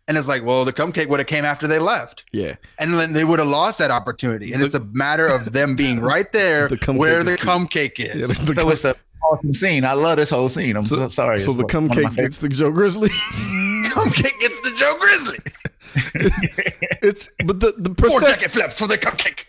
and 0.08 0.16
it's 0.16 0.28
like, 0.28 0.44
well, 0.44 0.64
the 0.64 0.72
cum 0.72 0.92
cake 0.92 1.08
would 1.08 1.18
have 1.20 1.26
came 1.26 1.44
after 1.44 1.66
they 1.66 1.78
left, 1.78 2.24
yeah. 2.32 2.54
and 2.78 2.94
then 2.94 3.12
they 3.12 3.24
would 3.24 3.38
have 3.38 3.48
lost 3.48 3.78
that 3.78 3.90
opportunity. 3.90 4.52
And 4.52 4.62
it's 4.62 4.74
a 4.74 4.80
matter 4.80 5.26
of 5.26 5.52
them 5.52 5.74
being 5.76 6.00
right 6.00 6.30
there 6.32 6.68
The 6.68 6.92
where 6.92 7.24
the 7.24 7.32
is- 7.34 7.40
cum 7.40 7.66
cake 7.68 7.98
is. 7.98 8.14
Yeah, 8.16 8.26
the, 8.26 8.54
So 8.54 8.68
it's 8.70 8.84
a 8.84 8.94
awesome 9.22 9.54
scene. 9.54 9.84
I 9.84 9.94
love 9.94 10.16
this 10.18 10.30
whole 10.30 10.48
scene. 10.48 10.76
I'm 10.76 10.84
so, 10.86 11.08
sorry. 11.08 11.38
So 11.40 11.50
It's 11.50 11.56
the 11.56 11.62
one- 11.64 11.68
cum 11.68 11.88
one 11.88 11.98
of 11.98 12.04
my 12.04 12.10
cake 12.10 12.16
gets 12.18 12.38
the 12.38 12.48
Joe 12.48 12.70
Grizzly. 12.70 13.08
cum 13.90 14.10
cake 14.10 14.34
gets 14.40 14.60
the 14.60 14.70
Joe 14.76 14.94
Grizzly. 15.00 15.38
it's 17.02 17.28
but 17.46 17.58
the 17.60 17.72
the 17.78 17.94
Four 18.08 18.20
jacket 18.20 18.50
flips 18.50 18.78
for 18.78 18.86
the 18.86 18.98
cum 18.98 19.16
cake. 19.16 19.46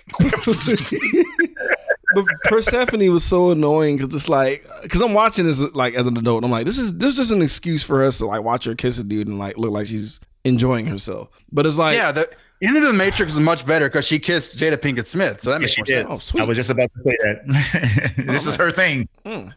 But 2.13 2.25
Persephone 2.45 3.11
was 3.11 3.23
so 3.23 3.51
annoying 3.51 3.97
because 3.97 4.15
it's 4.15 4.29
like 4.29 4.65
because 4.81 5.01
I'm 5.01 5.13
watching 5.13 5.45
this 5.45 5.59
like 5.59 5.93
as 5.93 6.07
an 6.07 6.17
adult. 6.17 6.43
I'm 6.43 6.51
like, 6.51 6.65
this 6.65 6.77
is 6.77 6.93
this 6.93 7.11
is 7.11 7.15
just 7.15 7.31
an 7.31 7.41
excuse 7.41 7.83
for 7.83 8.03
us 8.03 8.17
to 8.19 8.25
like 8.25 8.43
watch 8.43 8.65
her 8.65 8.75
kiss 8.75 8.97
a 8.97 9.03
dude 9.03 9.27
and 9.27 9.37
like 9.37 9.57
look 9.57 9.71
like 9.71 9.87
she's 9.87 10.19
enjoying 10.45 10.85
herself. 10.85 11.29
But 11.51 11.65
it's 11.65 11.77
like, 11.77 11.97
yeah, 11.97 12.11
the 12.11 12.29
Enter 12.61 12.79
the 12.79 12.93
Matrix 12.93 13.33
is 13.33 13.39
much 13.39 13.65
better 13.65 13.87
because 13.87 14.05
she 14.05 14.17
kissed 14.17 14.57
Jada 14.57 14.77
Pinkett 14.77 15.05
Smith, 15.05 15.41
so 15.41 15.51
that 15.51 15.61
makes 15.61 15.73
She 15.73 15.81
more 15.81 15.85
did. 15.85 16.05
sense. 16.05 16.17
Oh, 16.17 16.19
sweet. 16.19 16.41
I 16.41 16.43
was 16.45 16.57
just 16.57 16.69
about 16.69 16.91
to 16.93 17.03
say 17.03 17.17
that. 17.21 18.13
this 18.25 18.47
oh, 18.47 18.49
is 18.49 18.55
her 18.55 18.71
thing. 18.71 19.07
Hmm. 19.25 19.49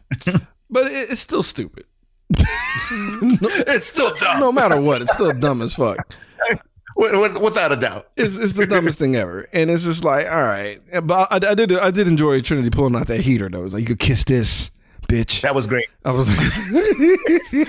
but 0.69 0.87
it, 0.87 1.09
it's 1.09 1.21
still 1.21 1.43
stupid. 1.43 1.85
It's 2.37 3.87
still 3.87 4.13
dumb. 4.15 4.39
No 4.39 4.51
matter 4.51 4.79
what, 4.79 5.01
it's 5.01 5.13
still 5.13 5.31
dumb 5.31 5.61
as 5.61 5.73
fuck. 5.73 6.13
Wi- 6.95 7.11
wi- 7.11 7.39
Without 7.41 7.71
a 7.71 7.75
doubt. 7.75 8.09
It's, 8.17 8.35
it's 8.35 8.53
the 8.53 8.65
dumbest 8.65 8.99
thing 8.99 9.15
ever, 9.15 9.47
and 9.53 9.69
it's 9.71 9.83
just 9.83 10.03
like, 10.03 10.27
all 10.29 10.43
right. 10.43 10.79
But 11.03 11.27
I, 11.31 11.51
I 11.51 11.55
did 11.55 11.71
I 11.73 11.91
did 11.91 12.07
enjoy 12.07 12.41
Trinity 12.41 12.69
pulling 12.69 12.95
out 12.95 13.07
that 13.07 13.21
heater 13.21 13.49
though. 13.49 13.63
It's 13.63 13.73
like 13.73 13.81
you 13.81 13.87
could 13.87 13.99
kiss 13.99 14.23
this, 14.23 14.71
bitch. 15.07 15.41
That 15.41 15.55
was 15.55 15.67
great. 15.67 15.87
I 16.05 16.11
was 16.11 16.29
like, 16.37 17.67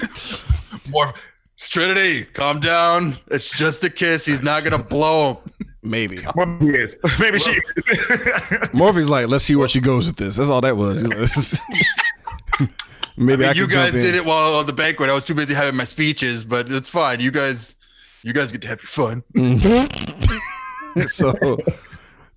More 0.89 1.13
Trinity, 1.69 2.25
calm 2.25 2.61
down. 2.61 3.17
It's 3.29 3.51
just 3.51 3.85
a 3.85 3.91
kiss. 3.91 4.25
He's 4.27 4.43
not 4.43 4.65
gonna 4.65 4.83
blow 4.83 5.35
him. 5.35 5.69
maybe. 5.83 6.17
is. 6.61 6.97
Maybe 7.21 7.39
she. 7.39 7.57
Morphe's 8.73 9.09
like, 9.09 9.29
let's 9.29 9.45
see 9.45 9.57
where 9.57 9.69
she 9.69 9.81
goes 9.81 10.07
with 10.07 10.17
this. 10.17 10.37
That's 10.37 10.51
all 10.51 10.61
that 10.63 10.77
was. 10.77 11.01
He's 11.01 11.61
like, 12.61 12.71
maybe 13.17 13.45
I, 13.47 13.53
you 13.53 13.67
guys 13.69 13.93
did 13.93 14.15
it 14.15 14.25
while 14.25 14.55
on 14.55 14.67
the 14.67 14.73
banquet. 14.73 15.09
I 15.09 15.15
was 15.15 15.25
too 15.25 15.35
busy 15.35 15.55
having 15.55 15.77
my 15.77 15.85
speeches, 15.85 16.45
but 16.45 16.71
it's 16.71 16.89
fine. 16.89 17.21
You 17.21 17.31
guys, 17.31 17.77
you 18.23 18.33
guys 18.33 18.53
get 18.53 18.63
to 18.63 18.69
have 18.69 18.81
your 18.83 18.89
fun. 18.89 19.23
so 21.09 21.59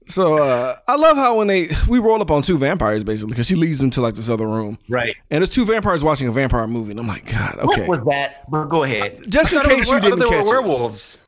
so 0.07 0.37
uh 0.37 0.75
i 0.87 0.95
love 0.95 1.17
how 1.17 1.37
when 1.37 1.47
they 1.47 1.67
we 1.87 1.99
roll 1.99 2.21
up 2.21 2.29
on 2.31 2.41
two 2.41 2.57
vampires 2.57 3.03
basically 3.03 3.31
because 3.31 3.47
she 3.47 3.55
leads 3.55 3.79
them 3.79 3.89
to 3.89 3.99
like 4.01 4.13
this 4.15 4.29
other 4.29 4.47
room 4.47 4.77
right. 4.87 5.15
and 5.31 5.41
there's 5.41 5.49
two 5.49 5.65
vampires 5.65 6.03
watching 6.03 6.27
a 6.27 6.31
vampire 6.31 6.67
movie 6.67 6.91
and 6.91 6.99
i'm 6.99 7.07
like 7.07 7.25
god 7.29 7.57
okay 7.59 7.87
What 7.87 7.99
was 7.99 8.07
that? 8.07 8.49
But 8.49 8.65
go 8.65 8.83
ahead. 8.83 9.25
just 9.27 9.51
in 9.51 9.57
I 9.59 9.61
thought 9.63 9.71
it 9.71 9.75
case 9.77 9.91
was 9.91 9.95
you 9.95 9.99
didn't 10.01 10.19
they 10.19 10.29
catch 10.29 10.45
were 10.45 10.55
it. 10.57 10.61
werewolves 10.61 11.19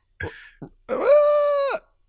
Uh, 0.90 1.06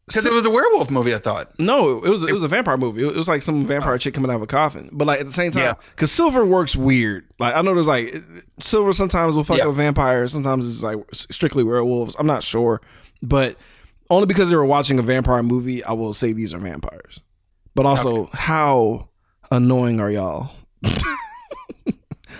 because 0.08 0.26
it 0.26 0.32
was 0.32 0.44
a 0.46 0.50
werewolf 0.50 0.90
movie. 0.90 1.14
I 1.14 1.18
thought. 1.18 1.56
no 1.58 2.02
it 2.02 2.08
was 2.08 2.22
it 2.24 2.32
was 2.32 2.42
a 2.42 2.48
vampire 2.48 2.76
movie. 2.76 3.06
It 3.06 3.14
was 3.14 3.28
like 3.28 3.42
some 3.42 3.62
oh. 3.62 3.66
vampire 3.66 3.98
chick 3.98 4.14
coming 4.14 4.30
out 4.30 4.36
of 4.36 4.42
a 4.42 4.46
coffin. 4.46 4.88
But 4.92 5.06
like 5.06 5.20
at 5.20 5.26
the 5.26 5.32
same 5.32 5.52
time 5.52 5.62
Yeah. 5.62 5.74
because 5.90 6.10
silver 6.10 6.44
works 6.44 6.74
weird. 6.74 7.26
Like 7.38 7.54
i 7.54 7.60
know 7.60 7.74
there's 7.74 7.86
like 7.86 8.22
silver 8.58 8.92
sometimes 8.92 9.36
will 9.36 9.44
fuck 9.44 9.58
Yeah. 9.58 9.66
with 9.66 9.76
vampires. 9.76 10.32
Sometimes 10.32 10.68
it's 10.68 10.82
like 10.82 10.98
strictly 11.12 11.62
werewolves. 11.62 12.16
I'm 12.18 12.26
not 12.26 12.42
sure. 12.42 12.80
But 13.22 13.56
only 14.10 14.26
because 14.26 14.48
they 14.50 14.56
were 14.56 14.64
watching 14.64 14.98
a 14.98 15.02
vampire 15.02 15.42
movie 15.42 15.84
i 15.84 15.92
will 15.92 16.14
say 16.14 16.32
these 16.32 16.52
are 16.54 16.58
vampires. 16.58 17.20
But 17.74 17.86
also 17.86 18.26
how 18.32 19.08
annoying 19.50 20.00
are 20.00 20.10
y'all? 20.10 20.50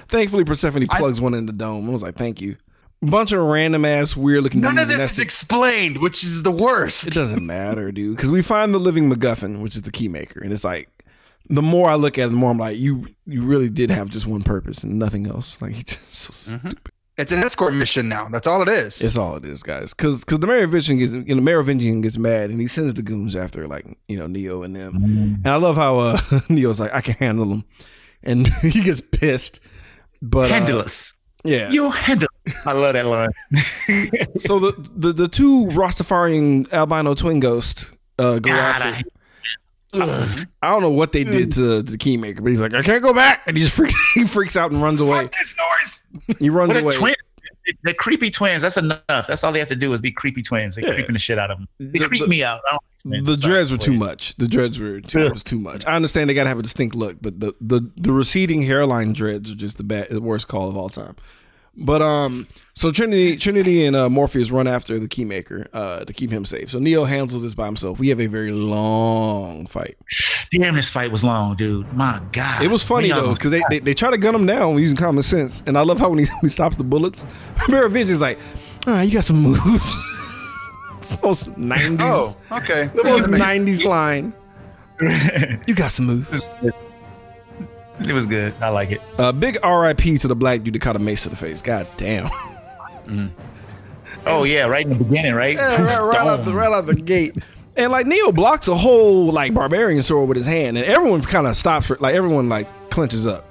Thankfully 0.08 0.44
persephone 0.44 0.86
plugs 0.86 1.20
one 1.20 1.34
in 1.34 1.46
the 1.46 1.52
dome. 1.52 1.88
I 1.88 1.92
was 1.92 2.02
like 2.02 2.16
thank 2.16 2.40
you 2.40 2.56
bunch 3.02 3.32
of 3.32 3.40
random 3.42 3.84
ass 3.84 4.16
weird 4.16 4.42
looking 4.42 4.60
None 4.60 4.78
of 4.78 4.88
this 4.88 5.12
is 5.12 5.18
explained, 5.18 5.98
which 5.98 6.24
is 6.24 6.42
the 6.42 6.50
worst. 6.50 7.06
it 7.06 7.14
doesn't 7.14 7.44
matter, 7.46 7.92
dude. 7.92 8.16
Because 8.16 8.30
we 8.30 8.42
find 8.42 8.74
the 8.74 8.78
living 8.78 9.10
MacGuffin, 9.10 9.60
which 9.62 9.76
is 9.76 9.82
the 9.82 9.92
key 9.92 10.08
maker, 10.08 10.40
and 10.40 10.52
it's 10.52 10.64
like 10.64 10.88
the 11.48 11.62
more 11.62 11.88
I 11.88 11.94
look 11.94 12.18
at 12.18 12.26
it, 12.26 12.30
the 12.30 12.36
more 12.36 12.50
I'm 12.50 12.58
like, 12.58 12.76
you 12.78 13.06
you 13.26 13.42
really 13.42 13.68
did 13.70 13.90
have 13.90 14.10
just 14.10 14.26
one 14.26 14.42
purpose 14.42 14.82
and 14.82 14.98
nothing 14.98 15.26
else. 15.26 15.56
Like 15.60 15.72
he 15.76 15.82
just 15.84 16.14
so 16.14 16.32
stupid. 16.32 16.78
It's 17.16 17.32
an 17.32 17.40
escort 17.40 17.74
mission 17.74 18.08
now. 18.08 18.28
That's 18.28 18.46
all 18.46 18.62
it 18.62 18.68
is. 18.68 19.02
It's 19.02 19.16
all 19.16 19.34
it 19.34 19.44
is, 19.44 19.64
guys. 19.64 19.92
Because 19.92 20.24
because 20.24 20.38
the 20.38 20.46
Merovingian 20.46 20.98
gets 20.98 21.12
you 21.12 21.34
know 21.34 21.40
Merovingian 21.42 22.00
gets 22.00 22.16
mad 22.16 22.50
and 22.50 22.60
he 22.60 22.68
sends 22.68 22.94
the 22.94 23.02
goons 23.02 23.34
after 23.34 23.66
like 23.66 23.86
you 24.06 24.16
know 24.16 24.28
Neo 24.28 24.62
and 24.62 24.76
them. 24.76 24.94
And 25.42 25.46
I 25.48 25.56
love 25.56 25.74
how 25.76 25.98
uh 25.98 26.20
Neo's 26.48 26.78
like 26.78 26.94
I 26.94 27.00
can 27.00 27.14
handle 27.14 27.46
them, 27.46 27.64
and 28.22 28.46
he 28.62 28.82
gets 28.82 29.00
pissed. 29.00 29.58
But 30.22 30.50
uh, 30.50 30.54
Handle 30.54 30.78
us. 30.80 31.12
yeah. 31.44 31.70
You 31.70 31.90
handle. 31.90 32.27
I 32.66 32.72
love 32.72 32.92
that 32.94 33.06
line. 33.06 33.30
so 34.38 34.58
the, 34.58 34.90
the 34.96 35.12
the 35.12 35.28
two 35.28 35.66
Rastafarian 35.68 36.70
albino 36.72 37.14
twin 37.14 37.40
ghosts 37.40 37.90
uh, 38.18 38.38
go 38.38 38.50
God, 38.50 38.82
after. 38.82 38.88
I- 38.88 39.02
I 39.94 40.68
don't 40.70 40.82
know 40.82 40.90
what 40.90 41.12
they 41.12 41.24
did 41.24 41.50
to, 41.52 41.82
to 41.82 41.92
the 41.92 41.96
keymaker, 41.96 42.42
but 42.42 42.48
he's 42.50 42.60
like, 42.60 42.74
I 42.74 42.82
can't 42.82 43.02
go 43.02 43.14
back, 43.14 43.40
and 43.46 43.56
he 43.56 43.62
just 43.62 43.74
freaks, 43.76 43.94
he 44.14 44.24
freaks 44.26 44.54
out 44.54 44.70
and 44.70 44.82
runs 44.82 45.00
away. 45.00 45.22
Fuck 45.22 45.32
this 45.32 45.54
noise. 45.56 46.38
He 46.38 46.50
runs 46.50 46.68
What 46.68 46.76
a 46.76 46.80
away. 46.82 46.94
twin. 46.94 47.14
The 47.84 47.94
creepy 47.94 48.30
twins. 48.30 48.60
That's 48.62 48.76
enough. 48.76 49.00
That's 49.08 49.44
all 49.44 49.52
they 49.52 49.58
have 49.58 49.68
to 49.68 49.76
do 49.76 49.92
is 49.94 50.00
be 50.02 50.10
creepy 50.10 50.42
twins. 50.42 50.74
They're 50.76 50.86
Yeah. 50.86 50.94
creeping 50.94 51.12
the 51.14 51.18
shit 51.18 51.38
out 51.38 51.50
of 51.50 51.58
them. 51.58 51.68
They 51.78 51.98
The- 52.00 52.06
creep 52.08 52.22
the- 52.22 52.28
me 52.28 52.42
out. 52.44 52.60
I 52.68 52.72
don't 52.72 52.82
like 53.12 53.24
The 53.24 53.24
twins. 53.26 53.40
Sorry. 53.42 53.52
dreads 53.54 53.72
were 53.72 53.78
too 53.78 53.92
much. 53.94 54.34
The 54.36 54.48
dreads 54.48 54.78
were 54.78 55.00
too, 55.00 55.22
Yeah. 55.24 55.30
was 55.32 55.42
too 55.42 55.58
much. 55.58 55.86
I 55.86 55.94
understand 55.94 56.28
they 56.28 56.34
gotta 56.34 56.48
have 56.50 56.58
a 56.58 56.62
distinct 56.62 56.94
look, 56.94 57.16
but 57.22 57.40
the 57.40 57.54
the, 57.60 57.90
the 57.96 58.12
receding 58.12 58.62
hairline 58.62 59.12
dreads 59.14 59.50
are 59.50 59.54
just 59.54 59.78
the 59.78 59.84
bad, 59.84 60.08
the 60.10 60.20
worst 60.20 60.48
call 60.48 60.68
of 60.68 60.76
all 60.76 60.88
time. 60.90 61.16
But 61.80 62.02
um, 62.02 62.48
so 62.74 62.90
Trinity, 62.90 63.36
Trinity, 63.36 63.84
and 63.86 63.94
uh, 63.94 64.08
Morpheus 64.08 64.50
run 64.50 64.66
after 64.66 64.98
the 64.98 65.06
keymaker 65.06 65.68
uh, 65.72 66.04
to 66.04 66.12
keep 66.12 66.30
him 66.30 66.44
safe. 66.44 66.70
So 66.70 66.80
Neo 66.80 67.04
handles 67.04 67.42
this 67.42 67.54
by 67.54 67.66
himself. 67.66 68.00
We 68.00 68.08
have 68.08 68.20
a 68.20 68.26
very 68.26 68.50
long 68.50 69.66
fight. 69.66 69.96
Damn, 70.50 70.74
this 70.74 70.90
fight 70.90 71.12
was 71.12 71.22
long, 71.22 71.54
dude. 71.56 71.92
My 71.92 72.20
God. 72.32 72.62
It 72.62 72.68
was 72.68 72.82
funny 72.82 73.10
When 73.10 73.18
y'all 73.18 73.28
though, 73.28 73.34
because 73.34 73.52
they, 73.52 73.62
they 73.70 73.78
they 73.78 73.94
try 73.94 74.10
to 74.10 74.18
gun 74.18 74.34
him 74.34 74.44
down 74.44 74.76
using 74.78 74.96
common 74.96 75.22
sense, 75.22 75.62
and 75.66 75.78
I 75.78 75.82
love 75.82 75.98
how 76.00 76.08
when 76.10 76.18
he, 76.18 76.26
he 76.40 76.48
stops 76.48 76.76
the 76.76 76.84
bullets, 76.84 77.24
Merovingian's 77.68 78.20
like, 78.20 78.38
"All 78.86 78.94
right, 78.94 79.04
you 79.04 79.12
got 79.12 79.24
some 79.24 79.40
moves." 79.40 79.62
it's 80.98 81.14
the 81.14 81.26
most 81.26 81.56
nineties, 81.56 81.98
Oh, 82.00 82.36
okay. 82.50 82.90
the 82.92 83.04
most 83.04 83.28
nineties 83.28 83.84
line. 83.84 84.34
You 85.66 85.74
got 85.76 85.92
some 85.92 86.06
moves. 86.06 86.42
It 88.00 88.12
was 88.12 88.26
good. 88.26 88.54
I 88.60 88.68
like 88.68 88.90
it. 88.92 89.00
Uh, 89.18 89.32
big 89.32 89.58
R.I.P. 89.62 90.18
to 90.18 90.28
the 90.28 90.36
black 90.36 90.62
dude 90.62 90.74
that 90.74 90.80
caught 90.80 90.96
a 90.96 91.00
mace 91.00 91.24
to 91.24 91.28
the 91.28 91.36
face. 91.36 91.60
God 91.60 91.86
damn. 91.96 92.28
Oh 94.26 94.44
yeah, 94.44 94.64
right 94.66 94.84
in 94.84 94.90
the 94.90 95.04
beginning, 95.04 95.34
right? 95.34 95.56
Yeah, 95.56 95.82
right, 95.82 96.02
right 96.02 96.26
out 96.26 96.44
the 96.44 96.52
right 96.52 96.70
out 96.70 96.86
the 96.86 96.94
gate. 96.94 97.34
And 97.76 97.90
like 97.92 98.06
Neo 98.06 98.32
blocks 98.32 98.68
a 98.68 98.76
whole 98.76 99.32
like 99.32 99.54
barbarian 99.54 100.02
sword 100.02 100.28
with 100.28 100.36
his 100.36 100.46
hand, 100.46 100.76
and 100.76 100.86
everyone 100.86 101.22
kind 101.22 101.46
of 101.46 101.56
stops 101.56 101.86
for 101.86 101.96
like 101.98 102.14
everyone 102.14 102.48
like 102.48 102.66
clenches 102.90 103.26
up. 103.26 103.46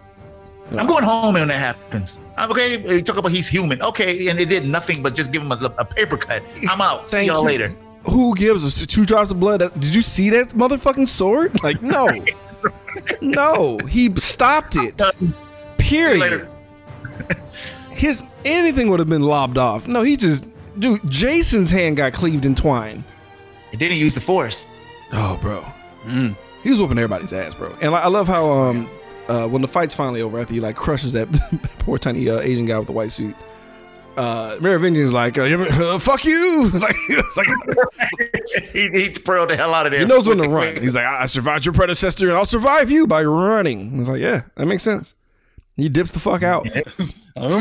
I'm 0.71 0.85
going 0.85 1.03
home 1.03 1.33
when 1.33 1.47
that 1.47 1.53
happens. 1.53 2.19
I'm 2.35 2.51
okay. 2.51 2.95
You 2.95 3.01
talk 3.01 3.17
about 3.17 3.31
he's 3.31 3.47
human. 3.47 3.81
Okay, 3.81 4.27
and 4.27 4.37
it 4.39 4.49
did 4.49 4.65
nothing 4.65 5.01
but 5.01 5.15
just 5.15 5.31
give 5.31 5.41
him 5.41 5.51
a, 5.51 5.73
a 5.77 5.85
paper 5.85 6.17
cut. 6.17 6.43
I'm 6.69 6.81
out. 6.81 7.09
See 7.09 7.23
y'all 7.23 7.41
you. 7.41 7.47
later. 7.47 7.73
Who 8.09 8.35
gives 8.35 8.65
us 8.65 8.85
two 8.85 9.05
drops 9.05 9.31
of 9.31 9.39
blood? 9.39 9.59
Did 9.79 9.95
you 9.95 10.01
see 10.01 10.29
that 10.31 10.49
motherfucking 10.49 11.07
sword? 11.07 11.63
Like 11.63 11.81
no, 11.81 12.07
no, 13.21 13.77
he 13.79 14.13
stopped 14.15 14.75
it. 14.75 15.01
Period. 15.77 16.47
his 17.91 18.21
anything 18.45 18.89
would 18.89 18.99
have 18.99 19.09
been 19.09 19.23
lobbed 19.23 19.57
off. 19.57 19.87
No, 19.87 20.01
he 20.01 20.17
just 20.17 20.47
dude. 20.79 21.01
Jason's 21.09 21.69
hand 21.69 21.97
got 21.97 22.13
cleaved 22.13 22.45
in 22.45 22.55
twine. 22.55 23.03
And 23.71 23.79
didn't 23.79 23.97
use 23.97 24.15
the 24.15 24.21
force. 24.21 24.65
Oh, 25.11 25.37
bro, 25.41 25.65
he 26.63 26.69
was 26.69 26.79
whooping 26.79 26.97
everybody's 26.97 27.33
ass, 27.33 27.53
bro. 27.53 27.73
And 27.81 27.91
like, 27.91 28.03
I 28.03 28.07
love 28.07 28.27
how 28.27 28.49
um 28.49 28.89
uh 29.27 29.47
when 29.47 29.61
the 29.61 29.67
fight's 29.67 29.95
finally 29.95 30.21
over 30.21 30.39
after 30.39 30.53
he 30.53 30.59
like 30.59 30.75
crushes 30.75 31.13
that 31.13 31.27
poor 31.79 31.97
tiny 31.97 32.29
uh, 32.29 32.39
Asian 32.39 32.65
guy 32.65 32.77
with 32.77 32.87
the 32.87 32.93
white 32.93 33.11
suit. 33.11 33.35
Uh, 34.17 34.57
Merovingian's 34.59 35.13
like, 35.13 35.37
uh, 35.37 35.43
uh, 35.43 35.99
"Fuck 35.99 36.25
you!" 36.25 36.69
like, 36.73 36.95
like 37.37 37.47
he, 38.73 38.89
he 38.89 39.07
thrilled 39.09 39.49
the 39.49 39.55
hell 39.55 39.73
out 39.73 39.85
of 39.85 39.91
there. 39.91 40.01
he 40.01 40.05
knows 40.07 40.27
when 40.27 40.39
to 40.39 40.49
run. 40.49 40.81
He's 40.81 40.95
like, 40.95 41.05
"I 41.05 41.23
I 41.23 41.25
survived 41.27 41.65
your 41.65 41.73
predecessor, 41.73 42.27
and 42.27 42.35
I'll 42.37 42.45
survive 42.45 42.89
you 42.89 43.05
by 43.07 43.23
running." 43.23 43.97
He's 43.97 44.09
like, 44.09 44.21
"Yeah, 44.21 44.41
that 44.55 44.65
makes 44.65 44.83
sense." 44.83 45.13
He 45.75 45.89
dips 45.89 46.11
the 46.11 46.19
fuck 46.19 46.41
out. 46.43 46.67
I'm 46.67 46.81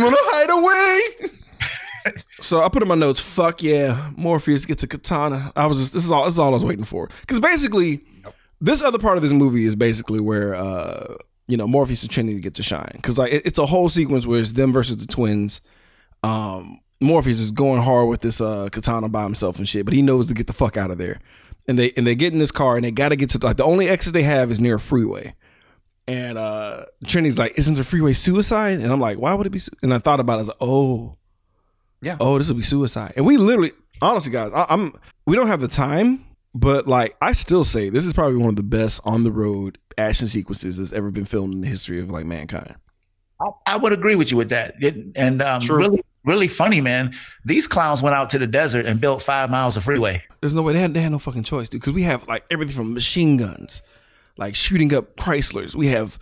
gonna 0.01 0.17
hide 0.19 0.51
away. 0.51 1.31
So 2.41 2.63
I 2.63 2.69
put 2.69 2.83
in 2.83 2.89
my 2.89 2.95
notes, 2.95 3.19
fuck 3.19 3.63
yeah, 3.63 4.11
Morpheus 4.17 4.65
gets 4.65 4.83
a 4.85 4.87
katana. 4.87 5.53
I 5.57 5.67
was 5.67 5.79
just 5.79 5.93
this 5.93 6.05
is 6.05 6.11
all 6.11 6.25
this 6.25 6.35
is 6.35 6.39
all 6.39 6.49
I 6.49 6.53
was 6.53 6.65
waiting 6.65 6.85
for. 6.85 7.11
Because 7.23 7.41
basically, 7.41 8.01
this 8.61 8.81
other 8.81 8.99
part 8.99 9.17
of 9.19 9.23
this 9.23 9.33
movie 9.33 9.65
is 9.65 9.75
basically 9.77 10.21
where 10.21 10.55
uh 10.55 11.17
you 11.49 11.57
know 11.57 11.67
Morpheus 11.67 12.03
and 12.03 12.11
Trinity 12.11 12.41
get 12.41 12.55
to 12.55 12.63
shine. 12.63 12.93
Because 12.95 13.19
like 13.19 13.33
it- 13.33 13.43
it's 13.45 13.59
a 13.59 13.67
whole 13.67 13.89
sequence 13.89 14.25
where 14.27 14.41
it's 14.41 14.53
them 14.53 14.73
versus 14.73 14.97
the 14.99 15.07
twins. 15.07 15.61
Um 16.27 16.81
Morpheus 17.01 17.41
is 17.41 17.51
going 17.51 17.83
hard 17.83 18.09
with 18.09 18.21
this 18.23 18.41
uh 18.41 18.69
katana 18.73 19.09
by 19.09 19.23
himself 19.23 19.59
and 19.59 19.69
shit, 19.69 19.85
but 19.85 19.95
he 19.95 20.03
knows 20.03 20.29
to 20.29 20.35
get 20.35 20.47
the 20.47 20.53
fuck 20.53 20.77
out 20.77 20.91
of 20.91 20.99
there. 20.99 21.21
And 21.69 21.79
they 21.79 21.93
and 21.97 22.07
they 22.07 22.15
get 22.15 22.33
in 22.33 22.39
this 22.39 22.51
car 22.53 22.77
and 22.77 22.85
they 22.85 22.91
gotta 22.91 23.17
get 23.17 23.31
to 23.31 23.39
like 23.39 23.57
the 23.59 23.65
only 23.65 23.89
exit 23.89 24.13
they 24.13 24.23
have 24.23 24.51
is 24.51 24.61
near 24.61 24.77
a 24.77 24.81
freeway. 24.81 25.35
And 26.09 26.39
uh 26.39 26.87
Trinity's 27.07 27.39
like, 27.39 27.59
isn't 27.59 27.75
the 27.75 27.85
freeway 27.85 28.13
suicide? 28.13 28.79
And 28.81 28.91
I'm 28.93 29.01
like, 29.01 29.19
why 29.19 29.35
would 29.35 29.47
it 29.47 29.51
be? 29.51 29.59
Su-? 29.59 29.73
And 29.83 29.93
I 29.93 29.99
thought 29.99 30.21
about 30.21 30.35
it, 30.35 30.37
I 30.37 30.39
was 30.39 30.49
like, 30.49 30.57
oh, 30.61 31.17
Yeah. 32.03 32.17
oh, 32.21 32.39
this 32.39 32.49
will 32.49 32.57
be 32.57 32.63
suicide. 32.63 33.13
And 33.17 33.27
we 33.27 33.37
literally, 33.37 33.73
honestly, 34.01 34.31
guys, 34.33 34.53
I, 34.55 34.67
I'm 34.69 34.93
we 35.27 35.35
don't 35.37 35.49
have 35.49 35.61
the 35.61 35.69
time, 35.69 36.25
but 36.55 36.87
like 36.87 37.17
I 37.21 37.33
still 37.33 37.65
say 37.65 37.89
this 37.91 38.07
is 38.07 38.13
probably 38.13 38.39
one 38.39 38.51
of 38.51 38.57
the 38.57 38.63
best 38.63 39.01
on 39.05 39.25
the 39.25 39.33
road 39.33 39.79
action 39.99 40.29
sequences 40.29 40.77
that's 40.79 40.93
ever 40.93 41.11
been 41.11 41.25
filmed 41.25 41.53
in 41.55 41.61
the 41.63 41.67
history 41.69 42.01
of 42.01 42.11
like 42.11 42.25
mankind. 42.27 42.75
I, 43.41 43.51
I 43.67 43.77
would 43.77 43.93
agree 43.93 44.15
with 44.15 44.31
you 44.31 44.37
with 44.37 44.49
that. 44.51 44.75
It- 44.81 44.97
and 45.17 45.43
um, 45.43 45.61
True. 45.61 45.77
really, 45.79 46.03
really 46.27 46.49
funny, 46.49 46.81
man. 46.81 47.15
These 47.45 47.67
clowns 47.67 48.03
went 48.03 48.15
out 48.15 48.31
to 48.31 48.39
the 48.39 48.47
desert 48.47 48.85
and 48.85 49.01
built 49.01 49.23
five 49.23 49.51
miles 49.51 49.77
of 49.77 49.85
freeway. 49.85 50.23
There's 50.41 50.55
no 50.55 50.63
way 50.63 50.75
they 50.75 50.81
had, 50.81 50.93
they 50.93 51.01
had 51.01 51.13
no 51.13 51.19
fucking 51.19 51.45
choice, 51.45 51.69
dude. 51.69 51.81
Because 51.81 51.95
we 51.95 52.03
have 52.03 52.27
like 52.29 52.45
everything 52.51 52.75
from 52.75 52.93
machine 52.93 53.37
guns, 53.37 53.83
like 54.37 54.55
shooting 54.55 54.93
up 54.93 55.17
Chryslers. 55.17 55.75
We 55.75 55.89
have 55.89 56.19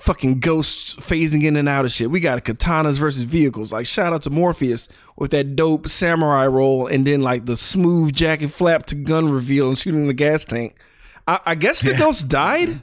fucking 0.00 0.40
ghosts 0.40 0.94
phasing 0.96 1.44
in 1.44 1.56
and 1.56 1.68
out 1.68 1.84
of 1.84 1.92
shit. 1.92 2.10
We 2.10 2.20
got 2.20 2.44
katanas 2.44 2.98
versus 2.98 3.22
vehicles. 3.22 3.72
Like 3.72 3.86
shout 3.86 4.12
out 4.12 4.22
to 4.22 4.30
Morpheus 4.30 4.88
with 5.16 5.30
that 5.32 5.56
dope 5.56 5.88
samurai 5.88 6.46
roll, 6.46 6.86
and 6.86 7.06
then 7.06 7.22
like 7.22 7.46
the 7.46 7.56
smooth 7.56 8.12
jacket 8.12 8.48
flap 8.48 8.86
to 8.86 8.94
gun 8.94 9.30
reveal 9.30 9.68
and 9.68 9.78
shooting 9.78 10.06
the 10.06 10.14
gas 10.14 10.44
tank. 10.44 10.76
I, 11.26 11.40
I 11.46 11.54
guess 11.54 11.82
the 11.82 11.94
ghost 11.94 12.28
died. 12.28 12.82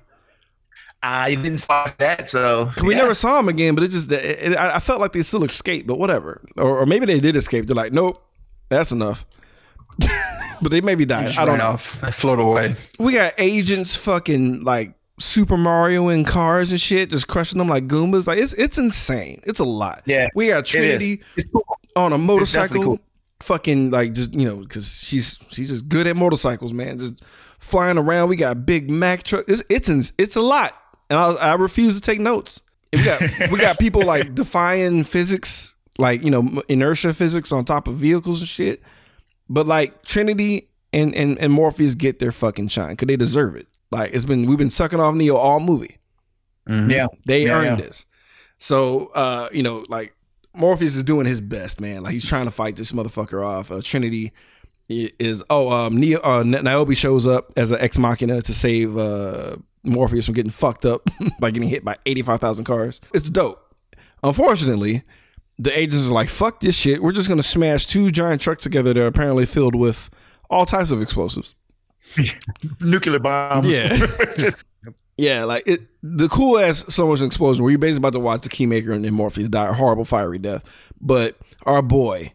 I 1.01 1.35
didn't 1.35 1.59
saw 1.59 1.87
that, 1.97 2.29
so 2.29 2.71
We 2.83 2.93
yeah. 2.93 3.01
never 3.01 3.13
saw 3.13 3.39
him 3.39 3.47
again, 3.47 3.73
but 3.75 3.83
it 3.85 3.87
just 3.91 4.11
it, 4.11 4.51
it- 4.53 4.57
I 4.57 4.75
I 4.75 4.79
felt 4.79 4.99
like 4.99 5.13
they 5.13 5.21
still 5.23 5.43
escaped, 5.43 5.87
but 5.87 5.97
whatever. 5.97 6.41
Or, 6.57 6.79
or 6.79 6.85
maybe 6.85 7.05
they 7.05 7.19
did 7.19 7.35
escape. 7.35 7.67
They're 7.67 7.75
like, 7.75 7.93
nope, 7.93 8.21
that's 8.69 8.91
enough. 8.91 9.23
but 10.61 10.71
they 10.71 10.81
maybe 10.81 11.05
died. 11.05 11.37
I 11.37 11.45
don't 11.45 11.57
know. 11.57 11.69
off. 11.71 12.01
I 12.03 12.11
float 12.11 12.39
away. 12.39 12.75
We 12.99 13.13
got 13.13 13.33
agents 13.37 13.95
fucking 13.95 14.63
like 14.63 14.93
Super 15.19 15.57
Mario 15.57 16.09
in 16.09 16.23
cars 16.25 16.71
and 16.71 16.79
shit, 16.79 17.09
just 17.09 17.27
crushing 17.27 17.57
them 17.59 17.67
like 17.69 17.87
Goombas. 17.87 18.27
Like 18.27 18.39
it's 18.39 18.53
it's 18.53 18.77
insane. 18.77 19.41
It's 19.45 19.59
a 19.59 19.65
lot. 19.65 20.03
Yeah, 20.05 20.27
we 20.35 20.47
got 20.47 20.59
it. 20.59 20.65
Trinity 20.65 21.21
It's 21.35 21.49
cool. 21.51 21.65
on 21.95 22.13
a 22.13 22.17
motorcycle, 22.17 22.83
cool. 22.83 22.99
fucking 23.41 23.91
like 23.91 24.13
just 24.13 24.33
you 24.33 24.45
know 24.45 24.57
because 24.57 24.89
she's 24.89 25.37
she's 25.49 25.69
just 25.69 25.87
good 25.89 26.07
at 26.07 26.15
motorcycles, 26.15 26.73
man. 26.73 26.99
Just 26.99 27.23
flying 27.59 27.97
around. 27.97 28.29
We 28.29 28.35
got 28.37 28.65
big 28.65 28.89
Mac 28.89 29.23
truck. 29.23 29.45
It's 29.49 29.63
it's 29.69 30.13
it's 30.17 30.35
a 30.37 30.41
lot, 30.41 30.73
and 31.09 31.19
I, 31.19 31.31
I 31.33 31.53
refuse 31.55 31.95
to 31.95 32.01
take 32.01 32.19
notes. 32.19 32.61
And 32.91 33.01
we 33.01 33.05
got 33.05 33.21
we 33.51 33.59
got 33.59 33.79
people 33.85 34.01
like 34.03 34.33
defying 34.35 35.03
physics, 35.03 35.75
like 35.97 36.23
you 36.23 36.31
know 36.31 36.61
inertia 36.67 37.13
physics 37.13 37.51
on 37.51 37.65
top 37.65 37.87
of 37.87 37.95
vehicles 37.95 38.39
and 38.41 38.49
shit. 38.49 38.81
But 39.49 39.67
like 39.67 40.03
Trinity 40.03 40.69
and 40.93 41.13
and, 41.15 41.37
and 41.39 41.51
Morpheus 41.53 41.95
get 41.95 42.19
their 42.19 42.31
fucking 42.31 42.67
shine 42.69 42.91
because 42.91 43.07
they 43.07 43.15
deserve 43.17 43.55
it. 43.55 43.67
Like 43.91 44.13
it's 44.13 44.25
been 44.25 44.45
we've 44.47 44.57
been 44.57 44.69
sucking 44.71 44.99
off 44.99 45.15
Neo 45.15 45.35
all 45.35 45.59
movie. 45.59 45.97
Yeah, 46.67 47.07
They 47.25 47.45
Yeah, 47.45 47.53
earned 47.55 47.79
yeah. 47.79 47.85
this. 47.85 48.05
So 48.59 49.07
uh, 49.15 49.49
you 49.51 49.63
know, 49.63 49.85
like 49.89 50.13
Morpheus 50.53 50.95
is 50.95 51.03
doing 51.03 51.25
his 51.25 51.41
best, 51.41 51.79
man. 51.81 52.03
Like 52.03 52.13
he's 52.13 52.25
trying 52.25 52.45
to 52.45 52.51
fight 52.51 52.75
this 52.75 52.91
motherfucker 52.91 53.43
off. 53.43 53.71
Uh, 53.71 53.81
Trinity 53.83 54.31
is 54.87 55.43
oh 55.49 55.69
um 55.71 55.97
Neo 55.99 56.19
uh, 56.23 56.39
N- 56.39 56.63
Niobe 56.63 56.95
shows 56.95 57.25
up 57.27 57.53
as 57.55 57.69
an 57.71 57.79
ex 57.79 57.97
machina 57.99 58.41
to 58.41 58.53
save 58.53 58.97
uh 58.97 59.57
Morpheus 59.83 60.25
from 60.25 60.33
getting 60.33 60.51
fucked 60.51 60.85
up 60.85 61.07
by 61.39 61.51
getting 61.51 61.69
hit 61.69 61.83
by 61.83 61.95
eighty 62.05 62.21
five 62.21 62.39
thousand 62.39 62.65
cars. 62.65 63.01
It's 63.13 63.29
dope. 63.29 63.75
Unfortunately, 64.23 65.03
the 65.57 65.77
agents 65.77 66.07
are 66.07 66.13
like, 66.13 66.29
fuck 66.29 66.59
this 66.59 66.75
shit. 66.75 67.01
We're 67.01 67.11
just 67.11 67.29
gonna 67.29 67.43
smash 67.43 67.85
two 67.85 68.11
giant 68.11 68.41
trucks 68.41 68.63
together 68.63 68.93
that 68.93 68.99
are 68.99 69.07
apparently 69.07 69.45
filled 69.45 69.75
with 69.75 70.09
all 70.49 70.65
types 70.65 70.91
of 70.91 71.01
explosives. 71.01 71.55
nuclear 72.79 73.19
bombs. 73.19 73.71
Yeah. 73.71 74.51
Yeah, 75.19 75.43
like 75.43 75.67
it 75.67 75.81
the 76.01 76.29
cool 76.29 76.57
ass 76.57 76.85
so 76.87 77.05
much 77.05 77.19
explosion 77.19 77.61
where 77.61 77.71
you're 77.71 77.77
basically 77.77 77.97
about 78.07 78.13
to 78.13 78.21
watch 78.21 78.43
the 78.43 78.47
Keymaker 78.47 78.93
and 78.93 79.03
then 79.03 79.13
Morpheus 79.13 79.49
die 79.49 79.67
a 79.67 79.73
horrible 79.73 80.05
fiery 80.05 80.39
death. 80.39 80.63
But 81.01 81.35
our 81.63 81.81
boy 81.81 82.31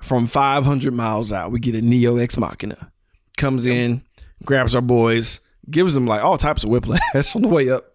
from 0.00 0.26
500 0.26 0.94
miles 0.94 1.30
out, 1.30 1.52
we 1.52 1.60
get 1.60 1.74
a 1.74 1.82
Neo 1.82 2.16
Ex 2.16 2.38
Machina 2.38 2.90
comes 3.36 3.66
in, 3.66 4.02
grabs 4.46 4.74
our 4.74 4.80
boys, 4.80 5.40
gives 5.70 5.94
them 5.94 6.06
like 6.06 6.22
all 6.22 6.38
types 6.38 6.64
of 6.64 6.70
whiplash 6.70 7.00
on 7.36 7.42
the 7.42 7.48
way 7.48 7.70
up. 7.70 7.86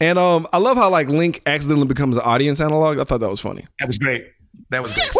And 0.00 0.18
um, 0.18 0.46
I 0.52 0.58
love 0.58 0.76
how 0.76 0.90
like 0.90 1.08
Link 1.08 1.42
accidentally 1.46 1.86
becomes 1.86 2.16
an 2.16 2.22
audience 2.24 2.60
analog. 2.60 2.98
I 2.98 3.04
thought 3.04 3.20
that 3.20 3.30
was 3.30 3.40
funny. 3.40 3.66
that 3.78 3.86
was 3.86 3.98
great. 3.98 4.26
That 4.70 4.82
was 4.82 4.92
great. 4.92 5.10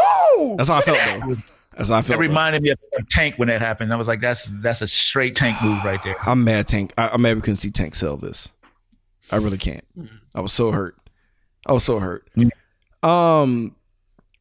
That's 0.56 0.68
how 0.68 0.76
I 0.76 0.80
felt 0.80 0.98
though. 0.98 1.36
That's 1.76 1.88
how 1.88 1.96
I 1.96 2.02
felt. 2.02 2.18
It 2.18 2.20
reminded 2.20 2.62
me 2.62 2.70
of 2.70 2.78
of 2.98 3.08
Tank 3.08 3.36
when 3.36 3.48
that 3.48 3.60
happened. 3.60 3.92
I 3.92 3.96
was 3.96 4.08
like, 4.08 4.20
that's 4.20 4.44
that's 4.46 4.82
a 4.82 4.88
straight 4.88 5.36
Tank 5.36 5.56
move 5.62 5.84
right 5.84 6.02
there. 6.02 6.16
I'm 6.26 6.42
mad 6.44 6.68
Tank. 6.68 6.92
I, 6.98 7.10
I'm 7.10 7.22
mad 7.22 7.36
we 7.36 7.42
couldn't 7.42 7.56
see 7.56 7.70
Tank 7.70 7.94
sell 7.94 8.16
this. 8.16 8.48
I 9.30 9.36
really 9.36 9.58
can't. 9.58 9.84
I 10.34 10.40
was 10.40 10.52
so 10.52 10.72
hurt. 10.72 10.96
I 11.66 11.72
was 11.72 11.84
so 11.84 12.00
hurt. 12.00 12.28
Um, 13.02 13.76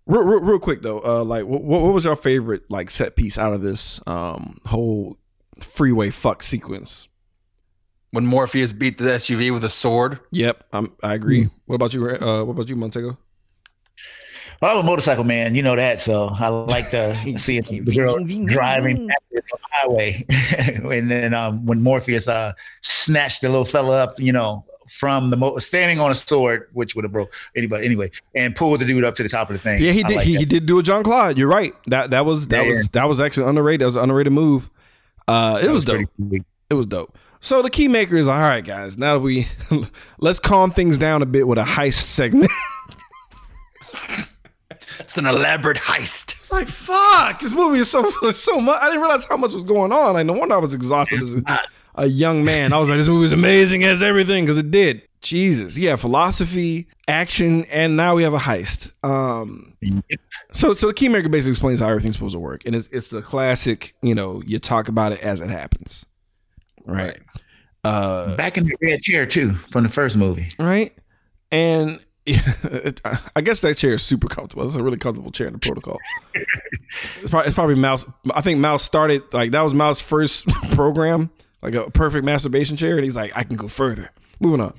real, 0.05 0.24
real, 0.24 0.41
real 0.41 0.59
quick 0.59 0.82
though, 0.82 1.01
uh, 1.03 1.24
like 1.24 1.45
what, 1.45 1.62
what 1.62 1.93
was 1.93 2.05
your 2.05 2.16
favorite 2.16 2.70
like 2.70 2.89
set 2.89 3.16
piece 3.16 3.38
out 3.38 3.53
of 3.53 3.62
this 3.62 3.99
um 4.07 4.59
whole 4.66 5.18
freeway 5.60 6.10
fuck 6.10 6.43
sequence? 6.43 7.08
When 8.12 8.26
Morpheus 8.26 8.74
beat 8.74 8.97
the 8.97 9.06
SUV 9.06 9.52
with 9.52 9.64
a 9.64 9.70
sword. 9.70 10.20
Yep, 10.32 10.66
I'm, 10.74 10.95
I 11.02 11.14
agree. 11.14 11.49
What 11.66 11.76
about 11.76 11.93
you? 11.93 12.06
Uh, 12.10 12.43
what 12.43 12.54
about 12.54 12.68
you, 12.68 12.76
Montego? 12.76 13.18
Well, 14.62 14.78
I'm 14.78 14.86
a 14.86 14.88
motorcycle 14.88 15.24
man, 15.24 15.56
you 15.56 15.64
know 15.64 15.76
that. 15.76 16.02
So 16.02 16.28
I 16.28 16.49
like 16.49 16.91
to 16.91 17.16
see 17.38 17.60
the 17.62 17.80
girl 17.95 18.18
driving 18.45 19.08
backwards 19.08 19.52
on 19.54 19.60
the 19.62 19.70
highway, 19.72 20.26
and 20.97 21.10
then 21.10 21.34
um, 21.34 21.66
when 21.66 21.82
Morpheus 21.82 22.28
uh, 22.28 22.54
snatched 22.82 23.41
the 23.41 23.49
little 23.49 23.66
fella 23.66 24.04
up, 24.04 24.20
you 24.20 24.32
know, 24.32 24.64
from 24.88 25.32
the 25.32 25.38
mo- 25.38 25.58
standing 25.58 25.99
on 25.99 26.12
a 26.12 26.16
sword, 26.16 26.68
which 26.74 26.95
would 26.95 27.06
have 27.06 27.12
broke 27.12 27.34
anybody 27.56 27.86
anyway, 27.86 28.12
and 28.36 28.56
pulled 28.56 28.82
the 28.82 28.86
dude 28.86 29.04
up 29.04 29.16
to 29.16 29.24
the 29.24 29.30
top 29.30 29.49
of 29.49 29.54
the 29.54 29.60
thing. 29.60 29.82
Yeah, 29.82 29.93
he 29.93 30.04
did. 30.04 30.16
like 30.16 30.28
he, 30.28 30.34
that. 30.34 30.39
he 30.39 30.45
did 30.45 30.66
do 30.68 30.78
a 30.78 30.84
Jean-Claude. 30.84 31.38
You're 31.39 31.47
right. 31.47 31.74
That 31.88 32.12
that 32.12 32.26
was 32.26 32.47
that 32.49 32.66
Yeah, 32.68 32.74
was 32.74 32.89
that 32.89 33.06
was 33.06 33.20
actually 33.20 33.47
underrated. 33.49 33.82
That 33.82 33.86
was 33.88 33.95
an 33.95 34.04
underrated 34.04 34.34
move. 34.34 34.70
Uh, 35.32 35.58
it 35.62 35.66
That 35.66 35.72
was, 35.74 35.86
dope. 35.86 36.10
pretty 36.30 36.46
it 36.70 36.74
was 36.74 36.86
dope. 36.88 37.18
So 37.40 37.62
the 37.62 37.70
key 37.70 37.88
maker 37.88 38.16
is 38.18 38.28
like, 38.28 38.36
all 38.36 38.42
right, 38.42 38.64
guys. 38.64 38.98
Now 38.98 39.14
that 39.16 39.20
we 39.22 39.48
let's 40.20 40.40
calm 40.40 40.72
things 40.72 40.98
down 40.98 41.22
a 41.22 41.26
bit 41.26 41.48
with 41.48 41.58
a 41.58 41.64
heist 41.64 42.02
segment. 42.04 42.52
It's 45.00 45.18
an 45.18 45.26
elaborate 45.26 45.78
heist. 45.78 46.40
it's 46.40 46.52
like 46.52 46.68
fuck, 46.68 47.40
this 47.42 47.54
movie 47.54 47.80
is 47.80 47.90
so 47.90 48.10
so 48.32 48.62
much. 48.62 48.80
I 48.82 48.86
didn't 48.86 49.02
realize 49.02 49.26
how 49.26 49.36
much 49.38 49.52
was 49.52 49.64
going 49.64 49.92
on. 49.92 50.14
Like 50.14 50.26
no 50.26 50.34
wonder 50.34 50.56
I 50.56 50.60
was 50.60 50.74
exhausted 50.74 51.22
as 51.24 51.34
a, 51.36 51.60
a 51.96 52.06
young 52.06 52.46
man. 52.46 52.72
I 52.72 52.78
was 52.78 52.88
like, 52.88 52.98
this 53.00 53.08
movie 53.08 53.26
is 53.26 53.32
amazing 53.34 53.84
as 53.84 54.02
everything 54.04 54.46
because 54.46 54.58
it 54.58 54.70
did. 54.72 55.02
Jesus, 55.22 55.78
yeah, 55.78 55.96
philosophy, 55.98 56.88
action, 57.08 57.66
and 57.66 57.96
now 57.96 58.16
we 58.16 58.24
have 58.24 58.34
a 58.34 58.40
heist. 58.40 58.92
Um, 59.04 59.74
so 60.52 60.74
so 60.74 60.88
the 60.88 60.94
keymaker 60.94 61.30
basically 61.30 61.52
explains 61.52 61.80
how 61.80 61.90
everything's 61.90 62.16
supposed 62.16 62.34
to 62.34 62.40
work, 62.40 62.64
and 62.66 62.76
it's 62.76 62.88
it's 62.92 63.10
the 63.10 63.22
classic. 63.22 63.94
You 64.02 64.16
know, 64.16 64.42
you 64.46 64.58
talk 64.60 64.88
about 64.88 65.12
it 65.12 65.22
as 65.22 65.40
it 65.40 65.50
happens, 65.50 66.06
right? 66.86 67.20
Uh, 67.84 68.36
Back 68.36 68.58
in 68.58 68.66
the 68.66 68.76
red 68.82 69.02
chair 69.02 69.26
too 69.26 69.56
from 69.72 69.84
the 69.84 69.90
first 69.90 70.16
movie. 70.18 70.50
right? 70.60 70.94
And 71.52 72.00
it, 72.26 73.02
I 73.36 73.42
guess 73.42 73.60
that 73.62 73.78
chair 73.78 73.92
is 73.94 74.04
super 74.04 74.28
comfortable. 74.28 74.66
It's 74.66 74.76
a 74.76 74.84
really 74.84 74.98
comfortable 74.98 75.32
chair 75.32 75.48
in 75.48 75.54
the 75.54 75.60
protocol. 75.60 75.98
it's, 76.34 77.30
probably, 77.30 77.48
it's 77.48 77.56
probably 77.56 77.76
Mouse. 77.76 78.06
I 78.34 78.42
think 78.42 78.60
Mouse 78.60 78.84
started 78.84 79.24
like 79.34 79.52
that 79.52 79.62
was 79.62 79.74
Mouse's 79.74 80.02
first 80.02 80.48
program, 80.72 81.30
like 81.62 81.74
a 81.76 81.90
perfect 81.92 82.24
masturbation 82.26 82.78
chair, 82.78 82.96
and 82.96 83.04
he's 83.04 83.16
like, 83.16 83.32
I 83.36 83.44
can 83.44 83.56
go 83.56 83.68
further. 83.68 84.12
Moving 84.42 84.62
on. 84.62 84.74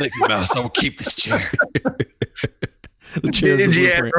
Mickey 0.00 0.18
Mouse, 0.28 0.54
I 0.54 0.60
will 0.60 0.68
keep 0.68 0.98
this 0.98 1.14
chair. 1.14 1.50
The 3.20 3.30
chair's 3.30 3.60
the 3.60 3.66
blueprint. 3.66 4.14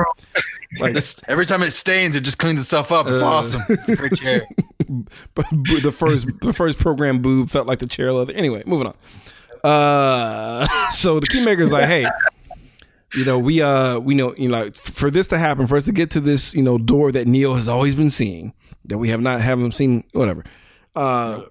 Like 0.80 0.94
This- 0.94 1.20
every 1.28 1.46
time 1.46 1.62
it 1.64 1.72
stains, 1.72 2.16
it 2.16 2.22
just 2.22 2.38
cleans 2.40 2.60
itself 2.60 2.92
up. 2.92 3.08
It's 3.08 3.22
Uh, 3.22 3.28
awesome. 3.28 3.62
It's 3.70 3.88
a 3.90 3.96
great 3.96 4.16
chair. 4.16 4.42
but 5.36 5.46
the 5.82 5.92
first 5.92 6.28
the 6.42 6.54
first 6.54 6.80
program 6.80 7.22
boob 7.22 7.50
felt 7.50 7.68
like 7.68 7.80
the 7.80 7.86
chair 7.88 8.12
leather. 8.12 8.34
Anyway, 8.34 8.64
moving 8.66 8.88
on. 8.88 8.96
Uh, 9.64 10.68
so 10.94 11.20
the 11.20 11.28
keymaker's 11.28 11.72
like, 11.72 11.86
hey, 11.86 12.06
you 13.16 13.24
know, 13.26 13.38
we 13.38 13.62
uh, 13.62 14.00
we 14.00 14.16
know, 14.16 14.34
you 14.36 14.50
know, 14.50 14.64
like, 14.64 14.76
for 14.76 15.12
this 15.12 15.28
to 15.28 15.38
happen, 15.38 15.68
for 15.68 15.76
us 15.78 15.86
to 15.86 15.92
get 15.92 16.10
to 16.12 16.20
this, 16.20 16.54
you 16.56 16.64
know, 16.64 16.78
door 16.78 17.12
that 17.12 17.28
Neo 17.28 17.54
has 17.54 17.68
always 17.68 17.94
been 17.96 18.10
seeing, 18.10 18.54
that 18.86 18.98
we 18.98 19.10
have 19.10 19.22
not 19.22 19.42
haven't 19.42 19.74
seen, 19.74 20.04
whatever. 20.14 20.44
Uh, 20.96 21.44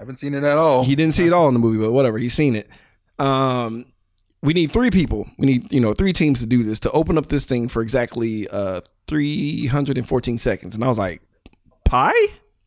I 0.00 0.02
haven't 0.02 0.16
seen 0.16 0.32
it 0.32 0.44
at 0.44 0.56
all. 0.56 0.82
he 0.82 0.94
didn't 0.96 1.12
see 1.12 1.26
it 1.26 1.32
all 1.34 1.46
in 1.48 1.52
the 1.52 1.60
movie, 1.60 1.76
but 1.76 1.92
whatever, 1.92 2.16
he's 2.16 2.32
seen 2.32 2.56
it. 2.56 2.70
Um, 3.18 3.84
we 4.40 4.54
need 4.54 4.72
three 4.72 4.90
people. 4.90 5.28
We 5.36 5.44
need, 5.44 5.70
you 5.70 5.78
know, 5.78 5.92
three 5.92 6.14
teams 6.14 6.40
to 6.40 6.46
do 6.46 6.62
this 6.62 6.78
to 6.80 6.90
open 6.92 7.18
up 7.18 7.28
this 7.28 7.44
thing 7.44 7.68
for 7.68 7.82
exactly 7.82 8.48
uh 8.48 8.80
314 9.08 10.38
seconds. 10.38 10.74
And 10.74 10.82
I 10.82 10.88
was 10.88 10.96
like, 10.96 11.20
pi? 11.84 12.14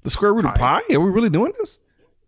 The 0.03 0.11
square 0.11 0.31
root 0.31 0.45
of 0.45 0.53
pi? 0.53 0.83
Are 0.91 0.99
we 0.99 1.09
really 1.09 1.31
doing 1.31 1.53
this? 1.57 1.79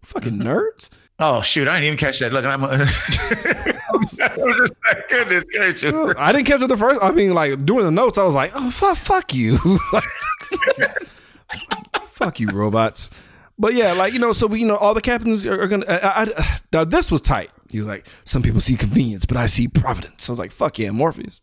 Fucking 0.05 0.39
nerds. 0.39 0.89
Oh 1.19 1.43
shoot! 1.43 1.67
I 1.67 1.79
didn't 1.79 1.85
even 1.85 1.97
catch 1.99 2.17
that. 2.19 2.33
Look, 2.33 2.43
I'm. 2.43 2.63
I 2.65 4.57
just 4.57 4.73
goodness 5.07 5.43
gracious. 5.53 5.93
I 6.17 6.31
didn't 6.31 6.47
catch 6.47 6.63
it 6.63 6.67
the 6.67 6.77
first. 6.77 6.99
I 7.03 7.11
mean, 7.11 7.35
like 7.35 7.63
doing 7.63 7.85
the 7.85 7.91
notes, 7.91 8.17
I 8.17 8.23
was 8.23 8.33
like, 8.33 8.51
oh 8.55 8.71
fuck, 8.71 8.97
fuck 8.97 9.33
you, 9.35 9.57
fuck 12.13 12.39
you, 12.39 12.47
robots. 12.47 13.11
But 13.57 13.73
yeah, 13.73 13.93
like 13.93 14.13
you 14.13 14.19
know, 14.19 14.33
so 14.33 14.47
we, 14.47 14.59
you 14.59 14.65
know, 14.65 14.75
all 14.75 14.93
the 14.93 15.01
captains 15.01 15.45
are, 15.45 15.61
are 15.61 15.67
gonna. 15.67 15.85
I, 15.87 16.23
I, 16.23 16.59
now 16.73 16.83
this 16.83 17.09
was 17.09 17.21
tight. 17.21 17.51
He 17.69 17.77
was 17.77 17.87
like, 17.87 18.05
some 18.25 18.41
people 18.41 18.59
see 18.59 18.75
convenience, 18.75 19.25
but 19.25 19.37
I 19.37 19.45
see 19.45 19.67
providence. 19.67 20.27
I 20.27 20.31
was 20.31 20.39
like, 20.39 20.51
fuck 20.51 20.77
yeah, 20.77 20.91
Morpheus. 20.91 21.41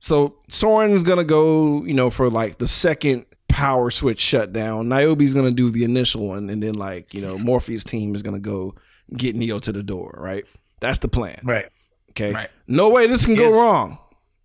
So 0.00 0.36
Soren's 0.48 1.04
gonna 1.04 1.24
go, 1.24 1.84
you 1.84 1.94
know, 1.94 2.10
for 2.10 2.28
like 2.28 2.58
the 2.58 2.68
second 2.68 3.24
power 3.48 3.90
switch 3.90 4.20
shutdown. 4.20 4.88
Niobe's 4.88 5.32
gonna 5.32 5.50
do 5.50 5.70
the 5.70 5.84
initial 5.84 6.28
one, 6.28 6.50
and 6.50 6.62
then 6.62 6.74
like 6.74 7.14
you 7.14 7.22
know, 7.22 7.38
Morpheus 7.38 7.82
team 7.82 8.14
is 8.14 8.22
gonna 8.22 8.38
go 8.38 8.74
get 9.16 9.34
Neo 9.34 9.58
to 9.58 9.72
the 9.72 9.82
door. 9.82 10.14
Right? 10.18 10.44
That's 10.80 10.98
the 10.98 11.08
plan. 11.08 11.40
Right. 11.42 11.66
Okay. 12.10 12.32
Right. 12.32 12.50
No 12.66 12.90
way 12.90 13.06
this 13.06 13.24
can 13.24 13.34
go 13.34 13.54
wrong. 13.54 13.98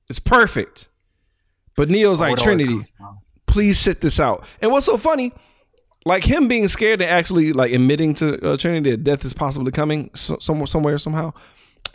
It's 0.09 0.19
perfect. 0.19 0.89
But 1.75 1.89
Neo's 1.89 2.21
like 2.21 2.37
Trinity, 2.37 2.81
please 3.47 3.79
sit 3.79 3.99
this 3.99 4.19
out. 4.19 4.45
And 4.61 4.71
what's 4.71 4.85
so 4.85 4.97
funny, 4.97 5.33
like 6.05 6.23
him 6.23 6.47
being 6.47 6.67
scared 6.67 7.01
and 7.01 7.09
actually 7.09 7.53
like 7.53 7.71
admitting 7.71 8.13
to 8.15 8.43
uh, 8.45 8.57
Trinity 8.57 8.91
that 8.91 9.03
death 9.03 9.25
is 9.25 9.33
possibly 9.33 9.71
coming 9.71 10.09
so, 10.13 10.37
somewhere, 10.39 10.67
somewhere, 10.67 10.97
somehow, 10.97 11.33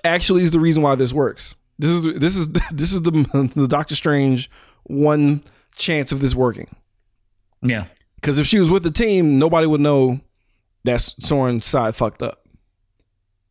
actually 0.04 0.42
is 0.42 0.50
the 0.50 0.60
reason 0.60 0.82
why 0.82 0.94
this 0.94 1.12
works. 1.12 1.54
This 1.78 1.90
is 1.90 2.14
this 2.18 2.36
is 2.36 2.48
this 2.72 2.92
is 2.92 3.02
the 3.02 3.50
the 3.54 3.68
Doctor 3.68 3.94
Strange 3.94 4.50
one 4.84 5.42
chance 5.76 6.12
of 6.12 6.20
this 6.20 6.34
working. 6.34 6.74
Yeah. 7.62 7.86
Because 8.16 8.38
if 8.38 8.46
she 8.46 8.58
was 8.58 8.70
with 8.70 8.82
the 8.82 8.90
team, 8.90 9.38
nobody 9.38 9.66
would 9.66 9.80
know 9.80 10.20
that 10.84 11.00
Soren's 11.20 11.64
side 11.64 11.94
fucked 11.94 12.22
up. 12.22 12.44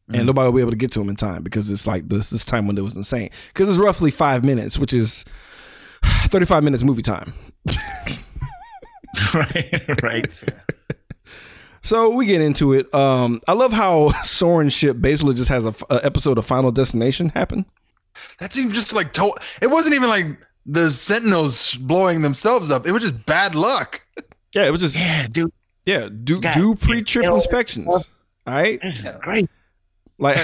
And 0.09 0.25
nobody 0.25 0.45
will 0.45 0.53
be 0.53 0.61
able 0.61 0.71
to 0.71 0.77
get 0.77 0.93
to 0.93 1.01
him 1.01 1.09
in 1.09 1.17
time 1.17 1.43
because 1.43 1.69
it's 1.69 1.85
like 1.85 2.07
this 2.07 2.29
this 2.29 2.45
time 2.45 2.65
window 2.65 2.81
was 2.81 2.95
insane. 2.95 3.29
Because 3.49 3.67
it's 3.67 3.77
roughly 3.77 4.09
five 4.09 4.41
minutes, 4.41 4.79
which 4.79 4.93
is 4.93 5.25
35 6.03 6.63
minutes 6.63 6.81
movie 6.81 7.01
time. 7.01 7.33
right. 9.33 10.01
Right. 10.03 10.43
So 11.83 12.09
we 12.09 12.25
get 12.25 12.41
into 12.41 12.73
it. 12.73 12.93
Um, 12.93 13.39
I 13.47 13.53
love 13.53 13.71
how 13.71 14.09
Soren's 14.23 14.73
ship 14.73 14.99
basically 14.99 15.35
just 15.35 15.47
has 15.49 15.63
a, 15.63 15.69
f- 15.69 15.83
a 15.89 16.03
episode 16.05 16.37
of 16.37 16.45
Final 16.45 16.69
Destination 16.71 17.29
happen. 17.29 17.65
That 18.39 18.51
seemed 18.51 18.73
just 18.73 18.91
like 18.93 19.13
to- 19.13 19.33
it 19.61 19.67
wasn't 19.67 19.95
even 19.95 20.09
like 20.09 20.25
the 20.65 20.89
Sentinels 20.89 21.75
blowing 21.75 22.23
themselves 22.23 22.71
up. 22.71 22.85
It 22.85 22.91
was 22.91 23.03
just 23.03 23.25
bad 23.25 23.55
luck. 23.55 24.01
Yeah, 24.53 24.65
it 24.65 24.71
was 24.71 24.81
just 24.81 24.95
Yeah, 24.95 25.27
dude. 25.27 25.53
yeah. 25.85 26.09
Do 26.09 26.41
God 26.41 26.55
do 26.55 26.75
pre-trip 26.75 27.25
inspections. 27.27 27.87
All 27.87 28.03
right, 28.45 28.81
This 28.81 29.05
great. 29.21 29.49
Like 30.19 30.37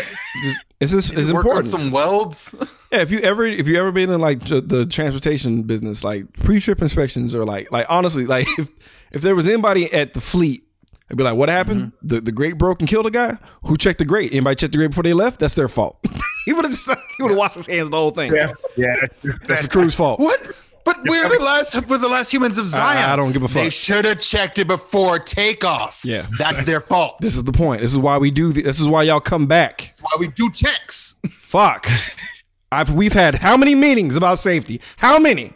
is 0.79 0.91
this 0.91 1.09
is 1.09 1.29
important. 1.29 1.67
some 1.67 1.91
welds. 1.91 2.55
Yeah, 2.91 3.01
if 3.01 3.11
you 3.11 3.19
ever 3.19 3.45
if 3.45 3.67
you 3.67 3.77
ever 3.77 3.91
been 3.91 4.11
in 4.11 4.21
like 4.21 4.41
the 4.41 4.61
the 4.61 4.85
transportation 4.85 5.63
business, 5.63 6.03
like 6.03 6.31
pre-trip 6.33 6.81
inspections 6.81 7.33
are 7.33 7.45
like 7.45 7.71
like 7.71 7.85
honestly, 7.89 8.25
like 8.25 8.47
if 8.59 8.69
if 9.11 9.21
there 9.21 9.35
was 9.35 9.47
anybody 9.47 9.91
at 9.91 10.13
the 10.13 10.21
fleet, 10.21 10.63
I'd 11.09 11.17
be 11.17 11.23
like, 11.23 11.35
what 11.35 11.49
happened? 11.49 11.93
Mm-hmm. 11.93 12.07
The 12.07 12.21
the 12.21 12.31
grate 12.31 12.57
broke 12.57 12.79
and 12.81 12.89
killed 12.89 13.07
a 13.07 13.11
guy. 13.11 13.37
Who 13.63 13.77
checked 13.77 13.99
the 13.99 14.05
grate? 14.05 14.31
Anybody 14.31 14.55
checked 14.57 14.73
the 14.73 14.77
grate 14.77 14.91
before 14.91 15.03
they 15.03 15.13
left? 15.13 15.39
That's 15.39 15.55
their 15.55 15.67
fault. 15.67 15.97
he 16.45 16.53
would 16.53 16.65
have 16.65 16.73
just 16.73 16.87
he 17.17 17.23
would 17.23 17.29
have 17.29 17.37
washed 17.37 17.55
his 17.55 17.67
hands 17.67 17.89
the 17.89 17.97
whole 17.97 18.11
thing. 18.11 18.33
Yeah. 18.33 18.53
Yeah. 18.75 18.95
That's 19.47 19.63
the 19.63 19.69
crew's 19.69 19.95
fault. 19.95 20.19
what? 20.19 20.55
But 20.85 20.97
we're 21.05 21.29
the 21.29 21.43
last. 21.43 21.87
We're 21.87 21.97
the 21.97 22.09
last 22.09 22.31
humans 22.31 22.57
of 22.57 22.67
Zion. 22.67 23.09
I 23.09 23.15
don't 23.15 23.31
give 23.31 23.43
a 23.43 23.47
fuck. 23.47 23.63
They 23.63 23.69
should 23.69 24.05
have 24.05 24.19
checked 24.19 24.59
it 24.59 24.67
before 24.67 25.19
takeoff. 25.19 26.01
Yeah. 26.03 26.27
that's 26.37 26.63
their 26.65 26.81
fault. 26.81 27.17
This 27.21 27.35
is 27.35 27.43
the 27.43 27.51
point. 27.53 27.81
This 27.81 27.91
is 27.91 27.99
why 27.99 28.17
we 28.17 28.31
do. 28.31 28.51
The, 28.51 28.61
this 28.63 28.79
is 28.79 28.87
why 28.87 29.03
y'all 29.03 29.19
come 29.19 29.47
back. 29.47 29.83
That's 29.83 30.01
why 30.01 30.11
we 30.19 30.27
do 30.27 30.49
checks. 30.51 31.15
Fuck. 31.29 31.87
I've 32.71 32.93
we've 32.93 33.13
had 33.13 33.35
how 33.35 33.55
many 33.55 33.75
meetings 33.75 34.15
about 34.15 34.39
safety? 34.39 34.81
How 34.97 35.19
many? 35.19 35.53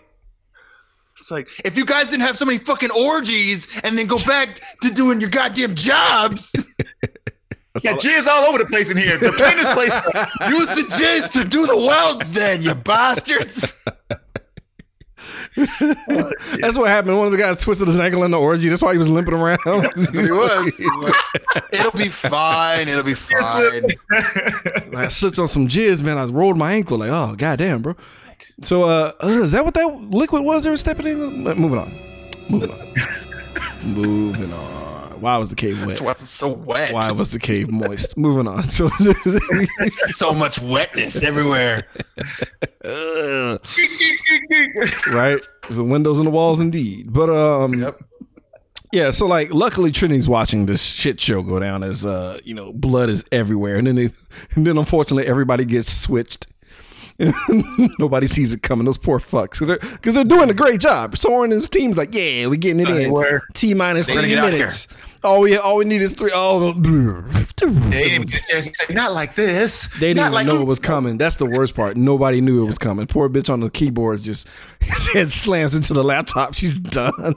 It's 1.18 1.32
like 1.32 1.50
if 1.66 1.76
you 1.76 1.86
guys 1.86 2.12
didn't 2.12 2.22
have 2.22 2.38
so 2.38 2.46
many 2.46 2.60
fucking 2.60 2.92
orgies 2.92 3.68
and 3.84 3.98
then 3.98 4.06
go 4.06 4.20
back 4.20 4.62
to 4.82 4.92
doing 4.92 5.20
your 5.20 5.30
goddamn 5.30 5.76
jobs, 5.76 6.56
Yeah, 7.84 7.94
jizz 7.94 8.28
all 8.28 8.46
over 8.46 8.58
the 8.60 8.66
place 8.66 8.90
in 8.90 8.98
here. 8.98 9.18
The 9.18 9.32
cleanest 9.32 9.72
place. 9.72 9.94
use 10.50 10.68
the 10.76 10.88
jizz 10.96 11.32
to 11.34 11.44
do 11.44 11.68
the 11.68 11.76
welds. 11.76 12.32
Then 12.32 12.62
you 12.62 12.74
bastards. 12.74 13.76
That's 16.62 16.78
what 16.78 16.88
happened. 16.90 17.18
One 17.18 17.26
of 17.26 17.32
the 17.32 17.38
guys 17.40 17.58
twisted 17.62 17.88
his 17.88 18.00
ankle 18.00 18.24
in 18.24 18.32
the 18.32 18.40
orgy. 18.40 18.70
That's 18.70 18.82
why 18.82 18.92
he 18.92 18.98
was 19.00 19.10
limping 19.10 19.34
around. 19.34 19.60
He 19.66 20.32
was. 20.32 20.80
It'll 21.72 21.92
be 21.92 22.10
fine. 22.10 22.88
It'll 22.88 23.04
be 23.04 23.14
fine. 23.16 23.98
I 24.96 25.08
slipped 25.10 25.40
on 25.40 25.48
some 25.48 25.68
jizz, 25.68 26.04
man. 26.04 26.18
I 26.18 26.26
rolled 26.26 26.58
my 26.58 26.74
ankle. 26.74 27.00
Like, 27.00 27.10
oh 27.10 27.36
goddamn, 27.36 27.82
bro. 27.82 27.96
So, 28.62 28.84
uh, 28.84 29.14
uh, 29.24 29.28
is 29.28 29.52
that 29.52 29.66
what 29.66 29.74
that 29.74 29.88
liquid 30.12 30.44
was 30.44 30.64
they 30.64 30.70
were 30.70 30.78
stepping 30.78 31.08
in? 31.08 31.44
Moving 31.44 31.80
on. 31.80 31.92
Moving 32.50 32.72
on. 32.72 32.78
Moving 33.84 34.54
on. 34.54 34.87
Why 35.22 35.38
was 35.38 35.50
the 35.50 35.56
cave 35.56 35.80
wet? 35.80 35.88
That's 35.90 36.02
why 36.02 36.14
I'm 36.20 36.28
so 36.28 36.54
wet. 36.54 36.94
Why 36.94 37.12
was 37.12 37.32
the 37.32 37.40
cave 37.40 37.70
moist? 37.70 38.18
Moving 38.18 38.48
on. 38.48 38.70
So, 38.78 38.90
so 39.88 40.34
much 40.34 40.60
wetness 40.60 41.24
everywhere. 41.24 41.88
right? 45.12 45.40
There's 45.64 45.78
the 45.78 45.84
windows 45.84 46.18
and 46.18 46.28
the 46.28 46.32
walls, 46.32 46.60
indeed. 46.60 47.12
But 47.14 47.30
um, 47.30 47.74
Yep. 47.76 48.00
yeah. 48.92 49.12
So 49.12 49.26
like, 49.26 49.54
luckily 49.54 49.92
Trinity's 49.92 50.30
watching 50.30 50.66
this 50.66 50.84
shit 50.84 51.20
show 51.20 51.42
go 51.44 51.60
down 51.60 51.84
as 51.84 52.06
uh, 52.06 52.40
you 52.44 52.54
know, 52.54 52.74
blood 52.74 53.10
is 53.10 53.24
everywhere, 53.32 53.78
and 53.78 53.88
then 53.88 53.96
they, 53.96 54.10
and 54.56 54.66
then 54.68 54.78
unfortunately 54.78 55.28
everybody 55.28 55.66
gets 55.66 55.92
switched. 55.92 56.48
Nobody 58.00 58.28
sees 58.28 58.54
it 58.54 58.62
coming. 58.62 58.86
Those 58.86 58.98
poor 58.98 59.20
fucks, 59.20 59.52
because 59.60 59.68
they're, 59.68 59.78
'cause 59.80 60.14
they're 60.14 60.24
doing 60.24 60.50
a 60.50 60.54
great 60.54 60.80
job. 60.80 61.18
Soren 61.18 61.52
and 61.52 61.60
his 61.60 61.68
team's 61.70 61.98
like, 61.98 62.14
yeah, 62.14 62.46
we're 62.48 62.56
getting 62.56 62.80
it 62.82 62.90
in. 62.90 63.12
were. 63.12 63.42
T 63.54 63.74
minus 63.74 64.08
three 64.08 64.36
minutes. 64.36 64.88
All 65.24 65.42
we 65.42 65.58
all 65.58 65.78
we 65.78 65.86
need 65.86 66.02
is 66.04 66.12
three. 66.12 66.30
Oh, 66.34 66.74
They 66.74 66.82
didn't 67.56 67.94
even 67.94 68.22
get 68.28 68.42
there. 68.52 68.62
He 68.88 68.94
not 68.94 69.14
like 69.14 69.34
this. 69.34 69.88
They 70.00 70.14
didn't 70.14 70.32
like 70.32 70.46
know 70.46 70.62
it 70.62 70.68
was 70.68 70.78
coming. 70.80 71.18
That's 71.18 71.38
the 71.38 71.48
worst 71.48 71.74
part. 71.74 71.98
Nobody 71.98 72.40
knew 72.40 72.64
it 72.64 72.68
was 72.68 72.78
coming. 72.78 73.08
Poor 73.08 73.28
bitch 73.28 73.50
on 73.52 73.62
the 73.62 73.72
keyboard 73.72 74.22
just 74.22 74.48
his 74.80 75.08
head 75.14 75.32
slams 75.32 75.74
into 75.74 75.94
the 75.94 76.04
laptop. 76.04 76.54
She's 76.54 76.78
done. 76.80 77.34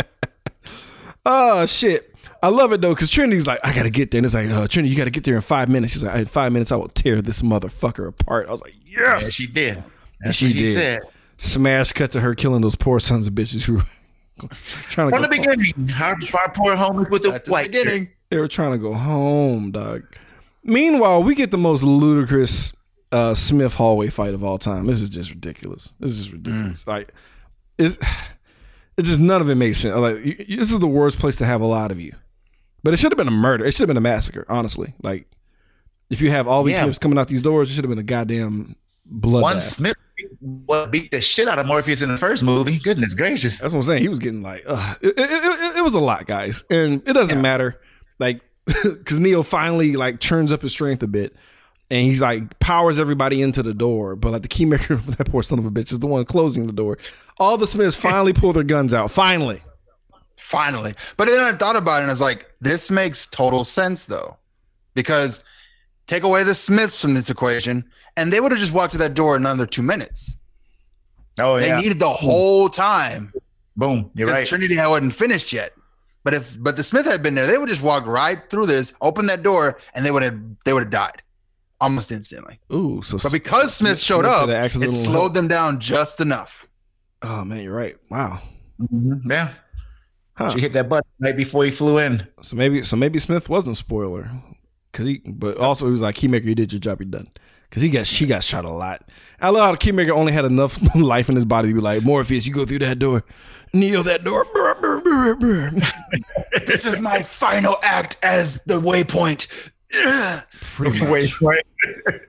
oh 1.26 1.66
shit. 1.66 2.14
I 2.42 2.48
love 2.48 2.72
it 2.72 2.80
though, 2.80 2.94
because 2.94 3.10
Trinity's 3.10 3.46
like, 3.46 3.58
I 3.64 3.72
gotta 3.74 3.90
get 3.90 4.10
there. 4.10 4.18
And 4.18 4.24
it's 4.26 4.34
like, 4.34 4.48
uh, 4.50 4.68
Trinity, 4.68 4.90
you 4.92 4.96
gotta 4.96 5.10
get 5.10 5.24
there 5.24 5.34
in 5.34 5.40
five 5.40 5.68
minutes. 5.68 5.92
She's 5.94 6.04
like, 6.04 6.16
in 6.20 6.26
five 6.26 6.52
minutes, 6.52 6.70
I 6.72 6.76
will 6.76 6.88
tear 6.88 7.20
this 7.20 7.42
motherfucker 7.42 8.06
apart. 8.08 8.48
I 8.48 8.52
was 8.52 8.62
like, 8.62 8.74
yes. 8.86 9.22
Yeah, 9.24 9.28
she 9.30 9.46
did. 9.46 9.84
That's 10.20 10.36
she 10.36 10.46
what 10.46 10.54
he 10.54 10.60
did. 10.62 10.74
said. 10.74 11.00
Smash 11.38 11.92
cut 11.92 12.10
to 12.12 12.20
her 12.20 12.34
killing 12.34 12.62
those 12.62 12.74
poor 12.76 12.98
sons 13.00 13.26
of 13.28 13.34
bitches 13.34 13.62
who 13.62 13.80
trying 14.90 15.10
to 15.10 15.16
From 15.16 15.22
the 15.22 15.28
beginning, 15.28 15.90
our, 16.00 16.16
our 16.38 16.52
poor 16.52 16.74
homies 16.76 17.10
with 17.10 17.22
the 17.22 17.32
At 17.34 17.44
the 17.44 17.50
white 17.50 17.72
beginning. 17.72 18.10
They 18.30 18.38
were 18.38 18.48
trying 18.48 18.72
to 18.72 18.78
go 18.78 18.92
home, 18.94 19.70
dog. 19.72 20.02
Meanwhile, 20.62 21.22
we 21.22 21.34
get 21.34 21.50
the 21.50 21.58
most 21.58 21.82
ludicrous 21.82 22.72
uh, 23.10 23.34
Smith 23.34 23.74
hallway 23.74 24.08
fight 24.10 24.34
of 24.34 24.44
all 24.44 24.58
time. 24.58 24.86
This 24.86 25.00
is 25.00 25.08
just 25.08 25.30
ridiculous. 25.30 25.92
This 25.98 26.12
is 26.18 26.30
ridiculous. 26.32 26.86
Like, 26.86 27.12
it's 27.78 27.96
it 28.96 29.02
just 29.02 29.18
none 29.20 29.40
of 29.40 29.48
it 29.48 29.54
makes 29.54 29.78
sense. 29.78 29.96
Like, 29.96 30.24
you- 30.24 30.56
this 30.58 30.70
is 30.70 30.78
the 30.78 30.86
worst 30.86 31.18
place 31.18 31.36
to 31.36 31.46
have 31.46 31.60
a 31.60 31.66
lot 31.66 31.90
of 31.90 32.00
you. 32.00 32.14
But 32.82 32.94
it 32.94 32.98
should 32.98 33.12
have 33.12 33.18
been 33.18 33.28
a 33.28 33.32
murder. 33.32 33.64
It 33.64 33.72
should 33.72 33.80
have 33.80 33.88
been 33.88 33.96
a 33.96 34.00
massacre. 34.00 34.46
Honestly, 34.48 34.94
like 35.02 35.26
if 36.10 36.20
you 36.20 36.30
have 36.30 36.46
all 36.46 36.62
these 36.62 36.74
Yeah. 36.76 36.84
Smiths 36.84 36.98
coming 36.98 37.18
out 37.18 37.28
these 37.28 37.42
doors, 37.42 37.70
it 37.70 37.74
should 37.74 37.84
have 37.84 37.90
been 37.90 37.98
a 37.98 38.02
goddamn 38.02 38.76
blood. 39.04 39.42
One 39.42 39.60
Smith 39.60 39.96
what 40.40 40.90
beat 40.90 41.10
the 41.10 41.20
shit 41.20 41.48
out 41.48 41.58
of 41.58 41.66
Morpheus 41.66 42.02
in 42.02 42.08
the 42.10 42.16
first 42.16 42.42
movie. 42.42 42.78
Goodness 42.78 43.14
gracious. 43.14 43.58
That's 43.58 43.72
what 43.72 43.80
I'm 43.80 43.86
saying. 43.86 44.02
He 44.02 44.08
was 44.08 44.18
getting 44.18 44.42
like, 44.42 44.64
uh, 44.66 44.94
it, 45.00 45.18
it, 45.18 45.30
it, 45.30 45.76
it 45.76 45.82
was 45.82 45.94
a 45.94 46.00
lot, 46.00 46.26
guys, 46.26 46.64
and 46.70 47.02
it 47.06 47.12
doesn't 47.12 47.40
matter, 47.40 47.80
like, 48.18 48.40
because 48.82 49.18
Neo 49.18 49.42
finally 49.42 49.96
like 49.96 50.20
turns 50.20 50.52
up 50.52 50.62
his 50.62 50.72
strength 50.72 51.02
a 51.02 51.06
bit, 51.06 51.34
and 51.90 52.02
he's 52.02 52.20
like 52.20 52.58
powers 52.58 52.98
everybody 52.98 53.40
into 53.40 53.62
the 53.62 53.72
door, 53.74 54.16
but 54.16 54.32
like 54.32 54.42
the 54.42 54.48
keymaker, 54.48 55.04
that 55.16 55.30
poor 55.30 55.42
son 55.42 55.58
of 55.58 55.66
a 55.66 55.70
bitch, 55.70 55.92
is 55.92 56.00
the 56.00 56.06
one 56.06 56.24
closing 56.24 56.66
the 56.66 56.72
door. 56.72 56.98
All 57.38 57.56
the 57.56 57.66
Smiths 57.66 57.96
finally 57.96 58.32
pull 58.32 58.52
their 58.52 58.64
guns 58.64 58.92
out. 58.92 59.10
Finally, 59.10 59.62
Finally. 60.38 60.94
But 61.16 61.28
then 61.28 61.42
I 61.42 61.56
thought 61.56 61.76
about 61.76 61.98
it 61.98 62.02
and 62.02 62.10
I 62.10 62.12
was 62.12 62.20
like, 62.20 62.50
this 62.60 62.90
makes 62.90 63.26
total 63.26 63.64
sense 63.64 64.06
though. 64.06 64.38
Because 64.94 65.44
take 66.06 66.22
away 66.22 66.42
the 66.42 66.54
Smiths 66.54 67.00
from 67.00 67.14
this 67.14 67.30
equation, 67.30 67.84
and 68.16 68.32
they 68.32 68.40
would 68.40 68.50
have 68.50 68.60
just 68.60 68.72
walked 68.72 68.92
to 68.92 68.98
that 68.98 69.14
door 69.14 69.36
in 69.36 69.42
another 69.42 69.66
two 69.66 69.82
minutes. 69.82 70.36
Oh 71.38 71.56
yeah. 71.56 71.60
They 71.60 71.68
yeah. 71.68 71.76
needed 71.76 71.98
the 71.98 72.12
whole 72.12 72.68
time. 72.68 73.32
Boom. 73.76 74.10
You're 74.14 74.28
right. 74.28 74.46
Trinity 74.46 74.76
wasn't 74.76 75.14
finished 75.14 75.52
yet. 75.52 75.72
But 76.24 76.34
if 76.34 76.62
but 76.62 76.76
the 76.76 76.82
Smith 76.82 77.06
had 77.06 77.22
been 77.22 77.34
there, 77.34 77.46
they 77.46 77.58
would 77.58 77.68
just 77.68 77.82
walk 77.82 78.06
right 78.06 78.38
through 78.50 78.66
this, 78.66 78.92
open 79.00 79.26
that 79.26 79.42
door, 79.42 79.78
and 79.94 80.04
they 80.04 80.10
would 80.10 80.22
have 80.22 80.38
they 80.64 80.72
would 80.72 80.82
have 80.82 80.90
died 80.90 81.22
almost 81.80 82.10
instantly. 82.10 82.58
ooh, 82.72 83.00
so 83.02 83.18
But 83.22 83.32
because 83.32 83.74
Smith 83.74 84.00
showed 84.00 84.24
Smith 84.24 84.50
up, 84.50 84.82
it 84.82 84.92
slowed 84.92 85.14
help. 85.14 85.34
them 85.34 85.48
down 85.48 85.78
just 85.78 86.20
enough. 86.20 86.68
Oh 87.22 87.44
man, 87.44 87.62
you're 87.62 87.74
right. 87.74 87.96
Wow. 88.10 88.42
Mhm. 88.80 89.22
Yeah. 89.30 89.52
Huh. 90.38 90.50
She 90.50 90.60
hit 90.60 90.72
that 90.74 90.88
button 90.88 91.10
right 91.18 91.36
before 91.36 91.64
he 91.64 91.72
flew 91.72 91.98
in. 91.98 92.24
So 92.42 92.54
maybe 92.54 92.84
so 92.84 92.96
maybe 92.96 93.18
Smith 93.18 93.48
wasn't 93.48 93.76
spoiler 93.76 94.30
because 94.92 95.06
he, 95.06 95.20
but 95.26 95.56
also 95.58 95.86
he 95.86 95.90
was 95.90 96.00
like 96.02 96.14
Keymaker, 96.14 96.44
you 96.44 96.54
did 96.54 96.72
your 96.72 96.78
job, 96.78 97.00
you're 97.00 97.10
done. 97.10 97.28
Because 97.68 97.82
he 97.82 97.88
got 97.90 98.06
she 98.06 98.24
got 98.24 98.44
shot 98.44 98.64
a 98.64 98.70
lot. 98.70 99.10
I 99.40 99.50
love 99.50 99.62
how 99.68 99.74
Keymaker 99.74 100.10
only 100.10 100.32
had 100.32 100.44
enough 100.44 100.78
life 100.94 101.28
in 101.28 101.34
his 101.34 101.44
body 101.44 101.70
to 101.70 101.74
be 101.74 101.80
like 101.80 102.04
Morpheus, 102.04 102.46
you 102.46 102.54
go 102.54 102.64
through 102.64 102.78
that 102.78 103.00
door, 103.00 103.24
kneel 103.72 104.04
that 104.04 104.22
door. 104.22 104.44
brr, 104.54 104.74
brr, 104.76 105.00
brr, 105.00 105.34
brr." 105.34 105.70
this 106.66 106.86
is 106.86 107.00
my 107.00 107.18
final 107.20 107.74
act 107.82 108.16
as 108.22 108.62
the 108.64 108.80
waypoint. 108.80 109.70
Ugh. 110.06 110.42
Pretty 110.76 110.98
much. 111.00 111.10
Wait, 111.10 111.40
wait. 111.40 111.62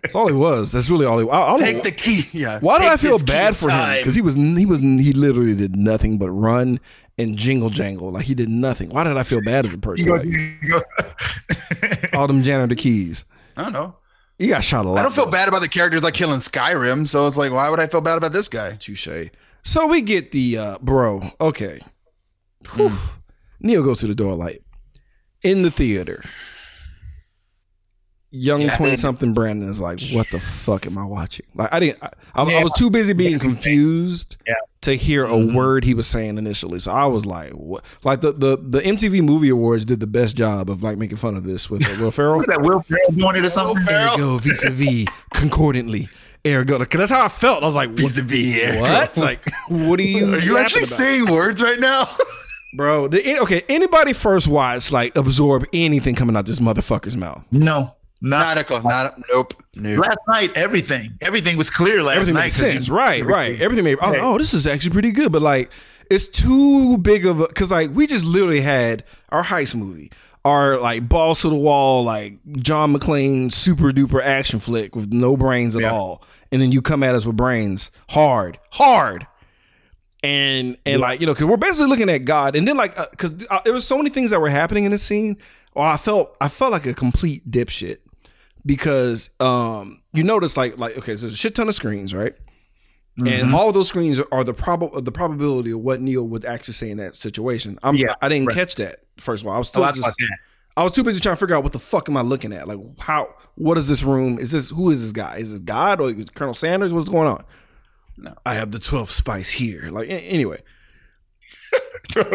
That's 0.02 0.15
all 0.15 0.27
he 0.27 0.34
was. 0.34 0.72
That's 0.72 0.90
really 0.90 1.06
all 1.06 1.19
he. 1.19 1.30
I, 1.30 1.41
I 1.41 1.48
don't 1.52 1.60
Take 1.60 1.76
know- 1.77 1.81
the 1.84 1.91
key. 1.91 2.23
Yeah. 2.31 2.60
Why 2.60 2.80
do 2.80 2.86
I 2.86 2.98
feel 2.98 3.19
bad 3.19 3.52
of 3.52 3.57
for 3.57 3.69
him? 3.69 3.98
Because 3.98 4.15
he 4.15 4.22
was 4.22 4.36
he 4.36 4.65
was 4.65 4.80
he 4.80 5.14
literally 5.14 5.56
did 5.56 5.76
nothing 5.76 6.18
but 6.18 6.31
run 6.31 6.80
and 7.19 7.37
jingle 7.37 7.69
jangle. 7.69 8.11
Like 8.11 8.25
he 8.25 8.33
did 8.33 8.49
nothing. 8.49 8.89
Why 8.89 9.03
did 9.03 9.17
I 9.17 9.23
feel 9.23 9.41
bad 9.41 9.65
as 9.65 9.73
a 9.73 9.77
person? 9.77 10.07
Like, 10.07 12.13
all 12.13 12.27
them 12.27 12.41
janitor 12.41 12.75
keys. 12.75 13.25
I 13.57 13.63
don't 13.63 13.73
know. 13.73 13.95
He 14.37 14.47
got 14.47 14.63
shot 14.63 14.85
a 14.85 14.89
lot. 14.89 14.99
I 14.99 15.03
don't 15.03 15.13
feel 15.13 15.25
though. 15.25 15.31
bad 15.31 15.49
about 15.49 15.61
the 15.61 15.67
characters 15.67 16.01
like 16.01 16.13
killing 16.13 16.39
Skyrim, 16.39 17.07
so 17.07 17.27
it's 17.27 17.35
like, 17.35 17.51
why 17.51 17.69
would 17.69 17.81
I 17.81 17.87
feel 17.87 17.99
bad 17.99 18.17
about 18.17 18.31
this 18.31 18.47
guy? 18.47 18.71
Touche. 18.71 19.29
So 19.63 19.85
we 19.85 20.01
get 20.01 20.31
the 20.31 20.57
uh 20.57 20.77
bro. 20.81 21.29
Okay. 21.41 21.81
Whew. 22.75 22.97
Neo 23.59 23.83
goes 23.83 23.99
to 23.99 24.07
the 24.07 24.15
door 24.15 24.35
light 24.35 24.61
in 25.41 25.63
the 25.63 25.71
theater. 25.71 26.23
Young 28.31 28.61
Yeah. 28.61 28.76
twenty 28.77 28.95
something 28.97 29.31
Brandon 29.34 29.69
is 29.69 29.80
like, 29.80 29.99
"What 30.11 30.27
the 30.30 30.39
fuck 30.39 30.85
am 30.85 30.97
I 30.97 31.03
watching?" 31.06 31.45
Like 31.56 31.73
I 31.73 31.80
didn't. 31.80 32.03
I, 32.03 32.10
I, 32.35 32.43
I 32.43 32.64
was 32.64 32.72
too 32.73 32.89
busy 32.91 33.14
being 33.14 33.39
confused 33.39 34.38
Yeah. 34.47 34.53
to 34.81 34.95
hear 34.95 35.26
a 35.26 35.30
Mhm. 35.30 35.56
word 35.56 35.84
he 35.84 35.93
was 35.95 36.06
saying 36.06 36.38
initially. 36.38 36.77
So 36.80 36.91
I 36.91 37.06
was 37.07 37.26
like, 37.26 37.51
"What?" 37.53 37.84
Like 38.03 38.22
the 38.22 38.31
the 38.31 38.57
the 38.57 38.81
MTV 38.81 39.22
Movie 39.23 39.49
Awards 39.49 39.84
did 39.84 39.99
the 39.99 40.06
best 40.07 40.35
job 40.35 40.69
of 40.69 40.84
like 40.84 40.97
making 40.99 41.18
fun 41.18 41.35
of 41.35 41.43
this 41.43 41.69
with 41.72 41.84
uh, 41.84 41.95
Will 41.99 42.11
Ferrell. 42.11 42.38
Was 42.38 42.45
that 42.47 42.61
Will 42.61 42.81
Ferrell 42.84 43.11
doing 43.15 43.35
it 43.38 43.45
or 43.45 43.49
something? 43.49 43.84
Ergo 43.89 44.38
vis 44.38 44.64
a 44.64 44.69
vis 44.69 45.07
concordantly. 45.34 46.07
Ergo, 46.45 46.80
because 46.80 46.99
that's 46.99 47.11
how 47.11 47.26
I 47.26 47.27
felt. 47.30 47.64
I 47.64 47.65
was 47.65 47.76
like, 47.76 47.89
what? 47.89 47.97
Vis-a-vis 47.97 48.80
what? 48.80 49.18
Like, 49.18 49.41
what 49.68 49.99
are 49.99 50.03
you? 50.03 50.34
Are 50.35 50.39
you 50.39 50.57
actually 50.57 50.84
about? 50.84 50.89
saying 50.97 51.26
words 51.31 51.61
right 51.61 51.80
now? 51.80 52.07
bro? 52.77 53.07
Did, 53.07 53.39
okay, 53.39 53.64
anybody 53.68 54.14
first 54.14 54.47
watch 54.47 54.91
like 54.91 55.18
absorb 55.18 55.65
anything 55.73 56.15
coming 56.15 56.35
out 56.38 56.45
this 56.45 56.60
motherfucker's 56.60 57.18
mouth? 57.18 57.43
No, 57.51 57.95
not 58.21 58.39
not 58.39 58.57
a 58.57 58.63
co- 58.63 58.79
not 58.81 59.05
a, 59.17 59.23
nope. 59.31 59.53
Nope. 59.75 60.05
last 60.05 60.19
night. 60.27 60.51
Everything, 60.55 61.17
everything 61.21 61.57
was 61.57 61.69
clear 61.69 62.03
last 62.03 62.15
Everything 62.15 62.33
night. 62.35 62.41
makes 62.45 62.55
'cause 62.59 62.65
he- 62.67 62.71
sense, 62.73 62.89
right? 62.89 63.25
Right. 63.25 63.59
Everything 63.61 63.85
made. 63.85 63.97
I 64.01 64.07
was 64.07 64.15
like, 64.15 64.23
oh, 64.25 64.37
this 64.37 64.53
is 64.53 64.67
actually 64.67 64.91
pretty 64.91 65.11
good, 65.11 65.31
but 65.31 65.41
like, 65.41 65.71
it's 66.09 66.27
too 66.27 66.97
big 66.97 67.25
of 67.25 67.39
a 67.39 67.47
because 67.47 67.71
like 67.71 67.91
we 67.93 68.07
just 68.07 68.25
literally 68.25 68.61
had 68.61 69.03
our 69.29 69.43
heist 69.43 69.75
movie. 69.75 70.11
Our 70.45 70.79
like 70.79 71.07
balls 71.09 71.41
to 71.41 71.49
the 71.49 71.55
wall, 71.55 72.03
like 72.03 72.39
John 72.57 72.93
McClane 72.93 73.51
super 73.53 73.91
duper 73.91 74.21
action 74.23 74.59
flick 74.61 74.95
with 74.95 75.11
no 75.11 75.35
brains 75.37 75.75
at 75.75 75.81
Yeah. 75.81 75.91
all, 75.93 76.23
and 76.51 76.61
then 76.61 76.71
you 76.71 76.81
come 76.81 77.03
at 77.03 77.13
us 77.13 77.25
with 77.25 77.35
brains, 77.35 77.91
hard, 78.09 78.57
hard, 78.71 79.27
and 80.23 80.77
and 80.85 81.01
like 81.01 81.19
you 81.19 81.25
know 81.25 81.33
because 81.33 81.45
we're 81.45 81.57
basically 81.57 81.87
looking 81.87 82.09
at 82.09 82.25
God, 82.25 82.55
and 82.55 82.67
then 82.67 82.77
like 82.77 82.95
because 83.11 83.33
uh, 83.49 83.59
there 83.63 83.73
was 83.73 83.85
so 83.85 83.97
many 83.97 84.09
things 84.09 84.31
that 84.31 84.41
were 84.41 84.49
happening 84.49 84.85
in 84.85 84.91
the 84.91 84.97
scene. 84.97 85.37
Well, 85.75 85.85
I 85.85 85.97
felt 85.97 86.35
I 86.41 86.49
felt 86.49 86.71
like 86.71 86.85
a 86.85 86.93
complete 86.93 87.49
dipshit 87.49 87.97
because 88.65 89.30
um 89.40 90.02
you 90.14 90.23
notice 90.23 90.57
like 90.57 90.77
like 90.77 90.98
okay, 90.98 91.15
so 91.15 91.22
there's 91.22 91.34
a 91.34 91.38
shit 91.38 91.56
ton 91.56 91.68
of 91.69 91.76
screens, 91.76 92.14
right? 92.14 92.36
And 93.26 93.53
all 93.53 93.68
of 93.68 93.73
those 93.73 93.90
screens 93.90 94.18
are, 94.31 94.44
the 94.45 94.53
prob 94.53 95.03
the 95.03 95.11
probability 95.11 95.72
of 95.72 95.80
what 95.81 95.99
Neo 95.99 96.23
would 96.23 96.45
actually 96.45 96.76
say 96.76 96.90
in 96.90 96.95
that 96.99 97.18
situation. 97.18 97.77
I'm, 97.84 97.98
Yeah, 97.98 98.15
I 98.22 98.30
didn't 98.30 98.48
right. 98.48 98.56
catch 98.56 98.76
that 98.76 99.02
first 99.18 99.44
of 99.44 99.48
all. 99.49 99.56
I 99.56 99.57
was 99.57 99.68
Oh, 99.68 99.72
still 99.72 99.84
I 99.84 99.91
just. 99.91 100.15
I 100.77 100.84
was 100.84 100.94
too 100.94 101.03
busy 101.03 101.19
trying 101.19 101.36
to 101.36 101.40
figure 101.40 101.53
out 101.53 101.64
what 101.64 101.73
the 101.73 101.80
fuck 101.80 102.07
am 102.07 102.15
I 102.15 102.22
looking 102.22 102.53
at? 102.53 102.65
Like 102.69 102.80
how 102.99 103.36
what 103.56 103.77
is 103.77 103.88
this 103.90 104.03
room? 104.03 104.40
Is 104.40 104.52
this 104.52 104.69
who 104.69 104.90
is 104.90 105.02
this 105.02 105.11
guy? 105.11 105.36
Is 105.38 105.52
it 105.53 105.65
God 105.65 105.99
or 105.99 106.14
Colonel 106.34 106.53
Sanders? 106.53 106.94
What's 106.94 107.10
going 107.10 107.27
on? 107.27 107.44
No. 108.15 108.34
I 108.45 108.53
have 108.53 108.72
the 108.72 108.80
12th 108.80 109.10
spice 109.11 109.49
here. 109.49 109.90
Like 109.91 110.07
a- 110.10 110.34
anyway. 112.15 112.29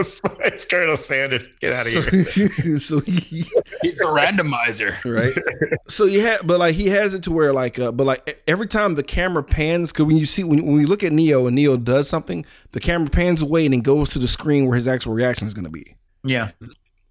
it's 0.45 0.65
Colonel 0.65 0.97
Sanders. 0.97 1.49
Get 1.61 1.73
out 1.73 1.87
of 1.87 1.93
so, 1.93 2.01
here. 2.03 2.79
so 2.79 3.01
he 3.01 3.45
He's 3.83 3.97
the 3.99 4.05
randomizer. 4.05 4.97
right? 5.05 5.79
so 5.89 6.05
you 6.05 6.21
have, 6.21 6.47
but 6.47 6.59
like 6.61 6.75
he 6.75 6.89
has 6.89 7.15
it 7.15 7.23
to 7.25 7.33
where 7.33 7.53
like, 7.53 7.79
uh, 7.79 7.93
but 7.93 8.07
like 8.07 8.43
every 8.47 8.67
time 8.69 8.95
the 8.95 9.03
camera 9.03 9.43
pans, 9.43 9.93
because 9.93 10.07
when 10.07 10.17
you 10.17 10.27
see 10.27 10.45
when 10.45 10.65
when 10.65 10.77
we 10.77 10.85
look 10.85 11.03
at 11.03 11.13
Neo 11.13 11.47
and 11.47 11.55
Neo 11.57 11.77
does 11.77 12.09
something, 12.09 12.45
the 12.73 12.81
camera 12.81 13.11
pans 13.11 13.43
away 13.43 13.65
and 13.67 13.73
then 13.75 13.81
goes 13.81 14.11
to 14.11 14.19
the 14.19 14.29
screen 14.29 14.67
where 14.67 14.77
his 14.77 14.87
actual 14.89 15.13
reaction 15.13 15.47
is 15.49 15.55
going 15.55 15.65
to 15.65 15.71
be. 15.71 15.97
Yeah. 16.23 16.51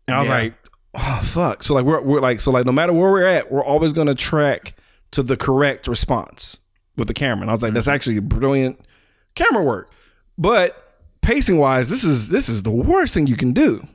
And 0.08 0.16
I 0.16 0.20
was 0.20 0.28
Yeah. 0.30 0.36
like, 0.36 0.54
oh 0.96 1.22
fuck. 1.26 1.64
So 1.64 1.74
like 1.74 1.86
we're 1.86 2.02
we're 2.02 2.22
like 2.22 2.40
so 2.42 2.52
like 2.52 2.66
no 2.66 2.72
matter 2.72 2.94
where 2.94 3.12
we're 3.12 3.26
at, 3.26 3.52
we're 3.52 3.64
always 3.64 3.94
going 3.94 4.08
to 4.08 4.16
track 4.16 4.76
to 5.12 5.22
the 5.22 5.38
correct 5.38 5.88
response 5.88 6.58
with 6.98 7.08
the 7.08 7.14
camera. 7.14 7.42
And 7.42 7.50
I 7.52 7.54
was 7.54 7.62
like, 7.62 7.74
that's 7.74 7.88
actually 7.88 8.20
brilliant 8.20 8.80
camera 9.36 9.64
work, 9.64 9.92
but 10.38 10.83
pacing 11.24 11.58
wise, 11.58 11.90
this 11.90 12.04
is 12.04 12.30
this 12.30 12.50
is 12.50 12.64
the 12.64 12.72
worst 12.72 13.14
thing 13.14 13.28
you 13.28 13.36
can 13.36 13.54
do. 13.54 13.86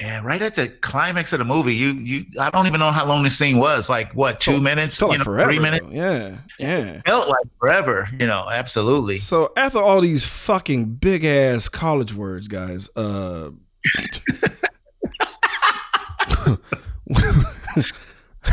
Yeah, 0.00 0.22
right 0.24 0.42
at 0.42 0.56
the 0.56 0.68
climax 0.68 1.32
of 1.32 1.38
the 1.38 1.44
movie, 1.44 1.74
you 1.74 1.92
you 1.92 2.26
I 2.40 2.50
don't 2.50 2.66
even 2.66 2.80
know 2.80 2.90
how 2.90 3.06
long 3.06 3.22
this 3.22 3.38
scene 3.38 3.58
was. 3.58 3.88
Like 3.88 4.12
what, 4.12 4.40
two 4.40 4.60
minutes? 4.60 5.00
You 5.00 5.08
like 5.08 5.18
know, 5.18 5.24
forever. 5.24 5.50
three 5.50 5.60
minutes? 5.60 5.86
though. 5.86 5.94
Yeah, 5.94 6.38
yeah. 6.58 7.00
Felt 7.06 7.28
like 7.28 7.46
forever, 7.60 8.08
you 8.18 8.26
know, 8.26 8.48
absolutely. 8.50 9.18
So 9.18 9.52
after 9.56 9.78
all 9.78 10.00
these 10.00 10.26
fucking 10.26 10.96
big 10.96 11.24
ass 11.24 11.68
college 11.68 12.12
words, 12.12 12.48
guys, 12.48 12.88
uh 12.96 13.50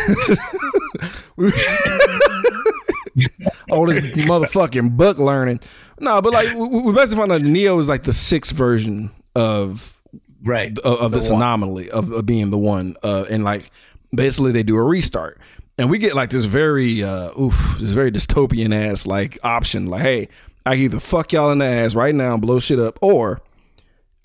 all 3.69 3.85
this 3.87 4.05
motherfucking 4.25 4.95
book 4.95 5.17
learning. 5.17 5.59
No, 6.01 6.21
but 6.21 6.33
like 6.33 6.53
we, 6.55 6.67
we 6.67 6.91
basically 6.93 7.17
found 7.17 7.31
out 7.31 7.41
Neo 7.41 7.77
is 7.79 7.87
like 7.87 8.03
the 8.03 8.13
sixth 8.13 8.51
version 8.53 9.11
of 9.35 9.97
Right. 10.43 10.75
of, 10.79 10.99
of 10.99 11.11
this 11.11 11.29
anomaly 11.29 11.91
of, 11.91 12.11
of 12.11 12.25
being 12.25 12.49
the 12.49 12.57
one 12.57 12.95
uh 13.03 13.25
and 13.29 13.43
like 13.43 13.69
basically 14.13 14.51
they 14.51 14.63
do 14.63 14.75
a 14.75 14.81
restart 14.81 15.39
and 15.77 15.87
we 15.87 15.99
get 15.99 16.15
like 16.15 16.31
this 16.31 16.45
very 16.45 17.03
uh 17.03 17.29
oof 17.39 17.75
this 17.79 17.91
very 17.91 18.11
dystopian 18.11 18.73
ass 18.73 19.05
like 19.05 19.37
option 19.43 19.85
like 19.85 20.01
hey 20.01 20.27
i 20.65 20.73
can 20.73 20.85
either 20.85 20.99
fuck 20.99 21.31
y'all 21.31 21.51
in 21.51 21.59
the 21.59 21.65
ass 21.65 21.93
right 21.93 22.15
now 22.15 22.33
and 22.33 22.41
blow 22.41 22.59
shit 22.59 22.79
up 22.79 22.97
or 23.03 23.39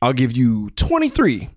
i'll 0.00 0.14
give 0.14 0.34
you 0.34 0.70
23 0.76 1.50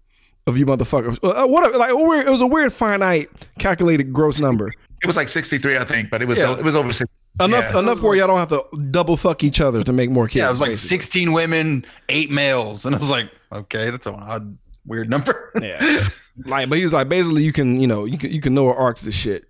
of 0.46 0.58
you 0.58 0.66
motherfuckers 0.66 1.18
uh, 1.24 1.48
what 1.48 1.74
like 1.78 1.92
a 1.92 1.96
weird, 1.96 2.28
it 2.28 2.30
was 2.30 2.42
a 2.42 2.48
weird 2.48 2.74
finite 2.74 3.30
calculated 3.60 4.12
gross 4.12 4.42
number 4.42 4.68
It 5.02 5.08
was 5.08 5.16
like 5.16 5.30
63, 5.30 5.78
I 5.78 5.86
think, 5.86 6.10
but 6.10 6.22
it 6.22 6.28
was 6.28 6.40
Yeah. 6.40 6.58
it 6.58 6.66
was 6.66 6.76
over 6.76 6.92
60. 6.92 7.06
Enough 7.40 7.72
Yeah. 7.74 7.80
enough 7.80 8.02
where 8.02 8.16
y'all 8.16 8.28
don't 8.28 8.38
have 8.38 8.50
to 8.50 8.66
double 8.92 9.18
fuck 9.18 9.44
each 9.44 9.62
other 9.62 9.84
to 9.84 9.94
make 9.94 10.10
more 10.10 10.28
kids 10.28 10.36
Yeah, 10.38 10.48
it 10.48 10.52
was 10.52 10.60
like 10.62 10.70
basically. 10.72 10.98
16 10.98 11.34
women, 11.34 11.86
eight 12.10 12.32
males. 12.32 12.86
And 12.86 12.96
I 12.96 13.00
was 13.00 13.10
like, 13.10 13.30
okay, 13.52 13.90
that's 13.90 14.08
an 14.08 14.16
odd, 14.16 14.58
weird 14.86 15.10
number. 15.10 15.52
Yeah. 15.62 16.08
like, 16.46 16.70
but 16.70 16.78
he 16.78 16.84
was 16.84 16.94
like, 16.94 17.10
basically, 17.10 17.44
you 17.44 17.52
can, 17.52 17.80
you 17.80 17.88
know, 17.88 18.06
you 18.06 18.18
can, 18.18 18.32
you 18.32 18.42
can 18.42 18.54
know 18.54 18.64
what 18.66 18.78
arcs 18.78 19.02
the 19.02 19.12
shit. 19.12 19.46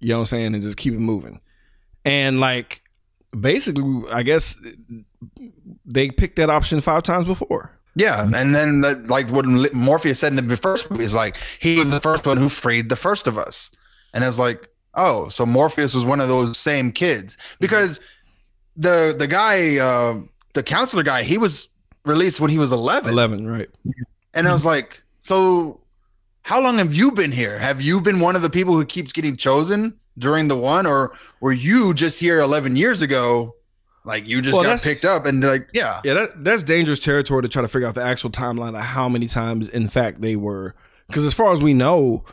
You 0.00 0.10
know 0.10 0.14
what 0.16 0.20
I'm 0.20 0.26
saying, 0.26 0.54
and 0.54 0.62
just 0.62 0.78
keep 0.78 0.94
it 0.94 1.00
moving. 1.00 1.40
And 2.06 2.40
like, 2.40 2.80
basically, 3.38 4.10
I 4.10 4.22
guess 4.22 4.56
they 5.84 6.10
picked 6.10 6.36
that 6.36 6.48
option 6.48 6.80
five 6.80 7.02
times 7.02 7.26
before. 7.26 7.76
Yeah, 7.94 8.22
and 8.34 8.54
then 8.54 8.80
the, 8.80 8.94
like 9.08 9.28
what 9.30 9.44
Morpheus 9.74 10.20
said 10.20 10.32
in 10.32 10.46
the 10.48 10.56
first 10.56 10.90
movie 10.90 11.04
is 11.04 11.14
like 11.14 11.36
he 11.60 11.76
was 11.76 11.90
the 11.90 12.00
first 12.00 12.24
one 12.24 12.38
who 12.38 12.48
freed 12.48 12.88
the 12.88 12.96
first 12.96 13.26
of 13.26 13.36
us, 13.36 13.70
and 14.14 14.24
it's 14.24 14.38
like, 14.38 14.69
oh, 14.94 15.28
so 15.28 15.46
Morpheus 15.46 15.94
was 15.94 16.04
one 16.04 16.20
of 16.20 16.28
those 16.28 16.56
same 16.58 16.92
kids 16.92 17.36
because 17.60 18.00
the 18.76 19.14
the 19.16 19.26
guy, 19.26 19.78
uh, 19.78 20.20
the 20.54 20.62
counselor 20.62 21.02
guy, 21.02 21.22
he 21.22 21.38
was 21.38 21.68
released 22.04 22.40
when 22.40 22.50
he 22.50 22.58
was 22.58 22.72
eleven. 22.72 23.12
Eleven, 23.12 23.46
right? 23.46 23.68
and 24.34 24.48
I 24.48 24.52
was 24.52 24.64
like, 24.66 25.02
so 25.20 25.80
how 26.42 26.60
long 26.60 26.78
have 26.78 26.94
you 26.94 27.12
been 27.12 27.32
here? 27.32 27.58
Have 27.58 27.82
you 27.82 28.00
been 28.00 28.20
one 28.20 28.36
of 28.36 28.42
the 28.42 28.50
people 28.50 28.74
who 28.74 28.84
keeps 28.84 29.12
getting 29.12 29.36
chosen 29.36 29.98
during 30.18 30.48
the 30.48 30.56
one, 30.56 30.86
or 30.86 31.12
were 31.40 31.52
you 31.52 31.94
just 31.94 32.18
here 32.18 32.40
11 32.40 32.76
years 32.76 33.02
ago? 33.02 33.54
Like 34.04 34.26
you 34.26 34.40
just 34.40 34.56
Well, 34.56 34.64
got 34.64 34.82
picked 34.82 35.04
up 35.04 35.26
and 35.26 35.42
like, 35.42 35.68
yeah. 35.74 36.00
Yeah, 36.04 36.14
that 36.14 36.42
that's 36.42 36.62
dangerous 36.62 36.98
territory 36.98 37.42
to 37.42 37.48
try 37.48 37.60
to 37.62 37.68
figure 37.68 37.86
out 37.86 37.94
the 37.94 38.02
actual 38.02 38.30
timeline 38.30 38.74
of 38.74 38.82
how 38.82 39.08
many 39.08 39.26
times, 39.26 39.68
in 39.68 39.88
fact, 39.88 40.22
they 40.22 40.36
were. 40.36 40.74
Because 41.06 41.24
as 41.24 41.34
far 41.34 41.52
as 41.52 41.62
we 41.62 41.74
know, 41.74 42.24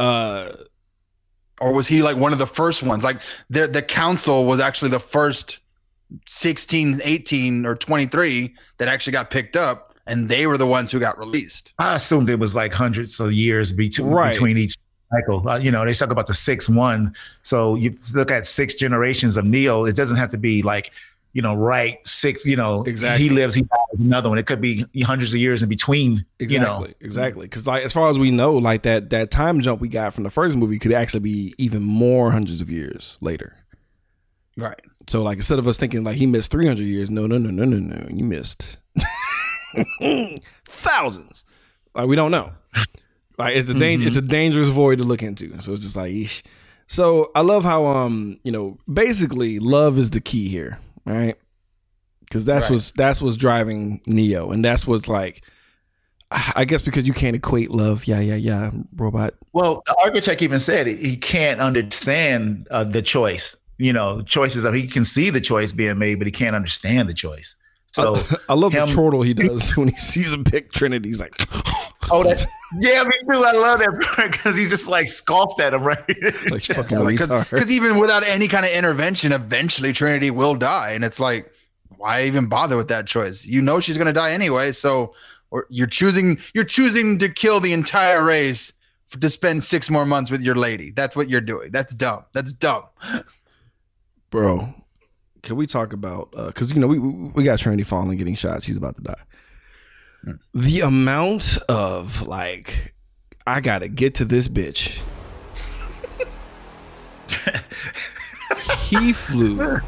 uh, 0.00 0.50
Or 1.60 1.72
was 1.72 1.88
he 1.88 2.02
like 2.02 2.16
one 2.16 2.32
of 2.32 2.38
the 2.38 2.46
first 2.46 2.82
ones? 2.82 3.02
Like 3.04 3.20
the 3.50 3.66
the 3.66 3.82
council 3.82 4.44
was 4.44 4.60
actually 4.60 4.90
the 4.90 5.00
first 5.00 5.58
16, 6.26 7.00
18, 7.02 7.66
or 7.66 7.74
23 7.74 8.54
that 8.78 8.88
actually 8.88 9.12
got 9.12 9.30
picked 9.30 9.56
up, 9.56 9.94
and 10.06 10.28
they 10.28 10.46
were 10.46 10.58
the 10.58 10.66
ones 10.66 10.92
who 10.92 11.00
got 11.00 11.18
released. 11.18 11.72
I 11.78 11.96
assumed 11.96 12.30
it 12.30 12.38
was 12.38 12.54
like 12.54 12.72
hundreds 12.72 13.18
of 13.20 13.32
years 13.32 13.72
between 13.72 14.08
Right. 14.08 14.32
between 14.32 14.58
each 14.58 14.76
cycle. 15.10 15.48
Uh, 15.48 15.56
you 15.58 15.70
know, 15.70 15.84
they 15.84 15.94
talk 15.94 16.10
about 16.10 16.26
the 16.26 16.34
six 16.34 16.68
one. 16.68 17.14
So 17.42 17.74
you 17.74 17.92
look 18.14 18.30
at 18.30 18.46
six 18.46 18.74
generations 18.74 19.36
of 19.36 19.44
Neo. 19.44 19.84
It 19.84 19.96
doesn't 19.96 20.16
have 20.16 20.30
to 20.30 20.38
be 20.38 20.62
like, 20.62 20.92
you 21.36 21.42
know, 21.42 21.54
right 21.54 21.98
six. 22.08 22.44
You 22.46 22.56
know, 22.56 22.82
Exactly. 22.84 23.22
He 23.28 23.30
lives. 23.30 23.54
He 23.54 23.62
dies. 23.62 23.98
Another 24.00 24.28
one. 24.30 24.38
It 24.38 24.46
could 24.46 24.60
be 24.60 24.86
hundreds 25.02 25.32
of 25.32 25.38
years 25.38 25.62
in 25.62 25.68
between. 25.68 26.24
exactly, 26.40 26.54
You 26.54 26.60
know, 26.60 26.86
exactly. 27.00 27.46
Because 27.46 27.66
like 27.66 27.84
as 27.84 27.92
far 27.92 28.08
as 28.10 28.18
we 28.18 28.30
know, 28.30 28.54
like 28.54 28.82
that 28.82 29.10
that 29.10 29.30
time 29.30 29.60
jump 29.60 29.80
we 29.80 29.88
got 29.88 30.14
from 30.14 30.24
the 30.24 30.30
first 30.30 30.56
movie 30.56 30.78
could 30.78 30.92
actually 30.92 31.20
be 31.20 31.54
even 31.58 31.82
more 31.82 32.30
hundreds 32.32 32.60
of 32.60 32.70
years 32.70 33.18
later. 33.20 33.54
Right. 34.56 34.80
So 35.08 35.22
like 35.22 35.36
instead 35.36 35.58
of 35.58 35.68
us 35.68 35.76
thinking 35.76 36.02
like 36.02 36.16
he 36.16 36.26
missed 36.26 36.50
three 36.50 36.66
hundred 36.66 36.84
years, 36.86 37.10
no, 37.10 37.26
no, 37.26 37.36
no, 37.38 37.50
no, 37.50 37.64
no, 37.64 37.78
no, 37.78 38.08
you 38.10 38.24
missed 38.24 38.78
thousands. 40.64 41.44
Like 41.94 42.08
we 42.08 42.16
don't 42.16 42.30
know. 42.30 42.52
Like 43.38 43.56
it's 43.56 43.70
a 43.70 43.74
dan- 43.74 44.02
it's 44.02 44.16
a 44.16 44.22
dangerous 44.22 44.68
void 44.68 44.98
to 44.98 45.04
look 45.04 45.22
into. 45.22 45.60
So 45.60 45.74
it's 45.74 45.82
just 45.82 45.96
like, 45.96 46.10
eesh. 46.12 46.42
so 46.86 47.30
I 47.34 47.42
love 47.42 47.64
how 47.64 47.84
um 47.84 48.40
you 48.42 48.52
know 48.52 48.78
basically 48.92 49.58
love 49.58 49.98
is 49.98 50.10
the 50.10 50.20
key 50.20 50.48
here, 50.48 50.78
right? 51.06 51.36
Because 52.24 52.44
that's 52.44 52.64
Right. 52.66 52.72
what's 52.72 52.90
that's 52.92 53.22
what's 53.22 53.36
driving 53.36 54.00
Neo, 54.06 54.50
and 54.50 54.64
that's 54.64 54.86
what's 54.86 55.08
like. 55.08 55.42
I 56.56 56.64
guess 56.64 56.82
because 56.82 57.06
you 57.06 57.14
can't 57.14 57.36
equate 57.36 57.70
love, 57.70 58.04
yeah, 58.08 58.18
yeah, 58.18 58.34
yeah, 58.34 58.72
robot. 58.96 59.34
Well, 59.52 59.84
the 59.86 59.94
architect 60.02 60.42
even 60.42 60.58
said 60.58 60.88
he 60.88 61.16
can't 61.16 61.60
understand 61.60 62.66
uh, 62.72 62.82
the 62.82 63.00
choice. 63.00 63.56
You 63.78 63.92
know, 63.92 64.22
choices 64.22 64.64
of 64.64 64.74
he 64.74 64.88
can 64.88 65.04
see 65.04 65.30
the 65.30 65.40
choice 65.40 65.70
being 65.70 65.98
made, 65.98 66.16
but 66.16 66.26
he 66.26 66.32
can't 66.32 66.56
understand 66.56 67.08
the 67.08 67.14
choice. 67.14 67.54
So, 67.96 68.22
I 68.48 68.54
love 68.54 68.72
him- 68.72 68.88
the 68.88 68.94
chortle 68.94 69.22
he 69.22 69.32
does 69.34 69.70
when 69.76 69.88
he 69.88 69.96
sees 69.96 70.32
him 70.32 70.44
pick 70.44 70.72
Trinity. 70.72 71.08
He's 71.08 71.20
like, 71.20 71.34
oh, 72.10 72.22
that's 72.22 72.44
yeah, 72.78 73.02
me 73.04 73.12
too. 73.28 73.42
I 73.42 73.52
love 73.52 73.78
that 73.78 74.00
part 74.02 74.32
because 74.32 74.54
he's 74.56 74.68
just 74.70 74.88
like 74.88 75.08
scoffed 75.08 75.60
at 75.60 75.72
him, 75.72 75.82
right? 75.82 76.06
like 76.50 76.66
Because 76.66 76.90
retard. 76.90 77.68
even 77.70 77.98
without 77.98 78.22
any 78.26 78.48
kind 78.48 78.66
of 78.66 78.72
intervention, 78.72 79.32
eventually 79.32 79.92
Trinity 79.92 80.30
will 80.30 80.54
die, 80.56 80.92
and 80.92 81.04
it's 81.04 81.18
like, 81.18 81.50
why 81.96 82.24
even 82.24 82.46
bother 82.48 82.76
with 82.76 82.88
that 82.88 83.06
choice? 83.06 83.46
You 83.46 83.62
know 83.62 83.80
she's 83.80 83.96
gonna 83.96 84.12
die 84.12 84.32
anyway, 84.32 84.72
so 84.72 85.14
or 85.50 85.66
you're 85.70 85.86
choosing 85.86 86.38
you're 86.54 86.64
choosing 86.64 87.18
to 87.18 87.28
kill 87.28 87.60
the 87.60 87.72
entire 87.72 88.22
race 88.24 88.72
to 89.20 89.28
spend 89.30 89.62
six 89.62 89.88
more 89.88 90.04
months 90.04 90.30
with 90.30 90.42
your 90.42 90.56
lady. 90.56 90.90
That's 90.90 91.16
what 91.16 91.30
you're 91.30 91.40
doing. 91.40 91.70
That's 91.70 91.94
dumb. 91.94 92.24
That's 92.34 92.52
dumb. 92.52 92.82
bro. 94.30 94.74
Can 95.46 95.54
we 95.56 95.66
talk 95.66 95.92
about 95.92 96.32
because 96.32 96.72
you 96.72 96.80
know 96.80 96.88
we 96.88 96.98
we 96.98 97.10
we 97.28 97.42
got 97.44 97.58
Trinity 97.60 97.84
falling, 97.84 98.18
getting 98.18 98.34
shot. 98.34 98.62
She's 98.64 98.76
about 98.76 98.96
to 98.96 99.02
die. 99.02 100.34
The 100.54 100.80
amount 100.80 101.56
of 101.68 102.22
like, 102.26 102.92
I 103.46 103.60
gotta 103.60 103.86
get 103.88 104.16
to 104.16 104.24
this 104.24 104.48
bitch. 104.48 104.98
he 108.88 109.12
flew 109.12 109.78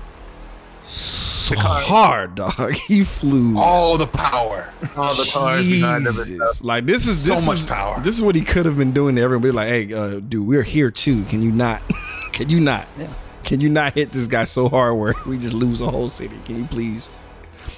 so 0.85 1.55
hard, 1.57 2.35
dog. 2.37 2.73
He 2.75 3.03
flew 3.05 3.59
All 3.59 3.99
the 3.99 4.07
power. 4.07 4.69
All 4.97 5.15
the 5.15 5.29
cars 5.33 5.67
behind 5.67 6.07
him. 6.07 6.17
and 6.17 6.27
Jesus. 6.27 6.55
stuff. 6.55 6.65
Like 6.65 6.87
this 6.87 7.07
is 7.07 7.25
So 7.27 7.35
this 7.35 7.47
much 7.47 7.61
is- 7.61 7.67
power. 7.67 8.01
This 8.03 8.15
is 8.15 8.23
what 8.23 8.35
he 8.37 8.43
could 8.43 8.65
have 8.67 8.77
been 8.77 8.93
doing 8.93 9.17
to 9.17 9.21
everybody. 9.23 9.53
Like, 9.53 9.69
hey, 9.69 9.93
uh, 9.93 10.21
dude, 10.21 10.47
we're 10.47 10.63
here 10.63 10.91
too. 10.91 11.25
Can 11.25 11.43
you 11.43 11.51
not? 11.51 11.83
Can 12.33 12.49
you 12.49 12.61
not? 12.61 12.87
Can 13.49 13.63
you 13.63 13.71
not 13.71 13.95
hit 13.95 14.13
this 14.13 14.27
guy 14.27 14.45
so 14.45 14.69
hard 14.69 14.99
where 14.99 15.15
we 15.25 15.39
just 15.39 15.55
lose 15.55 15.81
a 15.81 15.91
whole 15.91 16.11
city? 16.11 16.37
Can 16.45 16.59
you 16.59 16.65
please? 16.67 17.09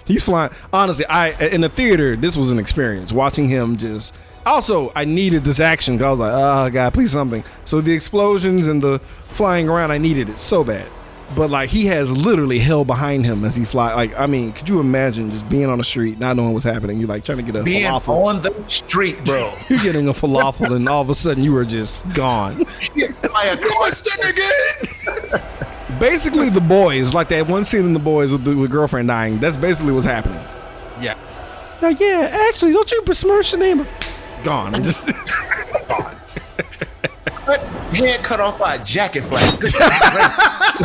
He's 0.05 0.25
flying. 0.25 0.51
Honestly, 0.73 1.07
I 1.07 1.31
in 1.47 1.61
the 1.61 1.69
theater, 1.69 2.17
this 2.17 2.37
was 2.37 2.51
an 2.51 2.59
experience 2.59 3.13
watching 3.13 3.49
him 3.49 3.77
just. 3.77 4.13
Also, 4.45 4.91
I 4.97 5.05
needed 5.05 5.45
this 5.45 5.61
action 5.61 5.97
because 5.97 6.07
I 6.07 6.11
was 6.11 6.19
like, 6.19 6.33
oh 6.33 6.71
god, 6.71 6.93
please 6.93 7.13
something. 7.13 7.45
So 7.67 7.81
the 7.81 7.93
explosions 7.93 8.67
and 8.67 8.83
the 8.83 8.99
flying 9.29 9.69
around, 9.69 9.93
I 9.93 9.99
needed 9.99 10.29
it 10.29 10.41
so 10.41 10.65
bad. 10.65 10.89
But 11.37 11.49
like 11.49 11.71
he 11.71 11.87
has 11.87 12.11
literally 12.11 12.59
hell 12.59 12.85
behind 12.85 13.25
him 13.25 13.45
as 13.45 13.55
he 13.55 13.65
fly. 13.65 13.95
Like 13.95 14.19
I 14.19 14.27
mean, 14.27 14.53
could 14.53 14.69
you 14.69 14.81
imagine 14.81 15.31
just 15.31 15.49
being 15.49 15.67
on 15.67 15.79
the 15.79 15.85
street, 15.85 16.19
not 16.19 16.37
knowing 16.37 16.53
what's 16.55 16.65
happening? 16.65 16.99
You're 16.99 17.09
like 17.09 17.25
trying 17.25 17.39
to 17.39 17.45
get 17.45 17.55
a 17.55 17.63
Being 17.63 17.85
falafel. 17.85 18.25
on 18.27 18.43
the 18.43 18.53
street, 18.69 19.25
bro. 19.25 19.53
You're 19.69 19.79
getting 19.79 20.09
a 20.09 20.13
falafel, 20.13 20.75
and 20.75 20.89
all 20.89 21.03
of 21.03 21.09
a 21.09 21.15
sudden 21.15 21.45
you 21.45 21.53
were 21.53 21.65
just 21.65 22.09
gone. 22.15 22.59
like 22.97 23.53
a 23.53 23.57
Twisted 23.57 24.25
again. 24.29 25.41
Basically, 26.01 26.49
the 26.51 26.61
boys, 26.61 27.15
like 27.15 27.29
that 27.29 27.47
one 27.47 27.65
scene 27.65 27.85
in 27.85 27.93
the 27.93 27.99
boys 28.01 28.33
with 28.33 28.43
the 28.45 28.57
with 28.57 28.71
girlfriend 28.71 29.07
dying. 29.09 29.39
That's 29.39 29.57
basically 29.57 29.93
what's 29.93 30.07
happening. 30.07 30.43
Yeah. 31.01 31.15
Like, 31.81 32.01
yeah, 32.01 32.29
actually, 32.51 32.73
don't 32.73 32.91
you 32.91 33.03
besmirch 33.03 33.53
the 33.53 33.57
name 33.57 33.81
of 33.81 33.91
gone? 34.45 34.75
I'm 34.75 34.83
just 34.83 35.07
cut, 37.47 37.61
head 37.91 38.23
cut 38.23 38.41
off 38.41 38.59
by 38.59 38.77
a 38.77 38.85
jacket 38.85 39.23
flap. 39.23 39.61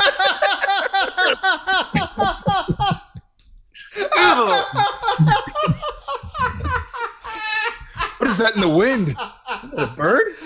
What 8.18 8.32
is 8.32 8.38
that 8.40 8.56
in 8.56 8.62
the 8.62 8.70
wind? 8.70 9.10
Is 9.10 9.72
that 9.72 9.90
a 9.90 9.96
bird? 9.96 10.34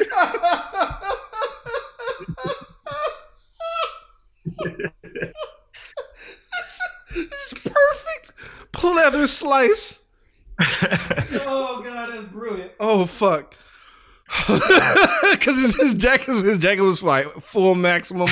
it's 7.16 7.54
perfect 7.54 8.34
pleather 8.74 9.28
slice. 9.28 10.00
oh 10.60 11.82
god, 11.86 12.10
that's 12.12 12.28
brilliant. 12.28 12.74
Oh 12.80 13.06
fuck. 13.06 13.56
Because 15.32 15.56
his, 15.58 15.80
his 15.80 15.94
jacket, 15.96 16.28
his 16.44 16.58
jacket 16.58 16.82
was 16.82 17.02
like 17.04 17.28
full 17.42 17.76
maximum 17.76 18.30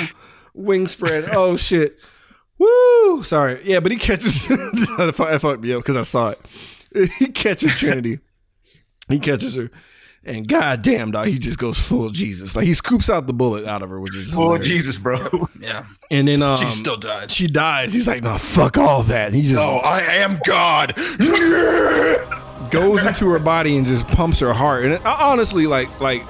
wing 0.53 0.87
spread. 0.87 1.25
Oh 1.31 1.55
shit. 1.57 1.97
Woo! 2.57 3.23
Sorry. 3.23 3.61
Yeah, 3.63 3.79
but 3.79 3.91
he 3.91 3.97
catches. 3.97 4.45
I 4.49 5.11
fucked 5.37 5.61
me 5.61 5.73
up 5.73 5.83
because 5.83 5.95
I 5.95 6.01
saw 6.03 6.29
it. 6.31 7.09
He 7.19 7.27
catches 7.27 7.77
Trinity. 7.77 8.19
He 9.09 9.19
catches 9.19 9.53
her, 9.55 9.69
and 10.25 10.47
goddamn, 10.47 11.11
dog, 11.11 11.27
he 11.27 11.37
just 11.37 11.59
goes 11.59 11.77
full 11.79 12.09
Jesus. 12.09 12.55
Like 12.55 12.65
he 12.65 12.73
scoops 12.73 13.09
out 13.09 13.27
the 13.27 13.33
bullet 13.33 13.65
out 13.65 13.83
of 13.83 13.89
her, 13.91 13.99
which 14.01 14.15
is 14.15 14.33
Oh 14.33 14.39
hilarious. 14.53 14.67
Jesus, 14.67 14.99
bro. 14.99 15.47
Yeah. 15.59 15.85
And 16.09 16.27
then 16.27 16.41
um, 16.41 16.57
She 16.57 16.69
still 16.69 16.97
dies. 16.97 17.31
She 17.31 17.47
dies. 17.47 17.93
He's 17.93 18.07
like, 18.07 18.23
no, 18.23 18.37
fuck 18.37 18.77
all 18.77 19.03
that. 19.03 19.33
He 19.33 19.43
just 19.43 19.55
Oh, 19.59 19.77
I 19.77 20.01
am 20.01 20.39
God. 20.45 20.95
Goes 22.71 23.05
into 23.05 23.29
her 23.29 23.39
body 23.39 23.77
and 23.77 23.85
just 23.85 24.07
pumps 24.07 24.39
her 24.39 24.53
heart. 24.53 24.85
And 24.85 24.93
uh, 25.05 25.17
honestly, 25.19 25.67
like 25.67 25.99
like 25.99 26.23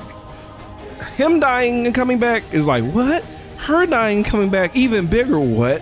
him 1.15 1.39
dying 1.39 1.85
and 1.85 1.95
coming 1.95 2.19
back 2.19 2.43
is 2.53 2.65
like 2.65 2.83
what? 2.91 3.23
Her 3.57 3.85
dying 3.85 4.17
and 4.17 4.25
coming 4.25 4.49
back 4.49 4.75
even 4.75 5.07
bigger 5.07 5.39
what? 5.39 5.81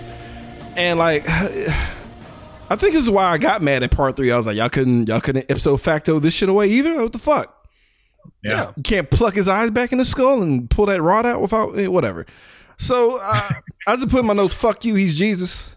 And 0.76 1.00
like 1.00 1.28
I 2.68 2.76
think 2.76 2.94
this 2.94 3.04
is 3.04 3.10
why 3.10 3.26
I 3.26 3.38
got 3.38 3.62
mad 3.62 3.84
at 3.84 3.92
part 3.92 4.16
three. 4.16 4.32
I 4.32 4.38
was 4.38 4.48
like, 4.48 4.56
y'all 4.56 4.70
couldn't 4.70 5.08
y'all 5.08 5.22
couldn't 5.22 5.50
ipso 5.50 5.78
facto 5.78 6.20
this 6.20 6.34
shit 6.34 6.50
away 6.50 6.68
either. 6.70 7.02
What 7.02 7.12
the 7.12 7.20
fuck? 7.20 7.68
Yeah. 8.44 8.72
You 8.76 8.84
can't 8.84 9.10
pluck 9.10 9.36
his 9.36 9.48
eyes 9.48 9.72
back 9.72 9.92
in 9.92 9.98
the 9.98 10.06
skull 10.06 10.42
and 10.42 10.70
pull 10.70 10.88
that 10.88 11.02
rod 11.02 11.26
out 11.26 11.42
without 11.42 11.78
eh, 11.78 11.88
whatever. 11.88 12.26
So 12.78 13.18
uh, 13.18 13.50
I 13.88 13.96
just 13.96 14.10
put 14.10 14.20
in 14.22 14.26
my 14.26 14.34
notes. 14.34 14.54
Fuck 14.54 14.86
you. 14.86 14.96
He's 14.96 15.18
Jesus. 15.18 15.70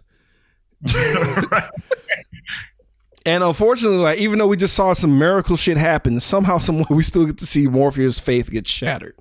And 3.25 3.43
unfortunately, 3.43 3.97
like 3.97 4.19
even 4.19 4.39
though 4.39 4.47
we 4.47 4.57
just 4.57 4.75
saw 4.75 4.93
some 4.93 5.19
miracle 5.19 5.57
shit 5.57 5.77
happen, 5.77 6.19
somehow, 6.19 6.57
some 6.59 6.85
we 6.89 7.03
still 7.03 7.25
get 7.25 7.37
to 7.39 7.45
see 7.45 7.67
Morpheus' 7.67 8.19
faith 8.19 8.49
get 8.49 8.67
shattered, 8.67 9.15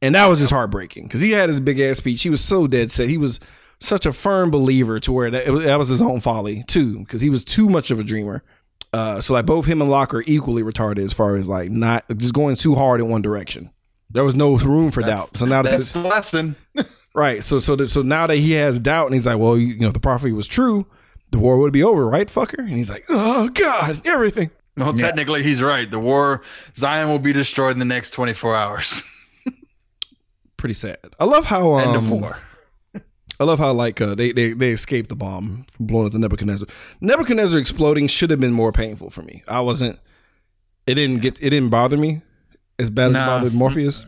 and 0.00 0.14
that 0.14 0.26
was 0.26 0.38
just 0.38 0.52
heartbreaking 0.52 1.04
because 1.04 1.20
he 1.20 1.30
had 1.32 1.48
his 1.48 1.60
big 1.60 1.80
ass 1.80 1.98
speech. 1.98 2.22
He 2.22 2.30
was 2.30 2.42
so 2.42 2.66
dead 2.66 2.92
set. 2.92 3.08
He 3.08 3.18
was 3.18 3.40
such 3.82 4.06
a 4.06 4.12
firm 4.12 4.50
believer 4.50 5.00
to 5.00 5.12
where 5.12 5.30
that, 5.30 5.46
it 5.46 5.50
was, 5.50 5.64
that 5.64 5.78
was 5.78 5.88
his 5.88 6.02
own 6.02 6.20
folly 6.20 6.64
too, 6.64 7.00
because 7.00 7.20
he 7.20 7.30
was 7.30 7.44
too 7.44 7.68
much 7.68 7.90
of 7.90 7.98
a 7.98 8.04
dreamer. 8.04 8.42
Uh, 8.92 9.20
so 9.20 9.32
like 9.32 9.46
both 9.46 9.64
him 9.64 9.80
and 9.80 9.90
Locke 9.90 10.14
are 10.14 10.22
equally 10.26 10.62
retarded 10.62 11.02
as 11.02 11.12
far 11.12 11.36
as 11.36 11.48
like 11.48 11.70
not 11.70 12.04
just 12.16 12.34
going 12.34 12.56
too 12.56 12.74
hard 12.74 13.00
in 13.00 13.08
one 13.08 13.22
direction. 13.22 13.70
There 14.10 14.24
was 14.24 14.34
no 14.34 14.56
room 14.58 14.90
for 14.90 15.00
doubt. 15.00 15.36
So 15.36 15.46
now 15.46 15.62
that 15.62 15.70
That's 15.70 15.92
the 15.92 16.02
lesson. 16.02 16.56
right, 17.14 17.42
so 17.42 17.58
so 17.58 17.76
that, 17.76 17.88
so 17.88 18.02
now 18.02 18.26
that 18.26 18.36
he 18.36 18.52
has 18.52 18.78
doubt 18.78 19.06
and 19.06 19.14
he's 19.14 19.26
like, 19.26 19.38
well, 19.38 19.56
you, 19.56 19.68
you 19.68 19.80
know, 19.80 19.90
the 19.90 20.00
prophecy 20.00 20.32
was 20.32 20.46
true, 20.46 20.86
the 21.32 21.38
war 21.38 21.58
would 21.58 21.72
be 21.72 21.82
over, 21.82 22.06
right, 22.06 22.28
fucker? 22.28 22.58
And 22.58 22.68
he's 22.68 22.90
like, 22.90 23.04
oh 23.08 23.48
god, 23.48 24.06
everything. 24.06 24.50
Well, 24.76 24.94
technically, 24.94 25.42
he's 25.42 25.62
right. 25.62 25.90
The 25.90 25.98
war, 26.00 26.42
Zion 26.76 27.08
will 27.08 27.18
be 27.18 27.32
destroyed 27.32 27.72
in 27.72 27.78
the 27.78 27.84
next 27.84 28.12
24 28.12 28.54
hours. 28.54 29.08
pretty 30.56 30.74
sad. 30.74 30.98
I 31.18 31.24
love 31.24 31.44
how 31.44 31.72
um, 31.72 31.88
End 31.88 31.96
of 31.96 32.10
war. 32.10 32.38
I 33.40 33.44
love 33.44 33.58
how 33.58 33.72
like 33.72 34.00
uh, 34.00 34.14
they 34.14 34.30
they 34.30 34.52
they 34.52 34.70
escaped 34.70 35.08
the 35.08 35.16
bomb 35.16 35.66
from 35.72 35.86
blowing 35.86 36.06
up 36.06 36.12
the 36.12 36.18
Nebuchadnezzar. 36.20 36.68
Nebuchadnezzar 37.00 37.58
exploding 37.58 38.06
should 38.06 38.30
have 38.30 38.38
been 38.38 38.52
more 38.52 38.70
painful 38.70 39.10
for 39.10 39.22
me. 39.22 39.42
I 39.48 39.60
wasn't. 39.60 39.98
It 40.86 40.94
didn't 40.94 41.22
get. 41.22 41.38
It 41.42 41.50
didn't 41.50 41.70
bother 41.70 41.96
me 41.96 42.22
as 42.78 42.88
bad 42.88 43.10
as 43.10 43.16
it 43.16 43.18
bothered 43.18 43.54
Morpheus. 43.54 44.04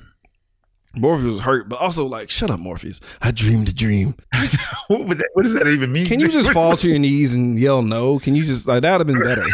Morpheus 0.96 1.34
was 1.34 1.40
hurt, 1.44 1.68
but 1.68 1.78
also 1.80 2.06
like, 2.06 2.30
shut 2.30 2.50
up, 2.50 2.60
Morpheus. 2.60 3.00
I 3.20 3.30
dreamed 3.30 3.68
a 3.68 3.72
dream. 3.72 4.14
what, 4.88 5.06
would 5.08 5.18
that, 5.18 5.28
what 5.34 5.42
does 5.42 5.54
that 5.54 5.66
even 5.66 5.92
mean? 5.92 6.06
Can 6.06 6.20
you 6.20 6.28
just 6.28 6.50
fall 6.52 6.76
to 6.76 6.88
your 6.88 6.98
knees 6.98 7.34
and 7.34 7.58
yell 7.58 7.82
no? 7.82 8.18
Can 8.18 8.34
you 8.36 8.44
just 8.44 8.66
like 8.66 8.82
that'd 8.82 9.06
have 9.06 9.06
been 9.06 9.22
better? 9.22 9.44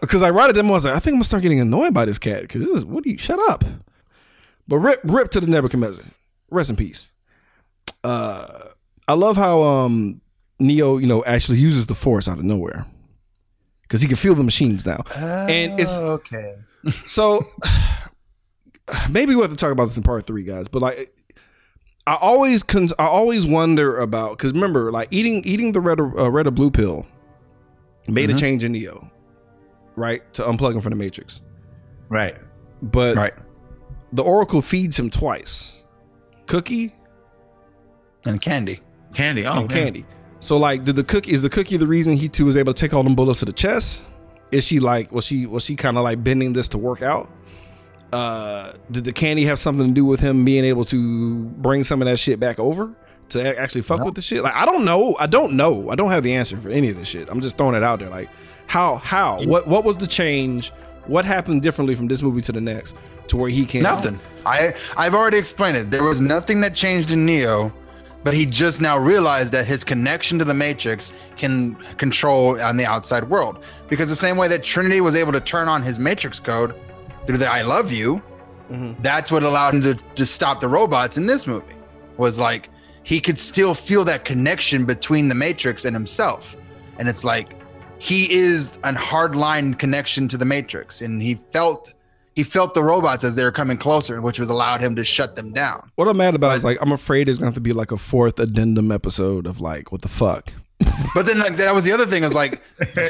Because 0.00 0.22
I, 0.22 0.30
wrote 0.30 0.50
it 0.50 0.54
them 0.54 0.68
I 0.68 0.70
was 0.72 0.84
like, 0.84 0.94
I 0.94 0.98
think 0.98 1.14
I'm 1.14 1.18
gonna 1.18 1.24
start 1.24 1.42
getting 1.42 1.60
annoyed 1.60 1.94
by 1.94 2.04
this 2.04 2.18
cat. 2.18 2.42
Because 2.42 2.64
this 2.64 2.76
is 2.78 2.84
what 2.84 3.04
do 3.04 3.10
you 3.10 3.18
shut 3.18 3.38
up? 3.50 3.64
But 4.68 4.78
rip 4.78 5.00
rip 5.04 5.30
to 5.32 5.40
the 5.40 5.46
Nebuchadnezzar. 5.46 6.04
Rest 6.50 6.70
in 6.70 6.76
peace. 6.76 7.08
Uh, 8.02 8.68
I 9.08 9.14
love 9.14 9.36
how 9.36 9.62
um 9.62 10.20
Neo, 10.58 10.98
you 10.98 11.06
know, 11.06 11.24
actually 11.24 11.58
uses 11.58 11.86
the 11.86 11.94
Force 11.94 12.28
out 12.28 12.38
of 12.38 12.44
nowhere 12.44 12.86
because 13.82 14.00
he 14.00 14.08
can 14.08 14.16
feel 14.16 14.34
the 14.34 14.42
machines 14.42 14.86
now. 14.86 15.04
And 15.16 15.72
it's- 15.80 15.96
Oh, 15.98 16.12
okay. 16.12 16.54
So 17.06 17.44
maybe 19.10 19.34
we 19.34 19.42
have 19.42 19.50
to 19.50 19.56
talk 19.56 19.72
about 19.72 19.86
this 19.86 19.96
in 19.96 20.02
part 20.02 20.26
three, 20.26 20.42
guys. 20.42 20.68
But 20.68 20.82
like, 20.82 21.14
I 22.06 22.16
always 22.20 22.62
con- 22.62 22.90
I 22.98 23.06
always 23.06 23.46
wonder 23.46 23.96
about 23.98 24.36
because 24.36 24.52
remember, 24.52 24.92
like 24.92 25.08
eating 25.10 25.42
eating 25.44 25.72
the 25.72 25.80
red 25.80 26.00
or, 26.00 26.18
uh, 26.18 26.28
red 26.28 26.46
or 26.46 26.50
blue 26.50 26.70
pill 26.70 27.06
made 28.08 28.28
a 28.30 28.34
change 28.36 28.62
in 28.64 28.72
Neo, 28.72 29.10
right? 29.96 30.20
To 30.34 30.42
unplug 30.42 30.74
him 30.74 30.80
from 30.82 30.90
the 30.90 30.96
Matrix, 30.96 31.40
Right. 32.10 32.36
but 32.82 33.16
Right. 33.16 33.32
the 34.12 34.22
Oracle 34.22 34.60
feeds 34.60 34.98
him 34.98 35.08
twice, 35.08 35.82
cookie 36.46 36.94
And 38.26 38.40
candy. 38.40 38.80
Candy. 39.14 39.46
Oh, 39.46 39.52
and 39.60 39.64
okay. 39.70 39.84
candy. 39.84 40.04
So 40.40 40.58
like, 40.58 40.84
did 40.84 40.96
the 40.96 41.04
cookie 41.04 41.32
is 41.32 41.40
the 41.40 41.48
cookie 41.48 41.78
the 41.78 41.86
reason 41.86 42.12
he 42.14 42.28
too 42.28 42.44
was 42.44 42.56
able 42.58 42.74
to 42.74 42.78
take 42.78 42.92
all 42.92 43.02
them 43.02 43.14
bullets 43.14 43.38
to 43.38 43.46
the 43.46 43.52
chest? 43.52 44.04
Is 44.50 44.64
she 44.64 44.78
like 44.80 45.10
was 45.10 45.24
she 45.24 45.46
was 45.46 45.64
she 45.64 45.74
kind 45.76 45.96
of 45.96 46.04
like 46.04 46.22
bending 46.22 46.52
this 46.52 46.68
to 46.68 46.78
work 46.78 47.00
out? 47.00 47.30
Uh, 48.12 48.72
did 48.90 49.04
the 49.04 49.12
candy 49.12 49.44
have 49.44 49.58
something 49.58 49.88
to 49.88 49.92
do 49.92 50.04
with 50.04 50.20
him 50.20 50.44
being 50.44 50.64
able 50.64 50.84
to 50.84 51.44
bring 51.44 51.82
some 51.82 52.00
of 52.00 52.06
that 52.06 52.18
shit 52.18 52.38
back 52.38 52.58
over 52.60 52.94
to 53.30 53.58
actually 53.58 53.82
fuck 53.82 54.04
with 54.04 54.14
the 54.14 54.22
shit? 54.22 54.42
Like 54.42 54.54
I 54.54 54.64
don't 54.66 54.84
know. 54.84 55.16
I 55.18 55.26
don't 55.26 55.54
know. 55.54 55.90
I 55.90 55.94
don't 55.94 56.10
have 56.10 56.22
the 56.22 56.34
answer 56.34 56.56
for 56.56 56.68
any 56.68 56.90
of 56.90 56.96
this 56.96 57.08
shit. 57.08 57.28
I'm 57.28 57.40
just 57.40 57.56
throwing 57.56 57.74
it 57.74 57.82
out 57.82 57.98
there. 57.98 58.10
Like 58.10 58.30
how 58.66 58.96
how 58.96 59.42
what 59.44 59.66
what 59.66 59.84
was 59.84 59.96
the 59.96 60.06
change? 60.06 60.70
What 61.06 61.24
happened 61.24 61.62
differently 61.62 61.94
from 61.94 62.06
this 62.06 62.22
movie 62.22 62.40
to 62.42 62.52
the 62.52 62.60
next 62.60 62.94
to 63.28 63.36
where 63.36 63.50
he 63.50 63.66
can 63.66 63.82
Nothing. 63.82 64.20
I 64.46 64.74
I've 64.96 65.14
already 65.14 65.38
explained 65.38 65.76
it. 65.76 65.90
There 65.90 66.04
was 66.04 66.20
nothing 66.20 66.60
that 66.62 66.74
changed 66.74 67.10
in 67.10 67.26
Neo, 67.26 67.72
but 68.22 68.32
he 68.34 68.46
just 68.46 68.80
now 68.80 68.98
realized 68.98 69.52
that 69.52 69.66
his 69.66 69.84
connection 69.84 70.38
to 70.38 70.44
the 70.44 70.54
Matrix 70.54 71.12
can 71.36 71.74
control 71.96 72.60
on 72.60 72.76
the 72.76 72.86
outside 72.86 73.24
world. 73.24 73.64
Because 73.88 74.08
the 74.08 74.16
same 74.16 74.36
way 74.36 74.48
that 74.48 74.62
Trinity 74.62 75.00
was 75.00 75.14
able 75.14 75.32
to 75.32 75.40
turn 75.40 75.68
on 75.68 75.82
his 75.82 75.98
Matrix 75.98 76.40
code 76.40 76.74
through 77.26 77.38
the 77.38 77.50
"I 77.50 77.62
love 77.62 77.92
you," 77.92 78.22
mm-hmm. 78.70 79.00
that's 79.02 79.30
what 79.30 79.42
allowed 79.42 79.74
him 79.74 79.82
to, 79.82 79.94
to 79.94 80.26
stop 80.26 80.60
the 80.60 80.68
robots 80.68 81.16
in 81.16 81.26
this 81.26 81.46
movie. 81.46 81.76
Was 82.16 82.38
like 82.38 82.70
he 83.02 83.20
could 83.20 83.38
still 83.38 83.74
feel 83.74 84.04
that 84.04 84.24
connection 84.24 84.84
between 84.84 85.28
the 85.28 85.34
Matrix 85.34 85.84
and 85.84 85.94
himself, 85.94 86.56
and 86.98 87.08
it's 87.08 87.24
like 87.24 87.54
he 87.98 88.30
is 88.32 88.78
an 88.84 88.96
hardline 88.96 89.78
connection 89.78 90.28
to 90.28 90.36
the 90.36 90.44
Matrix, 90.44 91.00
and 91.00 91.22
he 91.22 91.34
felt 91.34 91.94
he 92.34 92.42
felt 92.42 92.74
the 92.74 92.82
robots 92.82 93.24
as 93.24 93.36
they 93.36 93.44
were 93.44 93.52
coming 93.52 93.76
closer, 93.76 94.20
which 94.20 94.38
was 94.38 94.50
allowed 94.50 94.80
him 94.80 94.96
to 94.96 95.04
shut 95.04 95.36
them 95.36 95.52
down. 95.52 95.90
What 95.94 96.08
I'm 96.08 96.16
mad 96.16 96.34
about 96.34 96.56
is 96.58 96.64
like 96.64 96.78
I'm 96.80 96.92
afraid 96.92 97.28
there's 97.28 97.38
going 97.38 97.46
to 97.46 97.50
have 97.50 97.54
to 97.54 97.60
be 97.60 97.72
like 97.72 97.92
a 97.92 97.96
fourth 97.96 98.38
addendum 98.38 98.90
episode 98.90 99.46
of 99.46 99.60
like 99.60 99.92
what 99.92 100.02
the 100.02 100.08
fuck. 100.08 100.52
But 101.14 101.26
then 101.26 101.38
like 101.38 101.56
that 101.56 101.74
was 101.74 101.84
the 101.84 101.92
other 101.92 102.06
thing 102.06 102.24
is 102.24 102.34
like 102.34 102.60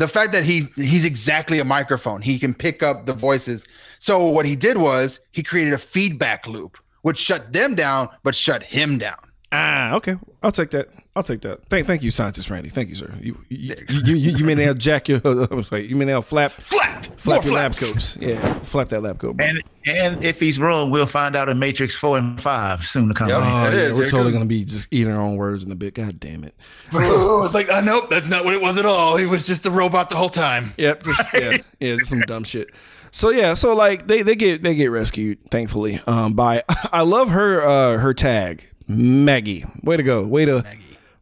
the 0.00 0.08
fact, 0.08 0.32
that 0.32 0.44
he's 0.44 0.72
he's 0.74 1.04
exactly 1.04 1.60
a 1.60 1.64
microphone. 1.64 2.22
He 2.22 2.38
can 2.38 2.54
pick 2.54 2.82
up 2.82 3.04
the 3.04 3.12
voices. 3.12 3.66
So 3.98 4.26
what 4.26 4.46
he 4.46 4.56
did 4.56 4.78
was 4.78 5.20
he 5.30 5.42
created 5.42 5.74
a 5.74 5.78
feedback 5.78 6.46
loop, 6.46 6.78
which 7.02 7.18
shut 7.18 7.52
them 7.52 7.74
down, 7.74 8.08
but 8.22 8.34
shut 8.34 8.62
him 8.62 8.96
down. 8.96 9.18
Ah, 9.52 9.94
okay. 9.94 10.16
I'll 10.42 10.52
take 10.52 10.70
that. 10.70 10.88
I'll 11.16 11.24
take 11.24 11.40
that. 11.40 11.64
Thank, 11.66 11.88
thank 11.88 12.02
you, 12.04 12.12
scientist 12.12 12.48
Randy. 12.50 12.68
Thank 12.70 12.88
you, 12.88 12.94
sir. 12.94 13.12
You, 13.20 13.36
you, 13.48 13.74
you, 13.88 14.14
you, 14.14 14.36
you 14.38 14.44
may 14.44 14.54
now 14.54 14.72
jack 14.74 15.08
your. 15.08 15.20
I 15.24 15.52
was 15.52 15.72
like, 15.72 15.88
you 15.90 15.96
may 15.96 16.04
now 16.04 16.20
flap, 16.20 16.52
Flap, 16.52 17.04
flap 17.18 17.38
more 17.42 17.44
your 17.46 17.54
lab 17.60 17.74
coats. 17.74 18.16
Yeah, 18.20 18.54
flap 18.60 18.90
that 18.90 19.00
lab 19.02 19.18
coat. 19.18 19.36
bro. 19.36 19.44
And 19.44 19.62
and 19.86 20.24
if 20.24 20.38
he's 20.38 20.60
wrong, 20.60 20.90
we'll 20.92 21.06
find 21.06 21.34
out 21.34 21.48
in 21.48 21.58
Matrix 21.58 21.96
four 21.96 22.16
and 22.16 22.40
five 22.40 22.86
soon 22.86 23.08
to 23.08 23.14
come. 23.14 23.28
Yep. 23.28 23.38
Oh, 23.42 23.42
It 23.42 23.74
yeah, 23.74 23.80
is. 23.80 23.98
we're 23.98 24.04
It 24.04 24.10
totally 24.10 24.30
gonna 24.30 24.44
be 24.44 24.64
just 24.64 24.86
eating 24.92 25.12
our 25.12 25.20
own 25.20 25.34
words 25.36 25.64
in 25.64 25.72
a 25.72 25.74
bit. 25.74 25.94
God 25.94 26.20
damn 26.20 26.44
it. 26.44 26.54
It's 26.92 27.54
like, 27.54 27.68
uh, 27.68 27.80
nope, 27.80 28.08
that's 28.08 28.30
not 28.30 28.44
what 28.44 28.54
it 28.54 28.62
was 28.62 28.78
at 28.78 28.86
all. 28.86 29.16
He 29.16 29.26
was 29.26 29.44
just 29.46 29.66
a 29.66 29.70
robot 29.70 30.10
the 30.10 30.16
whole 30.16 30.28
time. 30.28 30.74
Yep. 30.78 31.02
Just, 31.02 31.22
yeah. 31.34 31.56
Yeah. 31.80 31.96
Just 31.96 32.10
some 32.10 32.20
dumb 32.20 32.44
shit. 32.44 32.68
So 33.10 33.30
yeah. 33.30 33.54
So 33.54 33.74
like 33.74 34.06
they 34.06 34.22
they 34.22 34.36
get 34.36 34.62
they 34.62 34.76
get 34.76 34.92
rescued 34.92 35.38
thankfully. 35.50 35.98
Um. 36.06 36.34
By 36.34 36.62
I 36.92 37.00
love 37.02 37.30
her 37.30 37.62
uh 37.62 37.98
her 37.98 38.14
tag 38.14 38.64
Maggie. 38.86 39.64
Way 39.82 39.96
to 39.96 40.04
go. 40.04 40.24
Way 40.24 40.44
to 40.44 40.64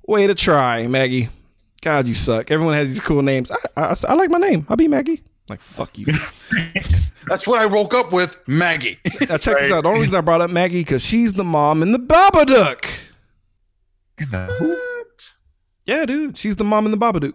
way 0.09 0.27
to 0.27 0.35
try 0.35 0.87
Maggie. 0.87 1.29
God, 1.83 2.09
you 2.09 2.15
suck. 2.15 2.51
Everyone 2.51 2.75
has 2.75 2.89
these 2.89 3.01
cool 3.01 3.23
names. 3.23 3.51
I 3.51 3.57
I, 3.77 3.97
I 4.09 4.15
like 4.15 4.31
my 4.31 4.39
name. 4.39 4.67
I'll 4.69 4.77
be 4.77 4.89
Maggie. 4.89 5.23
Like 5.49 5.61
fuck 5.61 5.97
you. 5.97 6.07
That's 7.27 7.47
what 7.47 7.61
I 7.61 7.67
woke 7.67 7.95
up 7.95 8.13
with, 8.13 8.41
Maggie. 8.47 8.99
Now 9.29 9.37
check 9.37 9.59
this 9.59 9.73
out. 9.73 9.83
The 9.83 9.89
only 9.89 10.01
reason 10.01 10.17
I 10.17 10.21
brought 10.21 10.41
up 10.41 10.51
Maggie 10.51 10.81
because 10.81 11.03
she's 11.03 11.35
the 11.35 11.45
mom 11.45 11.83
in 11.83 11.93
the 11.93 11.99
Babadook. 11.99 12.87
What? 14.31 15.35
Yeah, 15.87 16.05
dude. 16.05 16.37
She's 16.37 16.57
the 16.57 16.65
mom 16.65 16.85
in 16.85 16.91
the 16.91 16.99
Babadook. 16.99 17.35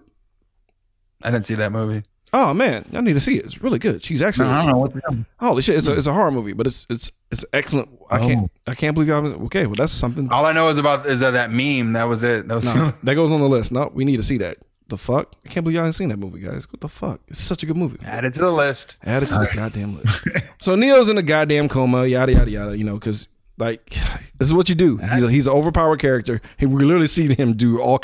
I 1.23 1.31
didn't 1.31 1.45
see 1.45 1.55
that 1.55 1.71
movie. 1.71 2.03
Oh 2.35 2.51
man, 2.51 2.83
I 2.93 3.01
need 3.01 3.13
to 3.13 3.21
see 3.21 3.37
it. 3.37 3.45
It's 3.45 3.61
really 3.61 3.77
good. 3.77 4.03
She's 4.03 4.21
actually 4.21 4.49
I 4.49 4.63
don't 4.63 4.71
know 4.71 4.79
what 4.79 4.93
to 4.93 5.01
do. 5.07 5.25
holy 5.39 5.61
shit. 5.61 5.77
It's 5.77 5.87
a 5.87 5.91
hmm. 5.91 5.99
it's 5.99 6.07
a 6.07 6.13
horror 6.13 6.31
movie, 6.31 6.53
but 6.53 6.65
it's 6.65 6.87
it's 6.89 7.11
it's 7.31 7.45
excellent. 7.53 7.89
I 8.09 8.17
can't 8.17 8.51
oh. 8.51 8.71
I 8.71 8.73
can't 8.73 8.95
believe 8.95 9.11
I 9.11 9.19
was 9.19 9.33
okay. 9.33 9.67
Well, 9.67 9.75
that's 9.75 9.91
something. 9.91 10.29
All 10.31 10.45
I 10.45 10.51
know 10.51 10.67
is 10.69 10.79
about 10.79 11.05
is 11.05 11.19
that, 11.19 11.31
that 11.31 11.51
meme. 11.51 11.93
That 11.93 12.05
was 12.05 12.23
it. 12.23 12.47
That 12.47 12.55
was 12.55 12.65
No, 12.65 12.89
that 13.03 13.13
goes 13.13 13.31
on 13.31 13.39
the 13.39 13.47
list. 13.47 13.71
No, 13.71 13.91
we 13.93 14.03
need 14.03 14.17
to 14.17 14.23
see 14.23 14.39
that. 14.39 14.57
The 14.87 14.97
fuck? 14.97 15.35
I 15.45 15.49
can't 15.49 15.63
believe 15.63 15.75
y'all 15.75 15.85
ain't 15.85 15.95
seen 15.95 16.09
that 16.09 16.17
movie, 16.17 16.39
guys. 16.39 16.67
What 16.71 16.81
the 16.81 16.89
fuck? 16.89 17.21
It's 17.27 17.39
such 17.39 17.63
a 17.63 17.65
good 17.67 17.77
movie. 17.77 17.99
added 18.03 18.33
to 18.33 18.41
the 18.41 18.51
list. 18.51 18.97
Add 19.03 19.23
it 19.23 19.27
to 19.27 19.35
the 19.35 19.49
goddamn 19.55 19.95
list. 19.95 20.27
So 20.59 20.75
Neo's 20.75 21.09
in 21.09 21.17
a 21.17 21.23
goddamn 21.23 21.69
coma, 21.69 22.05
yada 22.05 22.33
yada 22.33 22.49
yada. 22.49 22.77
You 22.77 22.83
know, 22.83 22.95
because 22.95 23.27
like 23.57 23.89
this 24.39 24.47
is 24.47 24.53
what 24.53 24.69
you 24.69 24.75
do. 24.75 24.97
He's 24.97 25.23
a, 25.23 25.29
he's 25.29 25.47
an 25.47 25.53
overpowered 25.53 25.99
character. 25.99 26.41
He 26.57 26.65
we 26.65 26.83
literally 26.83 27.07
see 27.07 27.33
him 27.33 27.55
do 27.55 27.79
all. 27.79 27.99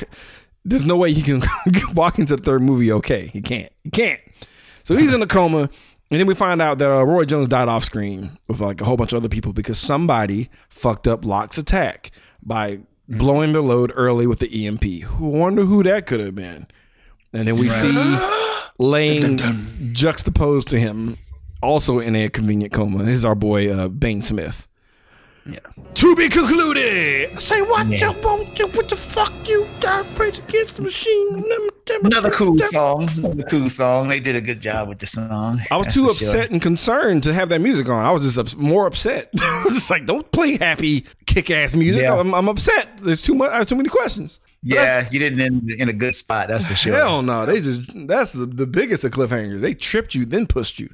There's 0.70 0.86
no 0.86 0.98
way 0.98 1.12
he 1.14 1.22
can 1.24 1.42
walk 1.94 2.20
into 2.20 2.36
the 2.36 2.44
third 2.44 2.62
movie 2.62 2.92
okay. 2.92 3.28
He 3.28 3.42
can't. 3.42 3.72
He 3.84 3.90
can't. 3.90 4.20
So 4.84 4.96
he's 4.96 5.14
in 5.14 5.22
a 5.22 5.28
coma, 5.28 5.70
and 6.12 6.20
then 6.20 6.28
we 6.28 6.34
find 6.34 6.62
out 6.62 6.78
that 6.80 6.92
uh, 6.92 7.04
Roy 7.04 7.26
Jones 7.26 7.48
died 7.48 7.68
off 7.68 7.84
screen 7.84 8.38
with 8.48 8.60
like 8.60 8.82
a 8.82 8.86
whole 8.86 8.98
bunch 8.98 9.14
of 9.14 9.18
other 9.18 9.30
people 9.30 9.54
because 9.54 9.78
somebody 9.78 10.50
fucked 10.70 11.08
up 11.08 11.26
Locke's 11.26 11.58
attack 11.58 12.12
by 12.42 12.80
blowing 13.08 13.54
their 13.54 13.62
load 13.62 13.92
early 13.96 14.26
with 14.28 14.40
the 14.40 14.68
EMP. 14.68 14.84
Who 14.84 15.28
wonder 15.28 15.64
who 15.64 15.84
that 15.84 16.06
could 16.06 16.20
have 16.20 16.36
been? 16.36 16.68
And 17.34 17.48
then 17.48 17.58
we 17.58 17.70
see 17.70 18.18
laying 18.80 19.40
juxtaposed 19.92 20.68
to 20.70 20.80
him, 20.80 21.18
also 21.62 22.00
in 22.00 22.16
a 22.16 22.30
convenient 22.30 22.74
coma, 22.74 23.04
is 23.04 23.26
our 23.26 23.36
boy 23.36 23.72
uh, 23.72 23.88
Bane 23.88 24.22
Smith. 24.22 24.68
Yeah. 25.52 25.60
To 25.96 26.16
be 26.16 26.30
concluded. 26.30 27.38
Say 27.40 27.62
what 27.62 27.88
you 27.88 28.08
want 28.24 28.56
to, 28.58 28.68
what 28.68 28.90
the 28.90 28.96
fuck 28.96 29.34
you 29.48 29.68
got, 29.82 30.06
praise 30.16 30.40
against 30.40 30.76
the 30.76 30.82
machine. 30.84 31.44
Another 32.04 32.30
cool 32.30 32.58
song. 32.60 33.10
Another 33.18 33.44
cool 33.44 33.68
song. 33.70 34.08
They 34.08 34.20
did 34.20 34.36
a 34.36 34.42
good 34.42 34.62
job 34.62 34.88
with 34.88 35.00
the 35.00 35.08
song. 35.08 35.62
I 35.72 35.78
was 35.78 35.86
That's 35.88 35.96
too 35.96 36.10
upset 36.10 36.32
sure. 36.32 36.42
and 36.54 36.62
concerned 36.62 37.24
to 37.24 37.34
have 37.34 37.50
that 37.50 37.60
music 37.60 37.90
on. 37.90 38.06
I 38.06 38.12
was 38.12 38.22
just 38.24 38.38
ups- 38.38 38.56
more 38.56 38.86
upset. 38.86 39.30
I 39.42 39.64
was 39.66 39.74
just 39.74 39.90
like, 39.90 40.06
don't 40.06 40.30
play 40.32 40.58
happy, 40.58 41.06
kick-ass 41.26 41.76
music. 41.76 42.04
Yeah. 42.04 42.18
I'm, 42.18 42.34
I'm 42.36 42.48
upset. 42.48 42.90
There's 43.02 43.22
too 43.22 43.34
much. 43.34 43.50
I 43.52 43.58
have 43.58 43.68
too 43.68 43.76
many 43.76 43.90
questions. 43.90 44.40
But 44.62 44.76
Yeah, 44.76 45.10
you 45.12 45.20
didn't 45.20 45.40
end 45.42 45.72
in 45.72 45.90
a 45.90 45.94
good 45.94 46.14
spot. 46.14 46.48
That's 46.50 46.66
for 46.66 46.76
sure. 46.76 46.96
Hell 46.96 47.22
no. 47.22 47.46
They 47.46 47.62
just 47.62 47.90
that's 48.08 48.32
the, 48.32 48.46
the 48.46 48.68
biggest 48.68 49.04
of 49.04 49.12
cliffhangers. 49.12 49.62
They 49.62 49.74
tripped 49.74 50.14
you, 50.14 50.26
then 50.26 50.48
pushed 50.48 50.80
you. 50.80 50.94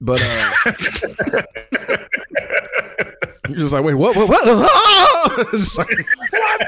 But 0.00 0.20
uh 0.22 1.42
you're 3.56 3.64
just 3.64 3.72
like, 3.72 3.84
wait, 3.84 3.94
what? 3.94 4.14
What? 4.16 4.28
what? 4.28 4.42
It's 5.52 5.64
just 5.64 5.78
like, 5.78 5.88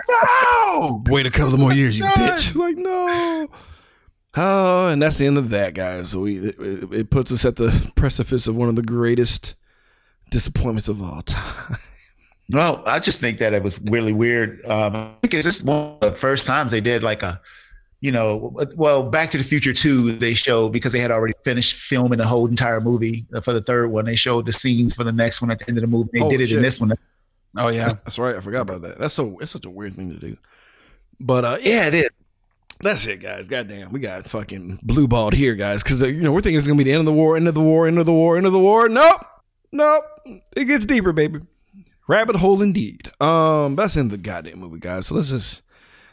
No. 0.08 1.02
wait 1.06 1.26
a 1.26 1.30
couple 1.30 1.54
of 1.54 1.60
more 1.60 1.72
years, 1.72 1.98
you 1.98 2.04
bitch. 2.04 2.54
Like, 2.56 2.76
no. 2.76 3.48
Oh, 4.36 4.88
and 4.88 5.00
that's 5.00 5.16
the 5.18 5.26
end 5.26 5.38
of 5.38 5.50
that, 5.50 5.74
guys. 5.74 6.10
So 6.10 6.20
we 6.20 6.38
it, 6.38 6.92
it 6.92 7.10
puts 7.10 7.30
us 7.32 7.44
at 7.44 7.56
the 7.56 7.92
precipice 7.94 8.46
of 8.46 8.56
one 8.56 8.68
of 8.68 8.76
the 8.76 8.82
greatest 8.82 9.54
disappointments 10.30 10.88
of 10.88 11.00
all 11.02 11.22
time. 11.22 11.76
Well, 12.50 12.82
I 12.86 12.98
just 12.98 13.20
think 13.20 13.38
that 13.38 13.52
it 13.52 13.62
was 13.62 13.80
really 13.82 14.12
weird. 14.12 14.64
Um, 14.66 14.96
I 14.96 15.10
think 15.22 15.34
it's 15.34 15.44
just 15.44 15.64
one 15.64 15.98
of 16.00 16.00
the 16.00 16.12
first 16.12 16.46
times 16.46 16.70
they 16.70 16.80
did 16.80 17.02
like 17.02 17.22
a 17.22 17.40
you 18.00 18.12
know, 18.12 18.54
well, 18.76 19.02
Back 19.10 19.30
to 19.32 19.38
the 19.38 19.44
Future 19.44 19.72
2, 19.72 20.12
they 20.18 20.34
showed 20.34 20.72
because 20.72 20.92
they 20.92 21.00
had 21.00 21.10
already 21.10 21.34
finished 21.42 21.74
filming 21.74 22.18
the 22.18 22.26
whole 22.26 22.46
entire 22.46 22.80
movie 22.80 23.26
uh, 23.34 23.40
for 23.40 23.52
the 23.52 23.60
third 23.60 23.88
one. 23.88 24.04
They 24.04 24.14
showed 24.16 24.46
the 24.46 24.52
scenes 24.52 24.94
for 24.94 25.02
the 25.04 25.12
next 25.12 25.42
one 25.42 25.50
at 25.50 25.58
the 25.58 25.68
end 25.68 25.78
of 25.78 25.82
the 25.82 25.88
movie. 25.88 26.10
They 26.12 26.20
Oh, 26.20 26.30
did 26.30 26.40
it 26.40 26.46
shit. 26.48 26.58
in 26.58 26.62
this 26.62 26.80
one. 26.80 26.92
Oh 27.56 27.68
yeah. 27.68 27.84
That's, 27.88 27.94
that's 28.04 28.18
right. 28.18 28.36
I 28.36 28.40
forgot 28.40 28.60
about 28.62 28.82
that. 28.82 28.98
That's 28.98 29.14
so. 29.14 29.38
It's 29.40 29.50
such 29.52 29.64
a 29.64 29.70
weird 29.70 29.94
thing 29.94 30.10
to 30.10 30.16
do. 30.16 30.36
But 31.18 31.44
uh, 31.44 31.58
yeah, 31.60 31.70
Yeah, 31.82 31.86
it 31.86 31.94
is. 31.94 32.08
that's 32.80 33.06
it, 33.08 33.16
guys. 33.20 33.48
Goddamn, 33.48 33.90
we 33.90 33.98
got 33.98 34.28
fucking 34.28 34.78
blue 34.84 35.08
balled 35.08 35.34
here, 35.34 35.54
guys. 35.56 35.82
Because 35.82 36.00
you 36.02 36.20
know 36.20 36.30
we're 36.30 36.40
thinking 36.40 36.58
it's 36.58 36.68
gonna 36.68 36.78
be 36.78 36.84
the 36.84 36.92
end 36.92 37.00
of 37.00 37.06
the 37.06 37.12
war, 37.12 37.36
end 37.36 37.48
of 37.48 37.54
the 37.54 37.60
war, 37.60 37.88
end 37.88 37.98
of 37.98 38.06
the 38.06 38.12
war, 38.12 38.36
end 38.36 38.46
of 38.46 38.52
the 38.52 38.58
war. 38.60 38.88
Nope, 38.88 39.20
nope. 39.72 40.04
It 40.54 40.66
gets 40.66 40.84
deeper, 40.84 41.12
baby. 41.12 41.40
Rabbit 42.06 42.36
hole 42.36 42.62
indeed. 42.62 43.10
Um, 43.20 43.74
that's 43.76 43.96
in 43.96 44.08
the 44.08 44.16
goddamn 44.18 44.60
movie, 44.60 44.78
guys. 44.78 45.06
So 45.08 45.16
let's 45.16 45.30
just. 45.30 45.62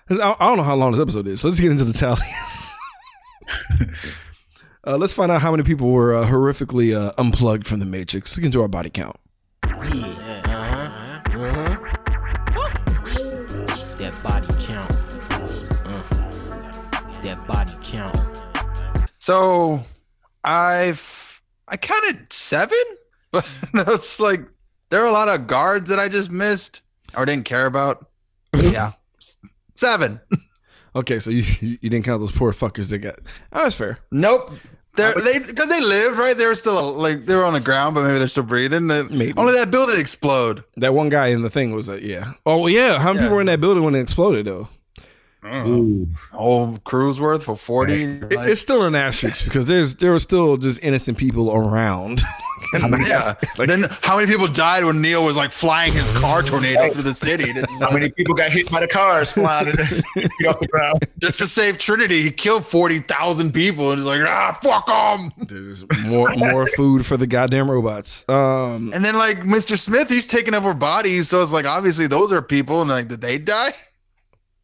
I 0.09 0.35
I 0.39 0.47
don't 0.47 0.57
know 0.57 0.63
how 0.63 0.75
long 0.75 0.91
this 0.91 1.01
episode 1.01 1.27
is. 1.27 1.41
So 1.41 1.47
let's 1.47 1.59
get 1.59 1.71
into 1.71 1.83
the 1.83 1.93
tallies. 1.93 2.21
uh, 4.85 4.97
let's 4.97 5.13
find 5.13 5.31
out 5.31 5.41
how 5.41 5.49
many 5.51 5.63
people 5.63 5.89
were 5.89 6.13
uh, 6.13 6.27
horrifically 6.27 6.95
uh, 6.95 7.11
unplugged 7.17 7.65
from 7.65 7.79
the 7.79 7.85
Matrix. 7.85 8.31
Let's 8.31 8.39
get 8.39 8.45
into 8.45 8.61
our 8.61 8.67
body 8.67 8.91
count. 8.91 9.17
That 13.97 14.13
body 14.23 14.47
count. 14.59 14.91
Uh, 15.85 16.03
that 17.23 17.43
body 17.47 17.73
count. 17.81 18.15
So 19.17 19.83
I've 20.43 21.41
I 21.67 21.77
counted 21.77 22.31
seven, 22.31 22.77
but 23.31 23.43
that's 23.73 24.19
like 24.19 24.41
there 24.91 25.01
are 25.01 25.07
a 25.07 25.11
lot 25.11 25.29
of 25.29 25.47
guards 25.47 25.89
that 25.89 25.97
I 25.97 26.09
just 26.09 26.29
missed 26.29 26.83
or 27.17 27.25
didn't 27.25 27.45
care 27.45 27.65
about. 27.65 28.05
Yeah, 28.53 28.91
seven. 29.75 30.19
Okay, 30.97 31.19
so 31.19 31.29
you 31.29 31.43
you, 31.59 31.77
didn't 31.89 32.03
count 32.05 32.21
those 32.21 32.31
poor 32.31 32.53
fuckers 32.53 32.89
that 32.89 32.99
got. 32.99 33.19
Oh, 33.51 33.63
that's 33.63 33.75
fair. 33.75 33.99
Nope. 34.13 34.49
They're, 34.95 35.13
they 35.13 35.39
because 35.39 35.67
they 35.67 35.81
lived 35.81 36.17
right. 36.17 36.37
They 36.37 36.45
were 36.45 36.55
still 36.55 36.93
like 36.93 37.25
they 37.25 37.35
were 37.35 37.43
on 37.43 37.51
the 37.51 37.59
ground, 37.59 37.95
but 37.95 38.05
maybe 38.05 38.17
they're 38.17 38.29
still 38.29 38.43
breathing. 38.43 38.87
The, 38.87 39.03
Maybe. 39.11 39.33
only 39.35 39.51
that 39.55 39.71
building 39.71 39.99
explode. 39.99 40.63
That 40.77 40.93
one 40.93 41.09
guy 41.09 41.27
in 41.27 41.41
the 41.41 41.49
thing 41.49 41.73
was 41.73 41.89
a 41.89 42.01
yeah. 42.01 42.35
Oh 42.45 42.67
yeah, 42.67 42.97
how 42.97 43.07
many 43.11 43.17
Yeah. 43.17 43.21
people 43.23 43.35
were 43.35 43.41
in 43.41 43.47
that 43.47 43.59
building 43.59 43.83
when 43.83 43.93
it 43.93 43.99
exploded 43.99 44.45
though? 44.45 44.69
Whole 46.31 46.77
cruise 46.83 47.19
worth 47.19 47.43
for 47.43 47.55
forty. 47.55 48.03
It- 48.03 48.33
like- 48.33 48.49
it's 48.49 48.61
still 48.61 48.83
an 48.83 48.95
asterisk 48.95 49.43
because 49.45 49.67
there's 49.67 49.95
there 49.95 50.11
were 50.11 50.19
still 50.19 50.57
just 50.57 50.83
innocent 50.83 51.17
people 51.17 51.53
around. 51.53 52.21
yeah. 53.05 53.35
Like, 53.57 53.67
then 53.67 53.85
how 54.01 54.17
many 54.17 54.29
people 54.31 54.47
died 54.47 54.83
when 54.83 55.01
Neo 55.01 55.23
was 55.23 55.35
like 55.37 55.51
flying 55.51 55.93
his 55.93 56.09
car 56.11 56.41
tornado 56.41 56.91
through 56.91 57.03
the 57.03 57.13
city? 57.13 57.51
How 57.79 57.91
many 57.91 58.09
people 58.09 58.33
got 58.33 58.51
hit 58.51 58.71
by 58.71 58.79
the 58.79 58.87
cars 58.87 59.31
flying 59.31 59.69
off 60.47 60.59
the 60.59 60.67
ground? 60.71 60.99
Just 61.19 61.37
to 61.39 61.47
save 61.47 61.77
Trinity, 61.77 62.23
he 62.23 62.31
killed 62.31 62.65
forty 62.65 62.99
thousand 62.99 63.53
people, 63.53 63.91
and 63.91 63.99
he's 63.99 64.07
like, 64.07 64.21
ah, 64.21 64.57
fuck 64.61 64.87
them. 64.87 65.31
There's 65.47 65.85
more 66.05 66.33
more 66.35 66.67
food 66.75 67.05
for 67.05 67.17
the 67.17 67.27
goddamn 67.27 67.69
robots. 67.69 68.25
Um, 68.27 68.91
And 68.93 69.05
then 69.05 69.15
like 69.15 69.41
Mr. 69.41 69.77
Smith, 69.77 70.09
he's 70.09 70.27
taking 70.27 70.55
over 70.55 70.73
bodies, 70.73 71.29
so 71.29 71.41
it's 71.41 71.53
like 71.53 71.65
obviously 71.65 72.07
those 72.07 72.31
are 72.33 72.41
people, 72.41 72.81
and 72.81 72.89
like 72.89 73.07
did 73.07 73.21
they 73.21 73.37
die? 73.37 73.73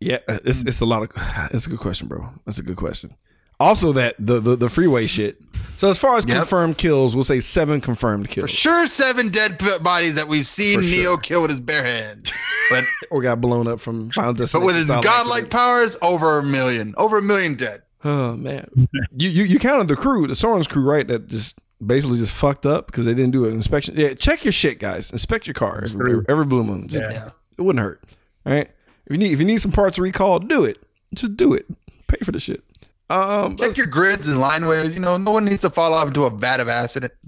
Yeah, 0.01 0.17
uh, 0.27 0.39
it's 0.43 0.63
mm. 0.63 0.67
it's 0.67 0.81
a 0.81 0.85
lot 0.85 1.03
of. 1.03 1.09
It's 1.53 1.65
a 1.65 1.69
good 1.69 1.79
question, 1.79 2.07
bro. 2.07 2.29
That's 2.45 2.59
a 2.59 2.63
good 2.63 2.77
question. 2.77 3.15
Also, 3.59 3.93
that 3.93 4.15
the 4.19 4.39
the, 4.39 4.55
the 4.55 4.69
freeway 4.69 5.05
shit. 5.07 5.39
So 5.77 5.89
as 5.89 5.97
far 5.97 6.15
as 6.17 6.25
Yep. 6.27 6.37
confirmed 6.37 6.77
kills, 6.77 7.15
we'll 7.15 7.23
say 7.23 7.39
seven 7.39 7.79
confirmed 7.81 8.29
kills. 8.29 8.49
For 8.49 8.55
sure, 8.55 8.87
seven 8.87 9.29
dead 9.29 9.57
p- 9.59 9.77
bodies 9.79 10.15
that 10.15 10.27
we've 10.27 10.47
seen 10.47 10.79
For 10.79 10.85
Neo 10.85 11.01
sure. 11.13 11.17
kill 11.17 11.41
with 11.43 11.51
his 11.51 11.59
bare 11.61 11.83
hands, 11.83 12.31
but 12.69 12.83
Or 13.11 13.21
got 13.21 13.39
blown 13.41 13.67
up 13.67 13.79
from 13.79 14.09
Final 14.11 14.33
Destiny. 14.33 14.65
but 14.65 14.65
Destination. 14.65 14.65
with 14.65 14.75
his 14.75 14.87
style 14.87 15.01
godlike 15.03 15.43
accident. 15.45 15.51
powers, 15.51 15.97
over 16.01 16.39
a 16.39 16.43
million, 16.43 16.93
over 16.97 17.17
a 17.17 17.21
million 17.21 17.53
dead. 17.55 17.81
Oh 18.03 18.35
man, 18.35 18.67
you, 19.15 19.29
you 19.29 19.43
you 19.43 19.59
counted 19.59 19.87
the 19.87 19.95
crew, 19.95 20.25
the 20.27 20.35
Soren's 20.35 20.67
crew, 20.67 20.83
right? 20.83 21.07
That 21.07 21.27
just 21.27 21.59
basically 21.85 22.17
just 22.17 22.33
fucked 22.33 22.65
up 22.65 22.87
because 22.87 23.05
they 23.05 23.13
didn't 23.13 23.31
do 23.31 23.45
an 23.45 23.53
inspection. 23.53 23.95
Yeah, 23.97 24.13
check 24.15 24.43
your 24.45 24.51
shit, 24.51 24.79
guys. 24.79 25.11
Inspect 25.11 25.45
your 25.47 25.53
car 25.55 25.83
every, 25.85 26.11
every, 26.13 26.25
every 26.29 26.45
blue 26.45 26.63
moon. 26.63 26.87
Just- 26.87 27.03
Yeah. 27.03 27.29
It 27.57 27.61
wouldn't 27.61 27.83
hurt. 27.83 28.03
All 28.45 28.53
right. 28.53 28.69
If 29.11 29.15
you 29.15 29.17
need 29.17 29.33
if 29.33 29.39
you 29.39 29.45
need 29.45 29.59
some 29.59 29.73
parts 29.73 29.99
recalled, 29.99 30.47
do 30.47 30.63
it. 30.63 30.77
Just 31.13 31.35
do 31.35 31.53
it. 31.53 31.65
Pay 32.07 32.19
for 32.23 32.31
the 32.31 32.39
shit. 32.39 32.63
Um, 33.09 33.57
Check 33.57 33.75
your 33.75 33.85
grids 33.87 34.29
and 34.29 34.39
lineways. 34.39 34.95
You 34.95 35.01
know, 35.01 35.17
no 35.17 35.31
one 35.31 35.43
needs 35.43 35.59
to 35.61 35.69
fall 35.69 35.93
off 35.93 36.07
into 36.07 36.23
a 36.23 36.29
vat 36.29 36.61
of 36.61 36.69
acid. 36.69 37.11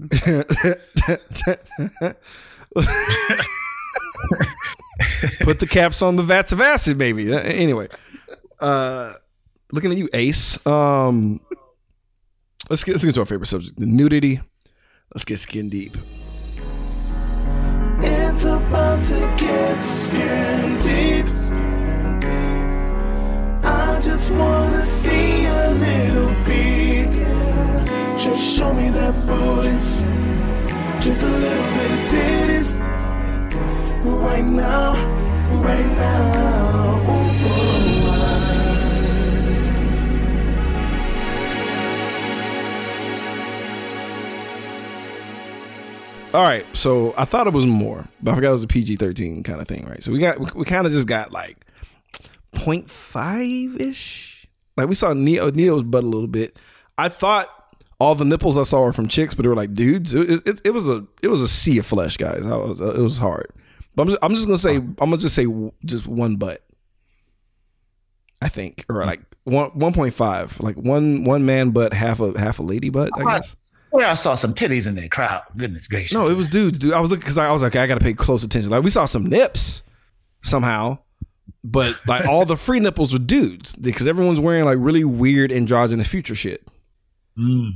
Put 5.42 5.60
the 5.60 5.66
caps 5.68 6.00
on 6.00 6.16
the 6.16 6.22
vats 6.22 6.52
of 6.52 6.62
acid, 6.62 6.96
baby. 6.96 7.30
Uh, 7.30 7.40
Anyway, 7.40 7.88
uh, 8.60 9.12
looking 9.70 9.92
at 9.92 9.98
you, 9.98 10.08
Ace. 10.14 10.64
Um, 10.66 11.42
let's 12.70 12.82
get 12.82 12.92
let's 12.92 13.04
get 13.04 13.12
to 13.16 13.20
our 13.20 13.26
favorite 13.26 13.48
subject: 13.48 13.78
the 13.78 13.84
nudity. 13.84 14.40
Let's 15.14 15.26
get 15.26 15.38
skin 15.38 15.68
deep. 15.68 15.98
It's 17.98 18.44
about 18.44 19.04
to 19.04 19.34
get 19.38 19.82
skin 19.82 20.80
deep. 20.82 21.26
Wanna 24.38 24.82
see 24.82 25.44
a 25.44 25.70
little. 25.70 26.24
Just 28.18 28.56
show 28.56 28.72
me 28.72 28.88
that. 28.90 29.14
Just 31.00 31.20
a 31.20 31.26
little 31.26 31.72
bit 31.74 31.90
of 31.90 32.10
titties. 32.10 32.80
Right 34.04 34.44
now, 34.44 34.94
right 35.60 35.86
now. 35.86 36.24
All 46.32 46.42
right, 46.42 46.64
so 46.72 47.12
I 47.18 47.26
thought 47.26 47.46
it 47.46 47.52
was 47.52 47.66
more, 47.66 48.08
but 48.22 48.32
I 48.32 48.34
forgot 48.36 48.48
it 48.48 48.52
was 48.52 48.64
a 48.64 48.66
PG 48.66 48.96
thirteen 48.96 49.42
kind 49.42 49.60
of 49.60 49.68
thing, 49.68 49.84
right? 49.84 50.02
So 50.02 50.10
we 50.10 50.18
got 50.18 50.40
we, 50.40 50.46
we 50.54 50.64
kind 50.64 50.86
of 50.86 50.92
just 50.92 51.06
got 51.06 51.32
like 51.32 51.58
0.5 52.54 53.80
ish. 53.80 54.48
Like 54.76 54.88
we 54.88 54.94
saw 54.94 55.12
Neo 55.12 55.50
Neo's 55.50 55.84
butt 55.84 56.04
a 56.04 56.06
little 56.06 56.26
bit. 56.26 56.58
I 56.98 57.08
thought 57.08 57.48
all 58.00 58.14
the 58.14 58.24
nipples 58.24 58.58
I 58.58 58.64
saw 58.64 58.82
were 58.82 58.92
from 58.92 59.08
chicks, 59.08 59.34
but 59.34 59.42
they 59.42 59.48
were 59.48 59.56
like 59.56 59.74
dudes. 59.74 60.14
It, 60.14 60.46
it, 60.46 60.60
it 60.64 60.70
was 60.70 60.88
a 60.88 61.06
it 61.22 61.28
was 61.28 61.42
a 61.42 61.48
sea 61.48 61.78
of 61.78 61.86
flesh, 61.86 62.16
guys. 62.16 62.44
I 62.44 62.56
was, 62.56 62.80
it 62.80 62.98
was 62.98 63.18
hard. 63.18 63.50
But 63.94 64.02
I'm 64.02 64.08
just, 64.08 64.18
I'm 64.22 64.34
just 64.34 64.46
gonna 64.46 64.58
say 64.58 64.76
I'm 64.76 64.94
gonna 64.96 65.18
just 65.18 65.34
say 65.34 65.46
just 65.84 66.06
one 66.06 66.36
butt. 66.36 66.62
I 68.42 68.48
think, 68.48 68.84
or 68.88 69.04
like 69.06 69.20
one 69.44 69.70
one 69.70 69.92
point 69.92 70.14
five, 70.14 70.58
like 70.60 70.76
one 70.76 71.24
one 71.24 71.46
man 71.46 71.70
butt, 71.70 71.92
half 71.92 72.20
a 72.20 72.38
half 72.38 72.58
a 72.58 72.62
lady 72.62 72.90
butt. 72.90 73.10
I 73.16 73.24
guess. 73.24 73.56
Well, 73.92 74.10
I 74.10 74.14
saw 74.14 74.34
some 74.34 74.54
titties 74.54 74.88
in 74.88 74.96
that 74.96 75.12
crowd. 75.12 75.42
Goodness 75.56 75.86
gracious. 75.86 76.14
No, 76.14 76.28
it 76.28 76.34
was 76.36 76.48
dudes, 76.48 76.80
dude. 76.80 76.92
I 76.92 77.00
was 77.00 77.10
looking 77.10 77.20
because 77.20 77.38
I 77.38 77.52
was 77.52 77.62
like, 77.62 77.76
I 77.76 77.86
got 77.86 77.94
to 77.94 78.04
pay 78.04 78.12
close 78.12 78.42
attention. 78.42 78.68
Like 78.70 78.82
we 78.82 78.90
saw 78.90 79.06
some 79.06 79.26
nips 79.26 79.84
somehow, 80.42 80.98
but 81.62 81.98
like 82.06 82.26
all 82.26 82.44
the 82.44 82.56
free 82.56 82.80
nipples 82.80 83.12
were 83.12 83.18
dudes 83.18 83.74
because 83.76 84.06
everyone's 84.06 84.40
wearing 84.40 84.64
like 84.64 84.78
really 84.80 85.04
weird 85.04 85.52
androgynous 85.52 86.06
future 86.06 86.34
shit. 86.34 86.66
Mm. 87.38 87.72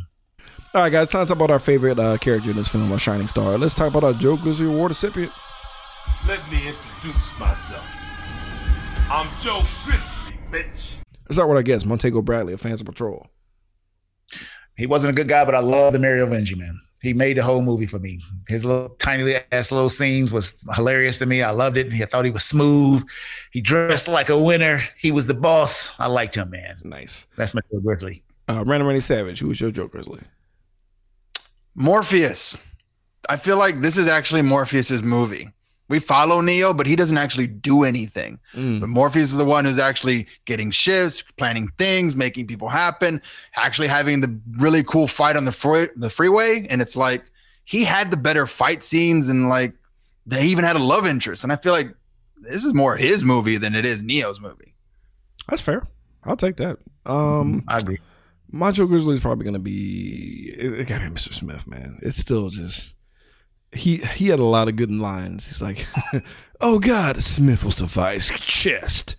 All 0.74 0.82
right, 0.82 0.92
guys, 0.92 1.08
time 1.08 1.26
to 1.26 1.28
talk 1.28 1.36
about 1.36 1.50
our 1.50 1.58
favorite 1.58 1.98
uh, 1.98 2.18
character 2.18 2.50
in 2.50 2.56
this 2.56 2.68
film, 2.68 2.92
our 2.92 2.98
shining 2.98 3.26
star. 3.26 3.56
Let's 3.56 3.74
talk 3.74 3.88
about 3.88 4.04
our 4.04 4.12
Joe 4.12 4.36
Grizzly 4.36 4.66
Award 4.66 4.90
recipient. 4.90 5.32
Let 6.26 6.40
me 6.50 6.68
introduce 6.68 7.38
myself. 7.38 7.84
I'm 9.10 9.30
Joe 9.42 9.62
Grizzly, 9.84 10.38
bitch. 10.50 10.92
Let's 11.24 11.36
start 11.36 11.48
with 11.48 11.56
our 11.56 11.62
guest, 11.62 11.86
Montego 11.86 12.20
Bradley 12.20 12.52
of 12.52 12.60
Fans 12.60 12.80
of 12.80 12.86
Patrol. 12.86 13.26
He 14.76 14.86
wasn't 14.86 15.12
a 15.12 15.14
good 15.14 15.28
guy, 15.28 15.44
but 15.44 15.54
I 15.54 15.60
love 15.60 15.94
the 15.94 15.98
Merovingian, 15.98 16.58
man. 16.58 16.80
He 17.00 17.14
made 17.14 17.36
the 17.36 17.44
whole 17.44 17.62
movie 17.62 17.86
for 17.86 17.98
me. 18.00 18.20
His 18.48 18.64
little 18.64 18.88
tiny 18.98 19.34
ass 19.52 19.70
little 19.70 19.88
scenes 19.88 20.32
was 20.32 20.60
hilarious 20.74 21.18
to 21.20 21.26
me. 21.26 21.42
I 21.42 21.50
loved 21.50 21.76
it. 21.76 21.92
I 21.92 22.04
thought 22.06 22.24
he 22.24 22.30
was 22.30 22.44
smooth. 22.44 23.04
He 23.52 23.60
dressed 23.60 24.08
like 24.08 24.30
a 24.30 24.38
winner. 24.38 24.80
He 24.96 25.12
was 25.12 25.26
the 25.26 25.34
boss. 25.34 25.92
I 26.00 26.08
liked 26.08 26.34
him, 26.34 26.50
man. 26.50 26.76
Nice. 26.82 27.26
That's 27.36 27.54
my 27.54 27.60
Grizzly. 27.84 28.24
Uh, 28.48 28.64
Brandon 28.64 28.86
Rennie 28.86 29.00
Savage, 29.00 29.38
who 29.38 29.48
was 29.48 29.60
your 29.60 29.70
Joe 29.70 29.86
Grizzly? 29.86 30.22
Morpheus. 31.74 32.58
I 33.28 33.36
feel 33.36 33.58
like 33.58 33.80
this 33.80 33.96
is 33.96 34.08
actually 34.08 34.42
Morpheus's 34.42 35.02
movie. 35.02 35.50
We 35.88 35.98
follow 35.98 36.42
Neo, 36.42 36.74
but 36.74 36.86
he 36.86 36.96
doesn't 36.96 37.16
actually 37.16 37.46
do 37.46 37.82
anything. 37.84 38.38
Mm. 38.54 38.80
But 38.80 38.90
Morpheus 38.90 39.32
is 39.32 39.38
the 39.38 39.44
one 39.44 39.64
who's 39.64 39.78
actually 39.78 40.26
getting 40.44 40.70
shifts, 40.70 41.24
planning 41.36 41.68
things, 41.78 42.14
making 42.14 42.46
people 42.46 42.68
happen, 42.68 43.22
actually 43.56 43.88
having 43.88 44.20
the 44.20 44.38
really 44.58 44.84
cool 44.84 45.06
fight 45.06 45.36
on 45.36 45.46
the 45.46 45.52
free, 45.52 45.88
the 45.96 46.10
freeway. 46.10 46.66
And 46.68 46.82
it's 46.82 46.96
like 46.96 47.24
he 47.64 47.84
had 47.84 48.10
the 48.10 48.18
better 48.18 48.46
fight 48.46 48.82
scenes 48.82 49.28
and 49.28 49.48
like 49.48 49.72
they 50.26 50.44
even 50.44 50.64
had 50.64 50.76
a 50.76 50.82
love 50.82 51.06
interest. 51.06 51.42
And 51.42 51.52
I 51.52 51.56
feel 51.56 51.72
like 51.72 51.94
this 52.36 52.64
is 52.64 52.74
more 52.74 52.96
his 52.96 53.24
movie 53.24 53.56
than 53.56 53.74
it 53.74 53.86
is 53.86 54.02
Neo's 54.02 54.40
movie. 54.40 54.74
That's 55.48 55.62
fair. 55.62 55.86
I'll 56.24 56.36
take 56.36 56.56
that. 56.56 56.78
Um, 57.06 57.64
I 57.66 57.78
agree. 57.78 57.98
Joe 58.72 58.86
Grizzly 58.86 59.14
is 59.14 59.20
probably 59.20 59.44
gonna 59.44 59.58
be 59.58 60.54
it, 60.56 60.80
it 60.80 60.86
gotta 60.86 61.04
be 61.04 61.10
Mr. 61.10 61.32
Smith, 61.32 61.66
man. 61.66 61.98
It's 62.02 62.16
still 62.16 62.50
just 62.50 62.92
he 63.72 63.98
he 63.98 64.28
had 64.28 64.38
a 64.38 64.44
lot 64.44 64.68
of 64.68 64.76
good 64.76 64.90
lines. 64.90 65.46
He's 65.46 65.62
like, 65.62 65.86
"Oh 66.60 66.78
God, 66.78 67.22
Smith 67.22 67.64
will 67.64 67.70
suffice 67.70 68.28
chest." 68.40 69.16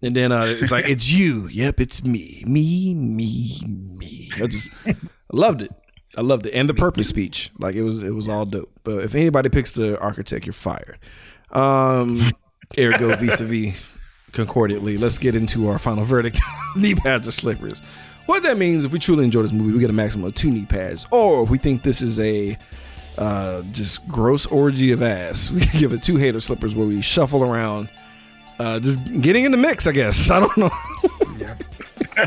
And 0.00 0.14
then 0.14 0.30
uh, 0.30 0.44
it's 0.46 0.70
like, 0.70 0.88
it's 0.88 1.10
you. 1.10 1.48
Yep, 1.48 1.80
it's 1.80 2.04
me. 2.04 2.44
Me, 2.46 2.94
me, 2.94 3.60
me. 3.66 4.30
I 4.40 4.46
just 4.46 4.70
I 4.86 4.94
loved 5.32 5.62
it. 5.62 5.72
I 6.16 6.20
loved 6.20 6.46
it. 6.46 6.52
And 6.54 6.68
the 6.68 6.74
purpose 6.74 7.08
speech. 7.08 7.50
Like 7.58 7.74
it 7.74 7.82
was 7.82 8.02
it 8.02 8.14
was 8.14 8.28
all 8.28 8.46
dope. 8.46 8.70
But 8.84 9.02
if 9.04 9.14
anybody 9.14 9.48
picks 9.48 9.72
the 9.72 9.98
architect, 9.98 10.46
you're 10.46 10.52
fired. 10.52 10.98
Um 11.50 12.20
ergo 12.78 13.16
vis-a-vis 13.16 13.74
concordantly. 14.32 14.96
Let's 14.96 15.18
get 15.18 15.34
into 15.34 15.68
our 15.68 15.78
final 15.78 16.04
verdict. 16.04 16.40
knee 16.76 16.94
pads 16.94 17.26
or 17.26 17.32
slippers. 17.32 17.80
What 18.26 18.42
that 18.42 18.58
means 18.58 18.84
if 18.84 18.92
we 18.92 18.98
truly 18.98 19.24
enjoy 19.24 19.42
this 19.42 19.52
movie, 19.52 19.72
we 19.72 19.80
get 19.80 19.90
a 19.90 19.94
maximum 19.94 20.26
of 20.26 20.34
two 20.34 20.50
knee 20.50 20.66
pads. 20.66 21.06
Or 21.10 21.42
if 21.42 21.50
we 21.50 21.58
think 21.58 21.82
this 21.82 22.02
is 22.02 22.20
a 22.20 22.58
uh, 23.18 23.62
just 23.72 24.06
gross 24.08 24.46
orgy 24.46 24.92
of 24.92 25.02
ass, 25.02 25.50
we 25.52 25.60
can 25.60 25.80
give 25.80 25.92
it 25.92 26.02
two 26.02 26.16
hater 26.16 26.40
slippers 26.40 26.74
where 26.74 26.86
we 26.86 27.02
shuffle 27.02 27.42
around 27.42 27.88
uh, 28.58 28.80
just 28.80 29.20
getting 29.20 29.44
in 29.44 29.52
the 29.52 29.58
mix, 29.58 29.86
I 29.86 29.92
guess. 29.92 30.30
I 30.30 30.40
don't 30.40 30.56
know. 30.56 30.70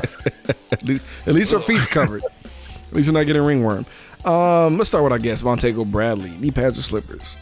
at, 0.72 0.84
least, 0.84 1.03
at 1.27 1.34
least 1.34 1.53
our 1.53 1.59
feet's 1.59 1.88
covered. 1.88 2.23
At 2.23 2.93
least 2.93 3.07
we're 3.07 3.13
not 3.13 3.26
getting 3.26 3.43
ringworm. 3.43 3.85
Um, 4.23 4.77
let's 4.77 4.89
start 4.89 5.03
with 5.03 5.13
our 5.13 5.19
guest, 5.19 5.43
Montego 5.43 5.84
Bradley. 5.84 6.30
Knee 6.31 6.51
pads 6.51 6.77
or 6.77 6.84
slippers? 6.84 7.35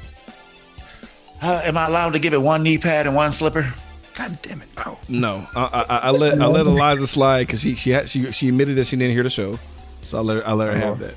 Uh, 1.42 1.62
am 1.64 1.78
I 1.78 1.88
allowed 1.88 2.12
to 2.12 2.20
give 2.20 2.34
it 2.34 2.42
one 2.42 2.64
knee 2.64 2.78
pad 2.78 3.06
and 3.06 3.16
one 3.16 3.32
slipper? 3.32 3.74
God 4.16 4.38
damn 4.42 4.62
it! 4.62 4.68
No. 4.76 4.98
No, 5.08 5.48
I, 5.56 5.86
I, 5.90 5.98
I 5.98 6.10
let 6.12 6.42
I 6.42 6.48
let 6.48 6.66
Eliza 6.66 7.08
slide 7.08 7.48
because 7.48 7.62
she 7.62 7.76
she 7.76 7.92
had, 7.92 8.10
she 8.10 8.30
she 8.34 8.50
admitted 8.50 8.76
that 8.76 8.88
she 8.88 8.98
didn't 8.98 9.14
hear 9.14 9.24
the 9.24 9.30
show, 9.30 9.58
so 10.06 10.18
I 10.18 10.22
let 10.22 10.38
her 10.38 10.48
I 10.48 10.52
let 10.52 10.74
her 10.74 10.78
have 10.78 11.00
that. 11.00 11.16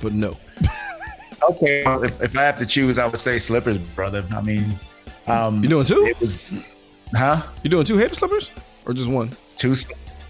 But 0.00 0.14
no, 0.14 0.32
Okay. 1.50 1.82
If, 2.04 2.20
if 2.22 2.36
I 2.36 2.42
have 2.42 2.58
to 2.58 2.66
choose, 2.66 2.98
I 2.98 3.06
would 3.06 3.18
say 3.18 3.38
slippers, 3.38 3.78
brother. 3.78 4.24
I 4.34 4.42
mean, 4.42 4.78
um, 5.26 5.62
you 5.62 5.68
doing 5.68 5.86
two? 5.86 6.14
was, 6.20 6.38
huh? 7.14 7.42
You 7.62 7.70
doing 7.70 7.84
two 7.84 7.96
hater 7.96 8.14
slippers 8.14 8.50
or 8.86 8.94
just 8.94 9.08
one? 9.08 9.30
Two, 9.56 9.74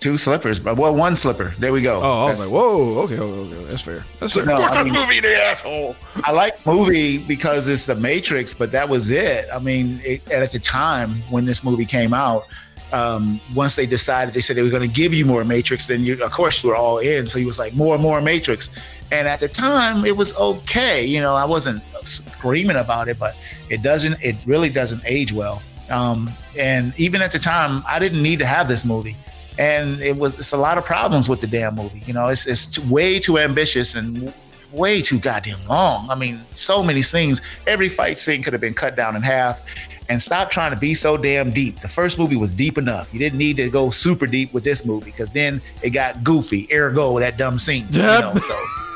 two 0.01 0.19
slippers, 0.19 0.59
but 0.61 0.77
well, 0.77 0.95
one 0.95 1.17
slipper. 1.17 1.55
There 1.59 1.73
we 1.73 1.83
go. 1.83 2.01
Oh, 2.03 2.27
I 2.27 2.31
was 2.31 2.41
like, 2.41 2.51
whoa, 2.51 2.99
okay, 3.01 3.19
okay, 3.19 3.57
okay, 3.57 3.71
that's 3.71 3.83
fair. 3.83 4.05
That's 4.21 4.33
fair. 4.33 4.47
No, 4.47 4.55
I 4.55 4.85
mean, 4.85 4.93
movie, 4.93 5.21
the 5.21 5.35
asshole. 5.37 5.97
I 6.25 6.33
like 6.33 6.65
movie 6.67 7.19
because 7.19 7.69
it's 7.69 7.85
the 7.85 7.95
Matrix, 7.95 8.55
but 8.55 8.73
that 8.73 8.89
was 8.89 9.11
it. 9.11 9.47
I 9.53 9.59
mean, 9.59 10.01
it, 10.05 10.29
at 10.31 10.53
the 10.53 10.59
time 10.59 11.15
when 11.31 11.45
this 11.45 11.65
movie 11.65 11.87
came 11.87 12.15
out, 12.15 12.47
um, 12.93 13.41
once 13.55 13.77
they 13.77 13.87
decided, 13.87 14.35
they 14.35 14.41
said 14.41 14.57
they 14.57 14.63
were 14.63 14.71
going 14.71 14.89
to 14.89 14.95
give 14.95 15.13
you 15.13 15.27
more 15.27 15.45
Matrix, 15.45 15.87
then 15.87 16.05
you, 16.05 16.23
of 16.23 16.33
course, 16.33 16.63
you 16.63 16.71
were 16.71 16.77
all 16.77 16.99
in. 16.99 17.27
So 17.27 17.39
he 17.39 17.45
was 17.45 17.59
like, 17.59 17.75
more 17.75 17.95
and 17.95 18.03
more 18.03 18.21
Matrix. 18.21 18.71
And 19.11 19.27
at 19.27 19.41
the 19.41 19.49
time, 19.49 20.05
it 20.05 20.17
was 20.17 20.37
okay. 20.37 21.05
You 21.05 21.21
know, 21.21 21.35
I 21.35 21.45
wasn't 21.45 21.83
screaming 22.05 22.77
about 22.77 23.09
it, 23.09 23.19
but 23.19 23.37
it 23.71 23.83
doesn't, 23.83 24.23
it 24.23 24.37
really 24.47 24.69
doesn't 24.69 25.03
age 25.07 25.33
well. 25.33 25.63
Um, 25.91 26.31
and 26.59 26.93
even 26.99 27.23
at 27.23 27.33
the 27.33 27.39
time, 27.39 27.83
I 27.87 27.99
didn't 27.99 28.23
need 28.23 28.39
to 28.41 28.47
have 28.47 28.69
this 28.69 28.85
movie. 28.85 29.17
And 29.59 30.01
it 30.01 30.17
was, 30.17 30.39
it's 30.39 30.53
a 30.53 30.57
lot 30.57 30.79
of 30.79 30.85
problems 30.85 31.29
with 31.29 31.41
the 31.41 31.47
damn 31.47 31.75
movie. 31.75 32.03
You 32.07 32.13
know, 32.13 32.27
it's, 32.29 32.47
it's 32.47 32.79
way 32.79 33.19
too 33.19 33.39
ambitious 33.39 33.95
and 33.95 34.33
way 34.73 35.03
too 35.03 35.19
goddamn 35.19 35.65
long. 35.67 36.09
I 36.11 36.15
mean, 36.15 36.41
so 36.51 36.83
many 36.83 37.03
scenes. 37.03 37.41
Every 37.67 37.89
fight 37.89 38.19
scene 38.19 38.43
could 38.43 38.53
have 38.53 38.61
been 38.61 38.75
cut 38.75 38.95
down 38.95 39.17
in 39.17 39.23
half. 39.23 39.65
And 40.11 40.23
stop 40.23 40.51
trying 40.51 40.73
to 40.73 40.79
be 40.79 40.95
so 40.95 41.19
damn 41.19 41.51
deep. 41.51 41.81
The 41.81 41.89
first 41.89 42.19
movie 42.19 42.37
was 42.37 42.51
deep 42.51 42.79
enough. 42.79 43.13
You 43.13 43.19
didn't 43.19 43.39
need 43.39 43.57
to 43.59 43.69
go 43.69 43.91
super 43.91 44.27
deep 44.27 44.55
with 44.55 44.65
this 44.65 44.87
movie 44.87 45.11
because 45.11 45.31
then 45.33 45.61
it 45.83 45.91
got 45.91 46.25
goofy. 46.25 46.67
Ergo, 46.73 47.19
that 47.19 47.37
dumb 47.37 47.59
scene. 47.59 47.87
Yep. 47.91 47.95
You 47.95 48.01
know, 48.03 48.35
so 48.37 48.59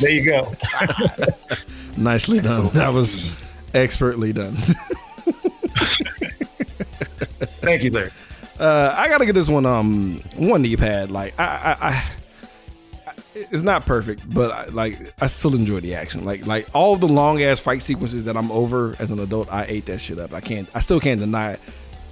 there 0.00 0.10
you 0.10 0.24
go. 0.24 0.54
Nicely 1.96 2.40
done. 2.40 2.68
That 2.68 2.92
was 2.92 3.32
expertly 3.72 4.32
done. 4.32 4.56
Thank 7.64 7.82
you, 7.82 7.90
Larry. 7.90 8.10
Uh, 8.58 8.94
I 8.96 9.08
gotta 9.08 9.26
get 9.26 9.32
this 9.32 9.48
one 9.48 9.66
um 9.66 10.22
one 10.36 10.62
knee 10.62 10.76
pad. 10.76 11.10
Like 11.10 11.38
I, 11.38 11.44
I, 11.44 11.88
I 11.88 12.04
it's 13.34 13.62
not 13.62 13.84
perfect, 13.84 14.32
but 14.32 14.50
I, 14.52 14.64
like 14.66 15.12
I 15.20 15.26
still 15.26 15.54
enjoy 15.54 15.80
the 15.80 15.94
action. 15.94 16.24
Like 16.24 16.46
like 16.46 16.68
all 16.74 16.96
the 16.96 17.08
long 17.08 17.42
ass 17.42 17.60
fight 17.60 17.82
sequences 17.82 18.24
that 18.24 18.36
I'm 18.36 18.50
over 18.52 18.94
as 18.98 19.10
an 19.10 19.18
adult, 19.18 19.52
I 19.52 19.64
ate 19.68 19.86
that 19.86 20.00
shit 20.00 20.20
up. 20.20 20.32
I 20.32 20.40
can't. 20.40 20.68
I 20.74 20.80
still 20.80 21.00
can't 21.00 21.18
deny 21.20 21.52
it. 21.52 21.60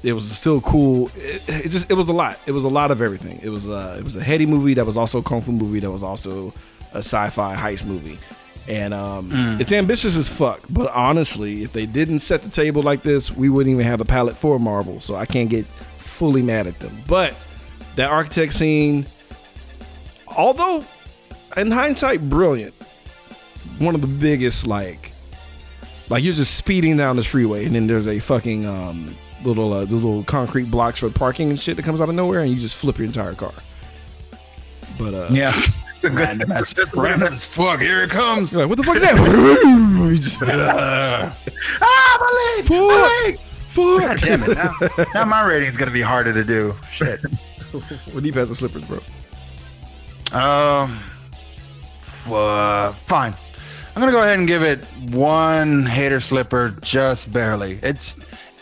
It 0.02 0.14
was 0.14 0.28
still 0.28 0.60
cool. 0.60 1.12
It, 1.16 1.48
it 1.48 1.68
just 1.68 1.90
it 1.90 1.94
was 1.94 2.08
a 2.08 2.12
lot. 2.12 2.38
It 2.46 2.52
was 2.52 2.64
a 2.64 2.68
lot 2.68 2.90
of 2.90 3.00
everything. 3.00 3.38
It 3.42 3.50
was 3.50 3.68
a 3.68 3.96
it 3.98 4.04
was 4.04 4.16
a 4.16 4.22
heady 4.22 4.46
movie 4.46 4.74
that 4.74 4.84
was 4.84 4.96
also 4.96 5.18
a 5.18 5.22
kung 5.22 5.40
fu 5.40 5.52
movie 5.52 5.78
that 5.80 5.90
was 5.90 6.02
also 6.02 6.52
a 6.94 6.98
sci-fi 6.98 7.54
heist 7.56 7.84
movie. 7.84 8.18
And 8.68 8.94
um, 8.94 9.30
it's 9.60 9.72
ambitious 9.72 10.16
as 10.16 10.28
fuck, 10.28 10.60
but 10.70 10.88
honestly, 10.92 11.64
if 11.64 11.72
they 11.72 11.84
didn't 11.84 12.20
set 12.20 12.42
the 12.42 12.48
table 12.48 12.80
like 12.80 13.02
this, 13.02 13.30
we 13.30 13.48
wouldn't 13.48 13.72
even 13.72 13.84
have 13.84 14.00
a 14.00 14.04
palette 14.04 14.36
for 14.36 14.58
Marvel. 14.60 15.00
So 15.00 15.16
I 15.16 15.26
can't 15.26 15.50
get 15.50 15.66
fully 15.98 16.42
mad 16.42 16.68
at 16.68 16.78
them. 16.78 16.96
But 17.08 17.44
that 17.96 18.08
architect 18.10 18.52
scene, 18.52 19.06
although 20.36 20.84
in 21.56 21.72
hindsight 21.72 22.28
brilliant, 22.28 22.74
one 23.78 23.96
of 23.96 24.00
the 24.00 24.06
biggest 24.06 24.64
like, 24.66 25.12
like 26.08 26.22
you're 26.22 26.34
just 26.34 26.54
speeding 26.54 26.96
down 26.96 27.16
this 27.16 27.26
freeway 27.26 27.64
and 27.64 27.74
then 27.74 27.86
there's 27.86 28.06
a 28.06 28.18
fucking 28.20 28.66
um 28.66 29.14
little 29.44 29.72
uh, 29.72 29.82
little 29.84 30.22
concrete 30.24 30.70
blocks 30.70 31.00
for 31.00 31.08
parking 31.10 31.50
and 31.50 31.58
shit 31.58 31.74
that 31.76 31.84
comes 31.84 32.00
out 32.00 32.08
of 32.08 32.14
nowhere 32.14 32.40
and 32.40 32.50
you 32.52 32.60
just 32.60 32.76
flip 32.76 32.98
your 32.98 33.06
entire 33.06 33.32
car. 33.34 33.52
But 34.98 35.14
uh, 35.14 35.28
Yeah. 35.32 35.60
Random 36.02 36.52
as, 36.52 36.74
random 36.94 37.32
as 37.32 37.44
fuck. 37.44 37.80
Here 37.80 38.02
it 38.02 38.10
comes. 38.10 38.52
you're 38.52 38.62
like, 38.62 38.68
what 38.70 38.78
the 38.78 38.84
fuck 38.84 38.96
is 38.96 39.02
that? 39.02 39.16
You 39.16 40.16
just, 40.18 40.38
Ah, 40.42 41.36
my 42.20 42.60
leg. 42.60 42.70
My 42.70 43.22
leg. 43.26 43.38
fuck. 43.68 44.00
God 44.00 44.20
damn 44.20 44.42
it. 44.42 44.56
Now, 44.56 45.04
now 45.14 45.24
my 45.24 45.44
rating's 45.46 45.76
going 45.76 45.88
to 45.88 45.92
be 45.92 46.02
harder 46.02 46.32
to 46.32 46.44
do. 46.44 46.74
Shit. 46.90 47.22
With 48.12 48.22
knee 48.22 48.32
pads 48.32 48.48
and 48.48 48.56
slippers, 48.58 48.84
bro. 48.84 48.98
Um, 50.38 50.98
uh, 52.26 52.92
fine. 52.92 53.34
I'm 53.94 54.00
gonna 54.00 54.12
go 54.12 54.22
ahead 54.22 54.38
and 54.38 54.48
give 54.48 54.62
it 54.62 54.84
one 55.10 55.84
hater 55.84 56.18
slipper, 56.20 56.74
just 56.80 57.30
barely. 57.32 57.78
It's. 57.82 58.16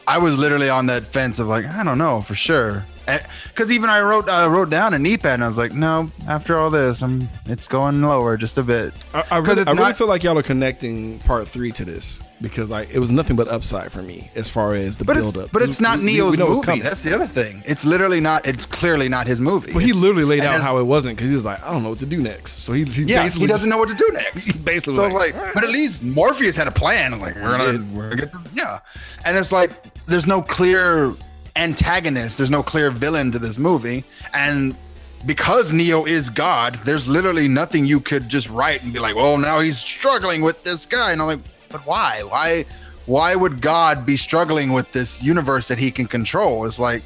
I 0.09 0.19
was 0.19 0.37
literally 0.37 0.69
on 0.69 0.87
that 0.87 1.07
fence 1.07 1.39
of 1.39 1.47
like, 1.47 1.65
I 1.67 1.85
don't 1.85 1.99
know 1.99 2.21
for 2.21 2.35
sure, 2.35 2.85
because 3.49 3.71
even 3.73 3.91
I 3.91 4.01
wrote 4.01 4.29
I 4.29 4.47
wrote 4.47 4.71
down 4.71 4.95
a 4.95 4.99
knee 4.99 5.17
pad 5.17 5.35
and 5.35 5.45
I 5.45 5.49
was 5.49 5.59
like, 5.59 5.73
no. 5.73 6.09
After 6.29 6.59
all 6.59 6.71
this, 6.71 7.03
I'm. 7.03 7.29
It's 7.47 7.69
going 7.69 8.03
lower 8.03 8.37
just 8.37 8.59
a 8.59 8.63
bit. 8.63 8.93
I, 9.15 9.25
I, 9.31 9.39
really, 9.39 9.63
I 9.63 9.65
really 9.73 9.75
not- 9.77 9.97
feel 9.97 10.07
like 10.07 10.23
y'all 10.23 10.39
are 10.39 10.43
connecting 10.43 11.19
part 11.21 11.49
three 11.49 11.73
to 11.73 11.85
this 11.85 12.23
because 12.41 12.71
like 12.71 12.89
it 12.91 12.99
was 12.99 13.11
nothing 13.11 13.37
but 13.37 13.49
upside 13.49 13.93
for 13.93 14.01
me 14.03 14.31
as 14.35 14.49
far 14.49 14.75
as 14.75 14.97
the 14.97 15.05
But 15.05 15.15
build 15.17 15.29
it's 15.29 15.37
up. 15.37 15.53
but 15.53 15.61
it's 15.63 15.81
not 15.81 15.99
We- 15.99 16.05
we- 16.23 16.31
we 16.31 16.37
Neo's 16.39 16.67
movie. 16.67 16.81
That's 16.81 17.03
the 17.03 17.15
other 17.15 17.27
thing. 17.27 17.63
It's 17.67 17.85
literally 17.85 18.21
not. 18.21 18.47
It's 18.47 18.65
clearly 18.67 19.09
not 19.09 19.27
his 19.27 19.41
movie. 19.41 19.73
But 19.73 19.81
he 19.81 19.91
It's- 19.91 20.01
literally 20.01 20.25
laid 20.25 20.45
out 20.45 20.61
how 20.63 20.79
it 20.79 20.85
wasn't 20.85 21.17
because 21.17 21.29
he 21.31 21.35
was 21.37 21.45
like, 21.45 21.63
I 21.63 21.71
don't 21.73 21.83
know 21.83 21.91
what 21.91 21.99
to 22.01 22.07
do 22.07 22.19
next. 22.21 22.63
So 22.63 22.73
he, 22.73 22.85
he 22.85 23.03
Yeah, 23.05 23.23
basically 23.25 23.43
he 23.43 23.47
doesn't 23.49 23.69
know 23.69 23.79
what 23.79 23.89
to 23.91 23.95
do 23.95 24.09
next. 24.13 24.53
Basically 24.65 24.97
so 24.97 25.03
I 25.03 25.07
was 25.07 25.15
like, 25.15 25.35
like, 25.37 25.55
but 25.55 25.65
at 25.65 25.71
least 25.71 26.03
Morpheus 26.05 26.57
had 26.57 26.67
a 26.69 26.71
plan. 26.73 27.13
I 27.13 27.17
was 27.17 27.23
like, 27.23 27.35
we're 27.35 27.43
gonna, 27.59 27.87
we're 27.95 28.11
gonna 28.11 28.17
get, 28.23 28.33
the, 28.33 28.41
yeah. 28.55 28.79
And 29.25 29.37
it's 29.37 29.53
like, 29.53 29.71
there's 30.07 30.27
no 30.27 30.41
clear 30.43 31.13
antagonist. 31.61 32.39
There's 32.39 32.51
no 32.51 32.63
clear 32.63 32.91
villain 32.91 33.31
to 33.33 33.39
this 33.39 33.59
movie, 33.59 34.03
and 34.35 34.77
because 35.27 35.73
Neo 35.73 36.07
is 36.07 36.31
God, 36.31 36.81
there's 36.85 37.07
literally 37.07 37.47
nothing 37.47 37.85
you 37.85 38.01
could 38.01 38.29
just 38.29 38.49
write 38.49 38.83
and 38.83 38.93
be 38.93 38.99
like, 38.99 39.15
well, 39.15 39.37
now 39.37 39.61
he's 39.61 39.79
struggling 39.79 40.43
with 40.43 40.63
this 40.65 40.87
guy, 40.87 41.13
and 41.13 41.21
I'm 41.21 41.29
like, 41.29 41.41
but 41.69 41.87
why? 41.87 42.23
Why? 42.23 42.65
Why 43.07 43.35
would 43.35 43.61
God 43.61 44.07
be 44.07 44.17
struggling 44.17 44.73
with 44.73 44.91
this 44.93 45.23
universe 45.23 45.69
that 45.69 45.79
he 45.79 45.91
can 45.91 46.07
control? 46.07 46.65
It's 46.65 46.79
like, 46.79 47.03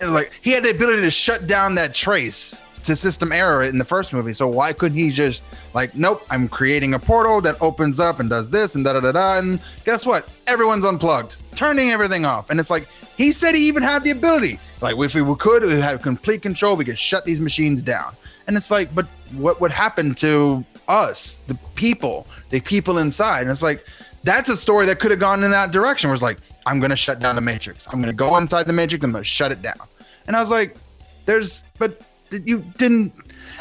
it's 0.00 0.10
like 0.10 0.32
he 0.40 0.50
had 0.52 0.64
the 0.64 0.70
ability 0.70 1.02
to 1.02 1.10
shut 1.10 1.46
down 1.46 1.74
that 1.76 1.94
trace 1.94 2.60
to 2.84 2.96
system 2.96 3.32
error 3.32 3.62
in 3.62 3.78
the 3.78 3.84
first 3.84 4.12
movie. 4.12 4.32
So 4.32 4.48
why 4.48 4.72
couldn't 4.72 4.98
he 4.98 5.10
just 5.10 5.42
like, 5.74 5.94
nope, 5.94 6.24
I'm 6.30 6.48
creating 6.48 6.94
a 6.94 6.98
portal 6.98 7.40
that 7.42 7.60
opens 7.60 8.00
up 8.00 8.20
and 8.20 8.28
does 8.28 8.50
this 8.50 8.74
and 8.74 8.84
da 8.84 8.94
da 8.94 9.00
da 9.00 9.12
da. 9.12 9.38
And 9.38 9.60
guess 9.84 10.04
what? 10.04 10.28
Everyone's 10.46 10.84
unplugged, 10.84 11.36
turning 11.54 11.90
everything 11.90 12.24
off. 12.24 12.50
And 12.50 12.58
it's 12.58 12.70
like 12.70 12.88
he 13.16 13.32
said 13.32 13.54
he 13.54 13.66
even 13.68 13.82
had 13.82 14.02
the 14.02 14.10
ability. 14.10 14.58
Like 14.80 14.96
if 14.98 15.14
we 15.14 15.34
could, 15.36 15.62
we 15.62 15.80
had 15.80 16.02
complete 16.02 16.42
control. 16.42 16.76
We 16.76 16.84
could 16.84 16.98
shut 16.98 17.24
these 17.24 17.40
machines 17.40 17.82
down. 17.82 18.16
And 18.46 18.56
it's 18.56 18.70
like, 18.70 18.94
but 18.94 19.06
what 19.36 19.60
would 19.60 19.72
happen 19.72 20.14
to 20.16 20.64
us, 20.88 21.42
the 21.46 21.54
people, 21.74 22.26
the 22.50 22.60
people 22.60 22.98
inside? 22.98 23.42
And 23.42 23.50
it's 23.50 23.62
like 23.62 23.86
that's 24.24 24.48
a 24.48 24.56
story 24.56 24.86
that 24.86 25.00
could 25.00 25.10
have 25.10 25.20
gone 25.20 25.42
in 25.42 25.50
that 25.50 25.70
direction. 25.70 26.08
Where 26.08 26.14
it's 26.14 26.22
like, 26.22 26.38
I'm 26.66 26.80
gonna 26.80 26.96
shut 26.96 27.20
down 27.20 27.36
the 27.36 27.40
matrix. 27.40 27.86
I'm 27.92 28.00
gonna 28.00 28.12
go 28.12 28.36
inside 28.36 28.64
the 28.64 28.72
matrix. 28.72 29.04
I'm 29.04 29.12
gonna 29.12 29.24
shut 29.24 29.52
it 29.52 29.62
down. 29.62 29.80
And 30.26 30.36
I 30.36 30.40
was 30.40 30.50
like, 30.50 30.76
there's, 31.24 31.64
but 31.78 32.02
you 32.30 32.64
didn't. 32.78 33.12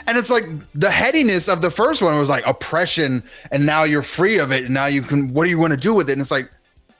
And 0.07 0.17
it's 0.17 0.29
like 0.29 0.45
the 0.73 0.89
headiness 0.89 1.47
of 1.47 1.61
the 1.61 1.69
first 1.69 2.01
one 2.01 2.17
was 2.17 2.29
like 2.29 2.45
oppression, 2.47 3.23
and 3.51 3.65
now 3.65 3.83
you're 3.83 4.01
free 4.01 4.37
of 4.39 4.51
it, 4.51 4.65
and 4.65 4.73
now 4.73 4.85
you 4.85 5.01
can. 5.01 5.33
What 5.33 5.45
are 5.45 5.49
you 5.49 5.57
going 5.57 5.71
to 5.71 5.77
do 5.77 5.93
with 5.93 6.09
it? 6.09 6.13
And 6.13 6.21
it's 6.21 6.31
like, 6.31 6.49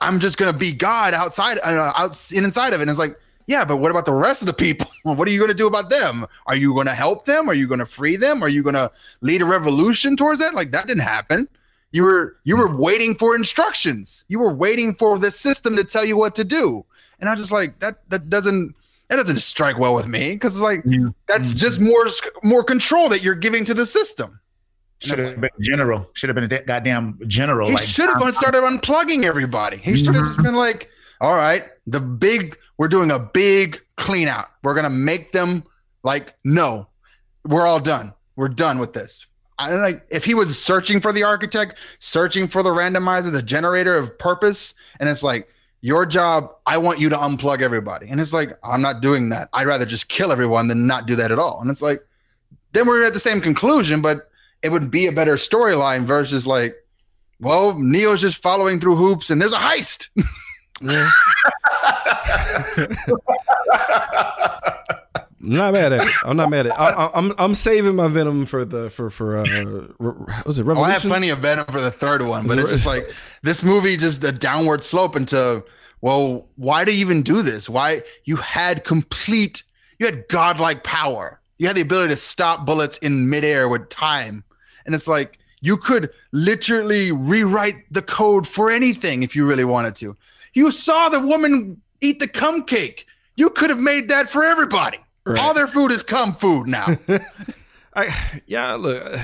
I'm 0.02 0.20
just 0.20 0.36
gonna 0.36 0.52
be 0.52 0.72
God 0.72 1.14
outside, 1.14 1.58
uh, 1.64 1.92
out 1.96 2.10
inside 2.32 2.74
of 2.74 2.80
it. 2.80 2.82
And 2.82 2.90
it's 2.90 2.98
like, 2.98 3.18
yeah, 3.46 3.64
but 3.64 3.78
what 3.78 3.90
about 3.90 4.06
the 4.06 4.12
rest 4.12 4.42
of 4.42 4.46
the 4.46 4.52
people? 4.52 4.86
what 5.02 5.26
are 5.26 5.30
you 5.30 5.38
going 5.38 5.50
to 5.50 5.56
do 5.56 5.66
about 5.66 5.90
them? 5.90 6.26
Are 6.46 6.54
you 6.56 6.72
going 6.74 6.86
to 6.86 6.94
help 6.94 7.24
them? 7.24 7.48
Are 7.48 7.54
you 7.54 7.66
going 7.66 7.80
to 7.80 7.86
free 7.86 8.16
them? 8.16 8.42
Are 8.42 8.48
you 8.48 8.62
going 8.62 8.76
to 8.76 8.90
lead 9.20 9.42
a 9.42 9.44
revolution 9.44 10.16
towards 10.16 10.38
that? 10.40 10.54
Like 10.54 10.70
that 10.70 10.86
didn't 10.86 11.02
happen. 11.02 11.48
You 11.90 12.04
were 12.04 12.36
you 12.44 12.56
were 12.56 12.74
waiting 12.74 13.14
for 13.14 13.34
instructions. 13.34 14.24
You 14.28 14.38
were 14.38 14.52
waiting 14.52 14.94
for 14.94 15.18
the 15.18 15.30
system 15.30 15.76
to 15.76 15.84
tell 15.84 16.04
you 16.04 16.16
what 16.16 16.34
to 16.36 16.44
do. 16.44 16.86
And 17.20 17.28
I 17.28 17.32
was 17.32 17.40
just 17.40 17.52
like 17.52 17.80
that 17.80 18.08
that 18.10 18.30
doesn't 18.30 18.74
That 19.08 19.16
doesn't 19.16 19.38
strike 19.38 19.76
well 19.78 19.94
with 19.94 20.08
me 20.08 20.32
because 20.32 20.54
it's 20.54 20.62
like 20.62 20.84
that's 21.28 21.52
just 21.52 21.80
more 21.82 22.06
more 22.42 22.64
control 22.64 23.10
that 23.10 23.22
you're 23.22 23.34
giving 23.34 23.62
to 23.66 23.74
the 23.74 23.84
system. 23.84 24.40
Should 25.02 25.18
have 25.18 25.40
been 25.40 25.50
general. 25.60 26.08
Should 26.14 26.28
have 26.28 26.36
been 26.36 26.52
a 26.52 26.62
goddamn 26.62 27.18
general. 27.26 27.68
He 27.68 27.74
like, 27.74 27.84
should 27.84 28.08
have 28.08 28.34
started 28.34 28.62
unplugging 28.62 29.24
everybody. 29.24 29.76
He 29.76 29.96
should 29.96 30.14
have 30.14 30.24
just 30.24 30.38
mm-hmm. 30.38 30.42
been 30.42 30.54
like, 30.54 30.90
all 31.20 31.36
right, 31.36 31.64
the 31.86 32.00
big, 32.00 32.56
we're 32.78 32.88
doing 32.88 33.10
a 33.10 33.18
big 33.18 33.80
clean 33.96 34.28
out. 34.28 34.46
We're 34.62 34.74
going 34.74 34.84
to 34.84 34.90
make 34.90 35.32
them 35.32 35.64
like, 36.02 36.34
no, 36.44 36.88
we're 37.44 37.66
all 37.66 37.80
done. 37.80 38.14
We're 38.36 38.48
done 38.48 38.78
with 38.78 38.92
this. 38.92 39.26
I 39.58 39.74
like 39.74 40.06
if 40.10 40.24
he 40.24 40.34
was 40.34 40.60
searching 40.60 41.00
for 41.00 41.12
the 41.12 41.22
architect, 41.22 41.78
searching 41.98 42.48
for 42.48 42.62
the 42.62 42.70
randomizer, 42.70 43.30
the 43.30 43.42
generator 43.42 43.96
of 43.96 44.18
purpose, 44.18 44.74
and 44.98 45.08
it's 45.08 45.22
like, 45.22 45.48
your 45.84 46.06
job, 46.06 46.54
I 46.64 46.78
want 46.78 47.00
you 47.00 47.08
to 47.08 47.16
unplug 47.16 47.60
everybody. 47.60 48.08
And 48.08 48.20
it's 48.20 48.32
like, 48.32 48.56
I'm 48.62 48.80
not 48.80 49.00
doing 49.00 49.30
that. 49.30 49.48
I'd 49.52 49.66
rather 49.66 49.84
just 49.84 50.08
kill 50.08 50.30
everyone 50.30 50.68
than 50.68 50.86
not 50.86 51.06
do 51.06 51.16
that 51.16 51.32
at 51.32 51.40
all. 51.40 51.60
And 51.60 51.68
it's 51.70 51.82
like, 51.82 52.06
then 52.72 52.86
we're 52.86 53.04
at 53.04 53.14
the 53.14 53.18
same 53.18 53.40
conclusion, 53.40 54.00
but 54.00 54.30
it 54.62 54.70
would 54.70 54.90
be 54.90 55.06
a 55.06 55.12
better 55.12 55.34
storyline 55.34 56.04
versus 56.04 56.46
like, 56.46 56.74
well, 57.40 57.78
Neo's 57.78 58.20
just 58.20 58.42
following 58.42 58.80
through 58.80 58.96
hoops 58.96 59.30
and 59.30 59.40
there's 59.40 59.52
a 59.52 59.58
heist. 59.58 60.08
Yeah. 60.80 61.08
I'm 65.44 65.50
not 65.50 65.72
mad 65.72 65.92
at 65.92 66.06
it. 66.06 66.14
I'm 66.24 66.36
not 66.36 66.50
mad 66.50 66.66
at 66.66 66.72
it. 66.72 66.78
I, 66.78 66.90
I, 66.90 67.18
I'm 67.18 67.32
I'm 67.36 67.54
saving 67.54 67.96
my 67.96 68.08
venom 68.08 68.46
for 68.46 68.64
the 68.64 68.90
for 68.90 69.10
for 69.10 69.36
uh 69.36 69.42
was 70.46 70.58
it 70.58 70.66
Oh, 70.66 70.82
I 70.82 70.92
have 70.92 71.02
plenty 71.02 71.30
of 71.30 71.38
venom 71.38 71.66
for 71.66 71.80
the 71.80 71.90
third 71.90 72.22
one, 72.22 72.46
but 72.46 72.58
it's 72.58 72.70
just 72.70 72.86
like 72.86 73.12
this 73.42 73.64
movie 73.64 73.96
just 73.96 74.22
a 74.22 74.30
downward 74.30 74.84
slope 74.84 75.16
into 75.16 75.64
well, 76.00 76.48
why 76.56 76.84
do 76.84 76.92
you 76.92 76.98
even 76.98 77.22
do 77.22 77.42
this? 77.42 77.68
Why 77.68 78.02
you 78.24 78.36
had 78.36 78.84
complete 78.84 79.64
you 79.98 80.06
had 80.06 80.28
godlike 80.28 80.84
power. 80.84 81.40
You 81.58 81.66
had 81.66 81.76
the 81.76 81.82
ability 81.82 82.10
to 82.10 82.16
stop 82.16 82.66
bullets 82.66 82.98
in 82.98 83.28
midair 83.28 83.68
with 83.68 83.88
time. 83.88 84.44
And 84.86 84.94
it's 84.94 85.08
like 85.08 85.38
you 85.60 85.76
could 85.76 86.10
literally 86.32 87.12
rewrite 87.12 87.84
the 87.90 88.02
code 88.02 88.46
for 88.46 88.70
anything 88.70 89.22
if 89.22 89.34
you 89.34 89.46
really 89.46 89.64
wanted 89.64 89.94
to. 89.96 90.16
You 90.54 90.70
saw 90.70 91.08
the 91.08 91.20
woman 91.20 91.80
eat 92.00 92.18
the 92.18 92.28
cum 92.28 92.64
cake. 92.64 93.06
You 93.36 93.48
could 93.50 93.70
have 93.70 93.78
made 93.78 94.08
that 94.08 94.28
for 94.28 94.42
everybody. 94.42 94.98
Right. 95.24 95.38
All 95.38 95.54
their 95.54 95.68
food 95.68 95.92
is 95.92 96.02
cum 96.02 96.34
food 96.34 96.68
now. 96.68 96.86
I 97.94 98.40
yeah, 98.46 98.74
look, 98.74 99.18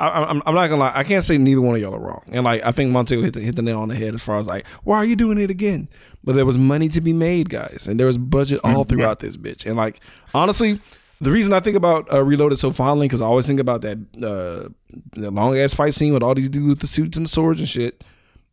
I, 0.00 0.08
I'm 0.08 0.42
I'm 0.44 0.54
not 0.54 0.68
gonna 0.68 0.76
lie. 0.76 0.92
I 0.94 1.04
can't 1.04 1.24
say 1.24 1.38
neither 1.38 1.60
one 1.60 1.76
of 1.76 1.80
y'all 1.80 1.94
are 1.94 2.00
wrong. 2.00 2.24
And 2.28 2.44
like 2.44 2.64
I 2.64 2.72
think 2.72 2.90
Montego 2.90 3.22
hit 3.22 3.34
the, 3.34 3.40
hit 3.40 3.56
the 3.56 3.62
nail 3.62 3.80
on 3.80 3.88
the 3.88 3.94
head 3.94 4.14
as 4.14 4.22
far 4.22 4.38
as 4.38 4.46
like 4.46 4.66
why 4.82 4.96
are 4.96 5.04
you 5.04 5.16
doing 5.16 5.38
it 5.38 5.50
again? 5.50 5.88
But 6.24 6.34
there 6.34 6.46
was 6.46 6.58
money 6.58 6.88
to 6.90 7.00
be 7.00 7.12
made, 7.12 7.48
guys, 7.48 7.86
and 7.88 7.98
there 7.98 8.06
was 8.06 8.18
budget 8.18 8.60
all 8.64 8.84
mm-hmm. 8.84 8.88
throughout 8.88 9.20
this 9.20 9.36
bitch. 9.36 9.66
And 9.66 9.76
like 9.76 10.00
honestly, 10.34 10.80
the 11.20 11.30
reason 11.30 11.52
I 11.52 11.60
think 11.60 11.76
about 11.76 12.12
uh, 12.12 12.22
Reloaded 12.24 12.58
so 12.58 12.72
fondly 12.72 13.06
because 13.06 13.20
I 13.20 13.26
always 13.26 13.46
think 13.46 13.60
about 13.60 13.82
that 13.82 13.98
uh, 14.22 14.68
long 15.16 15.58
ass 15.58 15.74
fight 15.74 15.94
scene 15.94 16.12
with 16.14 16.22
all 16.22 16.34
these 16.34 16.48
dudes 16.48 16.68
with 16.68 16.80
the 16.80 16.86
suits 16.86 17.16
and 17.16 17.26
the 17.26 17.30
swords 17.30 17.60
and 17.60 17.68
shit. 17.68 18.02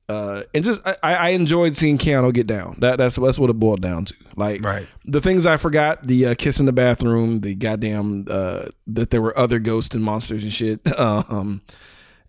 Uh, 0.09 0.43
and 0.53 0.63
just 0.63 0.79
I, 0.85 0.95
I 1.15 1.29
enjoyed 1.29 1.75
seeing 1.75 1.97
Keanu 1.97 2.33
get 2.33 2.47
down. 2.47 2.77
That 2.79 2.97
that's 2.97 3.17
that's 3.17 3.37
what 3.37 3.49
it 3.49 3.53
boiled 3.59 3.81
down 3.81 4.05
to. 4.05 4.13
Like 4.37 4.63
Right. 4.63 4.87
the 5.03 5.19
things 5.19 5.45
I 5.45 5.57
forgot: 5.57 6.07
the 6.07 6.27
uh, 6.27 6.35
kiss 6.35 6.61
in 6.61 6.65
the 6.65 6.71
bathroom, 6.71 7.41
the 7.41 7.55
goddamn 7.55 8.25
uh, 8.29 8.67
that 8.87 9.09
there 9.09 9.21
were 9.21 9.37
other 9.37 9.59
ghosts 9.59 9.93
and 9.95 10.03
monsters 10.05 10.43
and 10.43 10.53
shit, 10.53 10.79
um, 10.99 11.61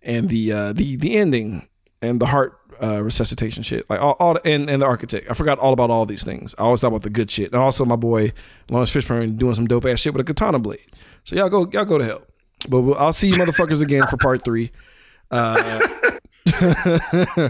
and 0.01 0.27
the 0.29 0.51
uh, 0.51 0.73
the 0.73 0.97
the 0.97 1.15
ending 1.15 1.67
and 2.01 2.19
the 2.19 2.25
heart 2.25 2.58
uh, 2.81 3.01
resuscitation 3.01 3.63
shit. 3.63 3.89
Like 3.89 4.01
all, 4.01 4.15
all 4.19 4.33
the, 4.35 4.47
and 4.47 4.69
and 4.69 4.81
the 4.81 4.85
architect. 4.85 5.29
I 5.29 5.33
forgot 5.33 5.59
all 5.59 5.73
about 5.73 5.89
all 5.89 6.05
these 6.05 6.23
things. 6.23 6.55
I 6.57 6.63
always 6.63 6.81
thought 6.81 6.87
about 6.87 7.03
the 7.03 7.09
good 7.09 7.29
shit, 7.29 7.51
and 7.51 7.61
also 7.61 7.85
my 7.85 7.95
boy 7.95 8.33
Laurence 8.69 8.91
Fishburne 8.91 9.37
doing 9.37 9.53
some 9.53 9.67
dope 9.67 9.85
ass 9.85 9.99
shit 9.99 10.13
with 10.13 10.21
a 10.21 10.23
katana 10.23 10.59
blade. 10.59 10.79
So 11.23 11.35
y'all 11.35 11.49
go 11.49 11.69
y'all 11.71 11.85
go 11.85 11.97
to 11.97 12.05
hell. 12.05 12.23
But 12.67 12.81
we'll, 12.81 12.95
I'll 12.95 13.13
see 13.13 13.27
you 13.27 13.35
motherfuckers 13.35 13.81
again 13.81 14.03
for 14.07 14.17
part 14.17 14.43
three. 14.43 14.71
Uh, 15.31 15.87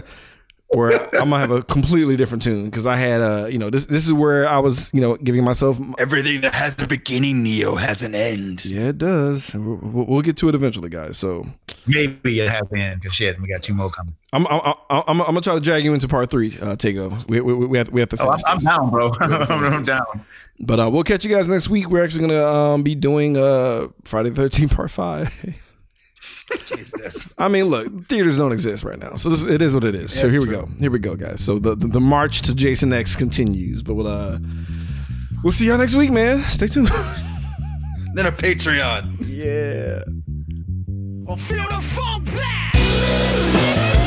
where 0.72 0.92
I'm 1.14 1.30
gonna 1.30 1.38
have 1.40 1.50
a 1.50 1.62
completely 1.62 2.16
different 2.16 2.42
tune 2.42 2.66
because 2.66 2.86
I 2.86 2.94
had 2.96 3.20
uh 3.20 3.46
you 3.50 3.58
know 3.58 3.70
this 3.70 3.86
this 3.86 4.06
is 4.06 4.12
where 4.12 4.46
I 4.48 4.58
was 4.58 4.90
you 4.94 5.00
know 5.00 5.16
giving 5.16 5.42
myself 5.42 5.76
Everything 5.98 6.40
that 6.42 6.54
has 6.54 6.80
a 6.80 6.86
beginning, 6.86 7.42
Neo, 7.42 7.74
has 7.74 8.02
an 8.02 8.14
end. 8.14 8.64
yeah 8.64 8.88
it 8.88 8.98
does 8.98 9.52
we'll, 9.54 9.76
we'll 9.82 10.06
we'll 10.06 10.22
get 10.22 10.36
to 10.38 10.48
it 10.48 10.54
eventually 10.54 10.88
guys 10.88 11.18
so 11.18 11.44
Maybe 11.86 12.38
it 12.40 12.48
has 12.48 12.62
been 12.70 12.98
because 12.98 13.14
shit, 13.16 13.40
we 13.40 13.48
got 13.48 13.62
two 13.62 13.74
more 13.74 13.90
coming. 13.90 14.14
I'm 14.32 14.46
I'm, 14.46 14.60
I'm, 14.64 14.74
I'm, 15.08 15.20
I'm 15.22 15.26
gonna 15.26 15.40
try 15.40 15.54
to 15.54 15.60
drag 15.60 15.82
you 15.82 15.92
into 15.94 16.06
part 16.06 16.30
three 16.30 16.56
uh 16.60 16.76
Tego 16.76 17.28
we, 17.28 17.40
we, 17.40 17.52
we 17.66 17.78
have 17.78 17.88
we 17.88 18.00
have 18.00 18.08
to 18.10 18.16
Oh, 18.22 18.30
finish 18.30 18.42
I'm, 18.46 18.58
I'm 18.58 18.64
down, 18.64 18.90
bro. 18.90 19.12
I'm 19.20 19.82
down. 19.82 20.24
but 20.60 20.78
uh 20.78 20.88
we'll 20.90 21.02
catch 21.02 21.24
you 21.24 21.34
guys 21.34 21.48
next 21.48 21.68
week 21.68 21.88
we're 21.90 22.04
actually 22.04 22.28
gonna 22.28 22.44
um 22.46 22.82
be 22.84 22.94
doing 22.94 23.36
uh 23.36 23.88
Friday 24.04 24.30
the 24.30 24.42
13th 24.42 24.74
part 24.76 24.90
five 24.92 25.34
Jesus. 26.64 27.34
I 27.38 27.48
mean, 27.48 27.64
look, 27.66 28.06
theaters 28.08 28.36
don't 28.38 28.52
exist 28.52 28.84
right 28.84 28.98
now, 28.98 29.16
so 29.16 29.28
this, 29.30 29.44
it 29.44 29.62
is 29.62 29.74
what 29.74 29.84
it 29.84 29.94
is. 29.94 30.12
so 30.18 30.28
here 30.30 30.40
we 30.40 30.46
go. 30.48 30.68
Here 30.78 30.90
we 30.90 30.98
go, 30.98 31.16
guys. 31.16 31.42
So 31.44 31.58
the, 31.58 31.74
the 31.74 31.86
the 31.88 32.00
march 32.00 32.42
to 32.42 32.54
Jason 32.54 32.92
X 32.92 33.16
continues, 33.16 33.82
but 33.82 33.94
we'll 33.94 34.08
uh 34.08 34.38
we'll 35.42 35.52
see 35.52 35.66
y'all 35.66 35.78
next 35.78 35.94
week, 35.94 36.10
man. 36.10 36.42
Stay 36.50 36.66
tuned. 36.66 36.90
Then 38.12 38.26
a 38.26 38.32
Patreon. 38.32 39.18
yeah. 39.20 40.02
Feel 41.36 41.58
the 41.68 42.20
blast. 42.24 43.99